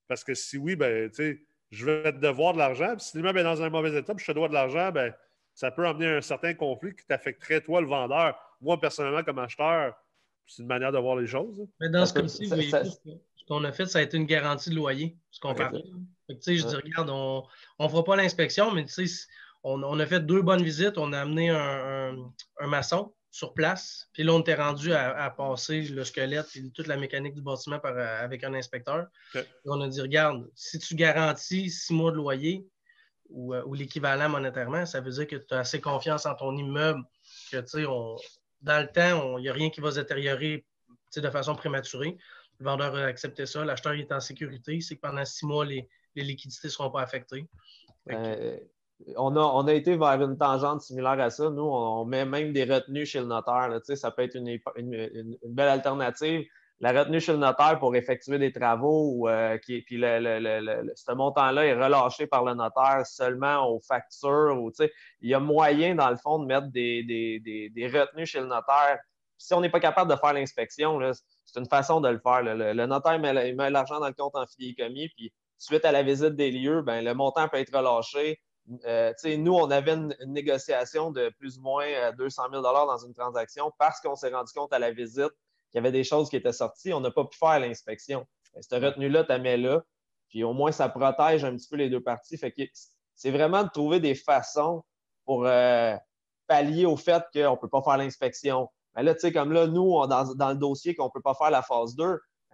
Parce 0.08 0.22
que 0.22 0.34
si 0.34 0.58
oui, 0.58 0.76
ben, 0.76 1.08
tu 1.08 1.14
sais, 1.14 1.42
je 1.70 1.84
vais 1.84 2.12
te 2.12 2.18
devoir 2.18 2.54
de 2.54 2.58
l'argent. 2.58 2.94
si 2.98 3.16
l'immeuble 3.16 3.40
est 3.40 3.44
dans 3.44 3.62
un 3.62 3.70
mauvais 3.70 3.96
état, 3.96 4.14
puis 4.14 4.24
je 4.24 4.32
te 4.32 4.36
dois 4.36 4.48
de 4.48 4.54
l'argent, 4.54 4.90
ben, 4.90 5.12
ça 5.54 5.70
peut 5.70 5.86
amener 5.86 6.06
un 6.06 6.20
certain 6.20 6.54
conflit 6.54 6.94
qui 6.94 7.04
t'affecterait, 7.06 7.60
toi, 7.60 7.80
le 7.80 7.86
vendeur. 7.86 8.38
Moi, 8.60 8.80
personnellement, 8.80 9.22
comme 9.22 9.38
acheteur, 9.38 9.94
c'est 10.46 10.62
une 10.62 10.68
manière 10.68 10.92
de 10.92 10.98
voir 10.98 11.16
les 11.16 11.26
choses. 11.26 11.66
Mais 11.80 11.88
dans 11.88 12.06
ce 12.06 12.14
cas-ci, 12.14 12.48
ce 12.48 13.44
qu'on 13.46 13.64
a 13.64 13.72
fait, 13.72 13.86
ça 13.86 13.98
a 13.98 14.02
été 14.02 14.16
une 14.16 14.26
garantie 14.26 14.70
de 14.70 14.76
loyer, 14.76 15.16
ce 15.30 15.40
qu'on 15.40 15.54
parle. 15.54 15.82
je 16.28 16.34
dis, 16.34 16.62
regarde, 16.62 17.10
on 17.10 17.44
ne 17.80 17.88
fera 17.88 18.04
pas 18.04 18.16
l'inspection, 18.16 18.72
mais 18.72 18.86
on, 19.62 19.82
on, 19.82 19.98
a 19.98 20.06
fait 20.06 20.20
deux 20.20 20.42
bonnes 20.42 20.62
visites. 20.62 20.96
On 20.96 21.12
a 21.12 21.20
amené 21.20 21.50
un 21.50 22.66
maçon 22.66 23.12
sur 23.30 23.54
place. 23.54 24.08
Puis 24.12 24.22
là, 24.22 24.32
on 24.32 24.40
était 24.40 24.54
rendu 24.54 24.92
à, 24.92 25.30
passer 25.30 25.82
le 25.82 26.04
squelette 26.04 26.54
et 26.56 26.70
toute 26.70 26.86
la 26.86 26.96
mécanique 26.96 27.34
du 27.34 27.42
bâtiment 27.42 27.78
euh, 27.84 28.24
avec 28.24 28.42
un 28.44 28.54
inspecteur. 28.54 29.06
on 29.64 29.80
a 29.80 29.88
dit, 29.88 30.00
regarde, 30.00 30.48
si 30.54 30.78
tu 30.78 30.94
garantis 30.94 31.70
six 31.70 31.92
mois 31.92 32.10
de 32.10 32.16
loyer 32.16 32.66
ou, 33.28 33.54
euh, 33.54 33.62
l'équivalent 33.74 34.28
monétairement, 34.28 34.86
ça 34.86 35.00
veut 35.00 35.10
dire 35.10 35.26
que 35.26 35.36
tu 35.36 35.54
as 35.54 35.58
assez 35.58 35.80
confiance 35.80 36.26
en 36.26 36.34
ton 36.34 36.56
immeuble 36.56 37.04
que, 37.50 37.58
tu 37.58 37.68
sais, 37.68 37.84
dans 38.62 38.80
le 38.80 38.88
temps, 38.88 39.38
il 39.38 39.42
n'y 39.42 39.48
a 39.48 39.52
rien 39.52 39.70
qui 39.70 39.80
va 39.80 39.90
se 39.90 40.00
détériorer 40.00 40.64
de 41.16 41.30
façon 41.30 41.54
prématurée. 41.54 42.16
Le 42.58 42.64
vendeur 42.64 42.94
a 42.96 43.04
accepté 43.04 43.46
ça. 43.46 43.64
L'acheteur 43.64 43.92
est 43.92 44.10
en 44.10 44.20
sécurité. 44.20 44.80
C'est 44.80 44.96
que 44.96 45.00
pendant 45.00 45.24
six 45.24 45.46
mois, 45.46 45.64
les, 45.64 45.88
liquidités 46.16 46.66
ne 46.66 46.72
seront 46.72 46.90
pas 46.90 47.02
affectées. 47.02 47.46
Euh, 48.10 48.58
on 49.16 49.66
a, 49.66 49.74
été 49.74 49.96
vers 49.96 50.20
une 50.22 50.36
tangente 50.36 50.82
similaire 50.82 51.20
à 51.20 51.30
ça. 51.30 51.50
Nous, 51.50 51.62
on, 51.62 52.04
met 52.04 52.24
même 52.24 52.52
des 52.52 52.64
retenues 52.64 53.06
chez 53.06 53.20
le 53.20 53.26
notaire. 53.26 53.70
ça 53.84 54.10
peut 54.10 54.22
être 54.22 54.36
une, 54.36 54.58
belle 55.44 55.68
alternative. 55.68 56.44
La 56.80 56.92
retenue 56.92 57.20
chez 57.20 57.32
le 57.32 57.38
notaire 57.38 57.78
pour 57.80 57.96
effectuer 57.96 58.38
des 58.38 58.52
travaux, 58.52 59.28
euh, 59.28 59.58
qui, 59.58 59.82
puis 59.82 59.96
ce 60.00 61.12
montant-là 61.12 61.66
est 61.66 61.74
relâché 61.74 62.28
par 62.28 62.44
le 62.44 62.54
notaire 62.54 63.04
seulement 63.04 63.68
aux 63.68 63.80
factures. 63.80 64.70
il 65.20 65.28
y 65.28 65.34
a 65.34 65.40
moyen, 65.40 65.96
dans 65.96 66.10
le 66.10 66.16
fond, 66.16 66.38
de 66.38 66.46
mettre 66.46 66.68
des, 66.68 67.90
retenues 67.92 68.26
chez 68.26 68.40
le 68.40 68.46
notaire. 68.46 68.98
Si 69.38 69.54
on 69.54 69.60
n'est 69.60 69.70
pas 69.70 69.80
capable 69.80 70.10
de 70.10 70.16
faire 70.16 70.32
l'inspection, 70.32 71.00
c'est 71.44 71.58
une 71.58 71.68
façon 71.68 72.00
de 72.00 72.08
le 72.08 72.18
faire. 72.18 72.42
Le, 72.42 72.86
notaire 72.86 73.18
met, 73.18 73.70
l'argent 73.70 73.98
dans 73.98 74.08
le 74.08 74.14
compte 74.14 74.36
en 74.36 74.44
commis, 74.76 75.08
puis 75.16 75.32
suite 75.56 75.84
à 75.84 75.90
la 75.90 76.04
visite 76.04 76.36
des 76.36 76.52
lieux, 76.52 76.82
ben, 76.82 77.04
le 77.04 77.14
montant 77.14 77.48
peut 77.48 77.58
être 77.58 77.76
relâché 77.76 78.40
euh, 78.84 79.12
nous, 79.38 79.54
on 79.54 79.70
avait 79.70 79.92
une, 79.92 80.14
négociation 80.26 81.10
de 81.10 81.30
plus 81.38 81.58
ou 81.58 81.62
moins 81.62 82.12
200 82.12 82.42
euh, 82.44 82.60
000 82.60 82.62
dans 82.62 82.98
une 82.98 83.14
transaction 83.14 83.72
parce 83.78 84.00
qu'on 84.00 84.14
s'est 84.14 84.30
rendu 84.30 84.52
compte 84.52 84.72
à 84.72 84.78
la 84.78 84.90
visite 84.90 85.32
qu'il 85.70 85.76
y 85.76 85.78
avait 85.78 85.92
des 85.92 86.04
choses 86.04 86.28
qui 86.28 86.36
étaient 86.36 86.52
sorties. 86.52 86.92
On 86.92 87.00
n'a 87.00 87.10
pas 87.10 87.24
pu 87.24 87.36
faire 87.38 87.60
l'inspection. 87.60 88.26
Cette 88.60 88.82
retenue-là, 88.82 89.24
tu 89.24 89.38
mets 89.40 89.56
là. 89.56 89.82
Puis 90.28 90.44
au 90.44 90.52
moins, 90.52 90.72
ça 90.72 90.88
protège 90.88 91.44
un 91.44 91.56
petit 91.56 91.68
peu 91.68 91.76
les 91.76 91.88
deux 91.88 92.02
parties. 92.02 92.36
Fait 92.36 92.52
que 92.52 92.62
c'est 93.14 93.30
vraiment 93.30 93.64
de 93.64 93.70
trouver 93.70 94.00
des 94.00 94.14
façons 94.14 94.84
pour 95.24 95.46
euh, 95.46 95.94
pallier 96.46 96.84
au 96.84 96.96
fait 96.96 97.24
qu'on 97.32 97.52
ne 97.52 97.56
peut 97.56 97.68
pas 97.68 97.82
faire 97.82 97.96
l'inspection. 97.96 98.68
Mais 98.94 99.02
là, 99.02 99.14
tu 99.14 99.20
sais, 99.20 99.32
comme 99.32 99.52
là, 99.52 99.66
nous, 99.66 100.06
dans, 100.06 100.34
dans, 100.34 100.50
le 100.50 100.56
dossier 100.56 100.94
qu'on 100.94 101.06
ne 101.06 101.10
peut 101.10 101.22
pas 101.22 101.34
faire 101.34 101.50
la 101.50 101.62
phase 101.62 101.94
2, 101.94 102.04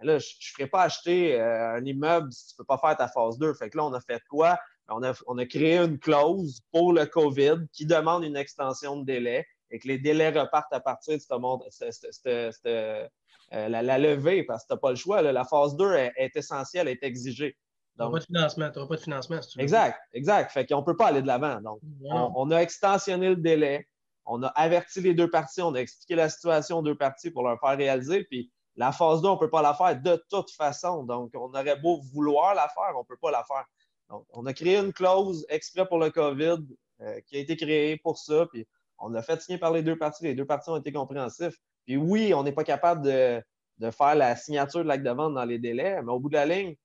là, 0.01 0.19
je 0.19 0.27
ne 0.27 0.53
ferai 0.53 0.67
pas 0.67 0.83
acheter 0.83 1.39
un 1.41 1.83
immeuble 1.83 2.31
si 2.31 2.47
tu 2.47 2.53
ne 2.53 2.57
peux 2.57 2.65
pas 2.65 2.77
faire 2.77 2.95
ta 2.95 3.07
phase 3.07 3.37
2. 3.37 3.53
Fait 3.55 3.69
que 3.69 3.77
là, 3.77 3.85
on 3.85 3.93
a 3.93 4.01
fait 4.01 4.21
quoi? 4.29 4.57
On 4.89 5.37
a, 5.37 5.45
créé 5.45 5.77
une 5.77 5.99
clause 5.99 6.61
pour 6.71 6.93
le 6.93 7.05
COVID 7.05 7.67
qui 7.71 7.85
demande 7.85 8.23
une 8.23 8.37
extension 8.37 8.97
de 8.97 9.05
délai 9.05 9.45
et 9.71 9.79
que 9.79 9.87
les 9.87 9.97
délais 9.97 10.29
repartent 10.29 10.73
à 10.73 10.79
partir 10.79 11.17
de 11.17 11.21
cette, 11.69 12.65
euh, 12.65 13.07
la, 13.51 13.97
levée, 13.97 14.43
parce 14.43 14.63
que 14.63 14.67
tu 14.69 14.73
n'as 14.73 14.79
pas 14.79 14.89
le 14.91 14.95
choix. 14.95 15.21
la 15.21 15.43
phase 15.43 15.75
2 15.75 15.93
est, 15.93 16.35
essentielle, 16.35 16.87
est 16.87 17.03
exigée. 17.03 17.57
Tu 17.95 18.01
n'auras 18.01 18.11
pas 18.11 18.19
de 18.19 18.25
financement. 18.25 18.71
Tu 18.71 18.87
pas 18.87 18.95
de 18.95 19.01
financement 19.01 19.39
exact, 19.57 19.99
exact. 20.13 20.51
Fait 20.51 20.65
qu'on 20.65 20.81
ne 20.81 20.85
peut 20.85 20.97
pas 20.97 21.07
aller 21.07 21.21
de 21.21 21.27
l'avant. 21.27 21.61
Donc, 21.61 21.79
on, 22.03 22.51
a 22.51 22.57
extensionné 22.57 23.29
le 23.29 23.37
délai. 23.37 23.87
On 24.25 24.43
a 24.43 24.47
averti 24.47 25.01
les 25.01 25.13
deux 25.13 25.29
parties. 25.29 25.61
On 25.61 25.73
a 25.75 25.79
expliqué 25.79 26.15
la 26.15 26.29
situation 26.29 26.79
aux 26.79 26.81
deux 26.81 26.97
parties 26.97 27.31
pour 27.31 27.43
leur 27.43 27.59
faire 27.59 27.77
réaliser. 27.77 28.23
Puis 28.25 28.51
la 28.75 28.91
phase 28.91 29.21
2, 29.21 29.29
on 29.29 29.33
ne 29.35 29.39
peut 29.39 29.49
pas 29.49 29.61
la 29.61 29.73
faire 29.73 29.99
de 29.99 30.23
toute 30.29 30.51
façon. 30.51 31.03
Donc, 31.03 31.31
on 31.35 31.49
aurait 31.49 31.79
beau 31.79 32.01
vouloir 32.13 32.53
la 32.55 32.67
faire, 32.67 32.93
on 32.95 32.99
ne 32.99 33.05
peut 33.05 33.17
pas 33.21 33.31
la 33.31 33.43
faire. 33.43 33.65
Donc, 34.09 34.25
on 34.29 34.45
a 34.45 34.53
créé 34.53 34.77
une 34.77 34.93
clause 34.93 35.45
exprès 35.49 35.87
pour 35.87 35.99
le 35.99 36.09
COVID 36.09 36.59
euh, 37.01 37.19
qui 37.21 37.37
a 37.37 37.39
été 37.39 37.55
créée 37.57 37.97
pour 37.97 38.17
ça. 38.17 38.45
Puis 38.51 38.67
on 38.99 39.09
l'a 39.09 39.21
fait 39.21 39.41
signer 39.41 39.57
par 39.57 39.71
les 39.71 39.83
deux 39.83 39.97
parties. 39.97 40.23
Les 40.23 40.35
deux 40.35 40.45
parties 40.45 40.69
ont 40.69 40.77
été 40.77 40.91
compréhensifs. 40.91 41.57
Puis 41.85 41.97
oui, 41.97 42.33
on 42.33 42.43
n'est 42.43 42.51
pas 42.51 42.63
capable 42.63 43.03
de, 43.03 43.43
faire 43.91 44.15
la 44.15 44.35
signature 44.35 44.83
de 44.83 44.87
l'acte 44.87 45.03
de 45.03 45.11
vente 45.11 45.33
dans 45.33 45.45
les 45.45 45.59
délais, 45.59 46.01
mais 46.01 46.11
au 46.11 46.19
bout 46.19 46.29
de 46.29 46.35
la 46.35 46.45
ligne, 46.45 46.75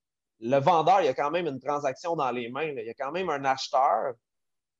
le 0.40 0.58
vendeur, 0.58 1.02
il 1.02 1.08
a 1.08 1.14
quand 1.14 1.30
même 1.30 1.46
une 1.46 1.60
transaction 1.60 2.16
dans 2.16 2.30
les 2.30 2.48
mains. 2.48 2.64
Il 2.64 2.84
y 2.84 2.90
a 2.90 2.94
quand 2.94 3.12
même 3.12 3.28
un 3.28 3.44
acheteur 3.44 4.14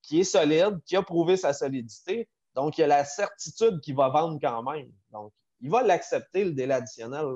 qui 0.03 0.21
est 0.21 0.25
solide, 0.25 0.81
qui 0.87 0.97
a 0.97 1.03
prouvé 1.03 1.37
sa 1.37 1.53
solidité. 1.53 2.29
Donc, 2.55 2.79
il 2.79 2.81
y 2.81 2.85
a 2.85 2.87
la 2.87 3.05
certitude 3.05 3.81
qu'il 3.81 3.95
va 3.95 4.09
vendre 4.09 4.39
quand 4.41 4.63
même. 4.63 4.91
Donc, 5.11 5.33
il 5.61 5.71
va 5.71 5.83
l'accepter, 5.83 6.45
le 6.45 6.53
délai 6.53 6.75
additionnel. 6.75 7.27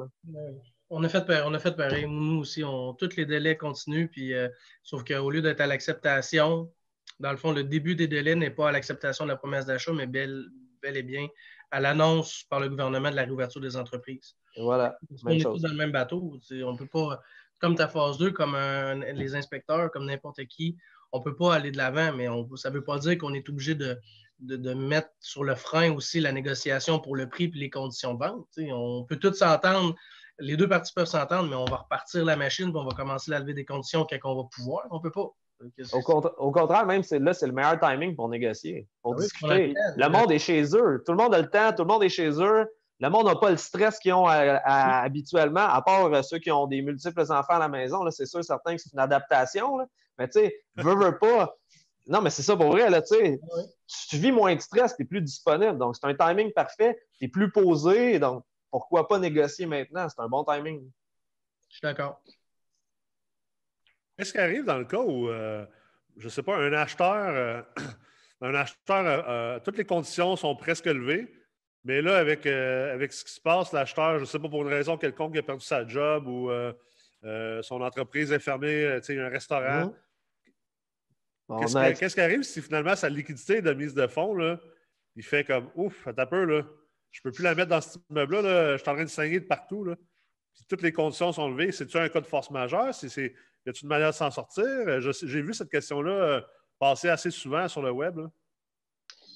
On 0.90 1.02
a 1.02 1.08
fait, 1.08 1.24
on 1.44 1.54
a 1.54 1.58
fait 1.58 1.76
pareil. 1.76 2.06
Nous 2.06 2.40
aussi, 2.40 2.62
on, 2.62 2.94
tous 2.94 3.16
les 3.16 3.26
délais 3.26 3.56
continuent, 3.56 4.08
puis, 4.08 4.34
euh, 4.34 4.48
sauf 4.82 5.02
qu'au 5.04 5.30
lieu 5.30 5.42
d'être 5.42 5.60
à 5.60 5.66
l'acceptation, 5.66 6.70
dans 7.20 7.30
le 7.30 7.36
fond, 7.36 7.52
le 7.52 7.64
début 7.64 7.94
des 7.94 8.08
délais 8.08 8.34
n'est 8.34 8.50
pas 8.50 8.68
à 8.68 8.72
l'acceptation 8.72 9.24
de 9.24 9.30
la 9.30 9.36
promesse 9.36 9.66
d'achat, 9.66 9.92
mais 9.92 10.06
bel, 10.06 10.46
bel 10.82 10.96
et 10.96 11.02
bien 11.02 11.26
à 11.70 11.80
l'annonce 11.80 12.44
par 12.48 12.60
le 12.60 12.68
gouvernement 12.68 13.10
de 13.10 13.16
la 13.16 13.24
réouverture 13.24 13.60
des 13.60 13.76
entreprises. 13.76 14.36
voilà. 14.56 14.96
on 15.24 15.30
est 15.30 15.42
tous 15.42 15.60
dans 15.60 15.70
le 15.70 15.74
même 15.74 15.90
bateau. 15.90 16.38
On 16.52 16.72
ne 16.72 16.78
peut 16.78 16.86
pas, 16.86 17.20
comme 17.60 17.74
ta 17.74 17.88
phase 17.88 18.16
2, 18.18 18.30
comme 18.30 18.56
les 19.14 19.34
inspecteurs, 19.34 19.90
comme 19.90 20.06
n'importe 20.06 20.44
qui, 20.44 20.76
on 21.10 21.18
ne 21.18 21.24
peut 21.24 21.34
pas 21.34 21.54
aller 21.54 21.72
de 21.72 21.76
l'avant, 21.76 22.12
mais 22.12 22.28
ça 22.56 22.70
ne 22.70 22.74
veut 22.74 22.84
pas 22.84 22.98
dire 22.98 23.18
qu'on 23.18 23.34
est 23.34 23.48
obligé 23.48 23.74
de, 23.74 23.98
de, 24.40 24.74
mettre 24.74 25.10
sur 25.20 25.44
le 25.44 25.54
frein 25.54 25.92
aussi 25.92 26.20
la 26.20 26.32
négociation 26.32 27.00
pour 27.00 27.16
le 27.16 27.28
prix 27.28 27.44
et 27.44 27.58
les 27.58 27.70
conditions 27.70 28.14
de 28.14 28.18
vente. 28.18 28.46
On 28.58 29.04
peut 29.04 29.16
tous 29.16 29.34
s'entendre, 29.34 29.94
les 30.38 30.56
deux 30.56 30.68
parties 30.68 30.92
peuvent 30.92 31.06
s'entendre, 31.06 31.48
mais 31.48 31.56
on 31.56 31.64
va 31.64 31.76
repartir 31.76 32.24
la 32.24 32.36
machine 32.36 32.68
et 32.68 32.76
on 32.76 32.84
va 32.84 32.94
commencer 32.94 33.32
à 33.32 33.38
lever 33.38 33.54
des 33.54 33.64
conditions 33.64 34.06
quand 34.08 34.18
on 34.24 34.42
va 34.42 34.48
pouvoir. 34.54 34.86
On 34.90 34.96
ne 34.96 35.02
peut 35.02 35.10
pas. 35.10 35.30
Au, 35.92 36.50
contraire, 36.50 36.84
même 36.84 37.02
là, 37.10 37.32
c'est 37.32 37.46
le 37.46 37.52
meilleur 37.52 37.78
timing 37.78 38.14
pour 38.16 38.28
négocier, 38.28 38.88
pour 39.02 39.14
ah 39.14 39.20
discuter. 39.20 39.74
le 39.96 40.08
monde 40.08 40.30
est 40.32 40.38
chez 40.38 40.62
eux. 40.76 41.02
Tout 41.06 41.12
le 41.12 41.18
monde 41.18 41.34
a 41.34 41.40
le 41.40 41.48
temps, 41.48 41.72
tout 41.72 41.84
le 41.84 41.88
monde 41.88 42.02
est 42.02 42.08
chez 42.08 42.28
eux. 42.28 42.66
Le 43.00 43.08
monde 43.08 43.26
n'a 43.26 43.36
pas 43.36 43.50
le 43.50 43.56
stress 43.56 43.98
qu'ils 43.98 44.12
ont 44.12 44.26
habituellement, 44.26 45.66
à 45.66 45.82
part 45.82 46.12
euh, 46.12 46.22
ceux 46.22 46.38
qui 46.38 46.50
ont 46.50 46.66
des 46.66 46.80
multiples 46.82 47.20
enfants 47.22 47.54
à 47.54 47.58
la 47.58 47.68
maison. 47.68 48.08
C'est 48.10 48.26
sûr, 48.26 48.44
certains 48.44 48.76
que 48.76 48.82
c'est 48.82 48.92
une 48.92 49.00
adaptation. 49.00 49.78
Mais 50.18 50.28
tu 50.28 50.40
sais, 50.40 50.54
veux, 50.76 50.94
veux 50.94 51.18
pas. 51.18 51.56
Non, 52.06 52.20
mais 52.20 52.30
c'est 52.30 52.42
ça 52.42 52.56
pour 52.56 52.70
vrai, 52.70 52.90
là, 52.90 53.00
tu 53.00 53.14
sais. 53.14 53.40
Tu 54.08 54.16
vis 54.16 54.32
moins 54.32 54.54
de 54.54 54.60
stress, 54.60 54.94
tu 54.96 55.02
es 55.02 55.06
plus 55.06 55.22
disponible. 55.22 55.78
Donc, 55.78 55.96
c'est 55.96 56.06
un 56.06 56.14
timing 56.14 56.52
parfait. 56.52 56.98
Tu 57.18 57.24
es 57.24 57.28
plus 57.28 57.50
posé. 57.50 58.18
Donc, 58.18 58.44
pourquoi 58.74 59.06
pas 59.06 59.20
négocier 59.20 59.66
maintenant? 59.66 60.08
C'est 60.08 60.20
un 60.20 60.28
bon 60.28 60.42
timing. 60.42 60.90
Je 61.68 61.76
suis 61.76 61.80
d'accord. 61.80 62.20
Qu'est-ce 64.16 64.32
qui 64.32 64.38
arrive 64.38 64.64
dans 64.64 64.78
le 64.78 64.84
cas 64.84 64.98
où, 64.98 65.28
euh, 65.28 65.64
je 66.16 66.24
ne 66.24 66.28
sais 66.28 66.42
pas, 66.42 66.56
un 66.56 66.72
acheteur, 66.72 67.14
euh, 67.36 67.62
un 68.40 68.52
acheteur, 68.52 69.28
euh, 69.28 69.60
toutes 69.60 69.78
les 69.78 69.84
conditions 69.84 70.34
sont 70.34 70.56
presque 70.56 70.86
levées, 70.86 71.32
mais 71.84 72.02
là, 72.02 72.18
avec, 72.18 72.46
avec 72.46 73.12
ce 73.12 73.24
qui 73.24 73.30
se 73.30 73.40
passe, 73.40 73.72
l'acheteur, 73.72 74.16
je 74.16 74.22
ne 74.22 74.24
sais 74.24 74.40
pas, 74.40 74.48
pour 74.48 74.62
une 74.62 74.74
raison 74.74 74.98
quelconque, 74.98 75.34
il 75.34 75.38
a 75.38 75.42
perdu 75.44 75.64
sa 75.64 75.86
job 75.86 76.26
ou 76.26 76.50
son 77.62 77.80
entreprise 77.80 78.32
est 78.32 78.40
fermée, 78.40 78.96
tu 78.96 79.14
sais, 79.14 79.20
un 79.20 79.28
restaurant. 79.28 79.94
Mmh. 81.48 81.94
Qu'est-ce 81.96 82.14
qui 82.14 82.20
arrive 82.20 82.42
si 82.42 82.60
finalement 82.60 82.96
sa 82.96 83.08
liquidité 83.08 83.62
de 83.62 83.72
mise 83.72 83.94
de 83.94 84.08
fonds, 84.08 84.34
là, 84.34 84.58
il 85.14 85.22
fait 85.22 85.44
comme 85.44 85.70
ouf, 85.76 86.08
t'as 86.16 86.26
peur, 86.26 86.46
là. 86.46 86.64
Je 87.14 87.20
ne 87.20 87.30
peux 87.30 87.32
plus 87.32 87.44
la 87.44 87.54
mettre 87.54 87.70
dans 87.70 87.80
ce 87.80 87.96
immeuble-là, 88.10 88.42
là. 88.42 88.72
je 88.76 88.82
suis 88.82 88.90
en 88.90 88.94
train 88.94 89.04
de 89.04 89.08
saigner 89.08 89.38
de 89.38 89.46
partout. 89.46 89.84
Là. 89.84 89.94
toutes 90.68 90.82
les 90.82 90.92
conditions 90.92 91.30
sont 91.30 91.48
levées. 91.48 91.70
C'est-tu 91.70 91.96
un 91.96 92.08
cas 92.08 92.20
de 92.20 92.26
force 92.26 92.50
majeure? 92.50 92.92
C'est 92.92 93.06
y 93.06 93.70
a-t-il 93.70 93.84
une 93.84 93.88
manière 93.88 94.10
de 94.10 94.14
s'en 94.14 94.32
sortir? 94.32 94.64
Euh, 94.64 95.00
j'ai 95.00 95.40
vu 95.40 95.54
cette 95.54 95.70
question-là 95.70 96.10
euh, 96.10 96.40
passer 96.80 97.08
assez 97.08 97.30
souvent 97.30 97.68
sur 97.68 97.82
le 97.82 97.92
web. 97.92 98.18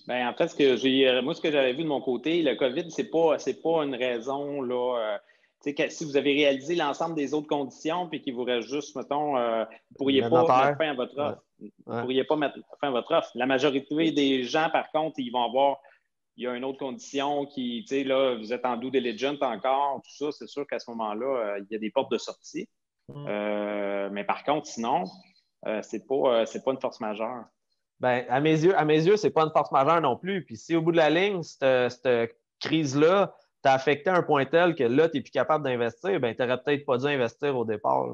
Bien, 0.09 0.29
en 0.29 0.35
fait, 0.35 0.49
ce 0.49 0.57
que 0.57 0.75
j'ai, 0.75 1.09
euh, 1.09 1.23
moi, 1.23 1.35
ce 1.35 1.41
que 1.41 1.53
j'avais 1.53 1.73
vu 1.73 1.85
de 1.85 1.89
mon 1.89 2.01
côté, 2.01 2.43
le 2.43 2.57
COVID, 2.57 2.91
ce 2.91 3.03
n'est 3.03 3.09
pas, 3.09 3.37
pas 3.37 3.85
une 3.85 3.95
raison. 3.95 4.61
Là, 4.61 5.19
si 5.63 6.05
vous 6.05 6.17
avez 6.17 6.33
réalisé 6.33 6.75
l'ensemble 6.75 7.15
des 7.15 7.33
autres 7.33 7.47
conditions 7.47 8.09
puis 8.09 8.21
qu'il 8.21 8.35
vous 8.35 8.45
reste 8.45 8.69
juste, 8.69 8.97
mettons, 8.97 9.35
vous 9.35 9.39
ne 9.39 9.97
pourriez 9.97 10.23
pas 10.23 10.67
mettre 10.67 10.79
fin 10.79 10.91
à 10.91 10.95
votre 10.95 11.17
offre. 11.17 11.43
Vous 11.61 11.95
ne 11.95 12.01
pourriez 12.01 12.25
pas 12.25 12.37
mettre 12.37 12.59
fin 12.81 12.89
à 12.89 12.91
votre 12.91 13.15
offre. 13.15 13.31
La 13.37 13.47
majorité 13.47 14.11
des 14.11 14.43
gens, 14.43 14.69
par 14.69 14.91
contre, 14.91 15.21
ils 15.21 15.31
vont 15.31 15.45
avoir 15.45 15.79
il 16.39 16.45
y 16.45 16.47
a 16.47 16.55
une 16.55 16.65
autre 16.65 16.79
condition 16.79 17.47
qui, 17.47 17.85
tu 17.87 17.97
sais, 17.97 18.05
là, 18.05 18.37
vous 18.37 18.53
êtes 18.53 18.65
en 18.65 18.77
due 18.77 18.93
diligence 18.93 19.43
encore, 19.43 20.01
tout 20.05 20.17
ça, 20.17 20.31
c'est 20.31 20.47
sûr 20.47 20.67
qu'à 20.69 20.79
ce 20.79 20.89
moment-là, 20.93 21.59
il 21.59 21.67
y 21.69 21.75
a 21.75 21.79
des 21.79 21.91
portes 21.91 22.13
de 22.13 22.17
sortie. 22.19 22.69
Mm. 23.09 23.27
Euh, 23.29 24.09
mais 24.13 24.25
par 24.25 24.45
contre, 24.45 24.67
sinon, 24.67 25.05
euh, 25.67 25.83
ce 25.83 25.97
n'est 25.97 26.03
pas, 26.03 26.43
euh, 26.43 26.61
pas 26.65 26.71
une 26.71 26.81
force 26.81 27.01
majeure. 27.01 27.45
Ben, 28.01 28.25
à 28.29 28.41
mes 28.41 28.65
yeux, 28.65 28.79
à 28.79 28.85
mes 28.85 29.05
yeux, 29.05 29.17
c'est 29.17 29.31
pas 29.31 29.43
une 29.43 29.51
force 29.51 29.73
majeure 29.73 30.01
non 30.01 30.17
plus. 30.17 30.45
Puis 30.45 30.57
si 30.57 30.77
au 30.77 30.83
bout 30.83 30.93
de 30.93 30.97
la 30.97 31.11
ligne, 31.11 31.43
cette, 31.43 32.37
crise-là 32.61 33.35
t'a 33.63 33.73
affecté 33.73 34.11
à 34.11 34.17
un 34.17 34.23
point 34.23 34.45
tel 34.45 34.75
que 34.75 34.85
là, 34.85 35.09
tu 35.09 35.17
n'es 35.17 35.23
plus 35.23 35.31
capable 35.31 35.65
d'investir, 35.65 36.21
ben, 36.21 36.35
tu 36.35 36.43
n'aurais 36.43 36.61
peut-être 36.63 36.85
pas 36.85 36.99
dû 36.99 37.07
investir 37.07 37.57
au 37.57 37.65
départ. 37.65 38.07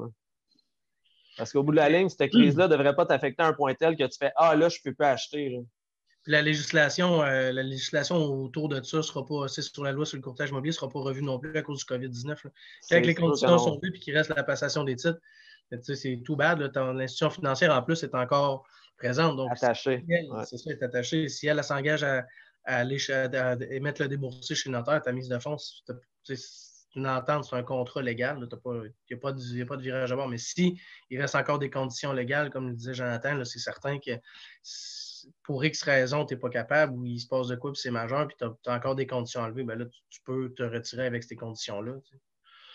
Parce 1.37 1.51
qu'au 1.51 1.63
bout 1.63 1.71
de 1.71 1.77
la 1.77 1.89
ligne, 1.89 2.09
cette 2.09 2.31
crise-là 2.31 2.67
ne 2.67 2.71
devrait 2.71 2.95
pas 2.95 3.05
t'affecter 3.05 3.43
à 3.43 3.47
un 3.47 3.53
point 3.53 3.73
tel 3.73 3.95
que 3.95 4.03
tu 4.03 4.17
fais 4.17 4.31
Ah 4.35 4.55
là, 4.55 4.69
je 4.69 4.77
ne 4.77 4.89
peux 4.89 4.95
pas 4.95 5.11
acheter 5.11 5.59
la 6.27 6.41
législation, 6.41 7.21
euh, 7.21 7.51
la 7.51 7.63
législation 7.63 8.17
autour 8.17 8.69
de 8.69 8.81
ça 8.81 9.01
sera 9.03 9.25
pas, 9.25 9.47
c'est 9.47 9.61
sur 9.61 9.83
la 9.83 9.91
loi 9.91 10.05
sur 10.05 10.17
le 10.17 10.23
courtage 10.23 10.49
immobilier, 10.49 10.71
ne 10.71 10.75
sera 10.75 10.89
pas 10.89 10.99
revue 10.99 11.21
non 11.21 11.39
plus 11.39 11.55
à 11.57 11.61
cause 11.61 11.79
du 11.79 11.85
COVID-19. 11.85 12.47
Quand 12.89 12.99
les 12.99 13.15
conditions 13.15 13.57
sont 13.57 13.79
vues 13.81 13.91
et 13.93 13.99
qu'il 13.99 14.17
reste 14.17 14.33
la 14.35 14.43
passation 14.43 14.83
des 14.83 14.95
titres, 14.95 15.19
c'est 15.81 16.21
tout 16.25 16.35
bad. 16.35 16.59
L'institution 16.59 17.29
financière, 17.29 17.73
en 17.73 17.81
plus, 17.81 18.03
est 18.03 18.15
encore 18.15 18.65
présente. 18.97 19.37
Donc, 19.37 19.51
attachée. 19.51 20.03
C'est 20.45 20.57
ça, 20.57 20.71
est 20.71 20.83
attachée. 20.83 21.27
Si 21.29 21.47
elle, 21.47 21.63
s'engage 21.63 22.03
à, 22.03 22.25
aller 22.65 22.97
émettre 23.69 24.01
le 24.01 24.07
déboursé 24.07 24.55
chez 24.55 24.69
le 24.69 24.77
notaire, 24.77 25.01
ta 25.01 25.11
mise 25.11 25.29
de 25.29 25.37
fonds, 25.37 25.57
c'est 25.57 26.37
une 26.95 27.07
entente, 27.07 27.45
c'est 27.45 27.55
un 27.55 27.63
contrat 27.63 28.01
légal. 28.01 28.37
Il 28.37 28.47
n'y 28.47 29.15
a, 29.15 29.17
pas 29.19 29.31
de 29.31 29.81
virage 29.81 30.11
à 30.11 30.15
bord. 30.15 30.27
Mais 30.27 30.37
si 30.37 30.79
il 31.09 31.21
reste 31.21 31.35
encore 31.35 31.59
des 31.59 31.69
conditions 31.69 32.13
légales, 32.13 32.49
comme 32.49 32.69
le 32.69 32.73
disait 32.73 32.93
Jonathan, 32.93 33.43
c'est 33.43 33.59
certain 33.59 33.99
que 33.99 34.11
pour 35.43 35.63
X 35.63 35.83
raison, 35.83 36.25
tu 36.25 36.33
n'es 36.33 36.39
pas 36.39 36.49
capable 36.49 36.93
ou 36.93 37.05
il 37.05 37.19
se 37.19 37.27
passe 37.27 37.47
de 37.47 37.55
quoi, 37.55 37.71
puis 37.71 37.81
c'est 37.81 37.91
majeur, 37.91 38.27
puis 38.27 38.37
tu 38.39 38.45
as, 38.45 38.73
encore 38.73 38.95
des 38.95 39.07
conditions 39.07 39.41
enlevées, 39.41 39.63
ben 39.63 39.77
là, 39.77 39.85
tu, 40.09 40.21
peux 40.23 40.53
te 40.53 40.63
retirer 40.63 41.05
avec 41.05 41.23
ces 41.23 41.35
conditions-là. 41.35 41.93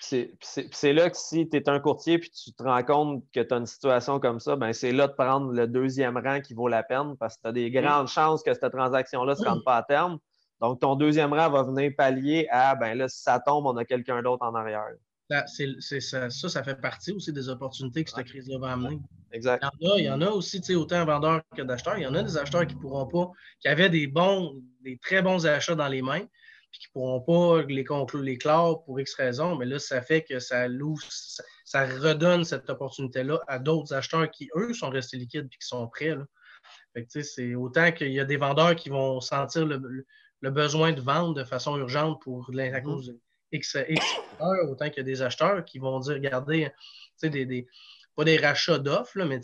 C'est 0.01 0.92
là 0.92 1.11
que 1.11 1.16
si 1.16 1.48
tu 1.48 1.57
es 1.57 1.68
un 1.68 1.78
courtier 1.78 2.18
puis 2.18 2.30
tu 2.30 2.53
te 2.53 2.62
rends 2.62 2.82
compte 2.82 3.24
que 3.32 3.40
tu 3.40 3.53
as 3.53 3.57
une 3.59 3.66
situation 3.66 4.18
comme 4.18 4.40
ça, 4.40 4.57
ben 4.57 4.72
c'est 4.72 4.92
là 4.92 5.09
de 5.09 5.12
prendre 5.12 5.53
le 5.53 5.66
deuxième 5.66 6.16
rang 6.16 6.40
qui 6.40 6.55
vaut 6.55 6.68
la 6.68 6.82
peine 6.82 7.16
parce 7.18 7.36
que 7.36 7.42
tu 7.42 7.48
as 7.48 7.53
des 7.53 7.70
grandes 7.70 8.09
chances 8.09 8.42
que 8.42 8.55
cette 8.55 8.72
transaction-là 8.72 9.32
ne 9.32 9.38
se 9.38 9.44
rende 9.44 9.62
pas 9.64 9.76
à 9.76 9.82
terme. 9.82 10.18
Donc, 10.61 10.80
ton 10.80 10.94
deuxième 10.94 11.32
rang 11.32 11.51
va 11.51 11.62
venir 11.64 11.92
pallier 11.96 12.46
à, 12.51 12.74
ben 12.76 12.94
là, 12.96 13.09
si 13.09 13.22
ça 13.22 13.40
tombe, 13.40 13.66
on 13.66 13.76
a 13.76 13.84
quelqu'un 13.84 14.22
d'autre 14.22 14.44
en 14.44 14.55
arrière. 14.55 14.90
Ça, 15.31 16.31
ça, 16.31 16.64
fait 16.64 16.81
partie 16.81 17.12
aussi 17.12 17.33
des 17.33 17.49
opportunités 17.49 18.05
que 18.05 18.11
cette 18.11 18.26
crise-là 18.26 18.59
va 18.59 18.72
amener. 18.72 18.99
Exact. 19.33 19.64
Il 19.81 20.05
y 20.05 20.11
en 20.11 20.20
a, 20.22 20.28
aussi, 20.28 20.61
autant 20.74 21.05
vendeurs 21.05 21.43
que 21.57 21.62
d'acheteurs. 21.62 21.99
Il 21.99 22.03
y 22.03 22.07
en 22.07 22.14
a 22.14 22.22
des 22.22 22.37
acheteurs 22.37 22.66
qui 22.66 22.74
ne 22.74 22.81
pourront 22.81 23.07
pas, 23.07 23.31
qui 23.61 23.68
avaient 23.68 23.91
des 23.91 24.09
bons, 24.09 24.61
des 24.83 24.99
très 24.99 25.22
bons 25.22 25.47
achats 25.47 25.76
dans 25.76 25.87
les 25.87 26.03
mains, 26.03 26.26
puis 26.72 26.81
qui 26.81 26.89
ne 26.89 26.93
pourront 26.93 27.20
pas 27.20 27.62
les 27.66 27.85
conclure, 27.85 28.22
les 28.22 28.39
clore 28.39 28.85
pour 28.85 28.99
X 28.99 29.14
raisons, 29.14 29.57
mais 29.57 29.66
là, 29.66 29.78
ça 29.78 30.03
fait 30.03 30.22
que 30.22 30.41
ça 30.41 30.66
loue, 30.66 30.99
ça, 31.64 31.87
redonne 31.87 32.45
cette 32.45 32.68
opportunité-là 32.68 33.41
à 33.47 33.61
d'autres 33.61 33.95
acheteurs 33.95 34.28
qui, 34.31 34.49
eux, 34.57 34.74
sont 34.74 34.91
restés 34.91 35.16
liquides 35.16 35.47
et 35.47 35.57
qui 35.57 35.66
sont 35.66 35.87
prêts. 35.87 36.16
C'est 37.09 37.55
autant 37.55 37.93
qu'il 37.93 38.12
y 38.12 38.20
a 38.20 38.24
des 38.24 38.37
vendeurs 38.37 38.74
qui 38.74 38.89
vont 38.89 39.20
sentir 39.20 39.64
le, 39.64 40.51
besoin 40.51 40.93
de 40.93 41.01
vendre 41.01 41.35
de 41.35 41.45
façon 41.45 41.76
urgente 41.78 42.20
pour 42.22 42.51
mm-hmm. 42.51 42.83
cause 42.83 43.07
de 43.07 43.20
X, 43.53 43.76
X 43.88 44.05
autant 44.40 44.88
qu'il 44.88 44.98
y 44.98 45.01
a 45.01 45.05
des 45.05 45.22
acheteurs 45.22 45.64
qui 45.64 45.78
vont 45.78 45.98
dire 46.01 46.14
regardez, 46.14 46.70
des, 47.22 47.46
des, 47.46 47.66
pas 48.16 48.24
des 48.24 48.36
rachats 48.36 48.78
d'offres, 48.78 49.18
mais 49.24 49.40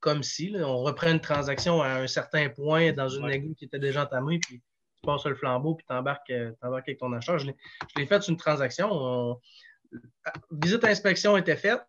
comme 0.00 0.22
si 0.22 0.54
on 0.58 0.82
reprend 0.82 1.10
une 1.10 1.20
transaction 1.20 1.82
à 1.82 2.00
un 2.00 2.06
certain 2.06 2.48
point 2.48 2.92
dans 2.92 3.08
une 3.08 3.24
ouais. 3.24 3.42
qui 3.56 3.64
était 3.64 3.78
déjà 3.78 4.04
entamée, 4.04 4.38
puis 4.38 4.58
tu 4.58 5.06
passes 5.06 5.24
le 5.24 5.34
flambeau, 5.34 5.74
puis 5.74 5.86
tu 5.88 5.94
embarques, 5.94 6.30
euh, 6.30 6.52
avec 6.60 6.98
ton 6.98 7.12
acheteur. 7.12 7.38
Je 7.38 7.46
l'ai 7.96 8.06
fait 8.06 8.28
une 8.28 8.36
transaction. 8.36 9.40
Visite 10.50 10.84
inspection 10.84 11.36
était 11.36 11.56
faite, 11.56 11.82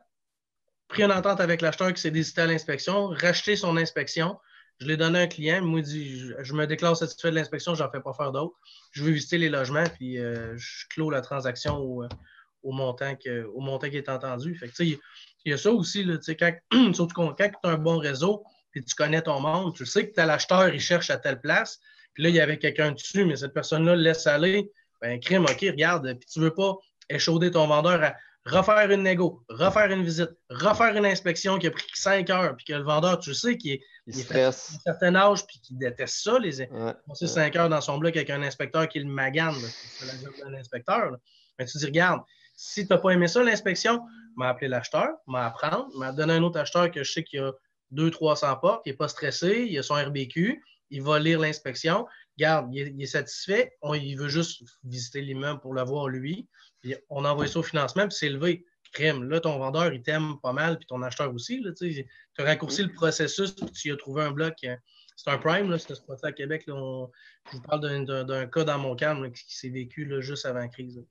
pris 0.87 1.03
une 1.03 1.11
entente 1.11 1.39
avec 1.39 1.61
l'acheteur 1.61 1.93
qui 1.93 2.01
s'est 2.01 2.11
désisté 2.11 2.41
à 2.41 2.45
l'inspection, 2.45 3.07
racheté 3.07 3.55
son 3.55 3.77
inspection. 3.77 4.37
Je 4.79 4.87
l'ai 4.87 4.97
donné 4.97 5.19
à 5.19 5.21
un 5.23 5.27
client, 5.27 5.57
il 5.61 5.71
m'a 5.71 5.81
dit 5.81 6.31
je, 6.39 6.53
me 6.53 6.65
déclare 6.65 6.97
satisfait 6.97 7.29
de 7.29 7.35
l'inspection, 7.35 7.75
je 7.75 7.83
n'en 7.83 7.91
fais 7.91 8.01
pas 8.01 8.13
faire 8.13 8.31
d'autres. 8.31 8.55
Je 8.91 9.03
veux 9.03 9.11
visiter 9.11 9.37
les 9.37 9.49
logements, 9.49 9.85
puis 9.97 10.19
euh, 10.19 10.57
je 10.57 10.87
clôt 10.89 11.09
la 11.09 11.21
transaction 11.21 11.77
au, 11.77 12.71
montant, 12.71 13.13
au 13.53 13.61
montant 13.61 13.89
qui 13.89 13.97
est 13.97 14.09
entendu. 14.09 14.55
Fait 14.55 14.67
que, 14.67 14.83
il 14.83 14.99
y 15.45 15.53
a 15.53 15.57
ça 15.57 15.71
aussi, 15.71 16.07
quand, 16.39 16.53
surtout 16.93 17.13
quand, 17.15 17.33
tu 17.35 17.43
as 17.43 17.69
un 17.69 17.77
bon 17.77 17.97
réseau, 17.97 18.43
puis 18.71 18.83
tu 18.83 18.95
connais 18.95 19.21
ton 19.21 19.39
monde, 19.39 19.75
tu 19.75 19.85
sais 19.85 20.09
que 20.09 20.19
tu 20.19 20.25
l'acheteur, 20.25 20.73
il 20.73 20.79
cherche 20.79 21.09
à 21.09 21.17
telle 21.17 21.39
place, 21.39 21.79
puis 22.13 22.23
là, 22.23 22.29
il 22.29 22.35
y 22.35 22.39
avait 22.39 22.57
quelqu'un 22.57 22.91
dessus, 22.91 23.25
mais 23.25 23.35
cette 23.35 23.53
personne-là 23.53 23.95
laisse 23.95 24.27
aller, 24.27 24.71
ben 25.01 25.19
crime, 25.19 25.43
OK, 25.43 25.59
regarde, 25.61 26.13
puis 26.19 26.27
tu 26.31 26.39
ne 26.39 26.45
veux 26.45 26.53
pas 26.53 26.75
échauder 27.09 27.51
ton 27.51 27.67
vendeur 27.67 28.03
à 28.03 28.15
refaire 28.45 28.89
une 28.91 29.03
négo, 29.03 29.43
refaire 29.49 29.91
une 29.91 30.03
visite, 30.03 30.31
refaire 30.49 30.95
une 30.95 31.05
inspection 31.05 31.57
qui 31.59 31.67
a 31.67 31.71
pris 31.71 31.85
cinq 31.93 32.29
heures, 32.29 32.55
puis 32.55 32.65
que 32.65 32.73
le 32.73 32.83
vendeur, 32.83 33.19
tu 33.19 33.33
sais, 33.33 33.57
qu'il 33.57 33.71
est, 33.71 33.81
il 34.07 34.37
à 34.37 34.47
un 34.47 34.51
certain 34.51 35.15
âge, 35.15 35.45
puis 35.47 35.59
qu'il 35.59 35.77
déteste 35.77 36.23
ça, 36.23 36.37
les 36.39 36.61
ouais, 36.61 36.93
passer 37.07 37.27
cinq 37.27 37.55
heures 37.55 37.69
dans 37.69 37.81
son 37.81 37.97
bloc 37.97 38.15
avec 38.15 38.29
un 38.29 38.41
inspecteur 38.41 38.87
qui 38.87 38.99
le 38.99 39.05
magane, 39.05 39.55
c'est 39.55 40.05
la 40.05 40.13
job 40.21 40.33
d'un 40.43 40.53
inspecteur. 40.55 41.17
Mais 41.57 41.65
tu 41.65 41.77
dis, 41.77 41.85
regarde, 41.85 42.21
si 42.55 42.85
tu 42.85 42.93
n'as 42.93 42.99
pas 42.99 43.11
aimé 43.11 43.27
ça, 43.27 43.43
l'inspection, 43.43 44.01
m'a 44.35 44.49
appelé 44.49 44.67
l'acheteur, 44.67 45.09
m'a 45.27 45.45
apprendre, 45.45 45.89
m'a 45.97 46.11
donné 46.11 46.33
un 46.33 46.43
autre 46.43 46.59
acheteur 46.59 46.91
que 46.91 47.03
je 47.03 47.11
sais 47.11 47.23
qu'il 47.23 47.39
a 47.39 47.51
200-300 47.93 48.59
portes, 48.59 48.81
il 48.85 48.91
n'est 48.91 48.97
pas 48.97 49.07
stressé, 49.07 49.67
il 49.69 49.77
a 49.77 49.83
son 49.83 49.95
RBQ, 49.95 50.61
il 50.89 51.01
va 51.01 51.19
lire 51.19 51.39
l'inspection. 51.39 52.05
garde, 52.37 52.73
il 52.73 53.01
est, 53.01 53.05
satisfait, 53.05 53.73
il 53.93 54.15
veut 54.17 54.29
juste 54.29 54.63
visiter 54.83 55.21
l'immeuble 55.21 55.59
pour 55.61 55.73
le 55.73 55.83
voir 55.83 56.07
lui, 56.07 56.47
puis 56.81 56.95
on 57.09 57.25
envoie 57.25 57.47
ça 57.47 57.59
au 57.59 57.63
financement, 57.63 58.07
puis 58.07 58.17
c'est 58.17 58.29
levé. 58.29 58.65
Crème. 58.93 59.23
Là, 59.29 59.39
ton 59.39 59.57
vendeur, 59.57 59.91
il 59.93 60.01
t'aime 60.01 60.35
pas 60.41 60.53
mal, 60.53 60.77
puis 60.77 60.85
ton 60.85 61.01
acheteur 61.01 61.33
aussi. 61.33 61.63
Tu 61.77 62.05
as 62.37 62.43
raccourci 62.43 62.83
le 62.83 62.93
processus, 62.93 63.53
puis 63.53 63.71
tu 63.71 63.91
as 63.91 63.97
trouvé 63.97 64.23
un 64.23 64.31
bloc. 64.31 64.55
Euh, 64.63 64.75
c'est 65.15 65.29
un 65.29 65.37
prime, 65.37 65.77
c'est 65.77 65.95
ce 65.95 66.01
à 66.23 66.31
Québec. 66.31 66.63
je 66.67 66.71
vous 66.71 67.61
parle 67.67 68.25
d'un 68.25 68.47
cas 68.47 68.63
dans 68.63 68.79
mon 68.79 68.95
cadre 68.95 69.27
qui, 69.27 69.55
s'est 69.55 69.69
vécu 69.69 70.09
juste 70.21 70.45
avant 70.45 70.59
la 70.59 70.67
crise. 70.67 71.03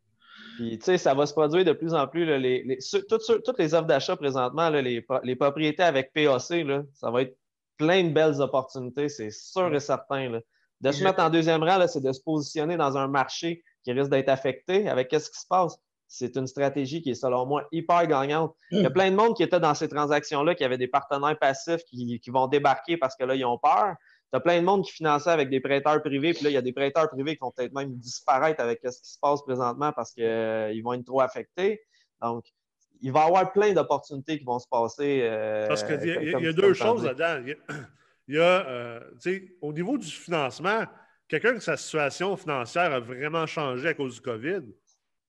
Puis, 0.57 0.79
tu 0.79 0.85
sais, 0.85 0.99
ça 0.99 1.15
va 1.15 1.27
se 1.27 1.33
produire 1.33 1.65
de 1.65 1.73
plus 1.73 1.95
en 1.95 2.07
plus. 2.09 2.25
les, 2.39 2.79
toutes, 3.09 3.59
les 3.59 3.75
offres 3.75 3.87
d'achat 3.87 4.17
présentement, 4.17 4.71
les, 4.71 5.37
propriétés 5.37 5.83
avec 5.83 6.13
PAC, 6.13 6.41
ça 6.95 7.11
va 7.11 7.23
être 7.23 7.37
plein 7.77 8.05
de 8.05 8.11
belles 8.11 8.41
opportunités, 8.41 9.09
c'est 9.09 9.31
sûr 9.31 9.75
et 9.75 9.81
certain. 9.81 10.41
De 10.81 10.91
se 10.91 11.05
mettre 11.05 11.21
en 11.21 11.31
deuxième 11.31 11.63
rang, 11.63 11.87
c'est 11.87 12.03
de 12.03 12.13
se 12.13 12.21
positionner 12.21 12.77
dans 12.77 12.97
un 12.97 13.07
marché 13.07 13.63
qui 13.85 13.93
risque 13.93 14.11
d'être 14.11 14.29
affecté 14.29 14.89
avec 14.89 15.11
ce 15.13 15.31
qui 15.31 15.41
se 15.41 15.47
passe? 15.49 15.77
C'est 16.15 16.37
une 16.37 16.47
stratégie 16.47 17.01
qui 17.01 17.09
est, 17.09 17.15
selon 17.15 17.47
moi, 17.47 17.67
hyper 17.73 18.07
gagnante. 18.07 18.55
Il 18.71 18.83
y 18.83 18.85
a 18.85 18.91
hmm. 18.91 18.93
plein 18.93 19.11
de 19.11 19.17
monde 19.17 19.35
qui 19.35 19.43
était 19.43 19.59
dans 19.59 19.73
ces 19.73 19.89
transactions-là, 19.89 20.55
qui 20.55 20.63
avaient 20.63 20.77
des 20.77 20.87
partenaires 20.87 21.39
passifs 21.39 21.83
qui, 21.85 22.21
qui 22.21 22.31
vont 22.31 22.49
débarquer 22.49 22.99
parce 22.99 23.17
que 23.17 23.25
là, 23.25 23.35
ils 23.35 23.47
ont 23.47 23.57
peur. 23.57 23.95
Tu 24.31 24.37
as 24.37 24.41
plein 24.41 24.61
de 24.61 24.67
monde 24.67 24.85
qui 24.85 24.93
finançait 24.93 25.31
avec 25.31 25.49
des 25.49 25.61
prêteurs 25.61 26.03
privés, 26.03 26.35
puis 26.35 26.45
là, 26.45 26.51
il 26.51 26.53
y 26.53 26.59
a 26.59 26.63
des 26.63 26.75
prêteurs 26.75 27.09
privés 27.09 27.33
qui 27.33 27.39
vont 27.41 27.51
peut-être 27.51 27.73
même 27.73 27.97
disparaître 27.97 28.63
avec 28.63 28.81
ce 28.85 29.01
qui 29.01 29.11
se 29.11 29.19
passe 29.19 29.41
présentement 29.43 29.91
parce 29.93 30.13
qu'ils 30.13 30.25
euh, 30.25 30.81
vont 30.85 30.93
être 30.93 31.07
trop 31.07 31.23
affectés. 31.23 31.81
Donc, 32.21 32.45
il 33.01 33.11
va 33.11 33.25
y 33.25 33.27
avoir 33.29 33.51
plein 33.51 33.73
d'opportunités 33.73 34.39
qui 34.39 34.45
vont 34.45 34.59
se 34.59 34.69
passer. 34.69 35.21
Euh, 35.23 35.67
parce 35.67 35.83
qu'il 35.83 35.95
y, 35.95 36.47
a, 36.47 36.53
deux 36.53 36.75
choses 36.75 37.07
là-dedans. 37.07 37.55
Il 38.29 38.35
y 38.35 38.39
a, 38.39 38.67
euh, 38.69 39.01
au 39.63 39.73
niveau 39.73 39.97
du 39.97 40.07
financement, 40.07 40.85
quelqu'un 41.27 41.55
que 41.55 41.61
sa 41.61 41.79
situation 41.79 42.37
financière 42.37 42.93
a 42.93 43.01
vraiment 43.01 43.47
changé 43.47 43.89
à 43.89 43.95
cause 43.95 44.17
du 44.17 44.21
COVID, 44.21 44.63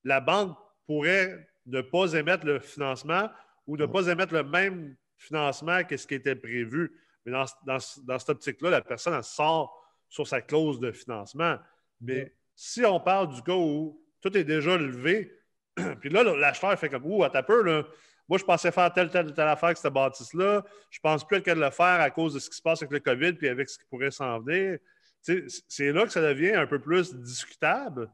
la 0.03 0.19
banque 0.19 0.57
pourrait 0.85 1.47
ne 1.65 1.81
pas 1.81 2.13
émettre 2.13 2.45
le 2.45 2.59
financement 2.59 3.29
ou 3.67 3.77
ne 3.77 3.85
pas 3.85 4.07
émettre 4.07 4.33
le 4.33 4.43
même 4.43 4.95
financement 5.17 5.83
que 5.83 5.95
ce 5.97 6.05
qui 6.05 6.15
était 6.15 6.35
prévu. 6.35 6.91
Mais 7.25 7.31
dans, 7.31 7.45
dans, 7.65 7.77
dans 8.03 8.19
cette 8.19 8.29
optique-là, 8.29 8.69
la 8.69 8.81
personne 8.81 9.21
sort 9.23 9.81
sur 10.09 10.27
sa 10.27 10.41
clause 10.41 10.79
de 10.79 10.91
financement. 10.91 11.57
Mais 12.01 12.35
si 12.55 12.85
on 12.85 12.99
parle 12.99 13.33
du 13.33 13.41
cas 13.41 13.55
où 13.55 13.99
tout 14.21 14.35
est 14.37 14.43
déjà 14.43 14.77
levé, 14.77 15.31
puis 16.01 16.09
là, 16.09 16.23
l'acheteur 16.23 16.77
fait 16.77 16.89
comme 16.89 17.05
Ouh, 17.05 17.23
à 17.23 17.29
ta 17.29 17.43
peu, 17.43 17.63
là. 17.63 17.83
Moi, 18.29 18.37
je 18.37 18.45
pensais 18.45 18.71
faire 18.71 18.91
telle, 18.93 19.09
telle, 19.09 19.33
telle 19.33 19.47
affaire 19.47 19.65
avec 19.65 19.77
cette 19.77 19.93
bâtisse-là. 19.93 20.63
Je 20.89 20.99
pense 20.99 21.27
plus 21.27 21.41
qu'elle 21.41 21.59
le 21.59 21.69
faire 21.71 21.99
à 21.99 22.09
cause 22.09 22.33
de 22.33 22.39
ce 22.39 22.49
qui 22.49 22.55
se 22.55 22.61
passe 22.61 22.81
avec 22.81 22.91
le 22.91 22.99
COVID 22.99 23.33
puis 23.33 23.49
avec 23.49 23.67
ce 23.67 23.77
qui 23.77 23.85
pourrait 23.85 24.11
s'en 24.11 24.39
venir. 24.39 24.79
C'est 25.21 25.91
là 25.91 26.05
que 26.05 26.11
ça 26.11 26.21
devient 26.21 26.53
un 26.53 26.67
peu 26.67 26.79
plus 26.79 27.13
discutable. 27.15 28.09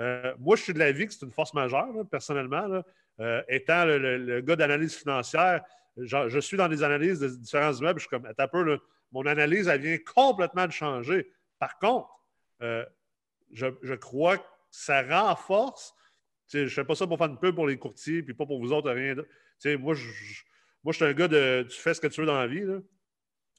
Euh, 0.00 0.34
moi, 0.38 0.56
je 0.56 0.62
suis 0.62 0.74
de 0.74 0.78
l'avis 0.78 1.06
que 1.06 1.12
c'est 1.12 1.24
une 1.24 1.32
force 1.32 1.54
majeure, 1.54 1.92
personnellement. 2.10 2.82
Euh, 3.20 3.42
étant 3.48 3.84
le 3.84 4.40
gars 4.40 4.56
d'analyse 4.56 4.94
financière, 4.94 5.62
je 5.96 6.38
suis 6.40 6.56
dans 6.56 6.68
des 6.68 6.82
analyses 6.82 7.20
de 7.20 7.28
différents 7.28 7.72
immeubles, 7.72 8.00
je 8.00 8.06
suis 8.06 8.10
comme, 8.10 8.26
un 8.36 8.48
peu, 8.48 8.78
mon 9.12 9.26
analyse, 9.26 9.68
elle 9.68 9.80
vient 9.80 9.98
complètement 9.98 10.66
de 10.66 10.72
changer. 10.72 11.30
Par 11.58 11.78
contre, 11.78 12.08
euh, 12.62 12.84
je, 13.52 13.94
crois 13.94 14.38
que 14.38 14.46
ça 14.70 15.02
renforce. 15.02 15.94
Je 16.52 16.60
ne 16.60 16.68
fais 16.68 16.84
pas 16.84 16.94
ça 16.94 17.06
pour 17.06 17.18
faire 17.18 17.28
une 17.28 17.38
pub 17.38 17.54
pour 17.54 17.66
les 17.66 17.78
courtiers, 17.78 18.22
puis 18.22 18.34
pas 18.34 18.46
pour 18.46 18.60
vous 18.60 18.72
autres, 18.72 18.90
rien. 18.90 19.14
Moi, 19.78 19.94
je, 19.94 20.08
moi, 20.82 20.92
je 20.92 20.96
suis 20.96 21.04
un 21.04 21.12
gars 21.12 21.28
de 21.28 21.66
tu 21.68 21.80
fais 21.80 21.94
ce 21.94 22.00
que 22.00 22.08
tu 22.08 22.20
veux 22.20 22.26
dans 22.26 22.38
la 22.38 22.46
vie, 22.46 22.64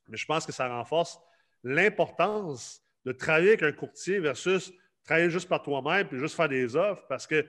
mais 0.08 0.18
je 0.18 0.26
pense 0.26 0.46
que 0.46 0.52
ça 0.52 0.68
renforce 0.68 1.20
l'importance 1.64 2.84
de 3.06 3.12
travailler 3.12 3.50
avec 3.50 3.64
un 3.64 3.72
courtier 3.72 4.20
versus 4.20 4.72
travailler 5.06 5.30
juste 5.30 5.48
par 5.48 5.62
toi-même 5.62 6.08
puis 6.08 6.20
juste 6.20 6.36
faire 6.36 6.50
des 6.50 6.76
offres 6.76 7.06
parce 7.08 7.28
que 7.28 7.46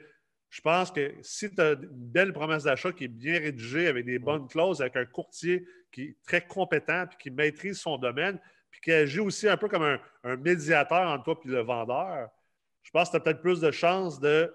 je 0.49 0.61
pense 0.61 0.91
que 0.91 1.15
si 1.23 1.53
tu 1.53 1.61
as 1.61 1.73
une 1.73 1.89
belle 1.91 2.33
promesse 2.33 2.65
d'achat 2.65 2.93
qui 2.93 3.05
est 3.05 3.09
bien 3.09 3.39
rédigée 3.39 3.89
avec 3.89 4.07
des 4.07 4.19
bonnes 4.19 4.47
clauses, 4.47 4.81
avec 4.81 4.97
un 4.97 5.05
courtier 5.05 5.67
qui 5.91 6.03
est 6.03 6.17
très 6.25 6.47
compétent 6.47 7.05
et 7.05 7.17
qui 7.19 7.31
maîtrise 7.31 7.79
son 7.79 7.99
domaine, 7.99 8.39
puis 8.71 8.81
qui 8.81 8.93
agit 8.93 9.21
aussi 9.21 9.49
un 9.49 9.57
peu 9.57 9.69
comme 9.69 9.99
un, 10.25 10.37
médiateur 10.37 11.09
entre 11.09 11.25
toi 11.25 11.41
et 11.45 11.49
le 11.49 11.61
vendeur, 11.61 12.29
je 12.83 12.91
pense 12.91 13.09
que 13.09 13.13
tu 13.13 13.17
as 13.17 13.21
peut-être 13.21 13.41
plus 13.41 13.61
de 13.61 13.71
chances 13.71 14.21
de 14.21 14.55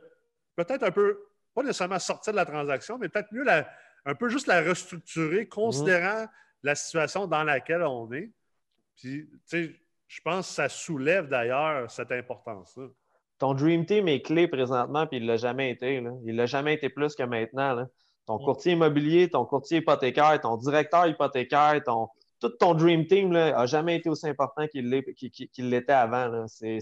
peut-être 0.55 0.83
un 0.83 0.91
peu, 0.91 1.19
pas 1.53 1.63
nécessairement 1.63 1.99
sortir 1.99 2.33
de 2.33 2.37
la 2.37 2.45
transaction, 2.45 2.97
mais 2.97 3.09
peut-être 3.09 3.31
mieux 3.31 3.45
un 4.05 4.15
peu 4.15 4.29
juste 4.29 4.47
la 4.47 4.61
restructurer, 4.61 5.47
considérant 5.47 6.27
la 6.63 6.75
situation 6.75 7.27
dans 7.27 7.43
laquelle 7.43 7.83
on 7.83 8.11
est. 8.11 8.31
Puis, 8.95 9.27
tu 9.29 9.39
sais, 9.45 9.75
je 10.11 10.21
pense 10.21 10.47
que 10.47 10.53
ça 10.53 10.69
soulève 10.69 11.27
d'ailleurs 11.27 11.89
cette 11.89 12.11
importance-là 12.11 12.87
ton 13.41 13.55
Dream 13.55 13.87
Team 13.87 14.07
est 14.07 14.21
clé 14.21 14.47
présentement, 14.47 15.07
puis 15.07 15.17
il 15.17 15.23
ne 15.23 15.29
l'a 15.29 15.37
jamais 15.37 15.71
été. 15.71 15.95
Il 15.95 16.03
ne 16.03 16.33
l'a 16.33 16.45
jamais 16.45 16.75
été 16.75 16.89
plus 16.89 17.15
que 17.15 17.23
maintenant. 17.23 17.87
Ton 18.27 18.37
courtier 18.37 18.73
immobilier, 18.73 19.29
ton 19.29 19.45
courtier 19.45 19.79
hypothécaire, 19.79 20.39
ton 20.39 20.57
directeur 20.57 21.07
hypothécaire, 21.07 21.81
ton, 21.83 22.07
tout 22.39 22.49
ton 22.49 22.75
Dream 22.75 23.07
Team 23.07 23.29
n'a 23.29 23.65
jamais 23.65 23.95
été 23.95 24.09
aussi 24.09 24.27
important 24.27 24.67
qu'il 24.67 24.91
l'était 24.91 25.91
avant. 25.91 26.45
C'est, 26.47 26.77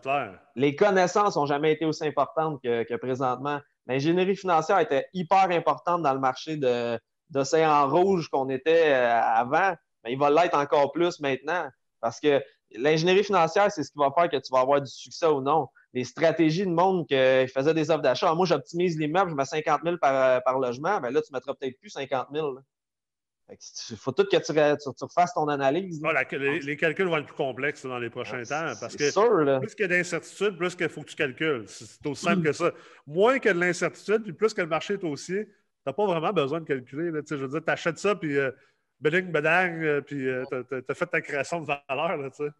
clair. 0.00 0.40
Les 0.56 0.74
connaissances 0.74 1.36
n'ont 1.36 1.44
jamais 1.44 1.72
été 1.72 1.84
aussi 1.84 2.06
importantes 2.06 2.62
que, 2.62 2.96
présentement. 2.96 3.60
L'ingénierie 3.86 4.36
financière 4.36 4.78
était 4.78 5.08
hyper 5.12 5.50
importante 5.50 6.00
dans 6.02 6.14
le 6.14 6.20
marché 6.20 6.56
de, 6.56 6.98
d'océan 7.28 7.86
rouge 7.86 8.28
qu'on 8.28 8.48
était 8.48 8.92
euh, 8.94 9.20
avant, 9.20 9.74
mais 10.04 10.12
il 10.12 10.18
va 10.18 10.30
l'être 10.30 10.56
encore 10.56 10.92
plus 10.92 11.20
maintenant. 11.20 11.68
Parce 12.00 12.20
que 12.20 12.42
l'ingénierie 12.72 13.24
financière, 13.24 13.70
c'est 13.70 13.82
ce 13.82 13.90
qui 13.90 13.98
va 13.98 14.10
faire 14.16 14.28
que 14.28 14.36
tu 14.36 14.52
vas 14.52 14.60
avoir 14.60 14.80
du 14.80 14.90
succès 14.90 15.26
ou 15.26 15.40
non. 15.40 15.68
Les 15.92 16.04
stratégies 16.04 16.64
de 16.64 16.70
monde 16.70 17.06
qui 17.06 17.14
faisait 17.52 17.74
des 17.74 17.90
offres 17.90 18.02
d'achat. 18.02 18.34
Moi, 18.34 18.46
j'optimise 18.46 18.98
l'immeuble, 18.98 19.30
je 19.30 19.34
mets 19.34 19.44
50 19.44 19.80
000 19.84 19.96
par, 19.98 20.42
par 20.42 20.58
logement. 20.58 21.00
Ben 21.00 21.10
là, 21.10 21.20
tu 21.20 21.32
ne 21.32 21.36
mettras 21.36 21.54
peut-être 21.54 21.78
plus 21.78 21.90
50 21.90 22.28
000. 22.32 22.58
Il 23.90 23.96
faut 23.96 24.12
tout 24.12 24.24
que 24.24 24.36
tu, 24.36 24.52
tu, 24.52 25.04
refasses 25.04 25.34
ton 25.34 25.48
analyse. 25.48 26.00
Ah, 26.04 26.22
les, 26.32 26.76
calculs 26.76 27.08
vont 27.08 27.16
être 27.16 27.26
plus 27.26 27.34
complexes 27.34 27.84
dans 27.84 27.98
les 27.98 28.10
prochains 28.10 28.42
temps 28.44 28.72
parce 28.80 28.94
que 28.94 29.58
plus 29.58 29.74
qu'il 29.74 29.82
y 29.82 29.84
a 29.84 29.88
d'incertitudes, 29.88 30.56
plus 30.56 30.76
qu'il 30.76 30.88
faut 30.88 31.02
que 31.02 31.08
tu 31.08 31.16
calcules. 31.16 31.64
C'est 31.66 32.06
aussi 32.06 32.24
simple 32.24 32.42
que 32.42 32.52
ça. 32.52 32.70
Moins 33.06 33.38
que 33.38 33.48
de 33.48 33.58
l'incertitude, 33.58 34.22
puis 34.22 34.32
plus 34.32 34.54
que 34.54 34.60
le 34.60 34.68
marché 34.68 34.94
est 34.94 35.04
haussier, 35.04 35.46
tu 35.46 35.52
n'as 35.86 35.92
pas 35.92 36.06
vraiment 36.06 36.32
besoin 36.32 36.60
de 36.60 36.64
calculer. 36.64 37.10
je 37.28 37.34
veux 37.34 37.48
dire, 37.48 37.64
tu 37.64 37.70
achètes 37.70 37.98
ça, 37.98 38.14
puis 38.14 38.36
euh, 38.36 38.52
beding, 39.00 39.32
bedang, 39.32 39.82
euh, 39.82 40.00
puis 40.00 40.28
euh, 40.28 40.44
tu 40.68 40.74
as, 40.88 40.94
fait 40.94 41.06
ta 41.06 41.20
création 41.20 41.60
de 41.60 41.66
valeur, 41.66 42.16
là, 42.16 42.30
tu 42.30 42.44
sais. 42.44 42.50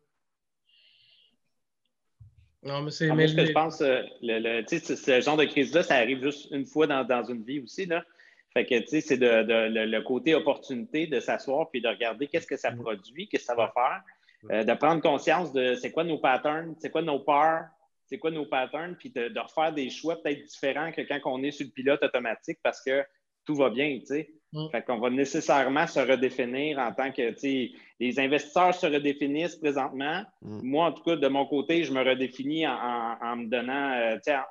Non, 2.63 2.83
mais 2.83 2.91
c'est. 2.91 3.09
Ah, 3.11 3.27
ce 3.27 3.35
que 3.35 3.47
je 3.47 3.53
pense, 3.53 3.81
euh, 3.81 4.03
le, 4.21 4.63
ce 4.67 5.21
genre 5.21 5.37
de 5.37 5.45
crise-là, 5.45 5.83
ça 5.83 5.97
arrive 5.97 6.23
juste 6.23 6.51
une 6.51 6.67
fois 6.67 6.87
dans, 6.87 7.05
dans 7.05 7.25
une 7.25 7.43
vie 7.43 7.61
aussi, 7.61 7.87
là. 7.87 8.05
Fait 8.53 8.67
que, 8.67 8.79
tu 8.81 8.89
sais, 8.89 9.01
c'est 9.01 9.17
de, 9.17 9.27
le, 9.27 10.01
côté 10.03 10.35
opportunité 10.35 11.07
de 11.07 11.21
s'asseoir 11.21 11.71
puis 11.71 11.81
de 11.81 11.89
regarder 11.89 12.27
qu'est-ce 12.27 12.49
que 12.49 12.57
ça 12.57 12.73
produit, 12.73 13.29
qu'est-ce 13.29 13.45
que 13.45 13.47
ça 13.47 13.55
va 13.55 13.73
faire, 13.73 14.65
de 14.65 14.75
prendre 14.75 15.01
conscience 15.01 15.53
de 15.53 15.77
c'est 15.77 15.93
quoi 15.93 16.03
nos 16.03 16.19
patterns, 16.19 16.75
c'est 16.81 16.91
quoi 16.91 17.01
nos 17.01 17.21
peurs, 17.21 17.67
c'est 18.07 18.19
quoi 18.19 18.33
nos 18.33 18.47
patterns, 18.47 18.97
puis 18.97 19.11
de, 19.11 19.29
de 19.29 19.39
refaire 19.39 19.73
des 19.73 19.89
choix 19.89 20.21
peut-être 20.21 20.45
différents 20.45 20.91
que 20.91 21.03
quand 21.03 21.21
on 21.27 21.45
est 21.45 21.53
sur 21.53 21.65
le 21.65 21.71
pilote 21.71 22.03
automatique 22.03 22.59
parce 22.61 22.83
que 22.83 23.05
tout 23.45 23.55
va 23.55 23.71
bien, 23.71 24.01
tu 24.01 24.07
sais. 24.07 24.35
Mm. 24.53 24.69
Fait 24.73 24.83
qu'on 24.83 24.99
va 24.99 25.11
nécessairement 25.11 25.87
se 25.87 26.01
redéfinir 26.01 26.79
en 26.79 26.93
tant 26.93 27.13
que, 27.13 27.31
tu 27.31 27.39
sais, 27.39 27.73
les 28.01 28.19
investisseurs 28.19 28.75
se 28.75 28.87
redéfinissent 28.87 29.57
présentement. 29.57 30.25
Mm. 30.43 30.61
Moi, 30.63 30.87
en 30.87 30.93
tout 30.93 31.03
cas, 31.05 31.17
de 31.17 31.29
mon 31.29 31.47
côté, 31.47 31.85
je 31.85 31.93
me 31.93 32.03
redéfinis 32.03 32.67
en, 32.67 33.37
me 33.37 33.47
donnant, 33.47 33.93
euh, 33.93 34.17
tu 34.17 34.23
sais, 34.25 34.37
en, 34.37 34.43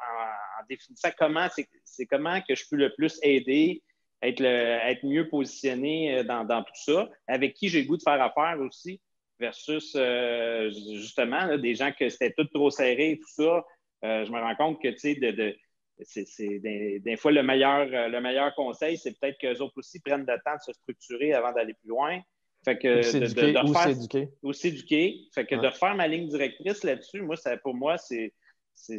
définissant 0.70 1.10
comment, 1.18 1.48
c'est 1.84 2.06
comment 2.06 2.40
que 2.48 2.56
je 2.56 2.64
peux 2.70 2.78
le 2.78 2.94
plus 2.96 3.20
aider, 3.24 3.82
être, 4.22 4.42
être 4.42 5.06
mieux 5.06 5.28
positionné 5.28 6.20
euh, 6.20 6.24
dans, 6.24 6.64
tout 6.64 6.72
ça, 6.76 7.10
avec 7.28 7.56
qui 7.56 7.70
j'ai 7.70 7.82
le 7.82 7.88
goût 7.88 7.98
de 7.98 8.04
faire 8.04 8.22
affaire 8.22 8.58
aussi, 8.62 9.02
versus, 9.40 9.94
euh, 9.96 10.70
justement, 10.70 11.58
des 11.58 11.76
gens 11.76 11.92
que 11.98 12.10
c'était 12.10 12.34
tout 12.38 12.46
trop 12.54 12.70
serré 12.70 13.12
et 13.12 13.20
tout 13.20 13.30
ça. 13.30 13.66
je 14.04 14.32
me 14.32 14.40
rends 14.40 14.56
compte 14.56 14.82
que, 14.82 14.90
tu 14.90 15.00
sais, 15.00 15.16
de 15.16 15.56
c'est 16.04 16.60
des, 16.60 17.18
fois 17.18 17.32
le 17.32 17.44
meilleur, 17.44 17.88
euh, 17.94 18.08
le 18.08 18.22
meilleur 18.22 18.54
conseil, 18.56 18.98
c'est 18.98 19.20
peut-être 19.20 19.38
qu'eux 19.40 19.60
autres 19.62 19.78
aussi 19.78 20.00
prennent 20.00 20.26
le 20.26 20.38
temps 20.46 20.56
de 20.56 20.62
se 20.62 20.74
structurer 20.74 21.34
avant 21.34 21.52
d'aller 21.52 21.74
plus 21.74 21.90
loin. 21.90 22.20
Fait 22.66 22.78
que 22.78 23.02
s'éduquer. 23.02 24.30
Ou 24.44 24.54
s'éduquer. 24.54 25.22
Fait 25.34 25.46
que 25.46 25.56
de 25.56 25.70
faire 25.70 25.96
ma 25.96 26.08
ligne 26.08 26.28
directrice 26.28 26.84
là-dessus, 26.84 27.22
moi, 27.22 27.38
ça, 27.38 27.56
pour 27.58 27.74
moi, 27.74 27.98
c'est 27.98 28.34
ce 28.76 28.94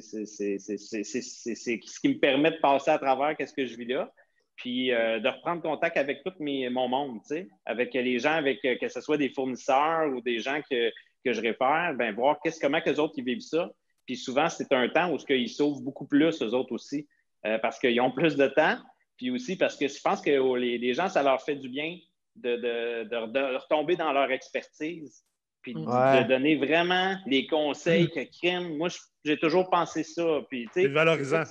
qui 2.00 2.08
me 2.08 2.18
permet 2.18 2.50
de 2.52 2.58
passer 2.60 2.90
à 2.90 2.98
travers 2.98 3.36
ce 3.38 3.52
que 3.52 3.66
je 3.66 3.76
vis 3.76 3.86
là. 3.86 4.12
Puis 4.56 4.92
euh, 4.92 5.20
de 5.20 5.28
reprendre 5.28 5.62
contact 5.62 5.96
avec 5.96 6.22
tout 6.22 6.32
mes, 6.38 6.68
mon 6.68 6.88
monde, 6.88 7.20
avec 7.64 7.94
les 7.94 8.18
gens, 8.18 8.32
avec 8.34 8.60
que 8.60 8.88
ce 8.88 9.00
soit 9.00 9.16
des 9.16 9.30
fournisseurs 9.30 10.10
ou 10.14 10.20
des 10.20 10.38
gens 10.38 10.60
que, 10.70 10.90
que 11.24 11.32
je 11.32 11.40
réfère, 11.40 11.94
ben, 11.96 12.14
voir 12.14 12.38
comment 12.60 12.80
les 12.84 12.98
autres 12.98 13.14
ils 13.16 13.24
vivent 13.24 13.40
ça. 13.40 13.70
Puis 14.10 14.16
souvent, 14.16 14.48
c'est 14.48 14.72
un 14.72 14.88
temps 14.88 15.12
où 15.12 15.18
ils 15.28 15.48
sauvent 15.48 15.80
beaucoup 15.84 16.04
plus, 16.04 16.42
eux 16.42 16.52
autres 16.52 16.72
aussi, 16.72 17.06
euh, 17.46 17.58
parce 17.58 17.78
qu'ils 17.78 18.00
ont 18.00 18.10
plus 18.10 18.34
de 18.34 18.48
temps. 18.48 18.76
Puis 19.16 19.30
aussi 19.30 19.54
parce 19.54 19.76
que 19.76 19.86
je 19.86 20.00
pense 20.02 20.20
que 20.20 20.56
les, 20.58 20.94
gens, 20.94 21.08
ça 21.08 21.22
leur 21.22 21.40
fait 21.40 21.54
du 21.54 21.68
bien 21.68 21.96
de, 22.34 23.54
retomber 23.54 23.94
dans 23.94 24.12
leur 24.12 24.28
expertise. 24.32 25.22
puis 25.62 25.74
de 25.74 26.26
donner 26.26 26.56
vraiment 26.56 27.14
les 27.24 27.46
conseils 27.46 28.10
que 28.10 28.18
crime. 28.36 28.78
Moi, 28.78 28.88
j'ai 29.24 29.38
toujours 29.38 29.70
pensé 29.70 30.02
ça. 30.02 30.40
Puis, 30.48 30.64
tu 30.64 30.72
sais, 30.72 30.82
C'est 30.82 30.88
valorisant. 30.88 31.44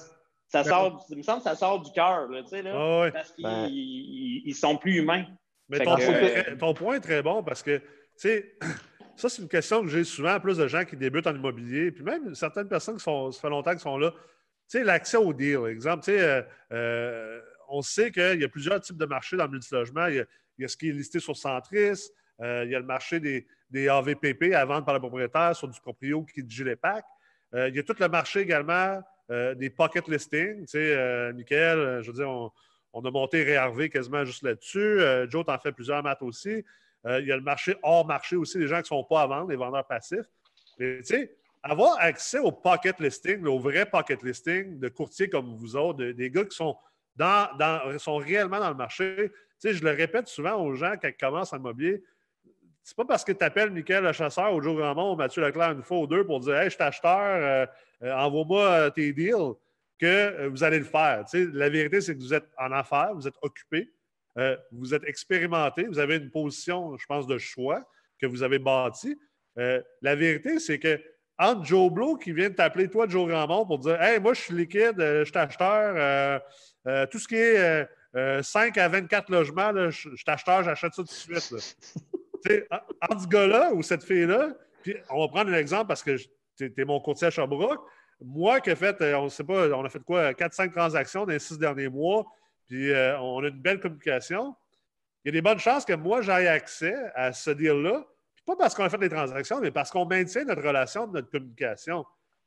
ça 0.49 0.66
sort, 0.66 1.05
il 1.12 1.16
me 1.20 1.24
semble 1.24 1.38
que 1.38 1.45
ça 1.45 1.55
sort 1.55 1.80
du 1.80 1.91
cœur, 1.93 2.28
là, 2.28 2.41
tu 2.43 2.49
sais, 2.49 2.62
là, 2.62 2.74
Ah 2.76 3.01
ouais. 3.03 3.12
parce 3.14 3.32
qu'ils 3.32 3.43
Ben. 3.45 3.70
ils- 3.72 4.41
ils 4.47 4.55
sont 4.55 4.76
plus 4.76 4.97
humains. 4.97 5.24
Mais 5.70 5.80
ton, 5.80 5.95
que, 5.95 6.03
point 6.05 6.14
euh, 6.14 6.22
est 6.26 6.43
très- 6.43 6.57
ton 6.57 6.74
point 6.74 6.95
est 6.97 6.99
très 6.99 7.22
bon 7.22 7.41
parce 7.41 7.64
que, 7.64 7.78
tu 7.78 7.84
sais, 8.18 8.57
ça, 9.20 9.28
c'est 9.28 9.42
une 9.42 9.50
question 9.50 9.82
que 9.82 9.90
j'ai 9.90 10.06
souvent, 10.06 10.40
plus 10.40 10.58
de 10.58 10.68
gens 10.68 10.86
qui 10.86 10.96
débutent 10.96 11.28
en 11.28 11.36
immobilier, 11.36 11.92
puis 11.92 12.04
même 12.04 12.34
certaines 12.36 12.70
personnes 12.70 12.98
qui 12.98 13.04
sont, 13.04 13.32
ça 13.32 13.42
fait 13.42 13.50
longtemps 13.50 13.72
qu'ils 13.72 13.80
sont 13.82 13.98
là. 13.98 14.12
Tu 14.12 14.78
sais, 14.78 14.84
l'accès 14.84 15.18
au 15.18 15.34
deal, 15.34 15.66
exemple, 15.68 16.06
tu 16.06 16.12
sais, 16.12 16.22
euh, 16.22 16.42
euh, 16.72 17.42
on 17.68 17.82
sait 17.82 18.12
qu'il 18.12 18.40
y 18.40 18.46
a 18.46 18.48
plusieurs 18.48 18.80
types 18.80 18.98
de 18.98 19.06
marchés 19.06 19.36
dans 19.36 19.44
le 19.46 19.52
multilogement. 19.52 20.08
Il 20.08 20.16
y 20.16 20.20
a, 20.20 20.26
il 20.58 20.62
y 20.62 20.66
a 20.66 20.68
ce 20.70 20.78
qui 20.78 20.90
est 20.90 20.94
listé 20.94 21.20
sur 21.20 21.36
Centris, 21.36 22.12
euh, 22.42 22.64
il 22.64 22.72
y 22.72 22.76
a 22.76 22.80
le 22.80 22.86
marché 22.86 23.20
des, 23.20 23.46
des 23.70 23.90
AVPP 23.90 24.54
à 24.54 24.64
vendre 24.64 24.86
par 24.86 24.94
le 24.94 25.02
propriétaire 25.02 25.54
sur 25.54 25.68
du 25.68 25.80
proprio 25.82 26.24
qui 26.24 26.42
dit 26.42 26.64
les 26.64 26.78
packs. 26.78 27.06
Il 27.54 27.76
y 27.76 27.80
a 27.80 27.84
tout 27.84 27.96
le 28.00 28.08
marché 28.08 28.42
également 28.42 29.02
des 29.30 29.72
pocket 29.72 30.08
listings. 30.08 30.62
Tu 30.62 30.68
sais, 30.68 31.34
Michael, 31.34 32.04
je 32.04 32.12
veux 32.12 32.18
dire, 32.18 32.30
on, 32.94 33.04
a 33.04 33.10
monté 33.10 33.42
réarvé 33.42 33.90
quasiment 33.90 34.24
juste 34.24 34.44
là-dessus. 34.44 35.00
Joe 35.30 35.44
t'en 35.44 35.58
fait 35.58 35.72
plusieurs 35.72 36.04
maths 36.04 36.22
aussi. 36.22 36.64
Euh, 37.06 37.20
il 37.22 37.28
y 37.28 37.32
a 37.32 37.38
le 37.38 37.43
marché 37.43 37.76
hors 37.82 38.06
marché 38.06 38.36
aussi, 38.36 38.58
les 38.58 38.68
gens 38.68 38.78
qui 38.78 38.93
ne 38.93 38.97
sont 39.00 39.04
pas 39.04 39.22
à 39.22 39.28
vendre, 39.28 39.50
les 39.50 39.56
vendeurs 39.56 39.86
passifs. 39.88 40.26
Tu 40.78 41.00
sais, 41.04 41.36
avoir 41.64 41.97
accès 42.00 42.39
au 42.39 42.52
pocket 42.52 43.00
listing, 43.00 43.45
au 43.45 43.60
vrai 43.60 43.86
pocket 43.86 44.22
listing 44.24 44.80
de 44.80 44.89
courtiers 44.89 45.30
comme 45.30 45.56
vous 45.56 45.76
autres, 45.76 46.00
de- 46.00 46.12
des 46.12 46.30
gars 46.30 46.45
qui 46.45 46.56
sont, 46.56 46.76
dans, 47.16 47.50
sont 47.97 48.18
réellement 48.18 48.60
dans 48.60 48.70
le 48.70 48.76
marché. 48.76 49.32
Tu 49.62 49.70
sais, 49.70 49.74
je 49.74 49.84
le 49.84 49.91
répète 49.91 50.28
souvent 50.28 50.56
aux 50.56 50.74
gens 50.76 50.93
quand 51.02 51.08
ils 51.10 51.18
commencent 51.18 51.54
en 51.54 51.58
immobilier. 51.58 52.04
C'est 52.82 52.95
pas 52.95 53.06
parce 53.06 53.24
que 53.24 53.34
tu 53.34 53.43
appelles 53.43 53.72
Michael 53.72 54.04
le 54.04 54.14
chasseur 54.14 54.54
ou 54.54 54.62
Joe 54.62 54.76
Grandmont 54.76 55.14
ou 55.14 55.16
Mathieu 55.16 55.41
Leclerc 55.41 55.72
une 55.72 55.84
fois 55.84 56.00
ou 56.00 56.08
deux 56.08 56.26
pour 56.26 56.39
dire 56.39 56.56
Hey, 56.58 56.70
je 56.70 56.76
suis 56.76 56.84
acheteur, 56.84 57.20
euh, 57.20 57.66
euh, 58.04 58.14
envoie-moi 58.16 58.91
tes 58.91 59.12
deals 59.14 59.54
que 60.00 60.47
vous 60.47 60.64
allez 60.64 60.80
le 60.80 60.86
faire. 60.86 61.26
La 61.34 61.70
vérité, 61.70 62.00
c'est 62.00 62.16
que 62.16 62.22
vous 62.22 62.34
êtes 62.34 62.47
en 62.58 62.72
affaires, 62.72 63.14
vous 63.14 63.28
êtes 63.28 63.36
occupé, 63.41 63.91
euh, 64.38 64.56
vous 64.72 64.94
êtes 64.94 65.04
expérimenté, 65.06 65.84
vous 65.84 66.00
avez 66.00 66.18
une 66.18 66.30
position, 66.30 66.98
je 66.98 67.06
pense, 67.06 67.28
de 67.28 67.38
choix 67.38 67.84
que 68.20 68.28
vous 68.28 68.44
avez 68.44 68.60
bâtie. 68.60 69.18
Euh, 69.58 69.82
la 70.02 70.16
vérité, 70.16 70.60
c'est 70.60 70.80
que 70.80 71.00
entre 71.40 71.64
Joe 71.64 71.92
Blow 71.92 72.18
qui 72.18 72.34
vient 72.34 72.50
de 72.50 72.56
t'appeler, 72.56 72.90
toi, 72.90 73.08
Joe 73.08 73.28
Grandmont, 73.28 73.66
pour 73.66 73.80
dire 73.80 74.00
Hey, 74.02 74.20
moi, 74.20 74.34
je 74.34 74.42
suis 74.42 74.54
liquide, 74.54 75.00
euh, 75.00 75.24
je 75.24 75.32
suis 75.32 75.38
acheteur, 75.38 76.42
tout 77.10 77.18
ce 77.18 77.28
qui 77.28 77.36
est 77.36 77.58
euh, 77.58 77.86
euh, 78.16 78.44
5 78.44 78.78
à 78.78 78.90
24 78.90 79.30
logements, 79.32 79.72
je 79.90 80.16
suis 80.16 80.24
acheteur, 80.28 80.64
j'achète 80.64 80.94
ça 80.94 81.02
tout 81.02 81.08
de 81.08 81.40
suite. 81.40 81.88
entre 83.02 83.22
ce 83.22 83.28
gars-là 83.28 83.74
ou 83.74 83.82
cette 83.82 84.04
fille-là, 84.04 84.50
puis 84.82 84.96
on 85.10 85.22
va 85.22 85.28
prendre 85.30 85.52
un 85.52 85.58
exemple 85.58 85.88
parce 85.88 86.04
que 86.04 86.18
tu 86.58 86.74
es, 86.78 86.86
mon 86.86 87.00
courtier 87.00 87.28
à 87.28 87.30
Sherbrooke. 87.30 87.82
Moi 88.22 88.60
qui 88.60 88.70
ai 88.70 88.76
fait, 88.76 89.02
on 89.16 89.26
ne 89.26 89.30
sait 89.30 89.44
pas, 89.46 89.70
on 89.70 89.86
a 89.86 89.90
fait 89.90 90.04
quoi, 90.04 90.32
4-5 90.34 90.72
transactions 90.72 91.26
dans 91.26 91.32
les 91.32 91.40
six 91.40 91.58
derniers 91.58 91.88
mois, 91.88 92.26
puis 92.70 92.92
euh, 92.92 93.20
on 93.20 93.44
a 93.44 93.48
une 93.48 93.60
belle 93.60 93.80
communication. 93.80 94.56
Il 95.26 95.30
y 95.30 95.30
a 95.30 95.32
des 95.34 95.42
bonnes 95.42 95.60
chances 95.60 95.84
que 95.84 95.94
moi, 95.94 96.22
j'aille 96.22 96.48
accès 96.48 96.96
à 97.16 97.34
ce 97.34 97.50
deal-là. 97.52 98.06
Puis 98.36 98.44
pas 98.46 98.56
parce 98.56 98.74
qu'on 98.74 98.86
a 98.86 98.90
fait 98.90 98.98
des 99.00 99.10
transactions, 99.10 99.60
mais 99.60 99.72
parce 99.72 99.90
qu'on 99.92 100.06
maintient 100.06 100.46
notre 100.46 100.62
relation, 100.62 101.08
notre 101.08 101.30
communication. 101.30 102.06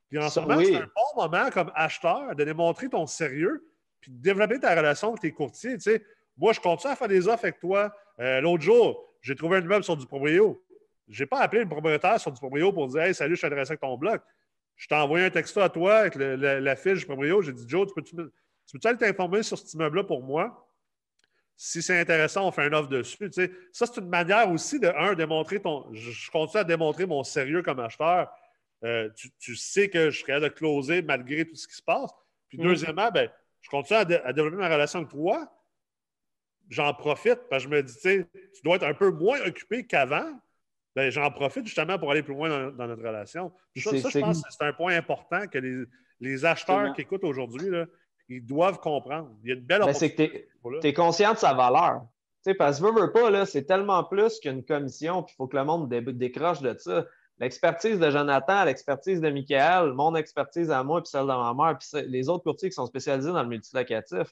Puis 0.09 0.19
en 0.19 0.29
ce 0.31 0.41
moment, 0.41 0.57
oui. 0.57 0.67
c'est 0.67 0.77
un 0.77 0.87
bon 0.95 1.23
moment 1.29 1.51
comme 1.51 1.71
acheteur 1.75 2.35
de 2.35 2.45
démontrer 2.45 2.89
ton 2.89 3.07
sérieux 3.07 3.67
puis 4.01 4.11
de 4.11 4.23
développer 4.23 4.59
ta 4.59 4.75
relation 4.75 5.09
avec 5.09 5.21
tes 5.21 5.33
courtiers. 5.33 5.75
Tu 5.75 5.81
sais, 5.83 6.05
moi, 6.37 6.53
je 6.53 6.61
continue 6.61 6.93
à 6.93 6.97
faire 6.97 7.09
des 7.09 7.29
offres 7.29 7.45
avec 7.45 7.61
toi. 7.61 7.95
Euh, 8.21 8.41
L'autre 8.41 8.63
jour, 8.63 9.15
j'ai 9.21 9.35
trouvé 9.37 9.59
un 9.59 9.63
immeuble 9.63 9.85
sur 9.85 9.97
du 9.97 10.07
proprio. 10.07 10.63
Je 11.09 11.23
n'ai 11.23 11.27
pas 11.27 11.41
appelé 11.41 11.63
le 11.63 11.69
propriétaire 11.69 12.19
sur 12.21 12.33
du 12.33 12.39
proprio 12.41 12.73
pour 12.73 12.89
dire 12.89 13.03
Hey, 13.03 13.15
salut, 13.15 13.35
je 13.35 13.39
suis 13.39 13.47
intéressé 13.47 13.73
avec 13.73 13.81
ton 13.81 13.97
bloc. 13.97 14.23
Je 14.77 14.87
t'ai 14.89 14.95
envoyé 14.95 15.27
un 15.27 15.31
texto 15.31 15.61
à 15.61 15.69
toi 15.69 15.97
avec 15.99 16.15
le- 16.15 16.37
la 16.37 16.77
fiche 16.77 17.01
du 17.01 17.07
proprio. 17.07 17.43
J'ai 17.43 17.53
dit 17.53 17.65
Joe, 17.69 17.87
tu 17.87 17.95
peux-tu 17.95 18.17
me- 18.17 18.33
tu 18.67 18.79
peux 18.79 18.89
aller 18.89 18.99
t'informer 18.99 19.43
sur 19.43 19.59
cet 19.59 19.73
immeuble-là 19.75 20.05
pour 20.05 20.23
moi? 20.23 20.69
Si 21.57 21.83
c'est 21.83 22.01
intéressant, 22.01 22.49
on 22.49 22.51
fait 22.51 22.63
un 22.63 22.73
offre 22.73 22.89
dessus. 22.89 23.19
Tu 23.19 23.33
sais, 23.33 23.53
ça, 23.73 23.87
c'est 23.87 24.01
une 24.01 24.09
manière 24.09 24.51
aussi 24.51 24.81
de, 24.81 24.89
un, 24.89 25.15
démontrer 25.15 25.61
ton. 25.61 25.93
Je, 25.93 26.31
continue 26.31 26.61
à 26.61 26.65
démontrer 26.65 27.07
mon 27.07 27.23
sérieux 27.23 27.63
comme 27.63 27.79
acheteur. 27.79 28.31
Euh, 28.85 29.09
tu, 29.15 29.31
tu 29.39 29.55
sais 29.55 29.89
que 29.89 30.11
je 30.11 30.25
capable 30.25 30.47
de 30.47 30.49
closer 30.51 31.03
malgré 31.03 31.45
tout 31.47 31.55
ce 31.55 31.69
qui 31.69 31.75
se 31.77 31.83
passe. 31.83 32.11
Puis, 32.49 32.59
Mm. 32.59 32.63
deuxièmement, 32.65 33.11
ben, 33.11 33.31
je 33.61 33.69
continue 33.71 33.99
à, 33.99 34.05
dé- 34.05 34.21
à 34.25 34.33
développer 34.33 34.57
ma 34.57 34.69
relation 34.69 34.99
avec 35.01 35.11
toi. 35.11 35.49
J'en 36.69 36.93
profite 36.95 37.41
parce 37.51 37.65
que 37.65 37.71
je 37.71 37.75
me 37.77 37.83
dis, 37.83 37.95
tu 37.95 38.01
sais, 38.01 38.29
tu 38.55 38.63
dois 38.65 38.77
être 38.77 38.85
un 38.87 38.95
peu 38.95 39.11
moins 39.11 39.41
occupé 39.43 39.87
qu'avant. 39.87 40.41
Ben, 40.97 41.11
j'en 41.11 41.31
profite 41.31 41.65
justement 41.67 41.99
pour 41.99 42.11
aller 42.11 42.23
plus 42.23 42.35
loin 42.35 42.49
dans, 42.49 42.71
dans 42.73 42.87
notre 42.87 43.03
relation. 43.03 43.53
Ça, 43.77 43.91
je 44.11 44.19
pense 44.19 44.43
que 44.43 44.49
c'est 44.51 44.65
un 44.65 44.73
point 44.73 44.97
important 44.97 45.47
que 45.47 45.59
les, 45.59 45.85
les 46.21 46.45
acheteurs 46.45 46.93
qui 46.95 47.03
écoutent 47.03 47.25
aujourd'hui, 47.25 47.71
là, 47.71 47.87
ils 48.37 48.47
doivent 48.47 48.79
comprendre. 48.81 49.31
Il 49.43 49.49
y 49.49 49.53
a 49.53 49.55
une 49.55 49.63
belle 49.63 49.83
Ben, 49.85 49.93
c'est 49.93 50.15
que 50.15 50.23
tu 50.23 50.87
es 50.87 50.93
conscient 50.93 51.33
de 51.33 51.39
sa 51.39 51.55
valeur. 51.55 52.03
Tu 52.45 52.51
sais, 52.51 52.55
parce 52.55 52.81
que 52.81 52.85
veux, 52.85 52.93
veux 52.93 53.13
pas, 53.13 53.47
c'est 53.47 53.65
tellement 53.65 54.03
plus 54.05 54.41
qu'une 54.41 54.65
commission, 54.65 55.23
puis 55.23 55.33
il 55.35 55.37
faut 55.37 55.47
que 55.47 55.57
le 55.57 55.65
monde 55.65 55.89
dé- 55.89 56.01
décroche 56.01 56.61
de 56.61 56.77
ça. 56.79 57.07
L'expertise 57.39 57.99
de 57.99 58.11
Jonathan, 58.11 58.65
l'expertise 58.65 59.21
de 59.21 59.31
Michael, 59.31 59.93
mon 59.95 60.15
expertise 60.15 60.71
à 60.71 60.83
moi, 60.85 61.01
puis 61.03 61.11
celle 61.11 61.23
de 61.23 61.27
ma 61.27 61.55
mère, 61.55 61.79
puis 61.79 62.03
les 62.09 62.29
autres 62.29 62.45
courtiers 62.45 62.69
qui 62.69 62.75
sont 62.75 62.87
spécialisés 62.87 63.33
dans 63.33 63.43
le 63.43 63.49
multilocatif, 63.49 64.29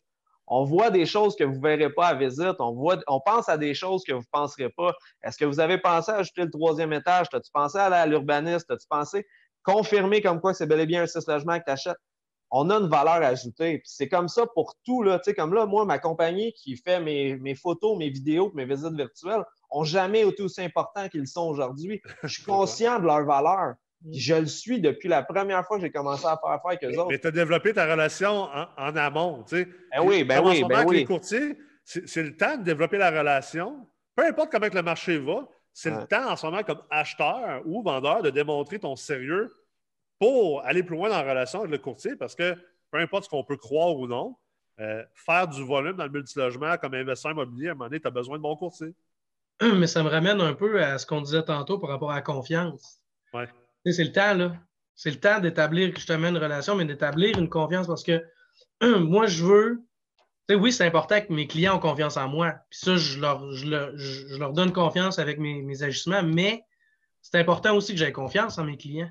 on 0.47 0.65
voit 0.65 0.91
des 0.91 1.07
choses 1.07 1.37
que 1.37 1.45
vous 1.45 1.57
ne 1.57 1.63
verrez 1.63 1.91
pas 1.91 2.09
à 2.09 2.15
visite, 2.15 2.57
on, 2.59 2.73
voit, 2.73 2.99
on 3.07 3.21
pense 3.21 3.49
à 3.49 3.57
des 3.57 3.73
choses 3.73 4.03
que 4.05 4.13
vous 4.13 4.21
ne 4.21 4.31
penserez 4.33 4.69
pas. 4.69 4.93
Est-ce 5.23 5.39
que 5.39 5.45
vous 5.45 5.61
avez 5.61 5.79
pensé 5.79 6.11
à 6.11 6.17
ajouter 6.17 6.43
le 6.43 6.51
troisième 6.51 6.93
étage? 6.93 7.29
As-tu 7.33 7.51
pensé 7.53 7.79
à 7.79 8.07
l'urbaniste? 8.07 8.69
As-tu 8.71 8.87
pensé 8.89 9.27
confirmer 9.63 10.21
comme 10.21 10.41
quoi 10.41 10.53
c'est 10.53 10.67
bel 10.67 10.81
et 10.81 10.87
bien 10.87 11.03
un 11.03 11.07
six 11.07 11.27
logements 11.29 11.59
que 11.59 11.65
tu 11.65 11.71
achètes? 11.71 11.99
On 12.51 12.69
a 12.71 12.77
une 12.77 12.89
valeur 12.89 13.23
ajoutée. 13.23 13.79
Puis 13.79 13.89
c'est 13.91 14.09
comme 14.09 14.29
ça 14.29 14.47
pour 14.55 14.75
tout. 14.85 15.03
Là. 15.03 15.19
Tu 15.19 15.31
sais, 15.31 15.35
comme 15.35 15.55
là, 15.55 15.67
moi, 15.67 15.85
ma 15.85 15.99
compagnie 15.99 16.53
qui 16.53 16.77
fait 16.77 17.01
mes, 17.01 17.37
mes 17.37 17.55
photos, 17.55 17.97
mes 17.99 18.11
vidéos, 18.11 18.51
mes 18.55 18.65
visites 18.65 18.95
virtuelles, 18.95 19.45
ont 19.71 19.85
jamais 19.85 20.23
été 20.27 20.43
aussi 20.43 20.61
importants 20.63 21.09
qu'ils 21.09 21.21
le 21.21 21.27
sont 21.27 21.47
aujourd'hui. 21.49 22.01
Je 22.25 22.29
suis 22.29 22.43
conscient 22.45 22.99
de 22.99 23.05
leur 23.07 23.25
valeur. 23.25 23.75
Puis 24.11 24.19
je 24.19 24.35
le 24.35 24.47
suis 24.47 24.81
depuis 24.81 25.09
la 25.11 25.23
première 25.23 25.63
fois 25.67 25.77
que 25.77 25.83
j'ai 25.83 25.91
commencé 25.93 26.25
à 26.25 26.39
faire 26.43 26.51
affaire 26.53 26.67
avec 26.71 26.85
eux 26.85 26.99
autres. 26.99 27.11
Mais 27.11 27.19
tu 27.19 27.27
as 27.27 27.31
développé 27.33 27.75
ta 27.75 27.85
relation 27.85 28.45
en, 28.45 28.67
en 28.79 28.97
amont. 28.97 29.43
tu 29.47 29.57
sais. 29.59 29.69
Ben 29.95 30.03
oui, 30.03 30.25
ben 30.25 30.43
oui, 30.43 30.57
ce 30.57 30.63
moment, 30.63 30.75
ben 30.75 30.85
oui. 30.87 30.97
Les 30.97 31.05
courtiers, 31.05 31.59
c'est 31.85 32.23
le 32.23 32.35
temps 32.35 32.57
de 32.57 32.63
développer 32.63 32.97
la 32.97 33.11
relation. 33.11 33.87
Peu 34.17 34.25
importe 34.27 34.51
comment 34.53 34.71
que 34.71 34.75
le 34.75 34.83
marché 34.83 35.19
va, 35.19 35.47
c'est 35.75 35.91
Ouais. 35.91 36.01
le 36.01 36.07
temps 36.07 36.31
en 36.31 36.37
ce 36.37 36.47
moment 36.47 36.63
comme 36.63 36.81
acheteur 36.89 37.61
ou 37.67 37.83
vendeur 37.83 38.23
de 38.23 38.31
démontrer 38.31 38.79
ton 38.79 38.97
sérieux 38.97 39.53
pour 40.21 40.65
aller 40.65 40.85
plus 40.85 40.97
loin 40.97 41.09
dans 41.09 41.17
la 41.17 41.29
relation 41.29 41.61
avec 41.61 41.73
le 41.73 41.79
courtier 41.79 42.15
parce 42.15 42.37
que 42.37 42.55
peu 42.93 42.99
importe 42.99 43.25
ce 43.25 43.29
qu'on 43.29 43.43
peut 43.43 43.57
croire 43.57 43.97
ou 43.97 44.07
non, 44.07 44.37
euh, 44.79 45.03
faire 45.15 45.49
du 45.49 45.65
volume 45.65 45.97
dans 45.97 46.05
le 46.05 46.11
multilogement 46.11 46.77
comme 46.77 46.95
investisseur 46.95 47.33
immobilier, 47.33 47.69
à 47.69 47.71
un 47.73 47.75
moment 47.75 47.87
donné, 47.87 48.01
tu 48.01 48.07
as 48.07 48.11
besoin 48.11 48.37
de 48.37 48.43
bons 48.43 48.57
courtiers. 48.57 48.95
Mais 49.63 49.87
ça 49.87 50.03
me 50.03 50.09
ramène 50.09 50.41
un 50.41 50.55
peu 50.55 50.83
à 50.83 50.99
ce 50.99 51.07
qu'on 51.07 51.21
disait 51.21 51.43
tantôt 51.43 51.79
par 51.79 51.91
rapport 51.91 52.11
à 52.11 52.17
la 52.17 52.23
confiance. 52.23 53.01
Ouais. 53.33 53.49
C'est 53.87 54.05
le 54.05 54.13
temps, 54.13 54.35
là. 54.35 54.53
C'est 54.95 55.11
le 55.11 55.21
temps 55.21 55.41
d'établir 55.41 55.95
justement 55.95 56.29
une 56.29 56.37
relation, 56.37 56.77
mais 56.77 56.85
d'établir 56.85 57.39
une 57.39 57.49
confiance 57.49 57.87
parce 57.87 58.03
que 58.03 58.23
moi, 58.83 59.27
je 59.27 59.45
veux. 59.45 59.83
Oui, 60.51 60.73
c'est 60.73 60.85
important 60.85 61.21
que 61.21 61.33
mes 61.33 61.47
clients 61.47 61.77
ont 61.77 61.81
confiance 61.81 62.17
en 62.17 62.29
moi. 62.29 62.57
Puis 62.71 62.81
ça, 62.81 62.97
je 62.97 63.21
leur, 63.21 63.53
je 63.53 63.67
leur, 63.67 63.97
je 63.97 64.37
leur 64.37 64.53
donne 64.53 64.73
confiance 64.73 65.19
avec 65.19 65.39
mes, 65.39 65.63
mes 65.63 65.83
ajustements, 65.83 66.25
mais 66.25 66.65
c'est 67.23 67.39
important 67.39 67.77
aussi 67.77 67.93
que 67.93 67.99
j'ai 67.99 68.13
confiance 68.13 68.59
en 68.59 68.65
mes 68.65 68.77
clients. 68.77 69.11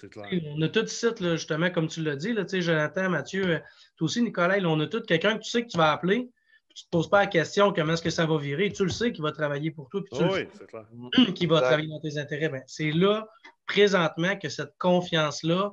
C'est 0.00 0.08
clair. 0.10 0.26
On 0.54 0.62
a 0.62 0.68
tout 0.68 0.86
site, 0.86 1.20
là, 1.20 1.36
justement, 1.36 1.70
comme 1.70 1.88
tu 1.88 2.02
l'as 2.02 2.16
dit, 2.16 2.32
là, 2.32 2.44
tu 2.44 2.50
sais, 2.50 2.62
Jonathan, 2.62 3.10
Mathieu, 3.10 3.44
euh, 3.46 3.58
toi 3.96 4.04
aussi, 4.04 4.22
Nicolas, 4.22 4.58
là, 4.58 4.68
on 4.68 4.78
a 4.80 4.86
tout 4.86 5.00
quelqu'un 5.00 5.36
que 5.36 5.42
tu 5.42 5.50
sais 5.50 5.62
que 5.64 5.68
tu 5.68 5.76
vas 5.76 5.92
appeler, 5.92 6.28
puis 6.68 6.74
tu 6.76 6.84
ne 6.84 6.86
te 6.86 6.90
poses 6.90 7.10
pas 7.10 7.20
la 7.20 7.26
question 7.26 7.72
comment 7.72 7.94
est-ce 7.94 8.02
que 8.02 8.10
ça 8.10 8.24
va 8.26 8.38
virer. 8.38 8.70
Tu 8.72 8.84
le 8.84 8.90
sais 8.90 9.10
qu'il 9.12 9.22
va 9.22 9.32
travailler 9.32 9.70
pour 9.72 9.88
toi, 9.88 10.02
puis 10.04 10.16
tu 10.16 10.22
Oh 10.22 10.26
le 10.26 10.32
oui, 10.32 10.48
c'est 10.56 10.66
clair. 10.66 10.84
sais 11.26 11.32
qu'il 11.34 11.48
va 11.48 11.56
Exact. 11.56 11.66
travailler 11.68 11.88
dans 11.88 12.00
tes 12.00 12.18
intérêts. 12.18 12.48
Ben, 12.48 12.62
c'est 12.66 12.92
là, 12.92 13.26
présentement, 13.66 14.36
que 14.36 14.48
cette 14.48 14.72
confiance-là 14.78 15.72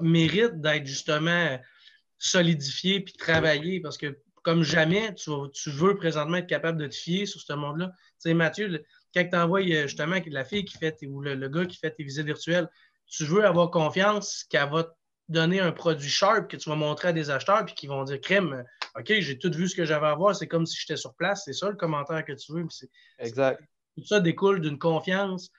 mérite 0.00 0.60
d'être 0.60 0.86
justement 0.86 1.58
solidifiée 2.18 3.00
puis 3.00 3.14
travaillée 3.14 3.80
parce 3.80 3.98
que, 3.98 4.18
comme 4.42 4.62
jamais, 4.62 5.14
tu, 5.14 5.30
vas- 5.30 5.48
tu 5.52 5.70
veux 5.70 5.96
présentement 5.96 6.36
être 6.36 6.46
capable 6.46 6.78
de 6.80 6.86
te 6.86 6.94
fier 6.94 7.26
sur 7.26 7.40
ce 7.40 7.52
monde-là. 7.52 7.90
Tu 7.96 8.02
sais, 8.18 8.34
Mathieu, 8.34 8.84
quand 9.14 9.28
tu 9.28 9.36
envoies 9.36 9.62
justement 9.86 10.16
la 10.26 10.44
fille 10.44 10.64
qui 10.64 10.78
fait 10.78 10.96
ou 11.06 11.20
le, 11.20 11.34
le 11.34 11.48
gars 11.48 11.66
qui 11.66 11.76
fait 11.78 11.90
tes 11.90 12.04
visites 12.04 12.26
virtuelles, 12.26 12.68
tu 13.10 13.24
veux 13.24 13.44
avoir 13.44 13.70
confiance 13.70 14.44
qu'elle 14.48 14.70
va 14.70 14.84
te 14.84 14.90
donner 15.28 15.60
un 15.60 15.72
produit 15.72 16.08
sharp 16.08 16.48
que 16.48 16.56
tu 16.56 16.68
vas 16.70 16.76
montrer 16.76 17.08
à 17.08 17.12
des 17.12 17.30
acheteurs 17.30 17.64
puis 17.64 17.74
qui 17.74 17.86
vont 17.86 18.02
dire 18.04 18.20
crème, 18.20 18.64
OK, 18.98 19.12
j'ai 19.18 19.38
tout 19.38 19.50
vu 19.52 19.68
ce 19.68 19.76
que 19.76 19.84
j'avais 19.84 20.06
à 20.06 20.14
voir, 20.14 20.34
c'est 20.34 20.48
comme 20.48 20.66
si 20.66 20.78
j'étais 20.78 20.96
sur 20.96 21.14
place, 21.14 21.42
c'est 21.44 21.52
ça 21.52 21.68
le 21.68 21.76
commentaire 21.76 22.24
que 22.24 22.32
tu 22.32 22.52
veux. 22.52 22.66
Exact. 23.18 23.60
tout 23.96 24.04
ça 24.04 24.20
découle 24.20 24.60
d'une 24.60 24.78
confiance 24.78 25.50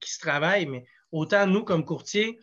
qui 0.00 0.10
se 0.12 0.18
travaille, 0.18 0.66
mais 0.66 0.84
autant 1.12 1.46
nous, 1.46 1.64
comme 1.64 1.84
courtiers, 1.84 2.38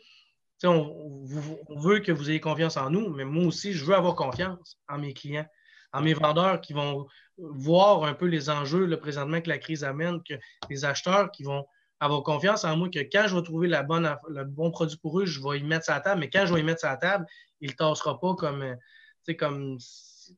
on, 0.64 0.70
on- 0.70 1.80
veut 1.80 2.00
que 2.00 2.12
vous 2.12 2.30
ayez 2.30 2.40
confiance 2.40 2.78
en 2.78 2.90
nous, 2.90 3.10
mais 3.10 3.26
moi 3.26 3.46
aussi, 3.46 3.74
je 3.74 3.84
veux 3.84 3.96
avoir 3.96 4.16
confiance 4.16 4.80
en 4.88 5.00
mes 5.00 5.14
clients, 5.14 5.48
en 5.94 6.02
mes 6.02 6.14
vendeurs 6.14 6.62
qui 6.62 6.74
vont 6.74 7.08
voir 7.38 8.04
un 8.04 8.14
peu 8.14 8.28
les 8.28 8.50
enjeux 8.50 8.86
là, 8.86 8.98
présentement 8.98 9.42
que 9.42 9.50
la 9.50 9.58
crise 9.58 9.84
amène, 9.84 10.22
que 10.24 10.36
les 10.70 10.86
acheteurs 10.86 11.32
qui 11.32 11.44
vont 11.44 11.66
avoir 12.02 12.24
confiance 12.24 12.66
en 12.66 12.76
moi 12.76 12.90
que 12.90 13.00
quand 13.00 13.28
je 13.28 13.36
vais 13.36 13.44
trouver 13.44 13.68
la 13.68 13.84
bonne, 13.84 14.14
le 14.28 14.44
bon 14.44 14.72
produit 14.72 14.98
pour 14.98 15.20
eux, 15.20 15.26
je 15.26 15.40
vais 15.40 15.60
y 15.60 15.64
mettre 15.64 15.86
sa 15.86 16.00
table. 16.02 16.20
Mais 16.20 16.30
quand 16.30 16.46
je 16.46 16.54
vais 16.54 16.60
y 16.60 16.64
mettre 16.64 16.82
sa 16.82 16.98
table, 16.98 17.26
il 17.62 17.70
ne 17.70 17.76
tassera 17.76 18.20
pas 18.20 18.34
comme, 18.36 18.64
euh, 18.64 19.34
comme. 19.40 19.78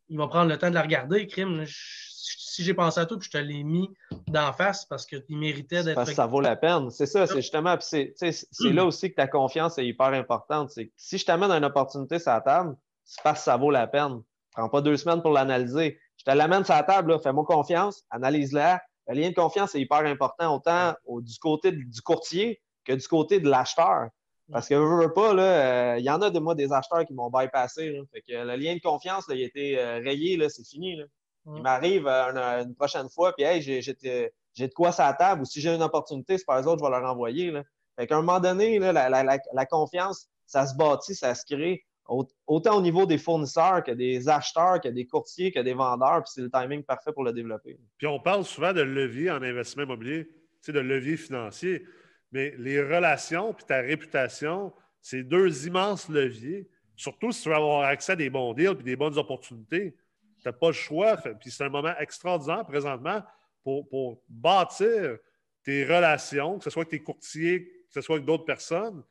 Il 0.09 0.17
va 0.17 0.27
prendre 0.27 0.49
le 0.49 0.57
temps 0.57 0.69
de 0.69 0.75
la 0.75 0.81
regarder, 0.81 1.27
crime. 1.27 1.65
si 1.67 2.63
j'ai 2.63 2.73
pensé 2.73 2.99
à 2.99 3.05
tout, 3.05 3.17
puis 3.19 3.29
je 3.31 3.37
te 3.37 3.41
l'ai 3.41 3.63
mis 3.63 3.89
d'en 4.27 4.51
face 4.53 4.85
parce 4.85 5.05
qu'il 5.05 5.23
méritait 5.29 5.83
d'être. 5.83 5.95
Parce 5.95 6.09
que 6.09 6.15
ça 6.15 6.25
vaut 6.25 6.41
la 6.41 6.55
peine. 6.55 6.89
C'est 6.89 7.05
ça, 7.05 7.27
c'est 7.27 7.41
justement. 7.41 7.77
C'est 7.79 8.13
là 8.61 8.85
aussi 8.85 9.09
que 9.09 9.15
ta 9.15 9.27
confiance 9.27 9.77
est 9.77 9.85
hyper 9.85 10.07
importante. 10.07 10.71
Si 10.97 11.17
je 11.17 11.25
t'amène 11.25 11.51
une 11.51 11.65
opportunité 11.65 12.19
sur 12.19 12.31
la 12.31 12.41
table, 12.41 12.75
c'est 13.05 13.23
parce 13.23 13.39
que 13.39 13.45
ça 13.45 13.57
vaut 13.57 13.71
la 13.71 13.87
peine. 13.87 14.21
Prends 14.51 14.69
pas 14.69 14.81
deux 14.81 14.97
semaines 14.97 15.21
pour 15.21 15.31
l'analyser. 15.31 15.99
Je 16.17 16.25
te 16.25 16.35
l'amène 16.35 16.63
sur 16.65 16.73
la 16.73 16.83
table, 16.83 17.19
fais-moi 17.21 17.43
confiance, 17.45 18.03
analyse-la, 18.09 18.81
le 19.07 19.15
lien 19.15 19.29
de 19.29 19.35
confiance 19.35 19.75
est 19.75 19.81
hyper 19.81 20.05
important 20.05 20.55
autant 20.55 20.93
du 21.21 21.37
côté 21.39 21.71
du 21.71 22.01
courtier 22.01 22.61
que 22.85 22.93
du 22.93 23.07
côté 23.07 23.39
de 23.39 23.49
l'acheteur. 23.49 24.09
Parce 24.51 24.67
que, 24.67 24.75
je 24.75 25.03
veux 25.03 25.13
pas, 25.13 25.33
euh, 25.33 25.95
il 25.99 26.03
y 26.03 26.09
en 26.09 26.21
a 26.21 26.29
de 26.29 26.39
moi 26.39 26.53
des 26.53 26.71
acheteurs 26.73 27.05
qui 27.05 27.13
m'ont 27.13 27.29
bypassé. 27.29 27.99
Fait 28.11 28.21
que 28.21 28.33
le 28.33 28.55
lien 28.55 28.75
de 28.75 28.81
confiance, 28.81 29.25
il 29.29 29.41
a 29.41 29.45
été 29.45 29.79
euh, 29.79 29.99
rayé, 30.03 30.37
c'est 30.49 30.67
fini. 30.67 31.01
Il 31.45 31.61
m'arrive 31.61 32.07
euh, 32.07 32.63
une, 32.63 32.75
prochaine 32.75 33.09
fois, 33.09 33.33
puis 33.33 33.45
hey, 33.45 33.61
j'ai 33.61 33.81
de 33.81 34.73
quoi 34.73 34.91
sur 34.91 35.03
la 35.03 35.13
table, 35.13 35.41
ou 35.41 35.45
si 35.45 35.61
j'ai 35.61 35.73
une 35.73 35.81
opportunité, 35.81 36.37
c'est 36.37 36.45
pas 36.45 36.61
les 36.61 36.67
autres, 36.67 36.79
je 36.79 36.83
vais 36.83 36.99
leur 36.99 37.09
envoyer. 37.09 37.51
Là. 37.51 37.63
Fait 37.97 38.07
qu'à 38.07 38.15
un 38.15 38.21
moment 38.21 38.39
donné, 38.39 38.79
la, 38.79 39.65
confiance, 39.65 40.27
ça 40.45 40.67
se 40.67 40.75
bâtit, 40.75 41.15
ça 41.15 41.35
se 41.35 41.45
crée 41.45 41.83
autant 42.07 42.77
au 42.77 42.81
niveau 42.81 43.05
des 43.05 43.17
fournisseurs 43.17 43.83
que 43.83 43.91
des 43.91 44.27
acheteurs, 44.27 44.81
que 44.81 44.89
des 44.89 45.05
courtiers, 45.05 45.51
que 45.51 45.59
des 45.59 45.73
vendeurs, 45.73 46.23
puis 46.23 46.31
c'est 46.35 46.41
le 46.41 46.49
timing 46.49 46.83
parfait 46.83 47.13
pour 47.13 47.23
le 47.23 47.31
développer. 47.31 47.79
Puis 47.97 48.07
on 48.07 48.19
parle 48.19 48.43
souvent 48.43 48.73
de 48.73 48.81
levier 48.81 49.31
en 49.31 49.41
investissement 49.41 49.83
immobilier, 49.83 50.29
de 50.67 50.79
levier 50.79 51.17
financier, 51.17 51.85
mais 52.31 52.53
les 52.57 52.81
relations 52.81 53.53
puis 53.53 53.65
ta 53.65 53.79
réputation, 53.81 54.73
c'est 55.01 55.23
deux 55.23 55.67
immenses 55.67 56.09
leviers. 56.09 56.67
Surtout 56.95 57.31
si 57.31 57.43
tu 57.43 57.49
veux 57.49 57.55
avoir 57.55 57.83
accès 57.83 58.13
à 58.13 58.15
des 58.15 58.29
bons 58.29 58.53
deals 58.53 58.75
puis 58.75 58.85
des 58.85 58.95
bonnes 58.95 59.17
opportunités. 59.17 59.95
Tu 60.41 60.47
n'as 60.47 60.53
pas 60.53 60.67
le 60.67 60.73
choix. 60.73 61.17
Puis 61.17 61.51
c'est 61.51 61.63
un 61.63 61.69
moment 61.69 61.93
extraordinaire 61.99 62.65
présentement 62.65 63.21
pour, 63.63 63.87
pour 63.89 64.21
bâtir 64.27 65.17
tes 65.63 65.85
relations, 65.85 66.57
que 66.57 66.65
ce 66.65 66.69
soit 66.69 66.81
avec 66.81 66.89
tes 66.89 67.03
courtiers, 67.03 67.65
que 67.65 67.93
ce 67.93 68.01
soit 68.01 68.15
avec 68.15 68.25
d'autres 68.25 68.45
personnes, 68.45 69.03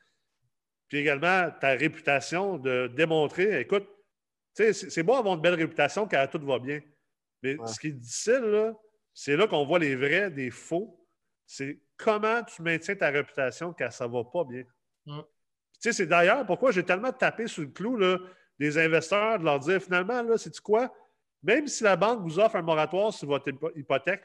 puis 0.92 1.00
également 1.00 1.50
ta 1.58 1.70
réputation 1.70 2.58
de 2.58 2.86
démontrer, 2.86 3.60
écoute, 3.60 3.88
c'est 4.52 5.02
beau 5.02 5.14
avoir 5.14 5.36
une 5.36 5.40
belle 5.40 5.54
réputation 5.54 6.06
quand 6.06 6.26
tout 6.30 6.44
va 6.44 6.58
bien. 6.58 6.82
Mais 7.42 7.56
ce 7.64 7.80
qui 7.80 7.86
est 7.86 7.92
difficile, 7.92 8.74
c'est 9.14 9.34
là, 9.34 9.46
qu'on 9.46 9.64
voit 9.64 9.78
les 9.78 9.96
vrais 9.96 10.30
des 10.30 10.50
faux. 10.50 11.02
C'est 11.46 11.80
comment 11.96 12.42
tu 12.44 12.60
maintiens 12.60 12.94
ta 12.94 13.08
réputation 13.08 13.72
quand 13.72 13.90
ça 13.90 14.06
ne 14.06 14.12
va 14.12 14.22
pas 14.22 14.44
bien. 14.44 14.64
C'est 15.78 16.04
d'ailleurs 16.04 16.44
pourquoi 16.44 16.72
j'ai 16.72 16.82
tellement 16.82 17.10
tapé 17.10 17.46
sur 17.46 17.62
le 17.62 17.70
clou 17.70 17.96
là, 17.96 18.18
des 18.58 18.76
investisseurs 18.76 19.38
de 19.38 19.44
leur 19.44 19.60
dire 19.60 19.82
finalement, 19.82 20.22
là, 20.22 20.36
c'est 20.36 20.60
quoi? 20.60 20.94
Même 21.42 21.68
si 21.68 21.84
la 21.84 21.96
banque 21.96 22.20
vous 22.20 22.38
offre 22.38 22.56
un 22.56 22.62
moratoire 22.62 23.14
sur 23.14 23.28
votre 23.28 23.50
hypothèque, 23.76 24.24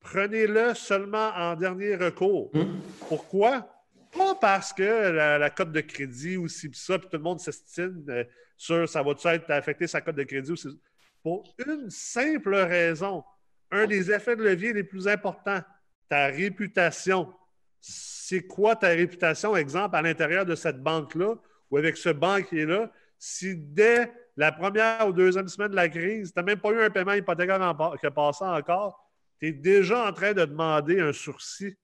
prenez-le 0.00 0.74
seulement 0.74 1.30
en 1.36 1.54
dernier 1.54 1.94
recours. 1.94 2.50
Hum? 2.52 2.80
Pourquoi? 3.08 3.76
Pas 4.12 4.34
parce 4.34 4.72
que 4.72 4.82
la, 4.82 5.50
cote 5.50 5.72
de 5.72 5.80
crédit 5.80 6.36
ou 6.36 6.48
si 6.48 6.70
ça, 6.72 6.98
puis 6.98 7.08
tout 7.08 7.16
le 7.16 7.22
monde 7.22 7.40
s'estime 7.40 8.04
euh, 8.08 8.24
sur 8.56 8.88
ça 8.88 9.02
va-tu 9.02 9.26
être 9.28 9.50
affecté 9.50 9.86
sa 9.86 10.00
cote 10.00 10.16
de 10.16 10.24
crédit 10.24 10.52
ou 10.52 10.56
Pour 11.22 11.54
une 11.66 11.90
simple 11.90 12.54
raison, 12.54 13.24
un 13.70 13.86
des 13.86 14.10
effets 14.10 14.36
de 14.36 14.42
levier 14.42 14.72
les 14.72 14.84
plus 14.84 15.06
importants, 15.06 15.60
ta 16.08 16.26
réputation. 16.26 17.32
C'est 17.80 18.46
quoi 18.46 18.76
ta 18.76 18.88
réputation, 18.88 19.56
exemple, 19.56 19.96
à 19.96 20.02
l'intérieur 20.02 20.44
de 20.44 20.54
cette 20.54 20.82
banque-là 20.82 21.36
ou 21.70 21.76
avec 21.76 21.96
ce 21.96 22.08
banquier-là, 22.08 22.90
si 23.18 23.54
dès 23.56 24.12
la 24.36 24.50
première 24.50 25.06
ou 25.06 25.12
deuxième 25.12 25.48
semaine 25.48 25.70
de 25.70 25.76
la 25.76 25.88
crise, 25.88 26.32
tu 26.32 26.38
n'as 26.38 26.44
même 26.44 26.58
pas 26.58 26.70
eu 26.70 26.80
un 26.80 26.90
paiement 26.90 27.12
hypothécaire 27.12 27.76
qui 28.00 28.06
a 28.06 28.10
passé 28.10 28.44
encore, 28.44 29.08
tu 29.38 29.48
es 29.48 29.52
déjà 29.52 30.08
en 30.08 30.12
train 30.12 30.32
de 30.32 30.44
demander 30.44 31.00
un 31.00 31.12
sursis 31.12 31.76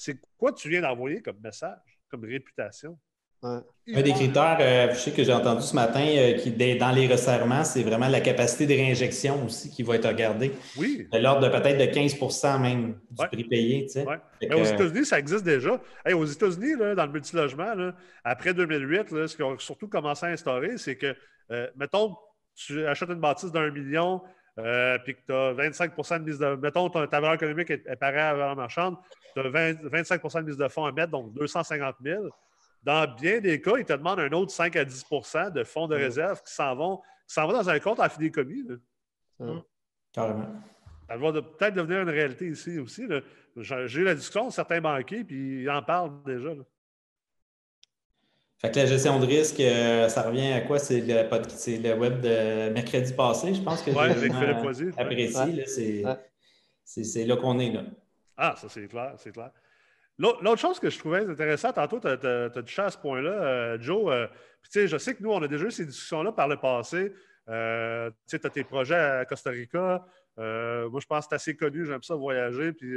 c'est 0.00 0.16
quoi 0.38 0.52
tu 0.52 0.70
viens 0.70 0.80
d'envoyer 0.80 1.20
comme 1.20 1.36
message, 1.44 2.00
comme 2.08 2.24
réputation? 2.24 2.98
Un 3.42 3.62
des 3.86 4.12
critères, 4.12 4.58
euh, 4.60 4.92
je 4.92 4.98
sais 4.98 5.12
que 5.12 5.22
j'ai 5.24 5.32
entendu 5.32 5.62
ce 5.62 5.74
matin, 5.74 6.04
euh, 6.06 6.34
qui 6.34 6.52
dans 6.76 6.90
les 6.90 7.06
resserrements, 7.06 7.64
c'est 7.64 7.82
vraiment 7.82 8.08
la 8.08 8.20
capacité 8.20 8.66
de 8.66 8.72
réinjection 8.72 9.44
aussi 9.44 9.70
qui 9.70 9.82
va 9.82 9.96
être 9.96 10.08
regardée. 10.08 10.52
Oui. 10.78 11.06
De 11.10 11.18
l'ordre 11.18 11.48
de 11.48 11.48
peut-être 11.48 11.78
de 11.78 11.84
15% 11.84 12.60
même 12.60 12.98
du 13.10 13.26
prix 13.28 13.44
payé. 13.44 13.86
Mais 14.42 14.54
aux 14.54 14.64
États-Unis, 14.64 15.04
ça 15.04 15.18
existe 15.18 15.44
déjà. 15.44 15.80
aux 16.12 16.26
États-Unis, 16.26 16.76
dans 16.78 17.06
le 17.06 17.12
multilogement, 17.12 17.72
après 18.24 18.54
2008, 18.54 19.26
ce 19.26 19.36
qu'ils 19.36 19.44
ont 19.44 19.58
surtout 19.58 19.88
commencé 19.88 20.26
à 20.26 20.28
instaurer, 20.30 20.76
c'est 20.76 20.96
que, 20.96 21.14
euh, 21.50 21.66
mettons, 21.76 22.14
tu 22.54 22.86
achètes 22.86 23.10
une 23.10 23.20
bâtisse 23.20 23.52
d'un 23.52 23.70
million, 23.70 24.22
euh, 24.58 24.98
puis 25.04 25.14
que 25.14 25.20
tu 25.26 25.32
as 25.32 25.52
25 25.52 25.96
de 25.96 26.18
mise 26.24 26.38
de. 26.38 26.54
Mettons, 26.56 26.88
ta 26.90 27.06
valeur 27.06 27.34
économique 27.34 27.70
est, 27.70 27.96
pareille 27.96 28.18
à 28.18 28.32
la 28.32 28.34
valeur 28.34 28.56
marchande, 28.56 28.96
tu 29.34 29.40
as 29.40 29.44
25% 29.44 30.40
de 30.40 30.46
mise 30.46 30.56
de 30.56 30.68
fonds 30.68 30.84
à 30.84 30.92
mettre, 30.92 31.12
donc 31.12 31.32
250 31.34 31.96
000. 32.02 32.24
Dans 32.82 33.14
bien 33.14 33.40
des 33.40 33.60
cas, 33.60 33.76
ils 33.76 33.84
te 33.84 33.92
demandent 33.92 34.20
un 34.20 34.32
autre 34.32 34.52
5 34.52 34.74
à 34.76 34.84
10% 34.84 35.52
de 35.52 35.64
fonds 35.64 35.86
de 35.86 35.94
réserve 35.94 36.42
qui 36.42 36.52
s'en 36.52 36.74
vont, 36.74 37.00
qui 37.28 37.38
vont 37.38 37.52
dans 37.52 37.68
un 37.68 37.78
compte 37.78 38.00
en 38.00 38.08
fidéicommis. 38.08 38.64
Carrément. 40.12 40.48
Ça 41.08 41.16
va 41.16 41.32
peut-être 41.32 41.74
devenir 41.74 42.02
une 42.02 42.10
réalité 42.10 42.48
ici 42.48 42.78
aussi. 42.78 43.06
J'ai 43.56 44.00
eu 44.00 44.04
la 44.04 44.14
discussion 44.14 44.46
de 44.46 44.52
certains 44.52 44.80
banquiers, 44.80 45.24
puis 45.24 45.62
ils 45.62 45.70
en 45.70 45.82
parlent 45.82 46.22
déjà. 46.24 46.50
Fait 48.60 48.70
que 48.70 48.76
la 48.76 48.84
gestion 48.84 49.18
de 49.18 49.24
risque, 49.24 49.58
euh, 49.60 50.10
ça 50.10 50.20
revient 50.20 50.52
à 50.52 50.60
quoi? 50.60 50.78
C'est 50.78 51.00
le, 51.00 51.14
le, 51.14 51.94
web 51.94 52.20
de 52.20 52.68
mercredi 52.68 53.14
passé, 53.14 53.54
je 53.54 53.62
pense 53.62 53.82
que 53.82 53.90
Oui, 53.90 54.04
avec 54.04 54.34
Philippe 54.34 54.60
Poisy. 54.60 54.90
Apprécié, 54.98 55.64
c'est 56.84 57.24
là 57.24 57.36
qu'on 57.36 57.58
est. 57.58 57.72
Là. 57.72 57.84
Ah, 58.36 58.54
ça 58.58 58.68
c'est 58.68 58.86
clair, 58.86 59.14
c'est 59.16 59.32
clair. 59.32 59.50
L'autre 60.18 60.58
chose 60.58 60.78
que 60.78 60.90
je 60.90 60.98
trouvais 60.98 61.20
intéressante, 61.20 61.76
tantôt, 61.76 62.00
tu 62.00 62.08
as, 62.08 62.50
touché 62.50 62.82
à 62.82 62.90
ce 62.90 62.98
point-là, 62.98 63.30
euh, 63.30 63.78
Joe. 63.80 64.12
Euh, 64.12 64.26
sais, 64.68 64.86
je 64.86 64.98
sais 64.98 65.14
que 65.14 65.22
nous, 65.22 65.32
on 65.32 65.42
a 65.42 65.48
déjà 65.48 65.64
eu 65.64 65.70
ces 65.70 65.86
discussions-là 65.86 66.32
par 66.32 66.46
le 66.46 66.58
passé. 66.58 67.14
tu 67.46 67.52
sais, 68.26 68.38
tu 68.38 68.46
as 68.46 68.50
tes 68.50 68.64
projets 68.64 68.94
à 68.94 69.24
Costa 69.24 69.48
Rica. 69.48 70.04
moi, 70.36 71.00
je 71.00 71.06
pense 71.06 71.24
que 71.24 71.28
c'est 71.30 71.34
assez 71.34 71.56
connu, 71.56 71.86
j'aime 71.86 72.02
ça 72.02 72.14
voyager. 72.14 72.74
Puis 72.74 72.92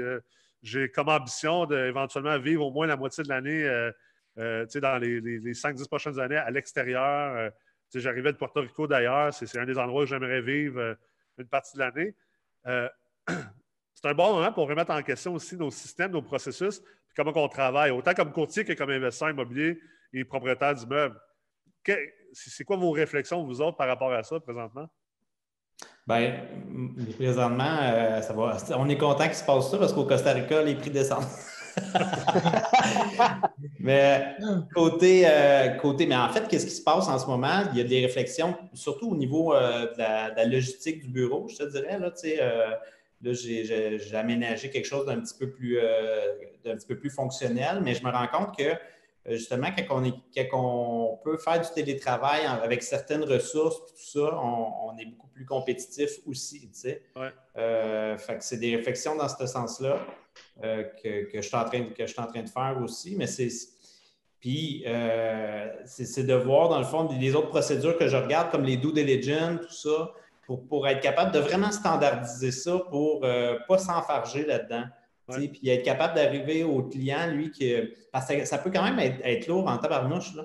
j'ai 0.61 0.89
comme 0.89 1.07
ambition 1.07 1.65
d'éventuellement 1.65 2.37
vivre 2.37 2.65
au 2.65 2.71
moins 2.71 2.85
la 2.85 2.97
moitié 2.97 3.23
de 3.23 3.29
l'année 3.29 3.91
euh, 4.39 4.65
dans 4.81 4.97
les, 4.97 5.21
les, 5.21 5.53
5-10 5.53 5.87
prochaines 5.87 6.19
années 6.19 6.37
à 6.37 6.49
l'extérieur. 6.49 7.35
Euh, 7.35 7.49
j'arrivais 7.93 8.31
de 8.31 8.37
Porto 8.37 8.61
Rico 8.61 8.87
d'ailleurs, 8.87 9.31
c'est 9.31 9.59
un 9.59 9.65
des 9.65 9.77
endroits 9.77 10.03
où 10.03 10.05
j'aimerais 10.07 10.41
vivre 10.41 10.79
euh, 10.79 10.95
une 11.37 11.47
partie 11.47 11.77
de 11.77 11.79
l'année. 11.79 12.15
c'est 13.93 14.07
un 14.07 14.13
bon 14.13 14.35
moment 14.35 14.51
pour 14.51 14.67
remettre 14.67 14.91
en 14.91 15.03
question 15.03 15.35
aussi 15.35 15.55
nos 15.55 15.69
systèmes, 15.69 16.11
nos 16.11 16.21
processus, 16.23 16.79
puis 16.79 17.15
comment 17.15 17.31
on 17.35 17.47
travaille, 17.47 17.91
autant 17.91 18.13
comme 18.13 18.31
courtier 18.31 18.65
que 18.65 18.73
comme 18.73 18.89
investisseur 18.89 19.29
immobilier 19.29 19.79
et 20.13 20.23
propriétaire 20.25 20.73
d'immeubles. 20.73 21.19
C'est 22.31 22.63
quoi 22.63 22.77
vos 22.77 22.91
réflexions, 22.91 23.43
vous 23.43 23.61
autres, 23.61 23.77
par 23.77 23.87
rapport 23.87 24.11
à 24.11 24.23
ça 24.23 24.39
présentement? 24.39 24.89
Bien, 26.07 26.47
présentement, 27.15 28.21
ça 28.21 28.33
va. 28.33 28.57
On 28.77 28.89
est 28.89 28.97
content 28.97 29.25
qu'il 29.25 29.35
se 29.35 29.43
passe 29.43 29.69
ça 29.69 29.77
parce 29.77 29.93
qu'au 29.93 30.05
Costa 30.05 30.33
Rica, 30.33 30.63
les 30.63 30.75
prix 30.75 30.89
descendent. 30.89 31.25
mais 33.79 34.35
côté, 34.73 35.23
euh, 35.25 35.69
côté, 35.77 36.05
mais 36.05 36.15
en 36.15 36.29
fait, 36.29 36.47
qu'est-ce 36.47 36.65
qui 36.65 36.71
se 36.71 36.83
passe 36.83 37.07
en 37.07 37.17
ce 37.17 37.27
moment? 37.27 37.63
Il 37.71 37.77
y 37.77 37.81
a 37.81 37.83
des 37.83 38.01
réflexions, 38.01 38.55
surtout 38.73 39.11
au 39.11 39.15
niveau 39.15 39.53
euh, 39.53 39.91
de, 39.93 39.97
la, 39.97 40.45
logistique 40.45 41.03
du 41.03 41.09
bureau, 41.09 41.47
je 41.47 41.57
te 41.57 41.71
dirais. 41.71 41.99
Là, 41.99 42.11
euh, 42.25 42.75
là 43.21 43.33
j'ai 43.33 44.15
aménagé 44.15 44.69
quelque 44.69 44.85
chose 44.85 45.05
d'un 45.05 45.19
petit, 45.19 45.35
peu 45.37 45.49
plus, 45.49 45.79
d'un 46.63 46.75
petit 46.75 46.87
peu 46.87 46.97
plus 46.97 47.09
fonctionnel, 47.09 47.79
mais 47.81 47.95
je 47.95 48.03
me 48.03 48.11
rends 48.11 48.27
compte 48.27 48.57
que 48.57 48.73
justement, 49.33 49.69
quand 49.75 50.01
on, 50.01 50.03
est, 50.03 50.49
quand 50.49 50.53
on 50.53 51.17
peut 51.23 51.37
faire 51.37 51.61
du 51.61 51.69
télétravail 51.73 52.41
avec 52.45 52.83
certaines 52.83 53.23
ressources, 53.23 53.85
tout 53.85 54.19
ça, 54.19 54.37
on, 54.37 54.97
est 54.97 55.05
beaucoup 55.05 55.27
plus 55.27 55.45
compétitif 55.45 56.19
aussi. 56.27 56.69
Tu 56.69 56.73
sais. 56.73 57.01
fait 57.55 58.37
que 58.37 58.43
c'est 58.43 58.57
des 58.57 58.75
réflexions 58.75 59.15
dans 59.15 59.29
ce 59.29 59.47
sens-là. 59.47 59.99
Euh, 60.63 60.83
que, 61.03 61.27
je 61.33 61.41
suis 61.41 61.55
en 61.55 61.65
train, 61.65 61.83
que 61.85 62.05
je 62.05 62.11
suis 62.11 62.21
en 62.21 62.27
train 62.27 62.43
de 62.43 62.49
faire 62.49 62.77
aussi. 62.83 63.15
Mais 63.15 63.27
c'est. 63.27 63.49
Puis, 64.39 64.83
euh, 64.85 65.69
c'est 65.85 66.25
de 66.25 66.33
voir, 66.33 66.67
dans 66.67 66.79
le 66.79 66.85
fond, 66.85 67.09
les 67.17 67.33
autres 67.33 67.47
procédures 67.47 67.97
que 67.97 68.07
je 68.07 68.17
regarde, 68.17 68.51
comme 68.51 68.65
les 68.65 68.75
due 68.75 68.91
diligence, 68.91 69.61
tout 69.61 69.73
ça, 69.73 70.11
pour, 70.45 70.67
pour 70.67 70.85
être 70.87 70.99
capable 70.99 71.31
de 71.31 71.39
vraiment 71.39 71.71
standardiser 71.71 72.51
ça 72.51 72.77
pour 72.89 73.21
ne 73.21 73.27
euh, 73.27 73.59
pas 73.67 73.77
s'enfarger 73.77 74.45
là-dedans. 74.45 74.83
Puis 75.29 75.69
être 75.69 75.83
capable 75.83 76.15
d'arriver 76.15 76.65
au 76.65 76.83
client, 76.83 77.27
lui, 77.31 77.51
que, 77.51 77.93
parce 78.11 78.27
que 78.27 78.43
ça 78.43 78.57
peut 78.57 78.69
quand 78.69 78.83
même 78.83 78.99
être, 78.99 79.47
lourd 79.47 79.67
en 79.69 79.77
tabarnouche. 79.77 80.35
Là. 80.35 80.43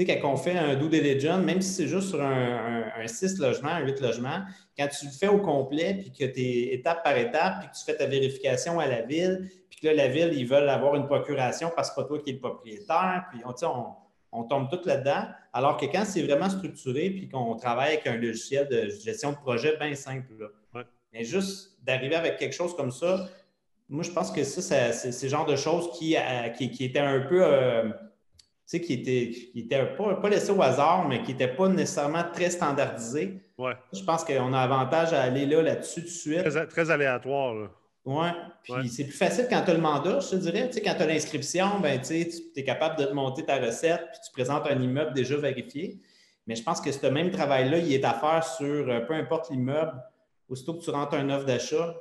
Tu 0.00 0.06
sais, 0.06 0.18
quand 0.18 0.32
on 0.32 0.36
fait 0.36 0.56
un 0.56 0.76
due 0.76 0.88
diligence, 0.88 1.44
même 1.44 1.60
si 1.60 1.74
c'est 1.74 1.86
juste 1.86 2.08
sur 2.08 2.22
un, 2.22 2.90
un, 2.96 3.06
6 3.06 3.38
logements, 3.38 3.68
un 3.68 3.84
8 3.84 4.00
logements, 4.00 4.40
quand 4.78 4.88
tu 4.88 5.04
le 5.04 5.10
fais 5.10 5.28
au 5.28 5.38
complet, 5.38 5.94
puis 6.00 6.10
que 6.10 6.24
tu 6.24 6.40
es 6.40 6.74
étape 6.74 7.04
par 7.04 7.16
étape, 7.18 7.60
puis 7.60 7.68
que 7.68 7.76
tu 7.76 7.84
fais 7.84 7.96
ta 7.96 8.06
vérification 8.06 8.80
à 8.80 8.86
la 8.86 9.02
ville, 9.02 9.50
puis 9.68 9.78
puis 9.80 9.88
là, 9.88 9.94
la 9.94 10.08
ville, 10.08 10.32
ils 10.34 10.46
veulent 10.46 10.68
avoir 10.68 10.94
une 10.94 11.06
procuration 11.06 11.70
parce 11.74 11.88
que 11.90 11.94
c'est 11.94 12.02
pas 12.02 12.08
toi 12.08 12.18
qui 12.18 12.30
es 12.30 12.32
le 12.34 12.38
propriétaire, 12.38 13.26
puis 13.30 13.40
on, 13.44 13.54
on, 13.66 13.86
on 14.32 14.44
tombe 14.44 14.68
tout 14.70 14.80
là-dedans. 14.84 15.24
Alors 15.52 15.76
que 15.76 15.86
quand 15.86 16.04
c'est 16.04 16.22
vraiment 16.22 16.48
structuré, 16.48 17.10
puis 17.10 17.28
qu'on 17.28 17.56
travaille 17.56 17.94
avec 17.94 18.06
un 18.06 18.16
logiciel 18.16 18.68
de 18.68 18.88
gestion 18.88 19.32
de 19.32 19.36
projet 19.36 19.76
bien 19.78 19.94
simple, 19.94 20.28
mais 21.12 21.24
juste 21.24 21.78
d'arriver 21.82 22.14
avec 22.14 22.36
quelque 22.36 22.54
chose 22.54 22.74
comme 22.76 22.90
ça, 22.90 23.26
moi, 23.88 24.04
je 24.04 24.10
pense 24.10 24.30
que 24.30 24.44
ça, 24.44 24.92
c'est 24.92 25.22
le 25.22 25.28
genre 25.28 25.46
de 25.46 25.56
choses 25.56 25.90
qui, 25.98 26.16
euh, 26.16 26.48
qui, 26.50 26.84
étaient 26.84 27.00
un 27.00 27.20
peu. 27.20 27.42
Euh, 27.42 27.90
sais, 28.70 28.80
qui 28.80 28.94
étaient, 28.94 29.30
qui 29.30 29.62
pas, 29.62 30.14
pas 30.14 30.28
laissées 30.28 30.52
au 30.52 30.62
hasard, 30.62 31.08
mais 31.08 31.22
qui 31.22 31.32
n'étaient 31.32 31.54
pas 31.54 31.68
nécessairement 31.68 32.24
très 32.32 32.50
standardisées. 32.50 33.40
Ouais. 33.58 33.74
Je 33.92 34.02
pense 34.02 34.24
qu'on 34.24 34.52
a 34.52 34.60
avantage 34.60 35.12
à 35.12 35.22
aller 35.22 35.46
là, 35.46 35.62
là-dessus 35.62 36.02
tout 36.02 36.06
de 36.06 36.12
suite. 36.12 36.44
Très, 36.44 36.66
très 36.66 36.90
aléatoire. 36.90 37.54
Là. 37.54 37.70
Oui. 38.04 38.28
Puis 38.62 38.88
c'est 38.88 39.04
plus 39.04 39.16
facile 39.16 39.46
quand 39.50 39.62
tu 39.62 39.70
as 39.70 39.74
le 39.74 39.80
mandat, 39.80 40.20
je 40.20 40.30
te 40.30 40.36
dirais. 40.36 40.68
Tu 40.68 40.74
sais, 40.74 40.82
quand 40.82 40.94
tu 40.94 41.02
as 41.02 41.06
l'inscription, 41.06 41.80
ben, 41.80 42.00
tu 42.00 42.14
es 42.14 42.64
capable 42.64 42.98
de 42.98 43.04
te 43.04 43.12
monter 43.12 43.44
ta 43.44 43.58
recette, 43.58 44.02
puis 44.12 44.20
tu 44.24 44.32
présentes 44.32 44.66
un 44.66 44.80
immeuble 44.80 45.12
déjà 45.14 45.36
vérifié. 45.36 46.00
Mais 46.46 46.56
je 46.56 46.62
pense 46.62 46.80
que 46.80 46.90
ce 46.90 47.06
même 47.06 47.30
travail-là, 47.30 47.78
il 47.78 47.92
est 47.92 48.04
à 48.04 48.14
faire 48.14 48.44
sur 48.44 48.88
euh, 48.88 49.00
peu 49.00 49.14
importe 49.14 49.50
l'immeuble. 49.50 50.02
Aussitôt 50.48 50.74
que 50.74 50.82
tu 50.82 50.90
rentres 50.90 51.14
un 51.14 51.28
offre 51.30 51.46
d'achat, 51.46 51.94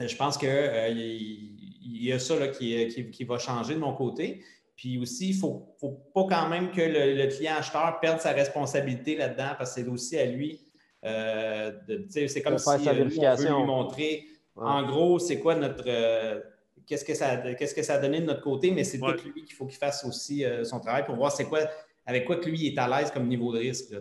euh, 0.00 0.08
je 0.08 0.16
pense 0.16 0.36
qu'il 0.36 0.48
euh, 0.50 0.88
y 0.90 2.12
a 2.12 2.18
ça 2.18 2.38
là, 2.38 2.48
qui, 2.48 3.10
qui, 3.10 3.24
va 3.24 3.38
changer 3.38 3.74
de 3.74 3.78
mon 3.78 3.94
côté. 3.94 4.42
Puis 4.82 4.98
aussi, 4.98 5.28
il 5.28 5.36
ne 5.36 5.40
faut, 5.40 6.10
pas 6.12 6.24
quand 6.28 6.48
même 6.48 6.72
que 6.72 6.80
le, 6.80 7.28
client 7.28 7.54
acheteur 7.56 8.00
perde 8.00 8.18
sa 8.18 8.32
responsabilité 8.32 9.16
là-dedans 9.16 9.52
parce 9.56 9.74
que 9.74 9.82
c'est 9.82 9.88
aussi 9.88 10.18
à 10.18 10.26
lui. 10.26 10.60
c'est 11.04 12.42
comme 12.42 12.58
si 12.58 12.68
on 12.68 12.76
veut 12.78 13.04
lui 13.04 13.64
montrer 13.64 14.26
en 14.56 14.82
gros, 14.84 15.18
c'est 15.18 15.38
quoi 15.38 15.54
notre. 15.54 15.84
Euh, 15.86 16.40
qu'est-ce, 16.86 17.04
que 17.04 17.14
ça, 17.14 17.36
qu'est-ce 17.54 17.74
que 17.74 17.82
ça 17.82 17.94
a 17.94 17.98
donné 17.98 18.20
de 18.20 18.26
notre 18.26 18.42
côté, 18.42 18.70
mais 18.70 18.84
c'est 18.84 18.98
tout 18.98 19.06
lui 19.34 19.44
qu'il 19.44 19.54
faut 19.54 19.66
qu'il 19.66 19.78
fasse 19.78 20.04
aussi 20.04 20.44
euh, 20.44 20.64
son 20.64 20.80
travail 20.80 21.04
pour 21.04 21.16
voir 21.16 21.32
c'est 21.32 21.44
quoi, 21.44 21.60
avec 22.06 22.24
quoi 22.24 22.36
que 22.36 22.48
lui 22.48 22.66
est 22.66 22.78
à 22.78 22.88
l'aise 22.88 23.10
comme 23.10 23.26
niveau 23.28 23.52
de 23.52 23.58
risque. 23.58 23.94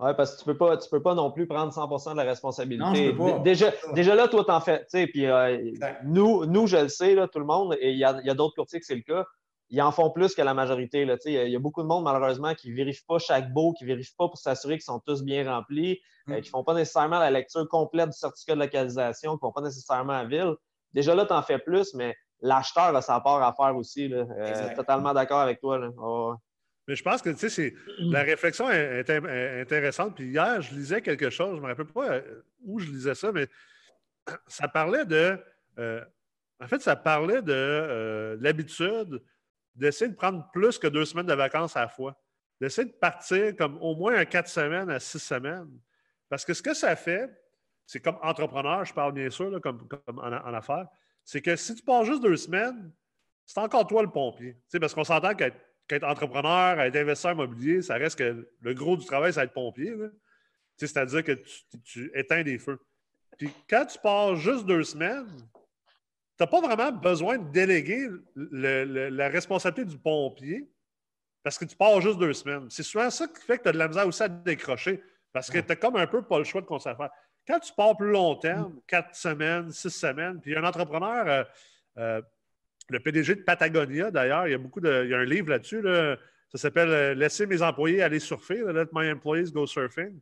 Oui, 0.00 0.10
parce 0.16 0.34
que 0.34 0.42
tu 0.42 0.48
ne 0.48 0.52
peux, 0.52 0.58
pas, 0.58 0.76
tu 0.78 0.88
peux 0.88 1.02
pas 1.02 1.14
non 1.14 1.30
plus 1.30 1.46
prendre 1.46 1.72
100% 1.72 2.12
de 2.12 2.16
la 2.16 2.24
responsabilité. 2.24 3.14
Déjà, 3.44 3.72
déjà 3.94 4.14
là, 4.14 4.26
toi, 4.26 4.44
t'en 4.44 4.60
fais. 4.60 4.84
Puis, 5.06 5.26
euh, 5.26 5.70
nous, 6.04 6.44
nous, 6.46 6.66
je 6.66 6.78
le 6.78 6.88
sais, 6.88 7.14
là, 7.14 7.28
tout 7.28 7.38
le 7.38 7.44
monde, 7.44 7.76
et 7.80 7.92
il 7.92 7.98
y 7.98 8.04
a, 8.04 8.20
y 8.24 8.30
a 8.30 8.34
d'autres 8.34 8.54
courtiers 8.54 8.80
que 8.80 8.86
c'est 8.86 8.96
le 8.96 9.02
cas 9.02 9.26
ils 9.72 9.80
en 9.80 9.90
font 9.90 10.10
plus 10.10 10.34
que 10.34 10.42
la 10.42 10.52
majorité. 10.52 11.06
Là. 11.06 11.16
Il 11.24 11.32
y 11.32 11.56
a 11.56 11.58
beaucoup 11.58 11.82
de 11.82 11.86
monde, 11.86 12.04
malheureusement, 12.04 12.54
qui 12.54 12.70
ne 12.70 12.76
vérifient 12.76 13.06
pas 13.08 13.18
chaque 13.18 13.50
beau, 13.54 13.72
qui 13.72 13.84
ne 13.84 13.88
vérifient 13.88 14.14
pas 14.18 14.28
pour 14.28 14.36
s'assurer 14.36 14.74
qu'ils 14.74 14.84
sont 14.84 15.00
tous 15.00 15.24
bien 15.24 15.50
remplis, 15.50 15.98
euh, 16.28 16.36
mm. 16.36 16.40
qui 16.42 16.48
ne 16.48 16.50
font 16.50 16.62
pas 16.62 16.74
nécessairement 16.74 17.18
la 17.18 17.30
lecture 17.30 17.66
complète 17.68 18.10
du 18.10 18.16
certificat 18.16 18.54
de 18.54 18.60
localisation, 18.60 19.30
qui 19.30 19.36
ne 19.36 19.48
font 19.48 19.52
pas 19.52 19.62
nécessairement 19.62 20.12
à 20.12 20.26
ville. 20.26 20.52
Déjà 20.92 21.14
là, 21.14 21.24
tu 21.24 21.32
en 21.32 21.42
fais 21.42 21.58
plus, 21.58 21.94
mais 21.94 22.14
l'acheteur 22.42 22.94
a 22.94 23.00
sa 23.00 23.18
part 23.20 23.42
à 23.42 23.54
faire 23.54 23.74
aussi. 23.74 24.08
Là. 24.08 24.26
Euh, 24.38 24.74
totalement 24.76 25.14
d'accord 25.14 25.40
avec 25.40 25.58
toi. 25.58 25.78
Là. 25.78 25.88
Mais 26.86 26.94
je 26.94 27.02
pense 27.02 27.22
que 27.22 27.30
tu 27.30 27.48
sais, 27.48 27.72
la 27.98 28.24
réflexion 28.24 28.68
est, 28.68 29.08
intéressante. 29.08 30.16
Puis 30.16 30.26
hier, 30.26 30.60
je 30.60 30.74
lisais 30.74 31.00
quelque 31.00 31.30
chose, 31.30 31.52
je 31.52 31.56
ne 31.56 31.62
me 31.62 31.68
rappelle 31.68 31.86
pas 31.86 32.10
euh, 32.10 32.42
où 32.62 32.78
je 32.78 32.90
lisais 32.90 33.14
ça, 33.14 33.32
mais 33.32 33.46
ça 34.46 34.68
parlait 34.68 35.06
de. 35.06 35.38
en 35.78 36.68
fait, 36.68 36.82
ça 36.82 36.94
parlait 36.94 37.40
de 37.40 38.36
l'habitude 38.38 39.22
d'essayer 39.74 40.10
de 40.10 40.16
prendre 40.16 40.48
plus 40.52 40.78
que 40.78 40.86
deux 40.86 41.04
semaines 41.04 41.26
de 41.26 41.34
vacances 41.34 41.76
à 41.76 41.82
la 41.82 41.88
fois. 41.88 42.16
D'essayer 42.60 42.86
de 42.88 42.94
partir 42.94 43.56
comme 43.56 43.78
au 43.80 43.94
moins 43.94 44.14
un 44.14 44.24
quatre 44.24 44.48
semaines 44.48 44.90
à 44.90 45.00
six 45.00 45.18
semaines. 45.18 45.70
Parce 46.28 46.44
que 46.44 46.54
ce 46.54 46.62
que 46.62 46.74
ça 46.74 46.94
fait, 46.96 47.30
c'est 47.86 48.00
comme 48.00 48.18
entrepreneur, 48.22 48.84
je 48.84 48.94
parle 48.94 49.12
bien 49.12 49.30
sûr, 49.30 49.60
comme, 49.60 49.86
en, 50.08 50.54
affaires, 50.54 50.86
c'est 51.24 51.42
que 51.42 51.56
si 51.56 51.74
tu 51.74 51.82
pars 51.82 52.04
juste 52.04 52.22
deux 52.22 52.36
semaines, 52.36 52.92
c'est 53.44 53.58
encore 53.58 53.86
toi 53.86 54.02
le 54.02 54.10
pompier. 54.10 54.56
parce 54.80 54.94
qu'on 54.94 55.04
s'entend 55.04 55.34
qu'être 55.34 56.04
entrepreneur, 56.04 56.80
être 56.80 56.96
investisseur 56.96 57.32
immobilier, 57.32 57.82
ça 57.82 57.94
reste 57.94 58.18
que 58.18 58.48
le 58.60 58.74
gros 58.74 58.96
du 58.96 59.04
travail, 59.04 59.32
c'est 59.32 59.42
être 59.42 59.52
pompier. 59.52 59.94
C'est-à-dire 60.76 61.22
que 61.22 61.32
tu, 61.84 62.10
éteins 62.14 62.42
des 62.42 62.58
feux. 62.58 62.78
Puis 63.38 63.50
quand 63.68 63.86
tu 63.86 63.98
pars 63.98 64.36
juste 64.36 64.64
deux 64.66 64.84
semaines, 64.84 65.26
tu 65.36 65.61
n'as 66.42 66.46
pas 66.46 66.60
vraiment 66.60 66.92
besoin 66.92 67.38
de 67.38 67.50
déléguer 67.50 68.08
la 68.36 69.28
responsabilité 69.28 69.90
du 69.90 69.98
pompier 69.98 70.68
parce 71.42 71.58
que 71.58 71.64
tu 71.64 71.76
pars 71.76 72.00
juste 72.00 72.18
deux 72.18 72.32
semaines. 72.32 72.66
C'est 72.70 72.82
souvent 72.82 73.10
ça 73.10 73.26
qui 73.26 73.42
fait 73.42 73.58
que 73.58 73.64
tu 73.64 73.68
as 73.68 73.72
de 73.72 73.78
la 73.78 73.88
misère 73.88 74.06
aussi 74.06 74.22
à 74.22 74.28
décrocher 74.28 75.02
parce 75.32 75.50
que 75.50 75.58
tu 75.58 75.68
n'as 75.68 75.76
comme 75.76 75.96
un 75.96 76.06
peu 76.06 76.22
pas 76.22 76.38
le 76.38 76.44
choix 76.44 76.60
de 76.60 76.66
qu'on 76.66 76.78
faire. 76.78 77.10
Quand 77.46 77.58
tu 77.58 77.72
pars 77.72 77.96
plus 77.96 78.10
long 78.10 78.36
terme, 78.36 78.80
quatre 78.86 79.14
semaines, 79.16 79.70
six 79.72 79.90
semaines, 79.90 80.40
puis 80.40 80.56
un 80.56 80.62
entrepreneur, 80.62 81.26
euh, 81.26 81.44
euh, 81.98 82.22
le 82.88 83.00
PDG 83.00 83.36
de 83.36 83.42
Patagonia 83.42 84.10
d'ailleurs, 84.10 84.46
il 84.46 84.52
y 84.52 84.54
a 84.54 84.58
beaucoup 84.58 84.80
de. 84.80 85.04
Il 85.04 85.10
y 85.10 85.14
a 85.14 85.18
un 85.18 85.24
livre 85.24 85.50
là-dessus, 85.50 85.82
ça 85.82 86.58
s'appelle 86.58 86.90
euh, 86.90 87.14
Laisser 87.14 87.46
mes 87.46 87.62
employés 87.62 88.02
aller 88.02 88.20
surfer, 88.20 88.62
Let 88.72 88.86
my 88.92 89.10
employees 89.10 89.50
go 89.50 89.66
surfing. 89.66 90.20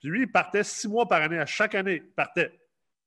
Puis 0.00 0.08
lui, 0.08 0.22
il 0.22 0.32
partait 0.32 0.64
six 0.64 0.88
mois 0.88 1.06
par 1.06 1.22
année. 1.22 1.38
À 1.38 1.46
chaque 1.46 1.74
année, 1.74 2.02
il 2.04 2.10
partait. 2.10 2.52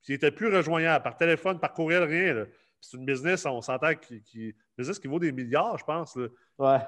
Puis 0.02 0.12
il 0.12 0.12
n'était 0.12 0.30
plus 0.30 0.54
rejoignable 0.54 1.02
par 1.02 1.16
téléphone, 1.16 1.58
par 1.58 1.72
courriel, 1.72 2.04
rien. 2.04 2.46
C'est 2.80 2.96
une 2.96 3.04
business, 3.04 3.44
on 3.44 3.60
s'entend, 3.60 3.94
qui, 3.94 4.54
business 4.76 4.98
qui 4.98 5.08
vaut 5.08 5.18
des 5.18 5.32
milliards, 5.32 5.78
je 5.78 5.84
pense. 5.84 6.16
Ouais, 6.58 6.78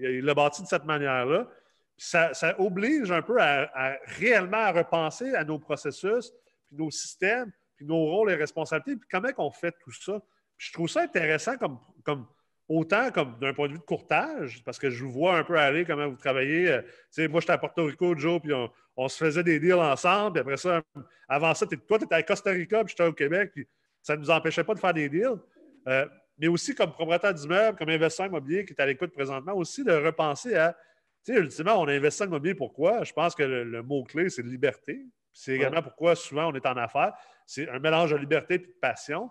Il 0.00 0.24
l'a 0.24 0.34
bâti 0.34 0.62
de 0.62 0.68
cette 0.68 0.84
manière-là. 0.84 1.48
Ça, 1.96 2.32
ça, 2.32 2.58
oblige 2.58 3.10
un 3.10 3.20
peu 3.20 3.40
à, 3.40 3.98
réellement 4.04 4.72
repenser 4.72 5.34
à 5.34 5.44
nos 5.44 5.58
processus, 5.58 6.32
puis 6.66 6.76
nos 6.76 6.90
systèmes, 6.90 7.52
puis 7.76 7.84
nos 7.84 7.98
rôles 7.98 8.30
et 8.30 8.36
responsabilités, 8.36 8.96
puis 8.96 9.08
comment 9.10 9.28
on 9.38 9.50
fait 9.50 9.74
tout 9.82 9.92
ça. 9.92 10.20
je 10.56 10.72
trouve 10.72 10.88
ça 10.88 11.02
intéressant 11.02 11.56
comme, 11.56 11.78
comme 12.04 12.26
autant 12.70 13.10
comme 13.10 13.36
d'un 13.40 13.52
point 13.52 13.66
de 13.66 13.72
vue 13.72 13.80
de 13.80 13.84
courtage, 13.84 14.62
parce 14.64 14.78
que 14.78 14.90
je 14.90 15.02
vous 15.02 15.10
vois 15.10 15.36
un 15.36 15.42
peu 15.42 15.58
aller 15.58 15.84
comment 15.84 16.08
vous 16.08 16.16
travaillez. 16.16 16.70
Euh, 16.70 17.28
moi, 17.28 17.40
j'étais 17.40 17.52
à 17.52 17.58
Porto 17.58 17.84
Rico, 17.84 18.16
Joe, 18.16 18.40
puis 18.40 18.52
on, 18.96 19.08
se 19.08 19.16
faisait 19.16 19.42
des 19.42 19.58
deals 19.58 19.74
ensemble. 19.74 20.34
Puis 20.34 20.40
après 20.40 20.56
ça, 20.56 20.80
avant 21.28 21.52
ça, 21.52 21.66
toi, 21.66 21.98
tu 21.98 22.04
étais 22.04 22.14
à 22.14 22.22
Costa 22.22 22.50
Rica, 22.50 22.84
puis 22.84 22.94
j'étais 22.96 23.08
au 23.08 23.12
Québec, 23.12 23.50
puis 23.52 23.66
ça 24.00 24.14
ne 24.14 24.20
nous 24.20 24.30
empêchait 24.30 24.62
pas 24.62 24.74
de 24.74 24.78
faire 24.78 24.94
des 24.94 25.08
deals. 25.08 25.40
Euh, 25.88 26.06
mais 26.38 26.46
aussi 26.46 26.74
comme 26.76 26.92
propriétaire 26.92 27.34
d'immeuble, 27.34 27.76
comme 27.76 27.88
investisseur 27.88 28.26
immobilier 28.26 28.64
qui 28.64 28.72
est 28.72 28.80
à 28.80 28.86
l'écoute 28.86 29.12
présentement, 29.12 29.54
aussi 29.54 29.82
de 29.82 29.92
repenser 29.92 30.54
à, 30.54 30.76
tu 31.24 31.34
sais, 31.34 31.40
ultimement, 31.40 31.74
on 31.80 31.88
investit 31.88 32.22
en 32.22 32.26
immobilier 32.26 32.54
pourquoi? 32.54 33.02
Je 33.02 33.12
pense 33.12 33.34
que 33.34 33.42
le, 33.42 33.82
mot-clé, 33.82 34.30
c'est 34.30 34.42
liberté. 34.42 35.06
C'est 35.32 35.54
également 35.54 35.82
pourquoi 35.82 36.14
souvent 36.14 36.52
on 36.52 36.54
est 36.54 36.66
en 36.66 36.76
affaires. 36.76 37.14
C'est 37.46 37.68
un 37.68 37.80
mélange 37.80 38.12
de 38.12 38.16
liberté 38.16 38.54
et 38.54 38.58
de 38.58 38.74
passion. 38.80 39.28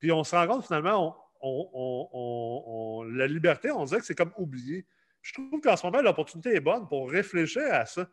Puis 0.00 0.10
on 0.10 0.24
se 0.24 0.34
rend 0.34 0.46
compte 0.48 0.66
finalement, 0.66 1.08
on, 1.08 1.14
la 1.42 3.26
liberté, 3.26 3.70
on 3.70 3.84
dirait 3.84 4.00
que 4.00 4.06
c'est 4.06 4.14
comme 4.14 4.32
oublié. 4.36 4.86
Je 5.22 5.34
trouve 5.34 5.60
qu'en 5.60 5.76
ce 5.76 5.86
moment, 5.86 6.02
l'opportunité 6.02 6.54
est 6.54 6.60
bonne 6.60 6.88
pour 6.88 7.10
réfléchir 7.10 7.62
à 7.72 7.86
ça. 7.86 8.08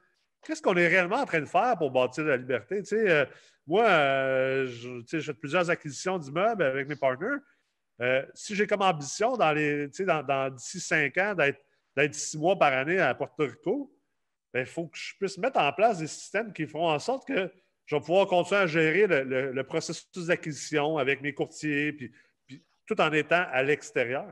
Qu'est-ce 0.45 0.61
qu'on 0.61 0.75
est 0.75 0.87
réellement 0.87 1.17
en 1.17 1.25
train 1.25 1.41
de 1.41 1.45
faire 1.45 1.77
pour 1.77 1.91
bâtir 1.91 2.23
la 2.25 2.37
liberté? 2.37 2.83
Tu 2.83 2.95
euh, 2.95 3.25
moi, 3.65 3.85
euh, 3.85 4.67
j'ai 5.05 5.21
fait 5.21 5.33
plusieurs 5.33 5.69
acquisitions 5.69 6.17
d'immeubles 6.17 6.63
avec 6.63 6.87
mes 6.87 6.95
partners. 6.95 7.37
Euh, 8.01 8.25
si 8.33 8.55
j'ai 8.55 8.67
comme 8.67 8.81
ambition 8.81 9.35
dans 9.35 9.51
les, 9.51 9.87
dans, 9.87 10.23
dans 10.23 10.53
d'ici 10.53 10.79
cinq 10.79 11.17
ans 11.17 11.35
d'être 11.35 12.13
six 12.13 12.37
mois 12.37 12.57
par 12.57 12.71
année 12.71 12.99
à 12.99 13.13
Porto 13.15 13.43
Rico, 13.43 13.91
il 14.53 14.59
ben, 14.59 14.65
faut 14.65 14.87
que 14.87 14.97
je 14.97 15.15
puisse 15.19 15.37
mettre 15.37 15.59
en 15.59 15.73
place 15.73 15.97
des 15.97 16.07
systèmes 16.07 16.53
qui 16.53 16.65
feront 16.67 16.89
en 16.89 16.99
sorte 16.99 17.27
que 17.27 17.51
je 17.85 17.95
vais 17.95 18.01
pouvoir 18.01 18.27
continuer 18.27 18.61
à 18.61 18.67
gérer 18.67 19.07
le, 19.07 19.63
processus 19.63 20.27
d'acquisition 20.27 20.97
avec 20.97 21.21
mes 21.21 21.33
courtiers, 21.33 21.97
tout 22.87 22.99
en 23.01 23.11
étant 23.11 23.43
à 23.51 23.63
l'extérieur. 23.63 24.25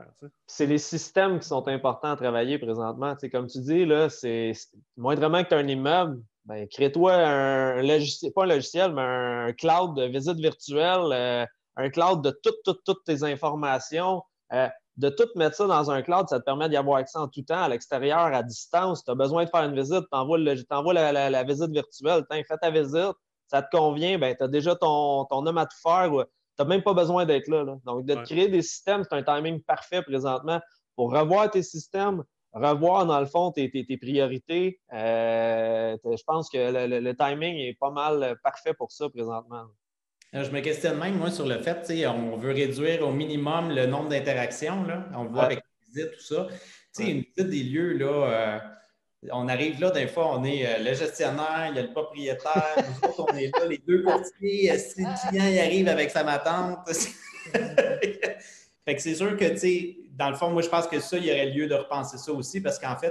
C'est 0.46 0.66
les 0.66 0.78
systèmes 0.78 1.38
qui 1.38 1.46
sont 1.46 1.68
importants 1.68 2.12
à 2.12 2.16
travailler 2.16 2.58
présentement. 2.58 3.14
comme 3.30 3.46
tu 3.46 3.60
dis, 3.60 3.84
là, 3.84 4.08
c'est 4.08 4.52
moindrement 4.96 5.44
que 5.44 5.48
tu 5.50 5.54
as 5.54 5.58
un 5.58 5.68
immeuble, 5.68 6.22
ben, 6.46 6.66
crée-toi 6.68 7.12
un 7.12 7.82
logiciel, 7.82 8.32
pas 8.32 8.44
un 8.44 8.46
logiciel, 8.46 8.92
mais 8.94 9.02
un 9.02 9.52
cloud 9.52 9.96
de 9.96 10.04
visite 10.04 10.38
virtuelle, 10.38 11.12
euh, 11.12 11.44
un 11.76 11.90
cloud 11.90 12.22
de 12.22 12.30
toutes, 12.30 12.62
toutes, 12.64 12.82
toutes 12.84 13.04
tes 13.04 13.22
informations. 13.24 14.22
Euh, 14.52 14.68
de 14.96 15.10
tout 15.10 15.28
mettre 15.34 15.56
ça 15.56 15.66
dans 15.66 15.90
un 15.90 16.00
cloud, 16.00 16.26
ça 16.28 16.38
te 16.38 16.44
permet 16.44 16.68
d'y 16.68 16.76
avoir 16.76 16.96
accès 16.96 17.18
en 17.18 17.28
tout 17.28 17.42
temps, 17.42 17.62
à 17.62 17.68
l'extérieur, 17.68 18.18
à 18.18 18.42
distance. 18.42 19.04
Tu 19.04 19.10
as 19.10 19.14
besoin 19.14 19.44
de 19.44 19.50
faire 19.50 19.64
une 19.64 19.74
visite, 19.74 20.04
tu 20.10 20.16
envoies, 20.16 20.38
la, 20.38 21.44
visite 21.44 21.70
virtuelle, 21.70 22.24
fais 22.30 22.56
ta 22.56 22.70
visite, 22.70 23.12
ça 23.48 23.60
te 23.62 23.76
convient, 23.76 24.18
ben, 24.18 24.34
tu 24.34 24.42
as 24.42 24.48
déjà 24.48 24.74
ton, 24.74 25.26
ton, 25.26 25.44
homme 25.44 25.58
à 25.58 25.66
tout 25.66 25.76
faire. 25.82 26.10
N'as 26.58 26.64
même 26.64 26.82
pas 26.82 26.94
besoin 26.94 27.24
d'être 27.24 27.48
là, 27.48 27.64
Donc, 27.84 28.04
de 28.04 28.14
créer 28.14 28.48
des 28.48 28.62
systèmes, 28.62 29.02
c'est 29.08 29.16
un 29.16 29.22
timing 29.22 29.60
parfait 29.62 30.02
présentement 30.02 30.60
pour 30.94 31.12
revoir 31.12 31.50
tes 31.50 31.62
systèmes, 31.62 32.24
revoir 32.52 33.06
dans 33.06 33.20
le 33.20 33.26
fond 33.26 33.52
tes, 33.52 33.68
priorités. 34.00 34.80
Euh, 34.92 35.96
je 36.04 36.22
pense 36.24 36.48
que 36.48 36.58
le, 36.86 37.14
timing 37.14 37.56
est 37.56 37.78
pas 37.78 37.90
mal 37.90 38.36
parfait 38.42 38.74
pour 38.74 38.92
ça 38.92 39.08
présentement. 39.08 39.66
Euh, 40.34 40.44
je 40.44 40.50
me 40.50 40.60
questionne 40.60 40.98
même, 40.98 41.16
moi, 41.16 41.30
sur 41.30 41.46
le 41.46 41.58
fait, 41.58 42.06
on 42.06 42.36
veut 42.36 42.52
réduire 42.52 43.06
au 43.06 43.12
minimum 43.12 43.70
le 43.70 43.86
nombre 43.86 44.08
d'interactions. 44.08 44.84
On 45.14 45.24
le 45.24 45.30
voit 45.30 45.44
avec 45.44 45.60
les 45.60 46.02
visites, 46.02 46.16
tout 46.16 46.24
ça. 46.24 46.48
Une 46.98 47.20
visite 47.20 47.50
des 47.50 47.62
lieux, 47.62 47.92
là, 47.92 48.06
euh, 48.06 48.58
on 49.30 49.48
arrive 49.48 49.80
là, 49.80 49.90
des 49.90 50.06
fois, 50.06 50.36
on 50.36 50.44
est 50.44 50.78
le 50.78 50.94
gestionnaire, 50.94 51.68
il 51.70 51.76
y 51.76 51.78
a 51.78 51.82
le 51.82 51.90
propriétaire, 51.90 52.76
nous 52.76 53.08
autres, 53.08 53.26
on 53.32 53.36
est 53.36 53.50
là, 53.58 53.66
les 53.66 53.78
deux 53.78 54.02
courtiers, 54.02 54.78
si 54.78 55.02
le 55.02 55.28
client 55.28 55.64
arrive 55.64 55.88
avec 55.88 56.10
sa 56.10 56.22
matante. 56.22 56.88
fait 57.52 58.94
que 58.94 59.02
c'est 59.02 59.14
sûr 59.14 59.36
que, 59.36 59.44
tu 59.50 59.58
sais, 59.58 59.96
dans 60.16 60.30
le 60.30 60.36
fond, 60.36 60.50
moi, 60.50 60.62
je 60.62 60.68
pense 60.68 60.86
que 60.86 60.98
ça, 60.98 61.18
il 61.18 61.26
y 61.26 61.30
aurait 61.30 61.46
lieu 61.46 61.66
de 61.66 61.74
repenser 61.74 62.18
ça 62.18 62.32
aussi 62.32 62.60
parce 62.60 62.78
qu'en 62.78 62.96
fait, 62.96 63.10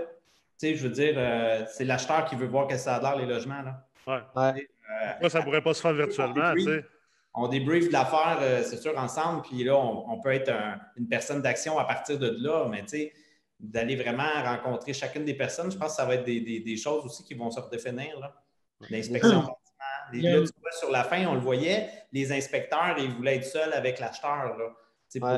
tu 0.59 0.67
sais, 0.67 0.75
je 0.75 0.87
veux 0.87 0.93
dire, 0.93 1.13
euh, 1.17 1.65
c'est 1.67 1.85
l'acheteur 1.85 2.25
qui 2.25 2.35
veut 2.35 2.47
voir 2.47 2.67
que 2.67 2.77
ça 2.77 2.95
a 2.95 3.01
l'air, 3.01 3.15
les 3.17 3.25
logements. 3.25 3.61
Là. 3.61 3.85
Ouais. 4.07 4.67
Euh, 5.21 5.29
ça 5.29 5.39
ne 5.39 5.43
pourrait 5.43 5.61
pas 5.61 5.73
se 5.73 5.81
faire 5.81 5.93
virtuellement, 5.93 6.53
tu 6.53 6.63
sais. 6.63 6.85
On 7.37 7.49
débrief 7.49 7.89
de 7.89 7.93
l'affaire, 7.93 8.37
euh, 8.39 8.63
c'est 8.63 8.77
sûr, 8.77 8.97
ensemble, 8.97 9.41
puis 9.41 9.65
là, 9.65 9.75
on, 9.75 10.21
peut 10.21 10.31
être 10.31 10.51
une 10.95 11.07
personne 11.07 11.41
d'action 11.41 11.77
à 11.77 11.83
partir 11.83 12.17
de 12.17 12.33
là, 12.39 12.65
mais 12.69 12.81
tu 12.83 12.89
sais, 12.89 13.13
d'aller 13.59 13.95
vraiment 13.95 14.43
rencontrer 14.43 14.93
chacune 14.93 15.25
des 15.25 15.33
personnes, 15.33 15.71
je 15.71 15.77
pense 15.77 15.91
que 15.91 15.95
ça 15.95 16.05
va 16.05 16.15
être 16.15 16.25
des, 16.25 16.77
choses 16.77 17.05
aussi 17.05 17.23
qui 17.23 17.33
vont 17.33 17.49
se 17.49 17.59
redéfinir. 17.59 18.19
L'inspection 18.89 19.47
Là, 20.13 20.41
tu 20.41 20.51
vois, 20.61 20.71
sur 20.71 20.91
la 20.91 21.03
fin, 21.03 21.25
on 21.25 21.33
le 21.33 21.39
voyait, 21.39 21.89
les 22.11 22.31
inspecteurs, 22.31 22.95
ils 22.97 23.11
voulaient 23.11 23.37
être 23.37 23.45
seuls 23.45 23.73
avec 23.73 23.99
l'acheteur 23.99 24.55
pour 25.19 25.29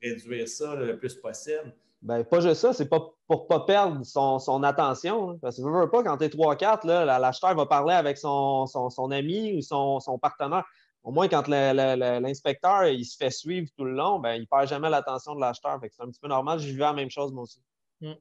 réduire 0.00 0.48
ça 0.48 0.74
le 0.74 0.96
plus 0.96 1.14
possible. 1.16 1.74
Ben, 2.02 2.24
pas 2.24 2.40
juste 2.40 2.60
ça, 2.60 2.72
c'est 2.72 2.88
pas 2.88 3.00
pour 3.28 3.44
ne 3.44 3.48
pas 3.48 3.60
perdre 3.60 4.04
son, 4.04 4.62
attention. 4.64 5.30
Hein. 5.30 5.38
Parce 5.40 5.56
que 5.56 5.62
ne 5.62 5.70
veux 5.70 5.88
pas, 5.88 6.02
quand 6.02 6.16
tu 6.18 6.24
es 6.24 6.28
3-4, 6.28 6.86
l'acheteur 7.04 7.54
va 7.54 7.66
parler 7.66 7.94
avec 7.94 8.18
son, 8.18 8.66
ami 9.12 9.56
ou 9.56 9.62
son, 9.62 10.18
partenaire. 10.20 10.64
Au 11.02 11.10
moins, 11.10 11.28
quand 11.28 11.48
l'inspecteur 11.48 12.86
il 12.86 13.04
se 13.04 13.16
fait 13.16 13.30
suivre 13.30 13.68
tout 13.76 13.84
le 13.84 13.92
long, 13.92 14.20
ben, 14.20 14.34
il 14.34 14.42
ne 14.42 14.46
perd 14.46 14.68
jamais 14.68 14.88
l'attention 14.88 15.34
de 15.34 15.40
l'acheteur. 15.40 15.80
C'est 15.82 16.02
un 16.02 16.08
petit 16.08 16.20
peu 16.20 16.28
normal. 16.28 16.60
Je 16.60 16.66
vivais 16.66 16.84
la 16.84 16.92
même 16.92 17.10
chose, 17.10 17.32
moi 17.32 17.42
aussi. 17.42 17.60
Mm. 18.00 18.12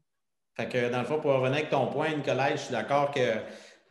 Fait 0.55 0.67
que, 0.67 0.91
dans 0.91 0.99
le 0.99 1.05
fond, 1.05 1.19
pour 1.19 1.31
revenir 1.31 1.57
avec 1.57 1.69
ton 1.69 1.87
point, 1.87 2.13
Nicolas, 2.13 2.51
je 2.51 2.61
suis 2.61 2.71
d'accord 2.71 3.11
que 3.11 3.39